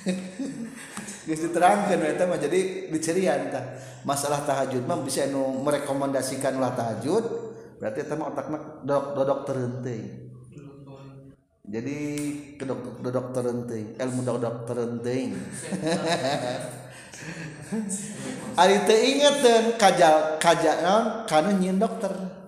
Geus 1.28 1.44
diterangkeun 1.44 2.00
eta 2.02 2.24
mah 2.24 2.40
jadi 2.40 2.88
dicerian 2.88 3.52
tah. 3.52 3.62
Masalah 4.02 4.40
tahajud 4.48 4.88
mah 4.88 5.04
bisa 5.04 5.28
nu 5.28 5.60
merekomendasikan 5.60 6.56
ulah 6.56 6.72
tahajud 6.72 7.24
berarti 7.76 7.98
eta 8.02 8.16
mah 8.16 8.32
otakna 8.32 8.58
dodok 8.80 9.14
dodok 9.14 9.40
teureun 9.46 9.84
Jadi 11.70 11.98
kedok 12.58 12.98
dodok 13.04 13.30
teureun 13.36 13.68
ilmu 14.00 14.20
dodok 14.24 14.64
teureun 14.64 15.04
teuing. 15.04 15.36
Ari 18.60 18.76
teu 18.88 18.98
ingeteun 18.98 19.76
kajal 19.76 20.40
kaja 20.40 20.80
naon 20.80 21.28
kana 21.28 21.52
nyin 21.52 21.76
dokter. 21.76 22.39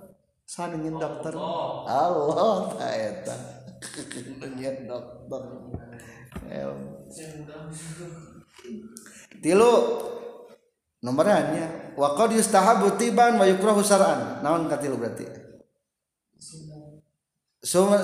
sana 0.47 0.77
saningin 0.77 0.97
dokter. 1.01 1.33
Allah 1.37 2.57
ta 2.77 2.89
eta 2.93 3.37
nyen 4.53 4.87
dokter. 4.87 5.43
Tilu 9.43 9.73
nomornya 11.03 11.39
nya 11.51 11.67
wa 11.99 12.15
qad 12.15 12.31
yustahabu 12.37 12.95
tiban 13.01 13.39
wa 13.41 13.47
yukrahu 13.49 13.83
syar'an. 13.83 14.45
Naon 14.45 14.71
katilu 14.71 14.97
berarti? 14.99 15.27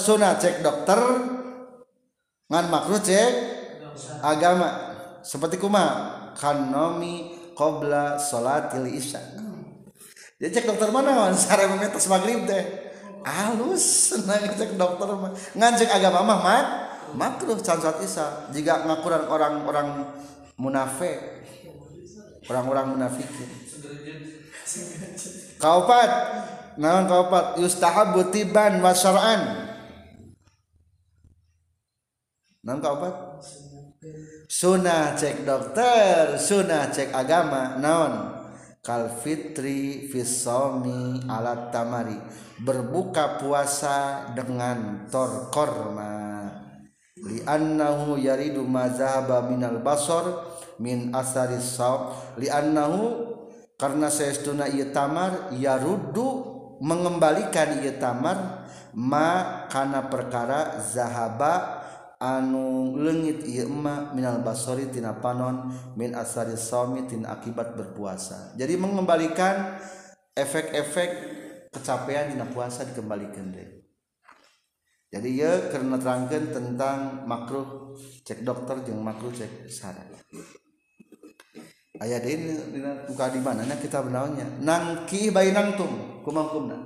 Sunat 0.02 0.38
cek 0.38 0.62
dokter. 0.62 1.00
Ngan 2.48 2.66
makruh 2.72 2.98
cek 2.98 3.30
agama. 4.24 4.88
Seperti 5.20 5.60
kuma 5.60 5.84
kanomi 6.38 7.36
qabla 7.52 8.16
salatil 8.16 8.88
isya. 8.88 9.20
Dia 10.38 10.48
cek 10.54 10.70
dokter 10.70 10.94
mana 10.94 11.18
wan 11.18 11.34
sare 11.34 11.66
memetas 11.66 12.06
maghrib 12.06 12.46
teh. 12.46 12.62
Halus 13.26 14.14
senang 14.14 14.54
cek 14.54 14.78
dokter 14.78 15.10
mah. 15.10 15.34
Ngan 15.34 15.72
cek 15.74 15.90
agama 15.90 16.22
mah 16.22 16.38
mak 16.38 16.66
makruh 17.18 17.58
can 17.58 17.82
salat 17.82 17.98
isya 18.06 18.52
jika 18.54 18.86
ngakuran 18.86 19.26
orang-orang 19.26 20.06
munafik 20.54 21.18
orang-orang 22.46 22.86
munafikin. 22.94 23.50
Kaupat 25.58 26.10
naon 26.78 27.10
kaupat 27.10 27.58
yustahabu 27.58 28.30
tiban 28.30 28.78
wa 28.78 28.94
syar'an. 28.94 29.74
Naon 32.62 32.78
kaupat 32.78 33.42
sunah 34.46 35.18
cek 35.18 35.42
dokter 35.42 36.38
sunah 36.38 36.94
cek 36.94 37.10
agama. 37.10 37.74
Naon 37.82 38.37
kal 38.88 39.12
fitri 39.20 40.08
fisomi 40.08 41.20
alat 41.28 41.68
tamari. 41.68 42.16
Berbuka 42.64 43.36
puasa 43.36 44.32
dengan 44.32 45.04
tor 45.12 45.52
korma. 45.52 46.48
Li 47.20 47.44
annahu 47.44 48.16
yaridu 48.16 48.64
mazhaba 48.64 49.44
minal 49.44 49.84
basar 49.84 50.48
min 50.80 51.12
asari 51.12 51.60
saw. 51.60 52.16
Li 52.40 52.48
annahu 52.48 53.28
karena 53.76 54.08
saestuna 54.08 54.72
ieu 54.72 54.88
tamar 54.90 55.52
yaruddu 55.52 56.56
mengembalikan 56.80 57.84
ieu 57.84 57.94
tamar 58.00 58.66
ma 58.96 59.68
kana 59.70 60.08
perkara 60.08 60.80
zahaba 60.82 61.77
anu 62.18 62.98
legit 62.98 63.46
Imak 63.46 64.14
Minal 64.14 64.42
Basoritina 64.42 65.18
panon 65.22 65.70
min 65.94 66.14
asari 66.14 66.58
sawmitin 66.58 67.24
akibat 67.24 67.78
berpuasa. 67.78 68.54
Jadi 68.58 68.74
mengembalikan 68.74 69.78
efek-efek 70.34 71.10
kecapean 71.70 72.34
dina 72.34 72.46
puasa 72.50 72.82
dikembalikan 72.82 73.54
deh. 73.54 73.78
Jadi 75.08 75.40
ya 75.40 75.72
karena 75.72 75.96
terangkan 75.96 76.52
tentang 76.52 77.24
makruh 77.24 77.96
cek 78.28 78.44
dokter 78.44 78.84
jeung 78.84 79.00
makruh 79.00 79.32
cek 79.32 79.64
syarat 79.64 80.04
ayat 81.98 82.22
ini 82.28 82.76
dina 82.76 83.08
buka 83.08 83.32
di 83.32 83.40
mana 83.42 83.64
kita 83.80 84.04
benarnya 84.04 84.46
nangki 84.62 85.32
bayi 85.34 85.50
nangtum 85.56 86.20
kumangkumna 86.22 86.76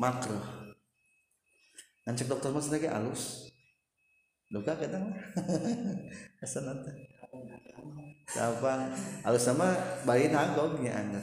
makruh. 0.00 0.53
Dan 2.04 2.12
cek 2.12 2.28
dokter 2.28 2.52
mas 2.52 2.68
lagi 2.68 2.88
alus. 2.88 3.48
Luka 4.52 4.76
kita 4.76 5.00
asal 6.44 6.68
nanti 6.68 6.92
apa 8.36 8.92
alus 9.24 9.42
sama 9.42 9.72
bayi 10.04 10.28
nagog 10.28 10.78
ya 10.84 11.00
anda. 11.00 11.20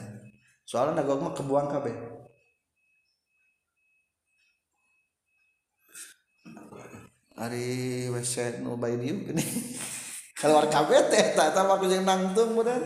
Soalnya 0.66 1.00
nagog 1.00 1.22
mah 1.22 1.32
kebuang 1.32 1.70
kabeh. 1.70 1.94
Hari 7.38 7.66
WC 8.10 8.60
nu 8.60 8.74
bayi 8.76 8.98
diu 8.98 9.22
gini. 9.22 9.42
Keluar 10.42 10.66
kabeh 10.66 11.06
teh 11.06 11.38
tak 11.38 11.54
tahu 11.54 11.70
aku 11.70 11.86
yang 11.86 12.02
nangtung 12.02 12.58
bener 12.58 12.82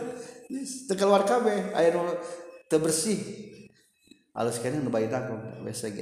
yes, 0.53 0.85
keluar 0.93 1.25
kabeh. 1.25 1.73
Air 1.73 1.97
nu 1.97 2.13
terbersih 2.69 3.17
alus 4.37 4.61
kene 4.61 4.85
nu 4.85 4.93
bayi 4.93 5.09
aku 5.09 5.65
WC 5.65 5.97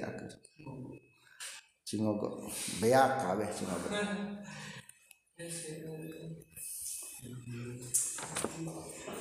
cingogo 1.85 2.49
beak 2.81 3.21
kabeh 3.21 3.47
cingogo 3.53 3.87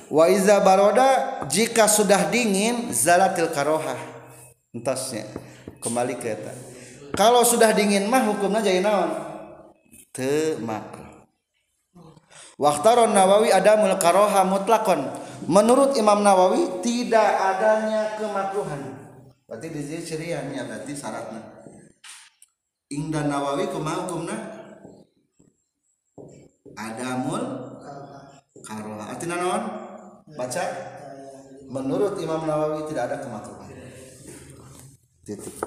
Wa 0.05 0.29
iza 0.29 0.61
baroda 0.61 1.41
jika 1.49 1.89
sudah 1.89 2.29
dingin 2.29 2.93
zalatil 2.93 3.49
karoha. 3.51 3.97
Entasnya 4.71 5.27
kembali 5.81 6.15
ke 6.15 6.39
eta. 6.39 6.53
Kalau 7.15 7.43
sudah 7.43 7.73
dingin 7.75 8.07
mah 8.07 8.23
hukumnya 8.27 8.63
jadi 8.63 8.79
naon? 8.79 9.11
Te 10.15 10.55
makruh 10.61 11.03
Waktaron 12.55 13.11
Nawawi 13.11 13.51
ada 13.51 13.75
karoha 13.99 14.47
mutlakon. 14.47 15.03
Menurut 15.51 15.99
Imam 15.99 16.23
Nawawi 16.23 16.79
tidak 16.79 17.27
adanya 17.35 18.15
kemakruhan. 18.15 18.95
Berarti 19.43 19.67
di 19.67 19.81
sini 19.83 20.01
ciriannya 20.07 20.63
berarti 20.63 20.95
syaratnya 20.95 21.54
Ingda 22.85 23.25
Nawawi 23.25 23.65
kumaha 23.73 24.05
hukumna 24.05 24.37
adamul 26.77 27.43
karoha 28.61 29.09
artinya 29.09 29.41
naon? 29.41 29.63
Baca. 30.37 30.63
Menurut 31.65 32.13
Imam 32.21 32.45
Nawawi 32.45 32.85
tidak 32.85 33.09
ada 33.09 33.17
kemakruhan 33.25 33.73
titik. 35.25 35.57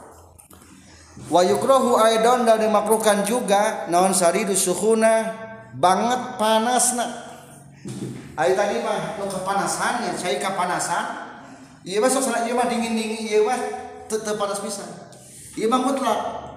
Wa 1.26 1.42
yukrohu 1.42 1.98
aidon 1.98 2.46
dan 2.46 2.62
dimakruhkan 2.62 3.26
juga 3.26 3.90
naon 3.90 4.14
saridu 4.14 4.54
suhuna 4.54 5.34
banget 5.74 6.38
panasna. 6.38 7.06
Ayo 8.38 8.54
tadi 8.54 8.78
mah 8.78 9.18
nu 9.18 9.26
kepanasan 9.26 10.06
ya 10.06 10.12
saya 10.14 10.38
kepanasan. 10.38 11.04
Iya 11.82 11.98
mah 11.98 12.10
sok 12.14 12.30
iya 12.46 12.54
mah 12.54 12.70
dingin 12.70 12.94
dingin 12.94 13.26
iya 13.26 13.42
mah 13.42 13.58
tetep 14.06 14.38
panas 14.38 14.62
pisan. 14.62 14.86
Iya 15.58 15.66
mah 15.66 15.82
mutlak 15.82 16.47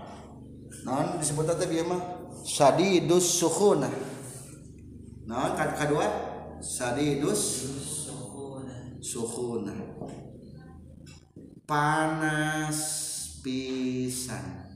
naon 0.81 1.21
disebut 1.21 1.45
tadi 1.45 1.77
iya 1.77 1.85
mah. 1.85 2.01
Sadidus 2.41 3.37
suhuna 3.37 3.85
naon 5.29 5.53
kan 5.53 5.77
kedua 5.77 6.09
sadidus 6.57 7.69
suhuna 8.97 9.77
panas 11.69 12.79
pisan. 13.45 14.73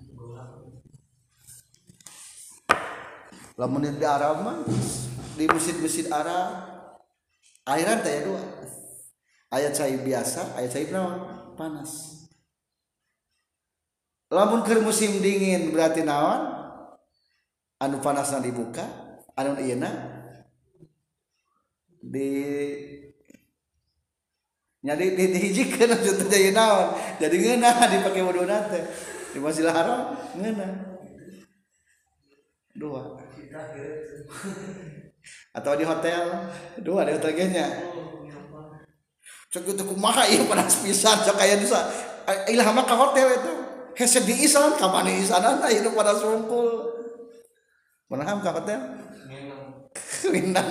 Lamun 3.56 3.88
di 3.88 4.04
Arab 4.06 4.44
mah 4.44 4.68
di 5.40 5.48
masjid-masjid 5.48 6.12
Arab 6.12 6.70
airan 7.66 8.04
teh 8.04 8.30
dua. 8.30 8.44
Ayat 9.50 9.72
cair 9.74 10.04
biasa 10.04 10.60
ayat 10.60 10.92
naon? 10.92 11.18
Panas 11.56 12.15
lamun 14.36 14.60
ke 14.68 14.76
musim 14.84 15.24
dingin 15.24 15.72
berarti 15.72 16.04
naon? 16.04 16.52
Anu 17.80 18.04
panasna 18.04 18.44
dibuka 18.44 18.84
anu 19.36 19.60
ieu 19.60 19.76
di 22.06 22.30
nyadi 24.86 25.18
di 25.18 25.26
dihijikeun 25.32 25.96
atuh 25.96 26.28
jadi 26.28 26.52
naon? 26.52 26.92
Jadi 27.24 27.36
ngeunah 27.40 27.76
dipake 27.92 28.20
wuduna 28.20 28.68
teh. 28.68 28.84
Di 29.32 29.40
Masjidil 29.40 29.72
Haram 29.72 30.12
ngeunah 30.36 30.72
dua. 32.76 33.16
Atau 35.58 35.74
di 35.80 35.88
hotel? 35.88 36.52
Dua 36.84 37.08
di 37.08 37.16
hotel 37.16 37.32
kayaknya. 37.34 37.68
Cok 39.50 39.72
itu 39.72 39.84
kumaha 39.88 40.28
iya 40.28 40.44
panas 40.44 40.84
pisan 40.84 41.24
cok 41.24 41.40
kayak 41.40 41.64
bisa 41.64 41.80
ilah 42.52 42.68
mah 42.76 42.84
ke 42.84 42.96
hotel 42.96 43.28
itu. 43.32 43.65
Hese 43.96 44.20
di 44.28 44.44
isan 44.44 44.76
ka 44.76 44.92
mana 44.92 45.10
isanan 45.10 45.64
pada 45.64 46.14
sungkul. 46.20 46.92
Pernah 48.06 48.38
ka 48.44 48.52
hotel 48.54 48.80
Minang. 50.30 50.70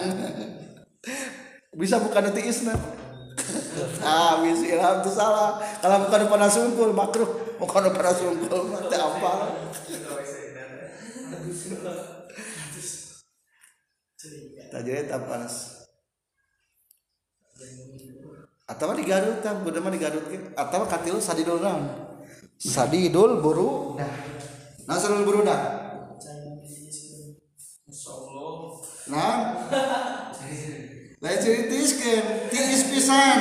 Bisa 1.75 1.99
bukan 1.99 2.31
nanti 2.31 2.45
isna? 2.45 2.77
Ah 4.05 4.39
wis 4.45 4.63
ilham 4.63 5.01
itu 5.01 5.11
salah. 5.11 5.59
Kalau 5.81 6.07
bukan 6.07 6.29
pada 6.29 6.49
sungkul 6.53 6.91
makruh. 6.93 7.57
Bukan 7.59 7.91
pada 7.97 8.13
sungkul 8.13 8.69
mati 8.71 8.97
apa? 8.99 9.33
Tak 14.71 14.81
jadi 14.85 15.07
tak 15.09 15.25
panas. 15.25 15.87
Atau 18.65 18.97
di 18.97 19.05
Garut 19.05 19.39
kan? 19.45 19.61
Udah 19.61 19.81
mah 19.81 19.93
di 19.93 20.01
Garut 20.01 20.25
ke 20.29 20.37
atau 20.57 20.89
katil 20.89 21.21
sadidul 21.21 21.61
naon 21.61 22.14
sadidul 22.65 23.45
buru 23.45 24.01
nah 24.89 24.97
sadidul 24.97 25.25
buru 25.29 25.41
dah. 25.45 25.61
Nah. 29.05 29.37
Lain 31.21 31.39
ceritiskeun 31.41 32.25
tiis 32.49 32.89
pisan. 32.89 33.39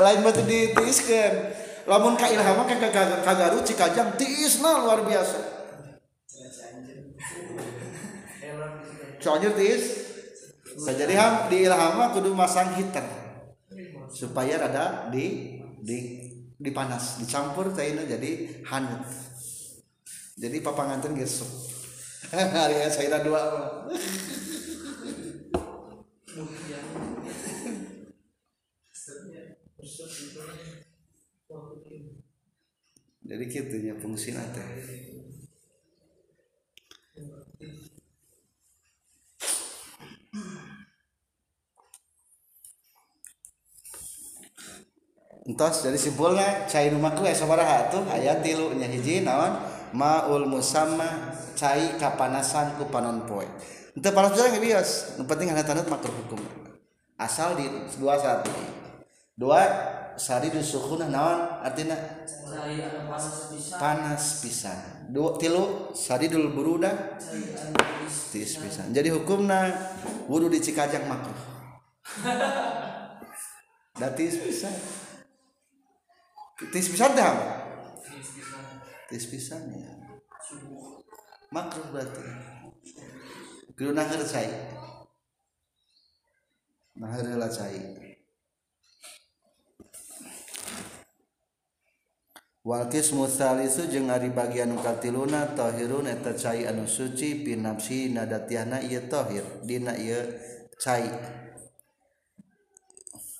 Lain 0.00 0.20
batu 0.24 0.42
ditiiskeun 0.48 1.34
lamun 1.88 2.16
ka 2.16 2.28
ilham 2.28 2.64
ka 2.64 2.76
ka- 2.88 3.20
ka 3.24 3.32
Garut 3.36 3.64
Cikajang 3.64 4.16
tiisna 4.16 4.84
luar 4.84 5.04
biasa. 5.04 5.38
Soalnya 9.18 9.50
tiis? 9.52 9.84
Nah, 9.84 10.07
jadi 10.78 11.14
ham 11.18 11.50
di 11.50 11.66
ilham 11.66 11.98
kudu 12.14 12.30
masang 12.34 12.74
heater. 12.78 13.04
Supaya 14.14 14.62
ada 14.62 15.10
di 15.10 15.58
di 15.82 15.98
dipanas 16.58 17.18
dicampur 17.18 17.74
teh 17.74 17.90
jadi 17.94 18.62
hangat. 18.66 19.06
Jadi 20.38 20.62
papanganten 20.62 21.18
gesuk 21.18 21.78
hari 22.28 22.76
saya 22.92 23.24
dua 23.24 23.40
jadi 33.28 33.44
gitu 33.44 33.76
ya 33.80 33.94
fungsi 33.96 34.36
teh 34.36 34.68
entos 45.48 45.80
jadi 45.80 45.96
simpulnya 45.96 46.68
cai 46.68 46.92
rumahku 46.92 47.24
ya 47.24 47.32
sabaraha 47.32 47.88
tuh 47.88 48.04
aya 48.12 48.38
tilu 48.44 48.76
nya 48.76 48.84
hiji 48.84 49.24
naon? 49.24 49.56
Maul 49.96 50.44
musamma 50.44 51.32
cai 51.56 51.96
kapanasan 51.96 52.76
ku 52.76 52.92
panon 52.92 53.24
poe. 53.24 53.48
Itu 53.96 54.04
panas 54.12 54.36
jarang 54.36 54.52
ya 54.54 54.60
bias 54.60 55.16
yang 55.16 55.24
penting 55.24 55.48
hanya 55.48 55.64
tanda 55.64 55.80
makruh 55.88 56.12
hukum. 56.12 56.44
Asal 57.16 57.56
di 57.56 57.64
dua 57.96 58.20
satu. 58.20 58.52
Dua 59.32 59.64
sari 60.20 60.52
dusukuna 60.52 61.08
naon? 61.08 61.64
Artinya? 61.64 61.96
Anu 62.52 63.08
panas 63.80 64.44
pisan. 64.44 65.08
Dua 65.08 65.40
tilu 65.40 65.96
sari 65.96 66.28
dul 66.28 66.52
buruda? 66.52 67.16
Anu 67.16 67.98
tis 68.28 68.60
pisan. 68.60 68.92
jadi 68.92 69.08
hukumna 69.12 69.72
wudu 70.28 70.52
di 70.52 70.60
Cikajang 70.60 71.08
makruh 71.08 71.40
da 74.00 74.08
tis 74.12 74.36
pisan 74.36 74.72
tis 76.58 76.90
pisan 76.90 77.14
teh 77.14 77.58
tis 79.08 79.24
pisan. 79.30 79.62
Ya. 79.72 79.92
Makruh 81.48 81.88
berarti. 81.88 82.22
Kudu 83.72 83.96
naheur 83.96 84.20
cai. 84.20 84.50
Naheur 86.98 87.24
heula 87.24 87.48
cai. 87.48 87.78
Wal 92.68 92.84
qismu 92.92 93.24
tsalisu 93.24 93.88
jeung 93.88 94.12
ari 94.12 94.28
bagian 94.28 94.68
nu 94.68 94.82
katiluna 94.84 95.56
tahirun 95.56 96.10
eta 96.12 96.36
cai 96.36 96.68
anu 96.68 96.84
suci 96.84 97.40
pinapsi 97.40 98.12
nadatiana 98.12 98.84
ieu 98.84 99.08
tahir 99.08 99.46
dina 99.64 99.96
ieu 99.96 100.20
cai. 100.76 101.37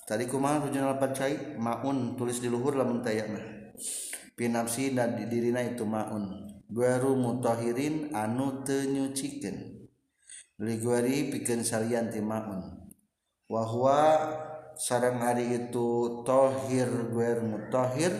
tadi 0.08 0.24
kumang 0.24 0.64
rujun 0.64 0.88
lapat 0.88 1.12
cai 1.12 1.34
maun 1.60 2.16
tulis 2.16 2.40
di 2.40 2.48
luhur 2.48 2.72
lamun 2.72 3.04
tayana 3.04 3.58
pinapsi 4.38 4.94
dan 4.94 5.18
di 5.18 5.26
dirina 5.26 5.58
itu 5.66 5.82
maun. 5.82 6.46
Guaru 6.70 7.18
mutahirin 7.18 8.14
anu 8.14 8.62
tenyucikan. 8.62 9.82
Liguari 10.62 11.34
pikeun 11.34 11.66
salian 11.66 12.14
ti 12.14 12.22
maun. 12.22 12.86
Wahwa 13.50 13.98
sarang 14.78 15.18
hari 15.18 15.66
itu 15.66 16.22
tohir 16.22 17.10
guer 17.10 17.42
mutahir 17.42 18.14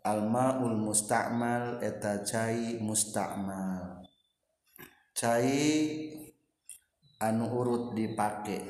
almaul 0.00 0.80
musta'mal 0.80 1.84
eta 1.84 2.24
cai 2.24 2.80
musta'mal. 2.80 4.06
Cai 5.12 5.52
anu 7.20 7.44
urut 7.52 7.92
dipake. 7.92 8.64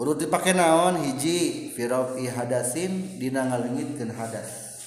Urut 0.00 0.16
dipake 0.16 0.56
naon? 0.56 0.96
Hiji 1.04 1.68
firafi 1.76 2.24
hadasin 2.32 3.20
dina 3.20 3.44
ngaleungitkeun 3.52 4.16
hadas. 4.16 4.80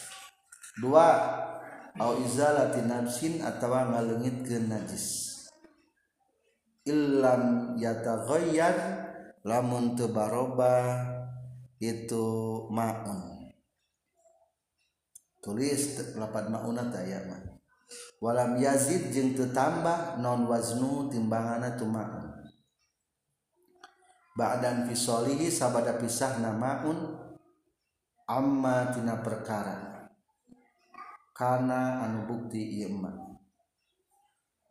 Dua 0.81 1.07
au 2.01 2.17
izalati 2.25 2.81
nafsin 2.89 3.45
atawa 3.45 3.93
ngaleungitkeun 3.93 4.73
najis. 4.73 5.29
Illam 6.89 7.77
yataghayyar 7.77 8.75
lamun 9.45 9.93
teu 9.93 10.09
baroba 10.09 11.05
itu 11.77 12.25
maun. 12.73 13.53
Tulis 15.43 15.99
lapan 16.17 16.49
mauna 16.49 16.89
taya 16.89 17.21
mah. 17.29 17.39
Walam 18.17 18.57
yazid 18.57 19.13
jeung 19.13 19.37
teu 19.37 19.51
tambah 19.53 20.17
non 20.17 20.49
waznu 20.49 21.11
timbanganna 21.13 21.77
tu 21.77 21.85
maun 21.85 22.22
ba'dan 24.33 24.89
fisolihi 24.89 25.53
sabada 25.53 25.97
pisah 26.01 26.41
namaun 26.41 27.17
amma 28.25 28.89
tina 28.89 29.21
perkara. 29.21 30.09
Kana 31.33 32.05
anu 32.05 32.29
bukti 32.29 32.81
ieu 32.81 32.93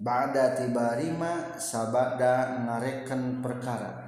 ba'da 0.03 0.59
tibarima 0.59 1.55
sabada 1.59 2.63
ngareken 2.67 3.43
perkara. 3.43 4.03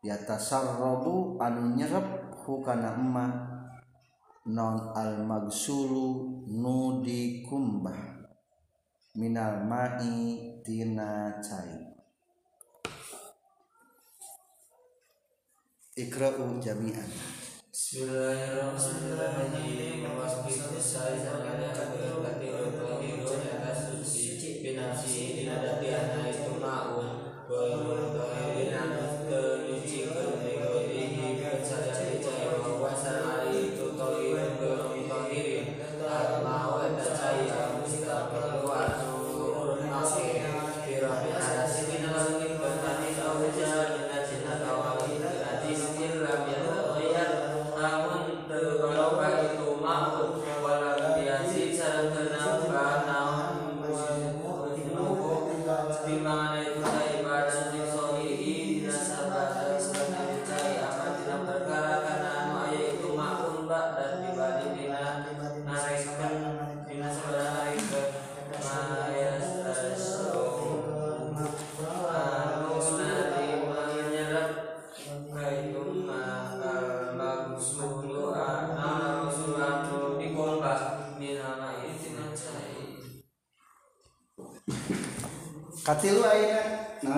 Yatasarrabu 0.00 1.36
anu 1.40 1.76
nyerep 1.76 2.32
hukana 2.44 2.96
emma. 2.96 3.26
Non 4.46 4.94
al 4.94 5.26
magsulu 5.26 6.46
nu 6.46 7.02
dikumbah 7.02 7.98
minal 9.18 9.66
ma'i 9.66 10.62
tina 10.62 11.34
cai 11.42 11.85
ikra'u 15.96 16.60
jami'an 16.60 17.08
Bismillahirrahmanirrahim. 17.72 19.66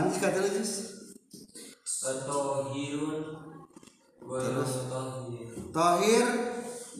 Naon 0.09 0.17
sih 0.17 0.25
katilu 0.25 0.49
jus 0.49 0.73
atau 2.01 2.73
hirun 2.73 3.45
Terus? 4.29 4.93
Tohir. 5.73 6.29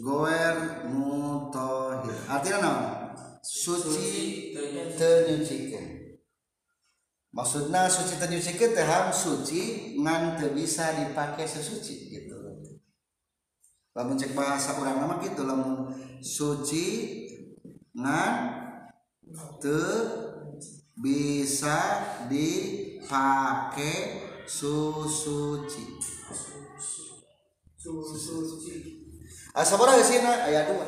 Goer 0.01 0.89
mutohir. 0.89 2.17
Artinya 2.25 2.59
naon 2.63 2.85
suci 3.45 4.55
tenyucikeun 4.97 6.17
maksudna 7.33 7.85
suci 7.89 8.17
tenyucikeun 8.17 8.73
teh 8.73 8.87
ham 8.87 9.13
suci 9.13 9.93
ngan 10.01 10.41
teu 10.41 10.53
bisa 10.53 10.93
dipake 10.97 11.45
sesuci 11.45 12.13
gitu. 12.13 12.37
Lamun 13.93 14.17
cek 14.17 14.33
bahasa 14.33 14.79
urang 14.79 15.01
nama 15.03 15.21
gitu 15.21 15.43
lamun 15.45 15.93
suci 16.23 16.87
ngan 17.93 18.33
teu 19.61 19.85
bisa 20.99 21.79
dipake 22.99 23.95
susuci 24.47 25.95
asa 29.55 29.75
sabaraha 29.75 30.03
geusina 30.03 30.33
aya 30.45 30.67
dua. 30.67 30.87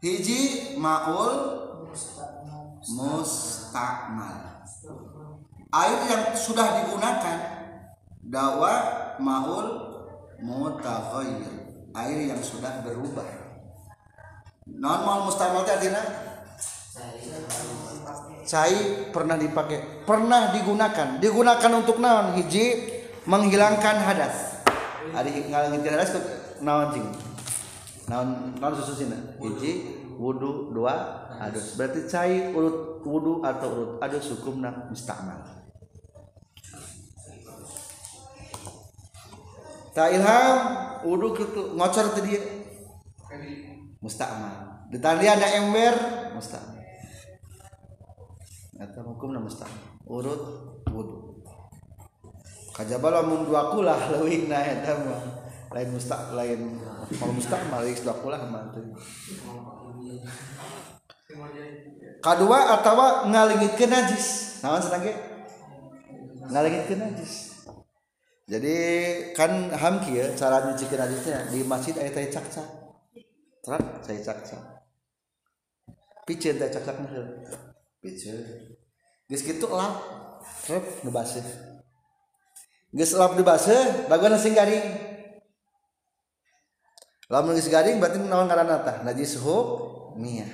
Hiji 0.00 0.76
maul 0.80 1.36
mustakmal 2.92 4.64
air 5.70 5.98
yang 6.08 6.24
sudah 6.36 6.84
digunakan 6.84 7.38
dawa 8.24 8.72
maul 9.20 9.66
mutaghayyir. 10.40 11.56
Air 11.90 12.18
yang 12.22 12.38
sudah 12.38 12.86
berubah. 12.86 13.26
Non 14.70 15.00
maul 15.04 15.28
mustakmal 15.28 15.66
artinya 15.66 16.00
cai 18.50 19.06
pernah 19.14 19.38
dipakai 19.38 20.02
pernah 20.02 20.50
digunakan. 20.50 21.22
Digunakan 21.22 21.70
untuk 21.78 22.02
naon? 22.02 22.34
Hiji 22.34 22.90
menghilangkan 23.30 23.96
hadas. 24.02 24.66
Ari 25.14 25.46
ngalangitkeun 25.54 25.94
hadas 25.94 26.10
naon 26.58 26.90
cing 26.90 27.06
naon 28.10 28.58
naon 28.58 28.74
sususina 28.74 29.38
hiji 29.38 30.02
wudu 30.18 30.74
dua 30.74 31.30
adus. 31.38 31.78
Berarti 31.78 32.10
cai 32.10 32.50
urut 32.50 33.06
wudu 33.06 33.38
atau 33.46 33.68
urut 33.70 33.90
adus 34.02 34.34
hukumna 34.34 34.90
mustakmal 34.90 35.60
ta 39.90 40.06
ilham 40.10 40.58
wudu 41.06 41.34
kitu 41.38 41.74
ngocor 41.78 42.14
teh 42.18 42.22
dia. 42.26 42.42
Mustakmal 44.00 44.88
ditandi 44.88 45.28
ada 45.28 45.46
ember 45.60 45.94
mustakmal 46.34 46.79
eta 48.80 49.04
hukumna 49.04 49.36
mustakmal 49.36 50.00
urut 50.08 50.42
wudu. 50.88 51.44
Kajaba 52.72 53.20
lamun 53.20 53.44
dua 53.44 53.68
kulah 53.76 54.00
leuwihna 54.16 54.56
eta 54.56 54.96
mah. 55.04 55.22
Lain 55.70 55.94
mustak 55.94 56.34
lain 56.34 56.82
kalau 57.14 57.30
mustakmal 57.30 57.86
geus 57.86 58.02
dua 58.02 58.16
kulah 58.18 58.42
mah 58.42 58.74
teu 58.74 58.82
kadua 62.18 62.74
atawa 62.74 63.28
ngalingitkeun 63.30 63.90
najis. 63.92 64.58
Naon 64.66 64.82
cenah 64.82 64.98
ge? 64.98 65.14
Ngalingitkeun 66.50 67.00
najis. 67.00 67.62
Jadi 68.50 68.74
kan 69.30 69.70
ham 69.70 70.02
kieu 70.02 70.26
cara 70.34 70.66
nyucikeun 70.66 70.98
najisnya 70.98 71.38
di 71.54 71.62
masjid 71.62 71.94
aya 72.02 72.10
teh 72.10 72.26
cak-cak. 72.34 72.66
Terat 73.62 73.84
saya 74.02 74.18
cak-cak. 74.26 74.62
Piceun 76.26 76.58
teh 76.58 76.66
cak-cak 76.66 76.98
piceun 78.00 78.74
geus 79.28 79.44
kitu 79.44 79.68
lap 79.68 80.00
rep 80.66 81.04
nu 81.04 81.12
baseuh 81.12 81.44
geus 82.96 83.12
lap 83.14 83.36
di 83.36 83.44
baseuh 83.44 84.08
bagana 84.08 84.40
sing 84.40 84.56
garing 84.56 85.10
lamun 87.30 87.54
geus 87.54 87.70
garing 87.70 88.02
berarti 88.02 88.18
naon 88.18 88.50
ngaranna 88.50 88.82
tah? 88.82 88.96
Najis 89.06 89.38
hukmiyah 89.38 90.50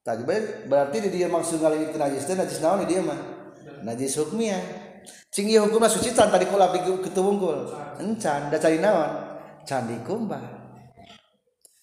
tadi 0.00 0.24
berarti 0.64 0.96
di 1.04 1.20
dia 1.20 1.28
maksud 1.28 1.60
ngalih 1.60 1.92
najis 1.92 2.24
teh 2.24 2.32
najis 2.32 2.64
naon 2.64 2.88
di 2.88 2.96
dia 2.96 3.04
mah? 3.04 3.20
Najis 3.84 4.16
hukmiyah 4.16 4.62
cing 5.28 5.52
ieu 5.52 5.60
hukumna 5.60 5.92
suci 5.92 6.16
can 6.16 6.32
tadi 6.32 6.48
kula 6.48 6.72
di 6.72 6.80
kitu 6.80 7.20
wungkul 7.20 7.68
encan 8.00 8.48
da 8.48 8.56
cari 8.56 8.80
naon? 8.80 9.28
Can 9.68 9.84
dikumbah 9.84 10.40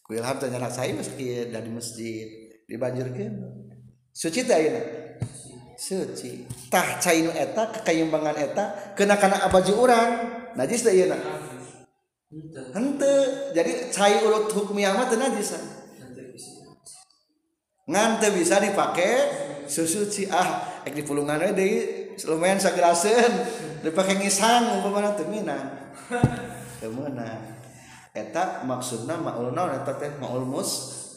ku 0.01 0.17
ilham 0.17 0.42
teh 0.42 0.50
nyanak 0.50 0.74
saya 0.74 0.98
meski 0.98 1.53
dari 1.53 1.69
masjid 1.69 2.26
dibanjurkeun 2.66 3.67
suci 4.18 4.42
sucitah 5.78 6.88
keimbangan 7.86 8.34
eta 8.34 8.98
kenakan 8.98 9.46
abaju 9.46 9.74
orang 9.86 10.10
najis 10.58 10.90
hente 12.74 13.14
jadi 13.54 13.94
cair 13.94 14.26
urut 14.26 14.50
hukum 14.50 14.82
amat 14.82 15.14
najisan 15.14 15.78
ngante 17.88 18.28
bisa. 18.36 18.60
Dipakai 18.60 19.12
susuci 19.66 20.28
ah 20.28 20.84
ek 20.84 20.94
di 20.96 21.04
pulungan 21.04 21.40
deui 21.56 22.16
lumayan 22.28 22.60
sagraseun 22.60 23.32
dipake 23.84 24.20
ngisang 24.20 24.80
umpamana 24.80 25.16
teu 25.16 25.28
minang 25.32 25.96
teu 26.80 26.92
meunang. 26.92 27.56
Eta 28.12 28.66
maksudna 28.66 29.20
maul 29.20 29.54
naon 29.54 29.76
eta 29.76 29.96
teh 29.96 30.12
maul 30.20 30.44
mus 30.44 30.72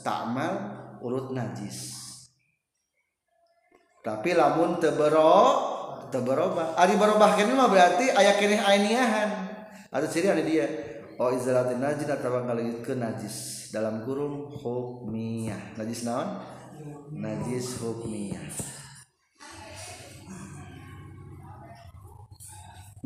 ta'mal 0.06 0.54
urut 1.02 1.34
najis. 1.34 2.09
Tapi 4.00 4.32
lamun 4.32 4.80
teu 4.80 4.96
bero 4.96 5.76
teu 6.10 6.24
berubah. 6.24 6.74
Ari 6.76 6.98
berubah 6.98 7.38
kene 7.38 7.54
mah 7.54 7.70
berarti 7.70 8.10
aya 8.10 8.36
keneh 8.36 8.58
ainiahan. 8.58 9.30
Atau 9.92 10.08
ciri 10.10 10.32
ada 10.32 10.42
dia. 10.42 10.66
Oh 11.20 11.30
izalatin 11.30 11.78
najis 11.78 12.08
atau 12.08 12.42
ke 12.82 12.92
najis. 12.96 13.68
Dalam 13.70 14.02
kurung 14.02 14.50
hukmiyah. 14.50 15.78
Najis 15.78 16.02
naon? 16.02 16.42
Najis 17.14 17.78
hukmiyah. 17.78 18.42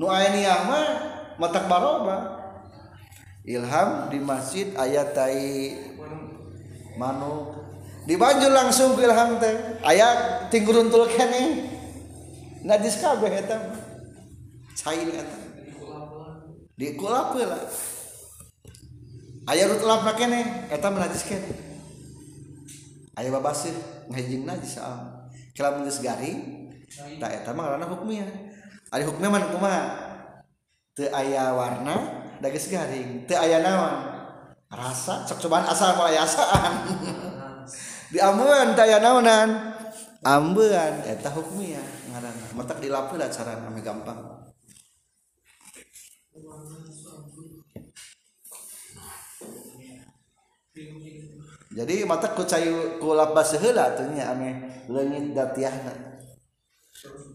Nu 0.00 0.08
ainiah 0.08 0.60
mah 0.64 0.86
matak 1.36 1.68
baroba. 1.68 2.40
Ilham 3.44 4.08
di 4.08 4.18
masjid 4.24 4.72
ayat 4.72 5.12
tai 5.12 5.76
manuk 6.96 7.63
dibanjur 8.04 8.52
langsung 8.52 8.96
ke 8.96 9.04
ilham 9.04 9.40
teh. 9.40 9.54
Aya 9.84 10.08
tingguruntul 10.48 11.08
kene 11.12 11.68
najis 12.64 13.00
kabeh 13.00 13.32
eta 13.44 13.58
cair 14.78 15.08
eta. 15.08 15.38
Di 16.74 16.96
kula 16.96 17.32
lah. 17.32 17.62
Ayat 19.44 19.68
rut 19.68 19.84
lap 19.84 20.08
kene 20.16 20.68
eta 20.72 20.88
najis 20.88 21.24
kene 21.28 21.74
aya 23.14 23.30
babasir 23.30 23.74
ngajing 24.10 24.42
najis 24.42 24.82
ah. 24.82 24.90
am 24.90 25.00
kala 25.54 25.78
mun 25.78 25.86
geus 25.86 26.02
garing 26.02 26.70
tah 27.22 27.30
eta 27.30 27.54
mah 27.54 27.70
ngaranna 27.70 27.86
hukmiyah 27.86 28.26
ari 28.90 29.06
hukmiyah 29.06 29.30
mana 29.30 29.46
kumaha 29.54 29.82
teu 30.98 31.10
aya 31.14 31.54
warna 31.54 32.26
da 32.42 32.50
geus 32.50 32.66
garing. 32.70 33.26
Teu 33.30 33.38
aya 33.38 33.62
naon? 33.62 33.94
Rasa 34.74 35.22
cok 35.22 35.46
cobaan 35.46 35.70
asal 35.70 35.94
pola 35.94 36.10
asaan. 36.10 36.74
di 38.14 38.22
ambeun 38.22 38.78
teu 38.78 38.86
aya 38.86 39.02
naonan? 39.02 39.74
Ambeun 40.22 41.02
eta 41.02 41.34
hukmiyah 41.34 41.82
ngaranna 42.14 42.46
matak 42.54 42.78
dilapeun 42.78 43.18
da 43.18 43.26
carana 43.26 43.66
ame 43.66 43.82
gampang. 43.82 44.18
Jadi 51.74 52.06
mata 52.06 52.30
ku 52.38 52.46
cayu 52.46 53.02
ku 53.02 53.18
labas 53.18 53.58
heula 53.58 53.98
tuh 53.98 54.06
nya 54.14 54.30
ame 54.30 54.62
leungit 54.86 55.34
datiahna 55.34 56.14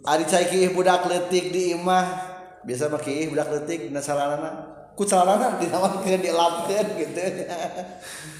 ari 0.08 0.24
cai 0.24 0.48
kieu 0.48 0.72
budak 0.72 1.03
leutik 1.11 1.51
di 1.51 1.75
imah. 1.75 2.32
Biasa 2.64 2.88
mah 2.88 3.03
kieu 3.03 3.35
budak 3.35 3.51
leutik 3.51 3.91
na. 3.91 3.99
Saranana 3.99 4.49
ku 4.95 5.03
saranana 5.03 5.59
dinawankeun 5.59 6.24
dilapkeun 6.24 6.88
gitu 7.03 7.19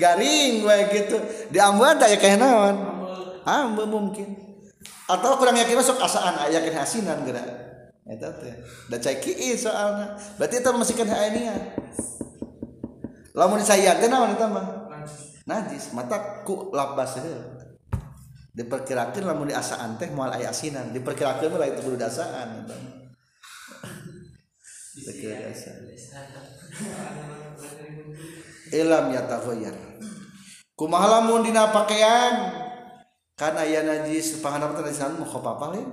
garing 0.00 0.64
we 0.64 0.76
gitu. 0.96 1.20
Di 1.52 1.60
ambeun 1.60 2.00
teh 2.00 2.16
kayak 2.16 2.40
naon? 2.40 2.76
Ambe 3.44 3.84
mungkin. 3.84 4.32
Atau 5.04 5.36
kurang 5.36 5.60
yakin 5.60 5.76
masuk 5.76 6.00
asaan 6.00 6.48
yakin 6.48 6.72
hasinan 6.72 7.20
geura 7.28 7.44
eta 8.08 8.32
teh. 8.40 8.56
Da 8.88 8.96
cai 8.96 9.20
kieu 9.20 9.54
soalna 9.54 10.16
berarti 10.40 10.64
eta 10.64 10.72
masih 10.72 10.96
kan 10.96 11.12
aya 11.12 11.52
lamun 13.36 13.60
disayang 13.60 14.00
teh 14.00 14.08
naon 14.08 14.32
eta 14.32 14.48
mah? 14.48 14.88
Najis. 15.44 15.92
Mata 15.92 16.42
ku 16.48 16.72
labas 16.72 17.20
diperkirakan 18.56 19.22
lamun 19.28 19.52
di 19.52 19.54
asaan 19.54 20.00
teh 20.00 20.08
moal 20.10 20.32
aya 20.32 20.48
asinan. 20.50 20.90
Diperkirakan 20.96 21.60
lah 21.60 21.68
itu 21.68 21.84
kudu 21.84 22.00
dasaan 22.00 22.64
gitu. 22.64 22.74
ilam 28.72 29.10
ya 29.14 29.26
tahoyar. 29.26 29.74
Kumaha 30.74 31.20
lamun 31.20 31.44
dina 31.44 31.70
pakaian. 31.70 32.56
Kan 33.40 33.56
aya 33.56 33.80
najis 33.80 34.44
panganap 34.44 34.76
teh 34.76 34.84
najis 34.84 35.00
mukhafafah 35.16 35.72
lain 35.72 35.88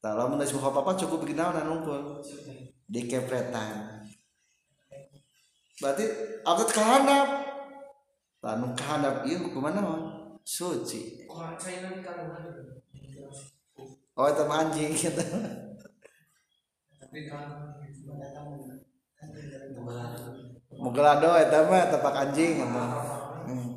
tah 0.00 0.16
lamun 0.16 0.40
najis 0.40 0.56
mukhafafah 0.56 0.96
cukup 0.96 1.28
bikin 1.28 1.36
naon 1.36 1.60
nungkul 1.60 2.24
dikepretan 2.88 4.00
berarti 5.76 6.04
abad 6.48 6.68
kahandap 6.72 7.28
tah 8.40 8.56
nu 8.56 8.72
kahandap 8.72 9.28
ieu 9.28 9.44
naon 9.52 10.32
suci. 10.40 11.28
Oh 14.16 14.26
itu 14.28 14.44
anjing. 14.48 14.92
Gitu 14.96 15.24
muggelado 20.80 21.36
eta 21.36 21.68
mah 21.68 21.92
tapak 21.92 22.14
anjing 22.16 22.64
eta 22.64 22.84
hmm. 23.46 23.70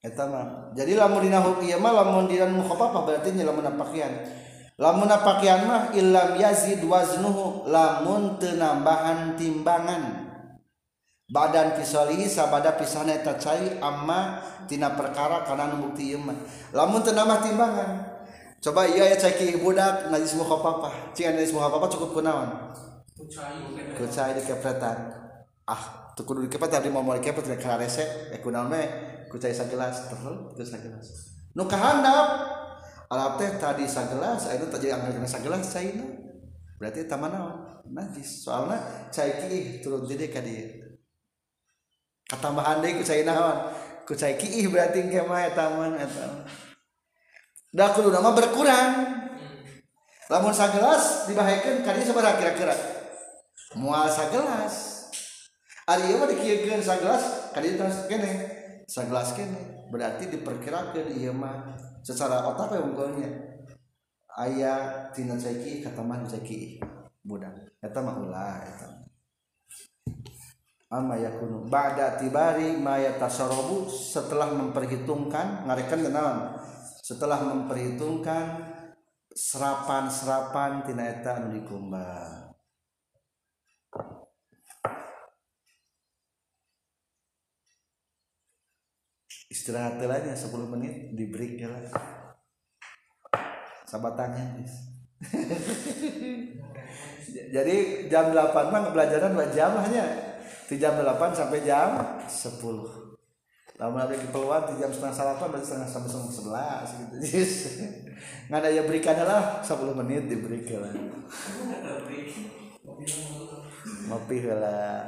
eta 0.00 0.22
mah 0.24 0.44
jadi 0.72 0.96
lamun 0.96 1.20
dina 1.20 1.44
hukum 1.44 1.68
mah 1.76 1.92
lamun 1.92 2.24
dina 2.26 2.48
mukhafafah 2.48 3.04
berarti 3.04 3.36
nya 3.36 3.44
lamun 3.44 3.68
pakaian 3.76 4.24
lamun 4.80 5.12
pakaian 5.12 5.68
mah 5.68 5.92
illam 5.92 6.40
yazid 6.40 6.80
waznuhu 6.82 7.68
lamun 7.68 8.40
tenambahan 8.40 9.38
timbangan. 9.38 10.32
Badan 11.32 11.80
pisoli 11.80 12.28
sabada 12.28 12.76
pisahna 12.76 13.16
eta 13.16 13.40
cai 13.40 13.80
amma 13.80 14.44
tina 14.68 14.92
perkara 14.92 15.48
kana 15.48 15.72
nu 15.72 15.88
bukti 15.88 16.12
ieu 16.12 16.20
mah. 16.20 16.36
Lamun 16.76 17.00
tenambah 17.00 17.40
timbangan. 17.40 18.11
Coba 18.62 18.86
iya 18.86 19.10
ya 19.10 19.16
cai 19.18 19.58
budak 19.58 20.06
najis 20.14 20.38
mukhafafah. 20.38 21.10
Cing 21.18 21.34
najis 21.34 21.50
mukhafafah 21.50 21.90
cukup 21.98 22.22
kunaon? 22.22 22.70
Kucai 23.98 24.38
dikepretan. 24.38 24.98
Ah, 25.66 26.14
tuh 26.14 26.22
kudu 26.22 26.46
dikepret 26.46 26.70
tadi 26.70 26.86
mau 26.86 27.02
mau 27.02 27.18
dikepret 27.18 27.42
tidak 27.42 27.58
kena 27.58 27.82
rese. 27.82 28.30
Eh 28.30 28.38
kunaon 28.38 28.70
me? 28.70 28.82
Kucai 29.26 29.50
sagelas 29.50 30.06
terus 30.06 30.54
terus 30.54 30.70
sagelas. 30.70 31.06
Nu 31.58 31.66
kahandap. 31.66 32.54
Alap 33.12 33.36
teh 33.36 33.60
tadi 33.60 33.84
sagelas, 33.84 34.48
ayeuna 34.48 34.72
teh 34.72 34.88
jadi 34.88 34.96
anggar 34.96 35.12
kena 35.12 35.28
sagelas 35.28 35.68
caina. 35.68 36.06
Berarti 36.78 37.04
eta 37.04 37.18
naon? 37.18 37.82
Najis. 37.90 38.46
Soalna 38.46 38.78
cai 39.10 39.42
kiih 39.42 39.82
turun 39.82 40.06
jadi 40.06 40.30
ka 40.30 40.38
dieu. 40.38 40.96
Katambahan 42.30 42.78
deui 42.78 43.02
kucai 43.02 43.26
naon? 43.26 43.74
Kucai 44.06 44.38
kiih 44.38 44.70
berarti 44.70 45.10
ge 45.10 45.20
mah 45.26 45.50
eta 45.50 45.66
mah 45.74 45.98
eta. 45.98 46.46
Da 47.72 47.88
kudu 47.96 48.12
nama 48.12 48.36
berkurang. 48.36 48.92
Lamun 50.28 50.52
sagelas 50.52 51.24
dibahekeun 51.24 51.80
ka 51.80 51.96
dieu 51.96 52.04
sabaraha 52.04 52.36
kira-kira? 52.36 52.76
Moal 53.80 54.12
sagelas. 54.12 55.08
Ari 55.88 56.12
ieu 56.12 56.20
mah 56.20 56.28
dikiekeun 56.28 56.84
sagelas 56.84 57.48
ka 57.56 57.64
dieu 57.64 57.80
terus 57.80 58.04
kene. 58.12 58.28
Sagelas 58.84 59.32
kene. 59.32 59.88
Berarti 59.88 60.28
diperkirakeun 60.28 61.16
ieu 61.16 61.32
mah 61.32 61.72
secara 62.04 62.44
otak 62.52 62.76
we 62.76 62.92
unggulnya. 62.92 63.56
Aya 64.36 65.08
tina 65.16 65.40
ceki 65.40 65.80
katambahan 65.80 66.28
ceki 66.28 66.76
budak. 67.24 67.56
Eta 67.80 68.04
mah 68.04 68.20
ulah 68.20 68.68
eta. 68.68 68.88
Amma 70.92 71.16
yakunu 71.16 71.72
ba'da 71.72 72.20
tibari 72.20 72.76
ma 72.76 73.00
yatasarrabu 73.00 73.88
setelah 73.88 74.52
memperhitungkan 74.52 75.64
ngarekan 75.64 76.04
kenalan 76.04 76.52
setelah 77.02 77.42
memperhitungkan 77.42 78.70
serapan-serapan 79.34 80.86
tina 80.86 81.10
eta 81.10 81.42
anu 81.42 81.50
dikumbang. 81.50 82.54
Istirahat 89.50 90.00
telanya 90.00 90.32
10 90.32 90.48
menit 90.72 91.12
di 91.12 91.28
break 91.28 91.60
ya 91.60 91.68
lah 91.68 91.84
sabatannya 93.92 94.64
jadi 97.52 97.76
jam 98.08 98.32
8 98.32 98.72
mah 98.72 98.96
pelajaran 98.96 99.36
2 99.36 99.52
jam 99.52 99.76
hanya. 99.76 100.08
Di 100.64 100.80
jam 100.80 100.96
8 100.96 101.36
sampai 101.36 101.68
jam 101.68 102.00
10 102.24 103.01
lama 103.82 104.06
ada 104.06 104.14
keperluan 104.14 104.62
di 104.70 104.78
jam 104.78 104.94
setengah 104.94 105.10
salapan 105.10 105.50
berarti 105.50 105.66
setengah 105.66 105.90
sampai 105.90 106.06
setengah 106.06 106.30
sebelas 106.30 106.86
gitu. 106.94 107.14
Yes. 107.18 107.54
nggak 108.46 108.60
ada 108.62 108.68
ya 108.70 108.82
berikan 108.86 109.18
lah 109.26 109.58
10 109.58 109.98
menit 109.98 110.30
diberikan 110.30 110.86
lah. 110.86 110.94
Ngopi 114.06 114.38
lah. 114.46 115.02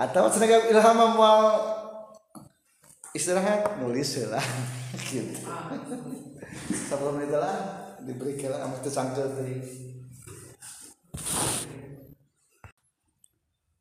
Atau 0.00 0.32
sengaja 0.32 0.72
ilham 0.72 0.96
mau 0.96 1.60
istirahat 3.12 3.76
nulis 3.84 4.24
lah. 4.32 4.44
Gitu. 5.04 5.36
10 5.36 6.96
menit 7.12 7.28
lah 7.36 7.60
diberikan 8.00 8.56
lah 8.56 8.64
sama 8.64 8.76
tersangkut 8.80 9.28
tadi 9.36 9.89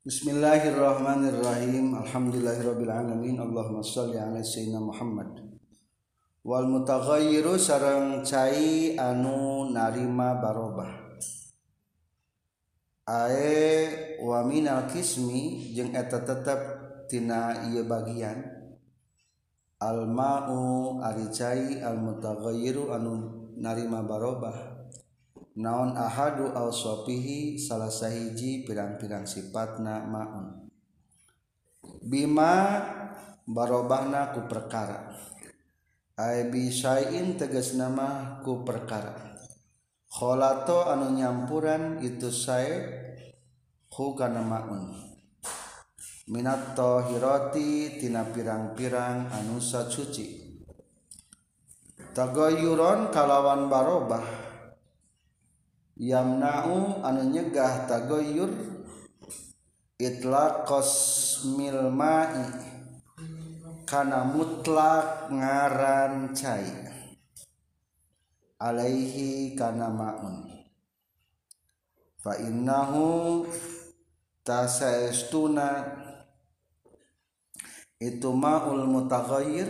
Bismillahirrahmanirrahim. 0.10 1.94
Alhamdulillahirabbil 1.94 2.90
alamin. 2.90 3.38
Allahumma 3.38 3.86
shalli 3.86 4.18
ala 4.18 4.42
sayyidina 4.42 4.82
Muhammad. 4.82 5.38
Wal 6.42 6.66
mutaghayyiru 6.66 7.54
sareng 7.62 8.26
cai 8.26 8.98
anu 8.98 9.70
narima 9.70 10.42
barobah. 10.42 11.14
Ae 13.06 14.18
wa 14.26 14.42
minal 14.50 14.90
kismi 14.90 15.78
jeung 15.78 15.94
eta 15.94 16.26
tetep 16.26 16.58
tina 17.06 17.70
ieu 17.70 17.86
bagian 17.86 18.50
al 19.78 20.10
ma'u 20.10 21.06
ari 21.06 21.30
cai 21.30 21.86
al 21.86 22.02
mutaghayyiru 22.02 22.90
anu 22.98 23.14
narima 23.62 24.02
barobah 24.02 24.79
naon 25.60 25.92
ahadu 25.92 26.56
awsafihi 26.56 27.60
salah 27.60 27.92
sahiji 27.92 28.64
pirang-pirang 28.64 29.28
sifatna 29.28 30.08
maun. 30.08 30.72
Bima 32.00 32.80
barobahna 33.44 34.32
ku 34.32 34.48
perkara. 34.48 35.12
Ay 36.16 36.48
bisain 36.48 37.36
tegas 37.36 37.76
nama 37.76 38.40
ku 38.40 38.64
perkara. 38.64 39.36
Kholato 40.08 40.88
anu 40.88 41.12
nyampuran 41.12 42.00
itu 42.00 42.32
sae 42.32 42.72
ku 43.92 44.16
kana 44.16 44.40
maun. 44.40 44.96
Minat 46.32 46.72
tohiroti 46.72 48.00
tina 48.00 48.24
pirang-pirang 48.32 49.28
anu 49.28 49.60
sacuci. 49.60 50.56
Tagayuron 52.16 53.12
kalawan 53.12 53.68
barobah. 53.68 54.49
Yamna'u 56.00 57.04
anu 57.04 57.28
nyegah 57.28 57.84
tagoyur 57.86 58.50
itlaqos 60.00 60.92
mil 61.60 61.92
ma'i. 61.92 62.72
Kana 63.84 64.22
mutlak 64.22 65.34
ngaran 65.34 66.32
cai 66.38 66.70
alaihi 68.62 69.58
kana 69.58 69.90
ma'un. 69.90 70.46
Fa 72.22 72.38
innahu 72.40 73.44
tasaestuna. 74.46 76.00
Itu 78.00 78.32
ma'ul 78.32 78.88
mutaghayyir 78.88 79.68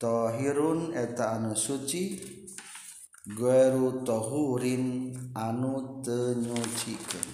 tahirun 0.00 0.96
eta 0.96 1.36
anu 1.36 1.52
suci 1.52 2.37
Guru 3.28 4.08
tohurin 4.08 5.12
anu 5.36 6.00
tenyucikeun. 6.00 7.28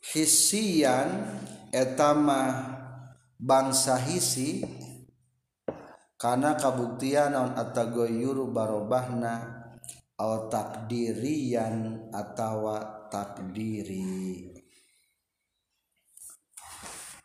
Hisian 0.00 1.28
etama 1.68 2.72
bangsa 3.36 4.00
hisi 4.00 4.64
karena 6.16 6.56
kabuktian 6.56 7.36
naon 7.36 7.52
atagoyuru 7.52 8.48
barobahna 8.48 9.68
atau 10.16 10.48
takdirian 10.48 12.08
atau 12.16 12.80
takdiri. 13.12 14.08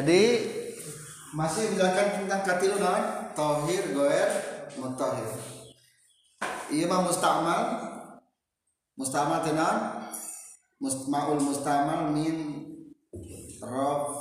Jadi 0.01 0.21
masih 1.37 1.69
menjelaskan 1.71 2.25
tentang 2.25 2.41
katilu 2.41 2.81
naon 2.81 3.29
tohir 3.37 3.93
goer 3.93 4.29
mutahir 4.81 5.29
iya 6.71 6.87
mah 6.87 7.03
mustamal. 7.03 7.63
Mustamal 8.95 9.43
tenan 9.43 10.07
maul 10.81 11.39
mustamal 11.39 12.11
min 12.15 12.37
rob 13.61 14.15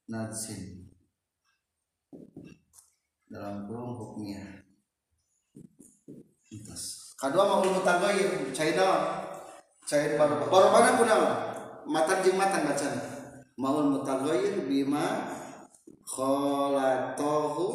najsin 0.07 0.87
dalam 3.27 3.67
kurung 3.67 4.23
hukumnya 6.47 6.75
kedua 7.17 7.43
mau 7.43 7.59
mutagayir 7.65 8.55
China 8.55 9.19
cair 9.83 10.15
baru 10.15 10.47
baru 10.47 10.67
mana 10.71 10.95
pun 10.95 11.11
matan 11.87 12.23
jeng 12.23 12.37
matan 12.39 12.67
baca 12.67 12.89
maul 13.59 13.91
mutagayir 13.91 14.63
bima 14.69 15.27
kholatohu 16.07 17.67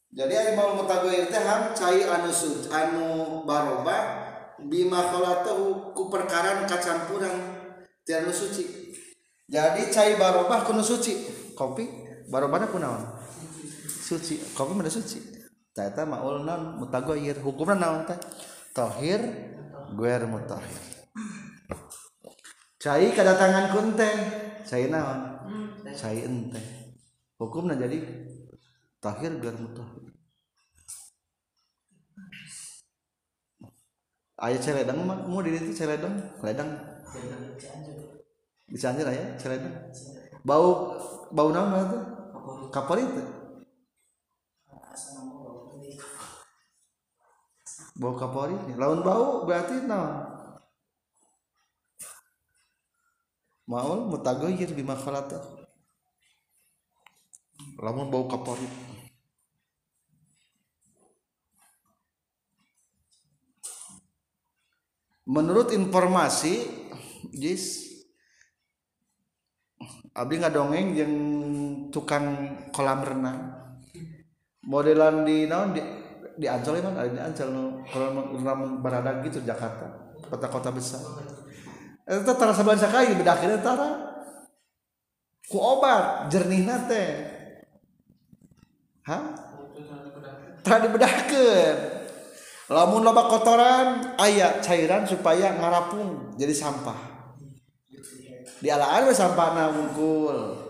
Jadi 0.09 0.33
ari 0.33 0.57
mau 0.57 0.73
mutagayir 0.73 1.29
teh 1.29 1.37
ham 1.37 1.69
cai 1.77 2.01
anu 2.01 2.33
anu 2.73 3.07
baroba 3.45 4.28
bima 4.69 5.09
kholatohu 5.09 5.91
ku 5.97 6.07
perkaran 6.07 6.69
kacampuran 6.69 7.33
tianu 8.05 8.29
suci. 8.29 8.93
Jadi 9.49 9.89
cai 9.89 10.15
barobah 10.15 10.61
kuno 10.63 10.85
suci. 10.85 11.17
Kopi 11.57 11.83
barobahna 12.29 12.69
kunaon 12.69 13.03
suci. 13.89 14.37
Kopi 14.53 14.77
mana 14.77 14.87
suci? 14.87 15.19
Ternyata 15.73 16.05
maul 16.05 16.45
non 16.45 16.77
mutagoyir. 16.77 17.41
Hukumnya 17.41 17.75
naon 17.75 18.05
teh? 18.05 18.19
Tohir 18.71 19.19
guer 19.97 20.21
mutahir 20.29 20.89
cai 22.79 23.11
kedatangan 23.11 23.75
kunte 23.75 24.09
cai 24.63 24.87
naon? 24.87 25.19
Cai 25.91 26.23
ente. 26.23 26.61
Hukumnya 27.35 27.75
jadi 27.75 27.99
tahir 29.03 29.35
guer 29.39 29.55
mutahir 29.59 30.08
ayah 34.45 34.59
celedang 34.61 34.99
mah 35.03 35.19
mau 35.27 35.43
di 35.43 35.55
itu 35.55 35.75
celedang? 35.75 36.15
Celedang 36.39 36.69
di 38.69 38.77
Cianjur 38.77 39.09
ya 39.09 39.25
celedang. 39.35 39.75
Bau 40.45 40.95
bau 41.33 41.49
nama 41.51 41.83
itu? 41.83 41.99
Kapal 42.69 43.01
itu 43.01 43.39
bau 47.99 48.15
kapal 48.15 48.55
ini 48.55 48.79
lawan 48.79 49.03
bau 49.03 49.43
berarti 49.43 49.83
nah 49.83 50.23
maul 53.67 54.07
mutagoyir 54.07 54.71
bima 54.71 54.95
khalata 54.95 55.43
lamun 57.75 58.07
bau 58.07 58.23
kapal 58.31 58.55
menurut 65.29 65.69
informasi 65.69 66.65
jis 67.29 67.85
abdi 70.17 70.41
ngadongeng 70.41 70.97
yang 70.97 71.13
tukang 71.93 72.57
kolam 72.73 73.05
renang. 73.05 73.39
Modelan 74.65 75.23
di 75.23 75.45
naon? 75.45 75.77
Di 75.77 75.81
di 76.39 76.47
Ancol 76.49 76.81
kan 76.81 76.97
ada 76.97 77.09
di 77.09 77.21
Ancol 77.21 77.49
no 77.53 77.85
kolam 77.85 78.33
renang 78.41 78.81
berada 78.81 79.21
gitu 79.21 79.45
Jakarta 79.45 80.17
kota-kota 80.25 80.73
besar. 80.73 81.05
Itu 82.09 82.33
tara 82.33 82.51
saban 82.57 82.81
sakai 82.81 83.13
bedakeun 83.13 83.61
tara. 83.61 84.09
Ku 85.45 85.57
obat 85.61 86.29
jernih 86.33 86.65
nate 86.65 87.03
hah? 89.05 89.23
Tara 90.65 90.77
dibedakeun 90.85 91.98
lamun 92.69 93.01
loba 93.01 93.25
kotoran 93.25 94.13
ayat 94.21 94.61
cairan 94.61 95.01
supaya 95.01 95.57
ngarapung 95.57 96.37
jadi 96.37 96.53
sampah. 96.53 96.97
Di 98.61 98.69
ala 98.69 98.85
ala 98.85 99.09
sampah 99.09 99.47
na 99.57 99.73
wungkul. 99.73 100.69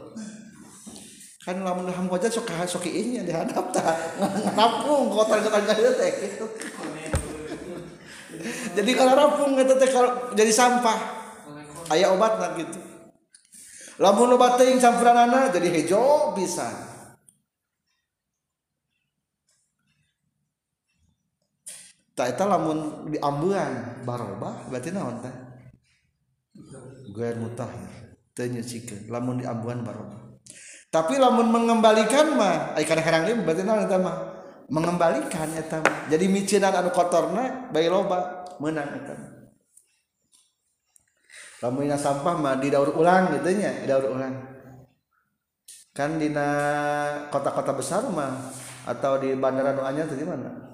Kan 1.44 1.60
lamun 1.60 1.92
ham 1.92 2.08
aja 2.08 2.32
sok 2.32 2.52
sok 2.64 2.88
ini 2.88 3.20
di 3.20 3.36
hadap 3.36 3.76
ta. 3.76 3.84
Ngarapung 4.56 5.12
kotor 5.12 5.44
kotor 5.44 5.62
jadi 5.68 5.92
teh 6.00 6.14
jadi 8.80 8.92
kalau 8.96 9.14
rapung 9.20 9.60
itu 9.60 9.76
teh 9.76 9.90
kalau 9.92 10.32
jadi 10.32 10.52
sampah 10.56 11.00
ayat 11.92 12.16
obat 12.16 12.40
nah 12.40 12.56
gitu. 12.56 12.80
Lamun 14.00 14.32
loba 14.32 14.56
teuing 14.56 14.80
campuranana 14.80 15.52
jadi 15.52 15.68
hejo 15.68 16.32
bisa 16.32 16.89
tak 22.20 22.36
eta 22.36 22.44
lamun 22.44 23.08
di 23.08 23.16
barobah 24.04 24.68
berarti 24.68 24.92
naon 24.92 25.24
teh? 25.24 25.36
Gue 27.16 27.32
mutahir 27.40 28.20
teu 28.36 28.52
nyucikeun 28.52 29.08
lamun 29.08 29.40
di 29.40 29.48
ambuan 29.48 29.88
barobah 29.88 30.30
tapi 30.90 31.22
lamun 31.22 31.54
mengembalikan 31.54 32.34
mah 32.34 32.74
ai 32.74 32.82
kana 32.82 33.06
herang 33.06 33.30
lim 33.30 33.46
berarti 33.46 33.62
naon 33.62 33.86
eta 33.86 34.02
mah? 34.02 34.18
Mengembalikan 34.74 35.50
eta 35.54 35.86
mah. 35.86 36.10
Jadi 36.10 36.26
micinan 36.26 36.74
anu 36.74 36.90
kotorna 36.90 37.70
bae 37.70 37.86
loba 37.86 38.50
meunang 38.58 38.90
eta 38.98 39.14
mah. 39.14 39.32
Lamun 41.62 41.86
dina 41.86 41.98
sampah 41.98 42.36
mah 42.42 42.58
didaur 42.58 42.98
ulang 42.98 43.38
gitu 43.38 43.54
nya 43.54 43.86
didaur 43.86 44.18
ulang. 44.18 44.34
Kan 45.94 46.18
dina 46.18 46.50
kota-kota 47.30 47.78
besar 47.78 48.10
mah 48.10 48.50
atau 48.90 49.22
di 49.22 49.38
bandara 49.38 49.78
nu 49.78 49.86
anyar 49.86 50.10
teh 50.10 50.18
di 50.18 50.26
mana 50.26 50.69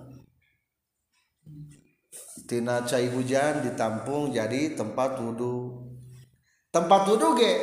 tina 2.45 2.85
cai 2.85 3.09
hujan 3.09 3.65
ditampung 3.65 4.30
jadi 4.30 4.77
tempat 4.77 5.17
wudhu 5.22 5.85
tempat 6.69 7.01
wudhu 7.09 7.38
ge 7.38 7.53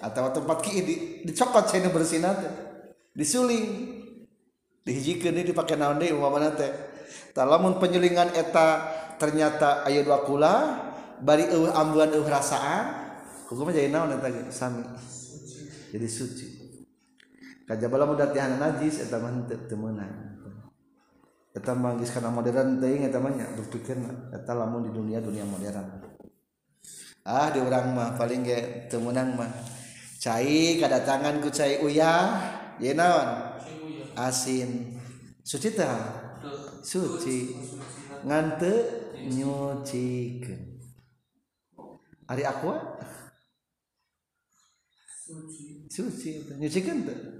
atau 0.00 0.32
tempat 0.32 0.58
ki 0.64 0.72
di, 0.80 0.94
dicokot 1.28 1.68
cai 1.68 1.84
bersih 1.92 2.24
nanti 2.24 2.48
disuling. 3.14 3.98
Dihijikan 4.80 5.36
ini 5.36 5.52
dipakai 5.52 5.76
naon 5.76 6.00
deh 6.00 6.08
umpama 6.08 6.40
nanti 6.40 6.64
talamun 7.36 7.76
penyulingan 7.76 8.32
eta 8.32 8.88
ternyata 9.20 9.84
ayo 9.84 10.00
dua 10.00 10.24
kula 10.24 10.54
bari 11.20 11.52
eueuh 11.52 11.68
ambuan 11.76 12.08
eueuh 12.16 12.24
rasaan 12.24 13.12
hukumnya 13.52 13.76
jadi 13.76 13.92
naon 13.92 14.16
eta 14.16 14.28
sami. 14.48 14.80
Jadi 15.90 16.08
suci. 16.08 16.46
Kajabala 17.68 18.08
mudah 18.08 18.32
tihan 18.32 18.56
najis 18.56 19.04
eta 19.04 19.20
mah 19.20 19.30
teu 19.46 19.76
menang. 19.76 20.29
eta 21.50 21.74
manggis 21.74 22.14
karena 22.14 22.30
modern 22.30 22.78
teuing 22.78 23.06
eta 23.06 23.18
mah. 23.18 23.32
Berpikir 23.58 23.98
eta 24.30 24.52
lamun 24.54 24.86
di 24.86 24.90
dunia 24.94 25.18
dunia 25.18 25.46
modern. 25.46 25.86
Ah 27.26 27.52
di 27.52 27.60
orang 27.60 27.92
mah 27.94 28.08
paling 28.16 28.46
ge 28.46 28.86
teu 28.90 29.02
meunang 29.02 29.36
mah. 29.36 29.50
Cai 30.20 30.78
kadatangan 30.78 31.40
ku 31.40 31.48
cai 31.48 31.80
uyah. 31.80 32.58
Ye 32.80 32.96
naon? 32.96 33.60
Asin. 34.16 34.96
Suci 35.44 35.76
tah? 35.76 36.00
Suci. 36.80 37.52
Ngan 38.24 38.56
teu 38.56 39.00
nyucikeun 39.20 40.70
ari 42.30 42.46
aqua 42.46 42.78
ah? 42.78 42.80
suci. 45.02 45.90
Suci. 45.90 46.30
Nyucikeun 46.56 46.98
teu 47.04 47.39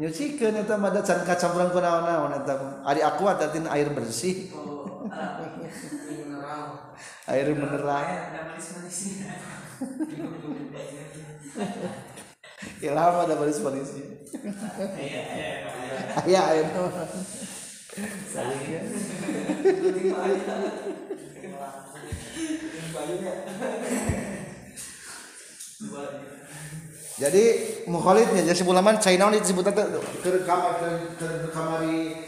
nyucikeun 0.00 0.56
eta 0.64 0.74
mah 0.80 0.90
can 1.04 1.20
kacampuran 1.26 1.68
ku 1.68 1.78
naon-naon 1.80 2.32
eta 2.40 2.54
ari 2.88 3.00
aqua 3.04 3.36
tadi 3.36 3.60
air 3.68 3.88
bersih. 3.92 4.48
Air 7.28 7.48
mineral. 7.54 8.06
Ilham 12.82 13.14
ada 13.14 13.34
manis 13.38 13.58
manisnya 13.62 14.06
iya 16.26 16.42
air 16.50 16.66
salingnya 18.30 18.82
jadi 27.22 27.44
mukhalidnya 27.86 28.42
jadi 28.42 28.58
sebulaman 28.66 28.98
China 28.98 29.30
ini 29.30 29.38
disebut 29.38 29.62
ke 29.70 30.42
kamar 30.42 30.82
ke 31.14 31.28
kamari 31.54 32.18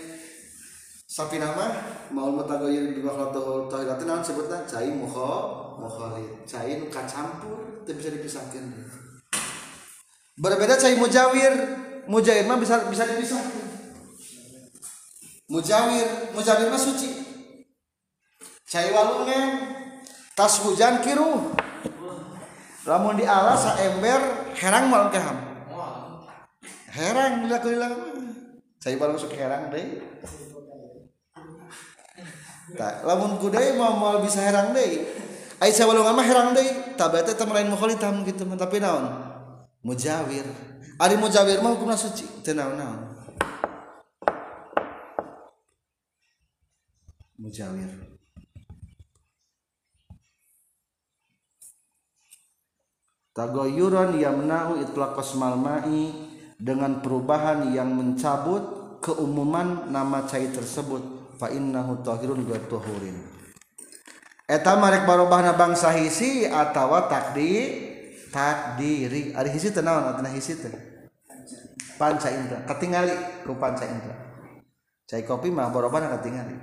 sapi 1.10 1.42
nama 1.42 1.82
mau 2.14 2.30
mutagoyir 2.30 2.94
di 2.94 3.02
makhluk 3.02 3.66
tahirat 3.66 3.98
naon 4.06 4.22
sebutna 4.22 4.62
cai 4.62 4.94
mukho 4.94 5.64
mukhalid. 5.78 6.46
Cai 6.46 6.78
nu 6.78 6.86
kacampur 6.90 7.86
teu 7.86 7.94
bisa 7.94 8.10
dipisahkan. 8.14 8.64
Berbeda 10.38 10.74
cai 10.78 10.98
mujawir. 10.98 11.54
Mujawir 12.04 12.44
mah 12.44 12.60
bisa 12.60 12.84
bisa 12.90 13.08
dipisahkan. 13.08 13.64
Mujawir 15.48 16.34
mujawir 16.36 16.68
mah 16.68 16.80
suci. 16.82 17.10
Cai 18.68 18.90
walungan 18.90 19.70
tas 20.34 20.58
hujan 20.66 20.98
kiru 20.98 21.54
lamun 22.84 23.16
di 23.16 23.24
alas 23.24 23.64
ember 23.80 24.52
herang 24.56 24.92
malam 24.92 25.08
keham 25.08 25.36
herang 26.92 27.44
dilakukan 27.44 27.72
dilakukan 27.74 28.14
saya 28.84 29.00
baru 29.00 29.16
masuk 29.16 29.32
herang 29.32 29.72
deh. 29.72 29.96
Tak 32.76 33.08
lamun 33.08 33.40
kudai 33.40 33.72
mau 33.80 33.96
mau 33.96 34.20
bisa 34.20 34.44
herang 34.44 34.76
deh. 34.76 35.08
Aisyah 35.56 35.88
walungan 35.88 36.12
mah 36.12 36.26
herang 36.28 36.52
deh. 36.52 36.92
Tak 36.92 37.08
berarti 37.08 37.32
teman 37.32 37.64
lain 37.64 37.72
mau 37.72 37.80
hitam 37.80 38.20
gitu 38.28 38.44
tapi 38.44 38.84
naon? 38.84 39.08
Mujawir. 39.80 40.44
Ari 41.00 41.16
mujawir 41.16 41.64
mah 41.64 41.72
hukumna 41.72 41.96
suci 41.96 42.28
teu 42.44 42.52
naon? 42.52 43.08
Mujawir 47.40 48.13
tagoyuran 53.34 54.14
yamna'u 54.16 54.80
itlaqas 54.80 55.34
malma'i 55.34 56.14
dengan 56.56 57.02
perubahan 57.02 57.74
yang 57.74 57.92
mencabut 57.92 58.62
keumuman 59.02 59.90
nama 59.90 60.24
cai 60.24 60.48
tersebut. 60.54 61.34
Fa 61.34 61.50
innahu 61.50 61.98
tahirun 62.06 62.46
wa 62.46 62.58
tuhurin 62.70 63.18
eta 64.46 64.78
marek 64.78 65.02
barobahna 65.02 65.58
bangsa 65.58 65.90
hisi 65.98 66.46
atawa 66.46 67.10
takdi 67.10 67.82
takdiri. 68.30 69.34
Ari 69.34 69.50
hisi 69.50 69.74
teh 69.74 69.82
naon? 69.82 70.14
Atana 70.14 70.30
hisi 70.30 70.54
teh? 70.54 70.70
Panca 71.98 72.30
indra. 72.30 72.62
Ketingali 72.62 73.42
ku 73.42 73.58
panca 73.58 73.82
indra. 73.82 74.14
Cai 75.10 75.26
kopi 75.26 75.50
mah 75.50 75.74
barobahna 75.74 76.14
ketingali 76.16 76.54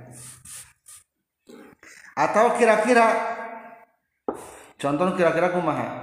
atau 2.12 2.60
kira-kira 2.60 3.06
contoh 4.76 5.16
kira-kira 5.16 5.48
kumaha 5.48 6.01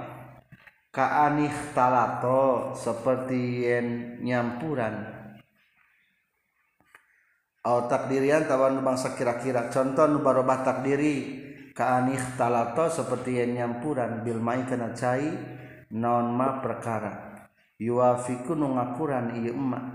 kaanih 0.90 1.54
talato 1.70 2.74
seperti 2.74 3.62
yang 3.62 3.88
nyampuran. 4.22 5.22
Atau 7.60 7.86
takdirian 7.86 8.48
tawan 8.50 8.82
bangsa 8.82 9.14
kira-kira. 9.14 9.70
Contoh 9.70 10.08
nu 10.10 10.18
barobah 10.24 10.66
takdiri 10.66 11.14
kaanih 11.76 12.18
talato 12.34 12.90
seperti 12.90 13.38
yang 13.38 13.50
nyampuran. 13.54 14.26
Bil 14.26 14.42
kena 14.42 14.90
cai 14.96 15.28
non 15.94 16.34
ma 16.34 16.58
perkara. 16.58 17.46
Yuafiku 17.80 18.56
nu 18.56 18.76
ngakuran 18.76 19.40
ieu 19.40 19.54
emak 19.54 19.86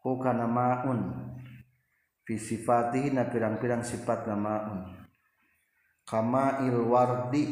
ku 0.00 0.16
kana 0.18 0.48
maun. 0.48 1.00
Fi 2.24 2.36
na 3.10 3.26
pirang-pirang 3.26 3.82
sifat 3.84 4.24
maun. 4.32 4.96
Kama 6.08 6.64
ilwardi 6.66 7.44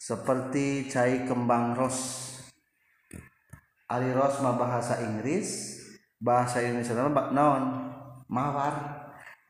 seperti 0.00 0.88
cai 0.88 1.28
kembang 1.28 1.76
ros. 1.76 2.32
Ari 3.92 4.16
ros 4.16 4.40
mah 4.40 4.56
bahasa 4.56 5.04
Inggris 5.04 5.76
bahasa 6.16 6.64
Indonesia 6.64 6.96
nama 6.96 7.28
naon? 7.28 7.64
Mawar. 8.32 8.74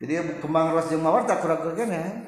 Jadi 0.03 0.43
kembang 0.43 0.75
ros 0.75 0.91
jeung 0.91 0.99
mawar 0.99 1.23
tak 1.23 1.39
kurang 1.39 1.63
ya 1.79 2.27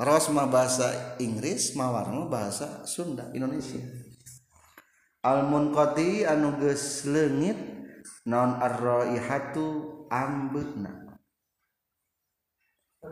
ros 0.00 0.32
mah 0.32 0.48
bahasa 0.48 1.16
Inggris 1.22 1.76
mawar 1.78 2.10
mah 2.10 2.26
bahasa 2.26 2.82
Sunda 2.88 3.30
Indonesia. 3.30 3.78
Al 5.22 5.46
munqati 5.46 6.26
anu 6.26 6.58
geus 6.58 7.06
leungit 7.06 7.54
naon 8.26 8.58
ar-raihatu 8.58 10.06
ambeuna 10.10 11.14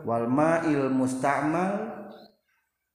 wal 0.03 0.27
ma'il 0.27 0.91
musta'mal 0.91 2.00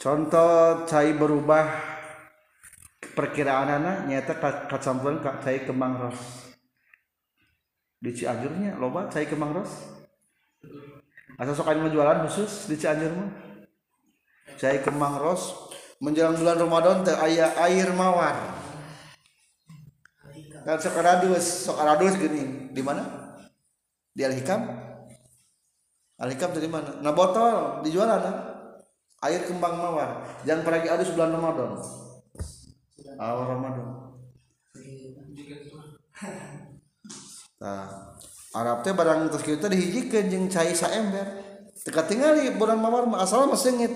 contoh 0.00 0.88
cai 0.88 1.12
berubah 1.12 1.68
perkiraan 3.12 3.68
anak 3.68 4.08
nyata 4.08 4.34
kacampuran 4.64 5.20
kak 5.20 5.44
cai 5.44 5.68
kembang 5.68 6.00
ros. 6.00 6.20
Di 8.00 8.16
Cianjurnya 8.16 8.80
loba 8.80 9.12
cai 9.12 9.28
kembang 9.28 9.52
ros. 9.52 9.68
Asal 11.36 11.52
sok 11.52 11.68
anu 11.68 11.92
jualan 11.92 12.24
khusus 12.24 12.72
di 12.72 12.80
Cianjur 12.80 13.12
mah. 13.12 13.30
Cai 14.56 14.80
kembang 14.80 15.20
ros 15.20 15.68
menjelang 16.00 16.40
bulan 16.40 16.56
Ramadan 16.56 17.04
teh 17.04 17.16
aya 17.20 17.52
air 17.68 17.92
mawar. 17.92 18.56
Kan 20.64 20.80
sok 20.80 20.96
aradus 20.96 21.44
sok 21.68 21.76
aradus 21.76 22.16
gini. 22.16 22.72
Di 22.72 22.80
mana? 22.80 23.04
Di 24.16 24.24
Al 24.24 24.32
Hikam. 24.32 24.88
Dari 26.20 26.68
mana? 26.68 27.00
Nah 27.00 27.12
botol 27.16 27.80
dijual 27.84 28.08
ada 28.08 28.49
air 29.24 29.40
kembang 29.44 29.76
mawar. 29.76 30.24
Jangan 30.48 30.64
pergi 30.64 30.88
adus 30.88 31.12
bulan 31.12 31.36
Ramadan. 31.36 31.70
Awal 33.20 33.44
Ramadan. 33.56 33.86
Nah, 37.60 37.84
Arab 38.56 38.80
teh 38.80 38.96
barang 38.96 39.28
terus 39.28 39.44
kita 39.44 39.68
dihijikan 39.68 40.32
jeng 40.32 40.48
cai 40.48 40.72
saember 40.72 41.50
teka 41.80 42.04
tinggali 42.08 42.52
bulan 42.56 42.80
mawar 42.80 43.08
asal 43.20 43.48
mah 43.48 43.56
sengit. 43.56 43.92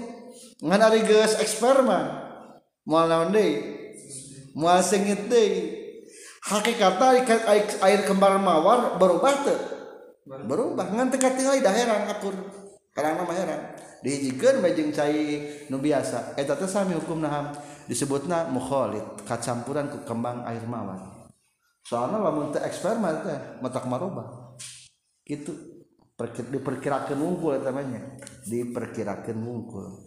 Ngan 0.60 0.80
ari 0.80 1.04
geus 1.04 1.40
eksper 1.40 1.84
mah. 1.84 2.24
Moal 2.84 3.08
naon 3.08 3.32
deui? 3.32 3.60
Moal 4.52 4.84
sengit 4.84 5.28
deui. 5.28 5.80
Hakikatna 6.44 7.24
air 7.80 8.00
kembang 8.04 8.36
mawar 8.44 9.00
berubah 9.00 9.32
teu 9.44 9.56
berubah. 10.24 10.92
Ngan 10.92 11.08
teka 11.08 11.32
tinggali 11.32 11.64
dah 11.64 11.72
heran 11.72 12.08
akur. 12.08 12.36
Karena 12.92 13.24
mah 13.24 13.36
dihijikan 14.04 14.60
bajeng 14.60 14.92
cair 14.92 15.64
nu 15.72 15.80
biasa. 15.80 16.36
Eta 16.36 16.52
teh 16.60 16.68
sami 16.68 16.92
hukum 16.92 17.24
naham 17.24 17.56
disebutna 17.88 18.52
mukhalid 18.52 19.24
kacampuran 19.24 19.88
ku 19.88 20.04
kembang 20.04 20.44
air 20.44 20.60
mawar. 20.68 21.32
Soalnya 21.88 22.20
lamun 22.20 22.52
teh 22.52 22.60
eksperimen 22.60 23.24
teh 23.24 23.38
matak 23.64 23.88
maroba 23.88 24.52
gitu 25.24 25.74
Perkir, 26.14 26.46
diperkirakan 26.46 27.18
wungkul 27.18 27.58
eta 27.58 27.74
namanya 27.74 27.98
diperkirakan 28.46 29.34
wungkul. 29.34 30.06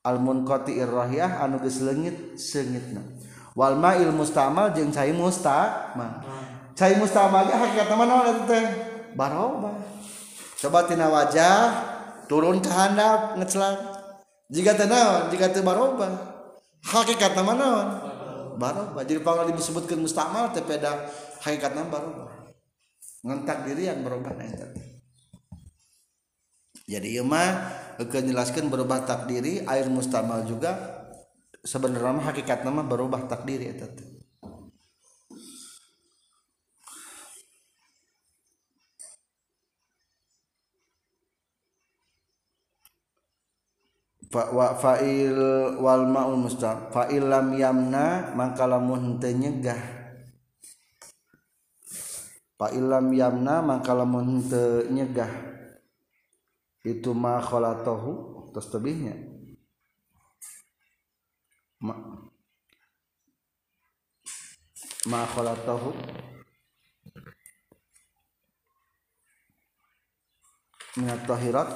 Al 0.00 0.16
munqati 0.16 0.80
irrahiyah 0.80 1.44
anu 1.44 1.60
geus 1.60 1.84
leungit 1.84 2.40
seungitna. 2.40 3.04
Wal 3.52 3.76
ma'il 3.76 4.16
mustamal 4.16 4.72
jeung 4.72 4.88
cai 4.88 5.12
mustamal. 5.12 6.24
Cai 6.72 6.96
mustamal 6.96 7.44
ge 7.44 7.52
hakikatna 7.52 7.94
mah 8.00 8.06
naon 8.08 8.48
teh? 8.48 8.64
Baroba. 9.12 9.76
Coba 10.56 10.88
tina 10.88 11.12
wajah. 11.12 11.91
Turun 12.32 12.64
ke 12.64 12.72
handap 12.72 13.36
ngecelak 13.36 13.76
jika 14.48 14.72
tenang 14.72 15.28
jika 15.28 15.52
teu 15.52 15.60
baroba. 15.60 16.32
Hakikat 16.80 17.36
nama 17.36 17.52
naon? 17.52 17.88
Baroba. 18.56 19.04
Jadi 19.04 19.20
panggil 19.20 19.52
disebutkan 19.52 20.00
mustakmal 20.00 20.48
teh 20.56 20.64
peda 20.64 21.12
hakikat 21.44 21.76
nama 21.76 21.92
baroba. 21.92 22.32
Ngentak 23.20 23.68
diri 23.68 23.92
yang 23.92 24.00
berubah 24.00 24.32
nah 24.32 24.48
jadi 26.82 27.08
ieu 27.08 27.24
mah 27.24 27.72
jelaskan 28.02 28.66
berubah 28.66 29.06
takdiri 29.06 29.62
air 29.64 29.86
mustamal 29.86 30.42
juga 30.44 30.74
sebenarnya 31.62 32.20
hakikat 32.26 32.66
nama 32.66 32.82
berubah 32.82 33.30
takdiri 33.30 33.70
teh 33.78 34.11
wa 44.32 44.72
fa'il 44.72 45.36
wal 45.76 46.08
ma'ul 46.08 46.40
mustaq. 46.40 46.88
Fa'il 46.88 47.28
lam 47.28 47.52
yamna 47.52 48.32
mangka 48.32 48.64
lamun 48.64 49.20
teu 49.20 49.36
nyegah. 49.36 49.76
Fa'il 52.56 52.88
lam 52.88 53.12
yamna 53.12 53.60
mangka 53.60 53.92
lamun 53.92 54.40
teu 54.48 54.88
nyegah. 54.88 55.28
Itu 56.80 57.12
ma 57.12 57.44
khalatahu 57.44 58.50
terus 58.56 58.72
tebihnya. 58.72 59.14
Ma 61.84 61.94
ma 65.12 65.26
khalatahu 65.26 65.90
minat 70.96 71.24
tahirat 71.26 71.72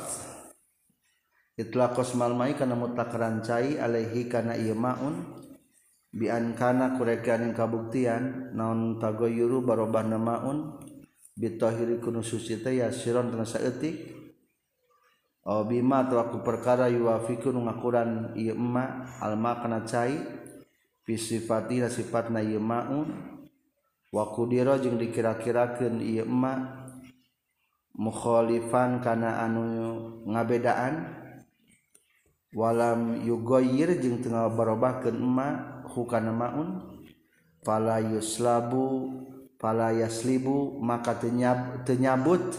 itulah 1.56 1.90
kosmalmai 1.96 2.54
karena 2.54 2.76
mutlak 2.76 3.10
rancai 3.16 3.80
alaihi 3.80 4.28
karena 4.28 4.54
iya 4.54 4.76
maun. 4.76 5.44
Biankana 6.16 6.96
kurekan 6.96 7.44
yang 7.44 7.52
kabuktian 7.52 8.54
naon 8.56 8.96
tagoyuru 8.96 9.60
barobah 9.60 10.00
namaun 10.00 10.80
bitohiri 11.36 12.00
kunu 12.00 12.24
suci 12.24 12.64
teh 12.64 12.80
ya 12.80 12.88
siron 12.88 13.28
tengah 13.28 13.44
saetik 13.44 14.16
Oh 15.46 15.62
bima 15.62 16.02
atau 16.02 16.18
aku 16.18 16.42
perkara 16.42 16.90
yuafiku 16.90 17.54
ngakuran 17.54 18.34
iya 18.34 18.50
emma 18.50 19.06
alma 19.22 19.62
kana 19.62 19.86
cai. 19.86 20.18
Fisifati 21.06 21.86
sifatna 21.86 22.42
iya 22.42 22.58
maun. 22.58 23.06
Wakudiro 24.10 24.74
jeung 24.82 24.98
dikira-kirakeun 24.98 26.02
iya 26.02 26.26
emma. 26.26 26.82
Mukhalifan 27.94 28.98
kana 28.98 29.38
anu 29.38 29.62
ngabedaan. 30.26 31.25
walam 32.56 33.20
yugoyir 33.20 34.00
jeung 34.00 34.24
tengah 34.24 34.48
barobahkeun 34.48 35.20
emma 35.20 35.48
hukana 35.92 36.32
maun? 36.32 36.96
Pala 37.60 38.00
yuslabu 38.00 39.12
pala 39.60 39.92
yaslibu 39.92 40.80
maka 40.80 41.18
tenyab, 41.20 41.84
tenyabut 41.84 42.56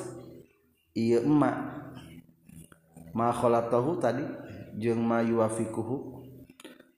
ieu 0.94 1.26
emma 1.26 1.82
ma 3.18 3.34
khalatahu 3.34 3.98
tadi 3.98 4.22
jeung 4.78 5.02
ma 5.02 5.26
yuafikuhu 5.26 6.22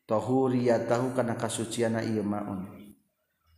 tahuriyatahu 0.03 1.15
kana 1.15 1.39
kasuciana 1.39 2.03
ieu 2.03 2.25
maun. 2.25 2.67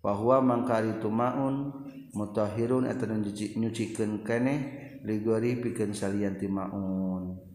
Wa 0.01 0.13
huwa 0.13 0.41
mangkari 0.41 1.01
tu 1.01 1.09
maun 1.09 1.73
mutahhirun 2.13 2.85
eta 2.85 3.09
nyucikeun 3.09 4.21
keneh 4.21 4.59
ligori 5.01 5.57
pikeun 5.57 5.97
salian 5.97 6.37
ti 6.37 6.45
maun. 6.45 7.50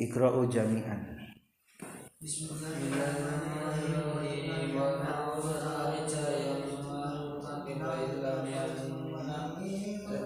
Iqra'u 0.00 0.48
jami'an. 0.48 1.28
Bismillahirrahmanirrahim. 2.24 4.00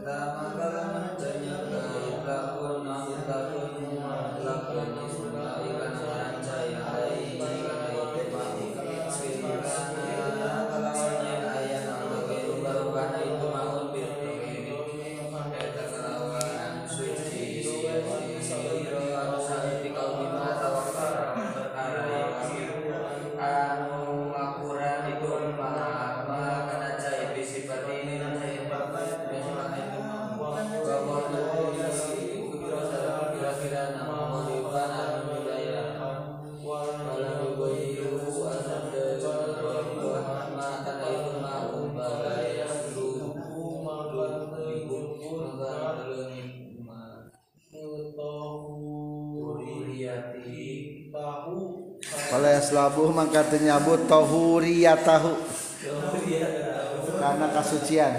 Labuh 0.05 0.84
mangka 52.93 53.45
nyabut 53.57 54.05
tohuria 54.09 54.97
tahu. 55.01 55.33
Karena 57.15 57.47
kasucian 57.55 58.13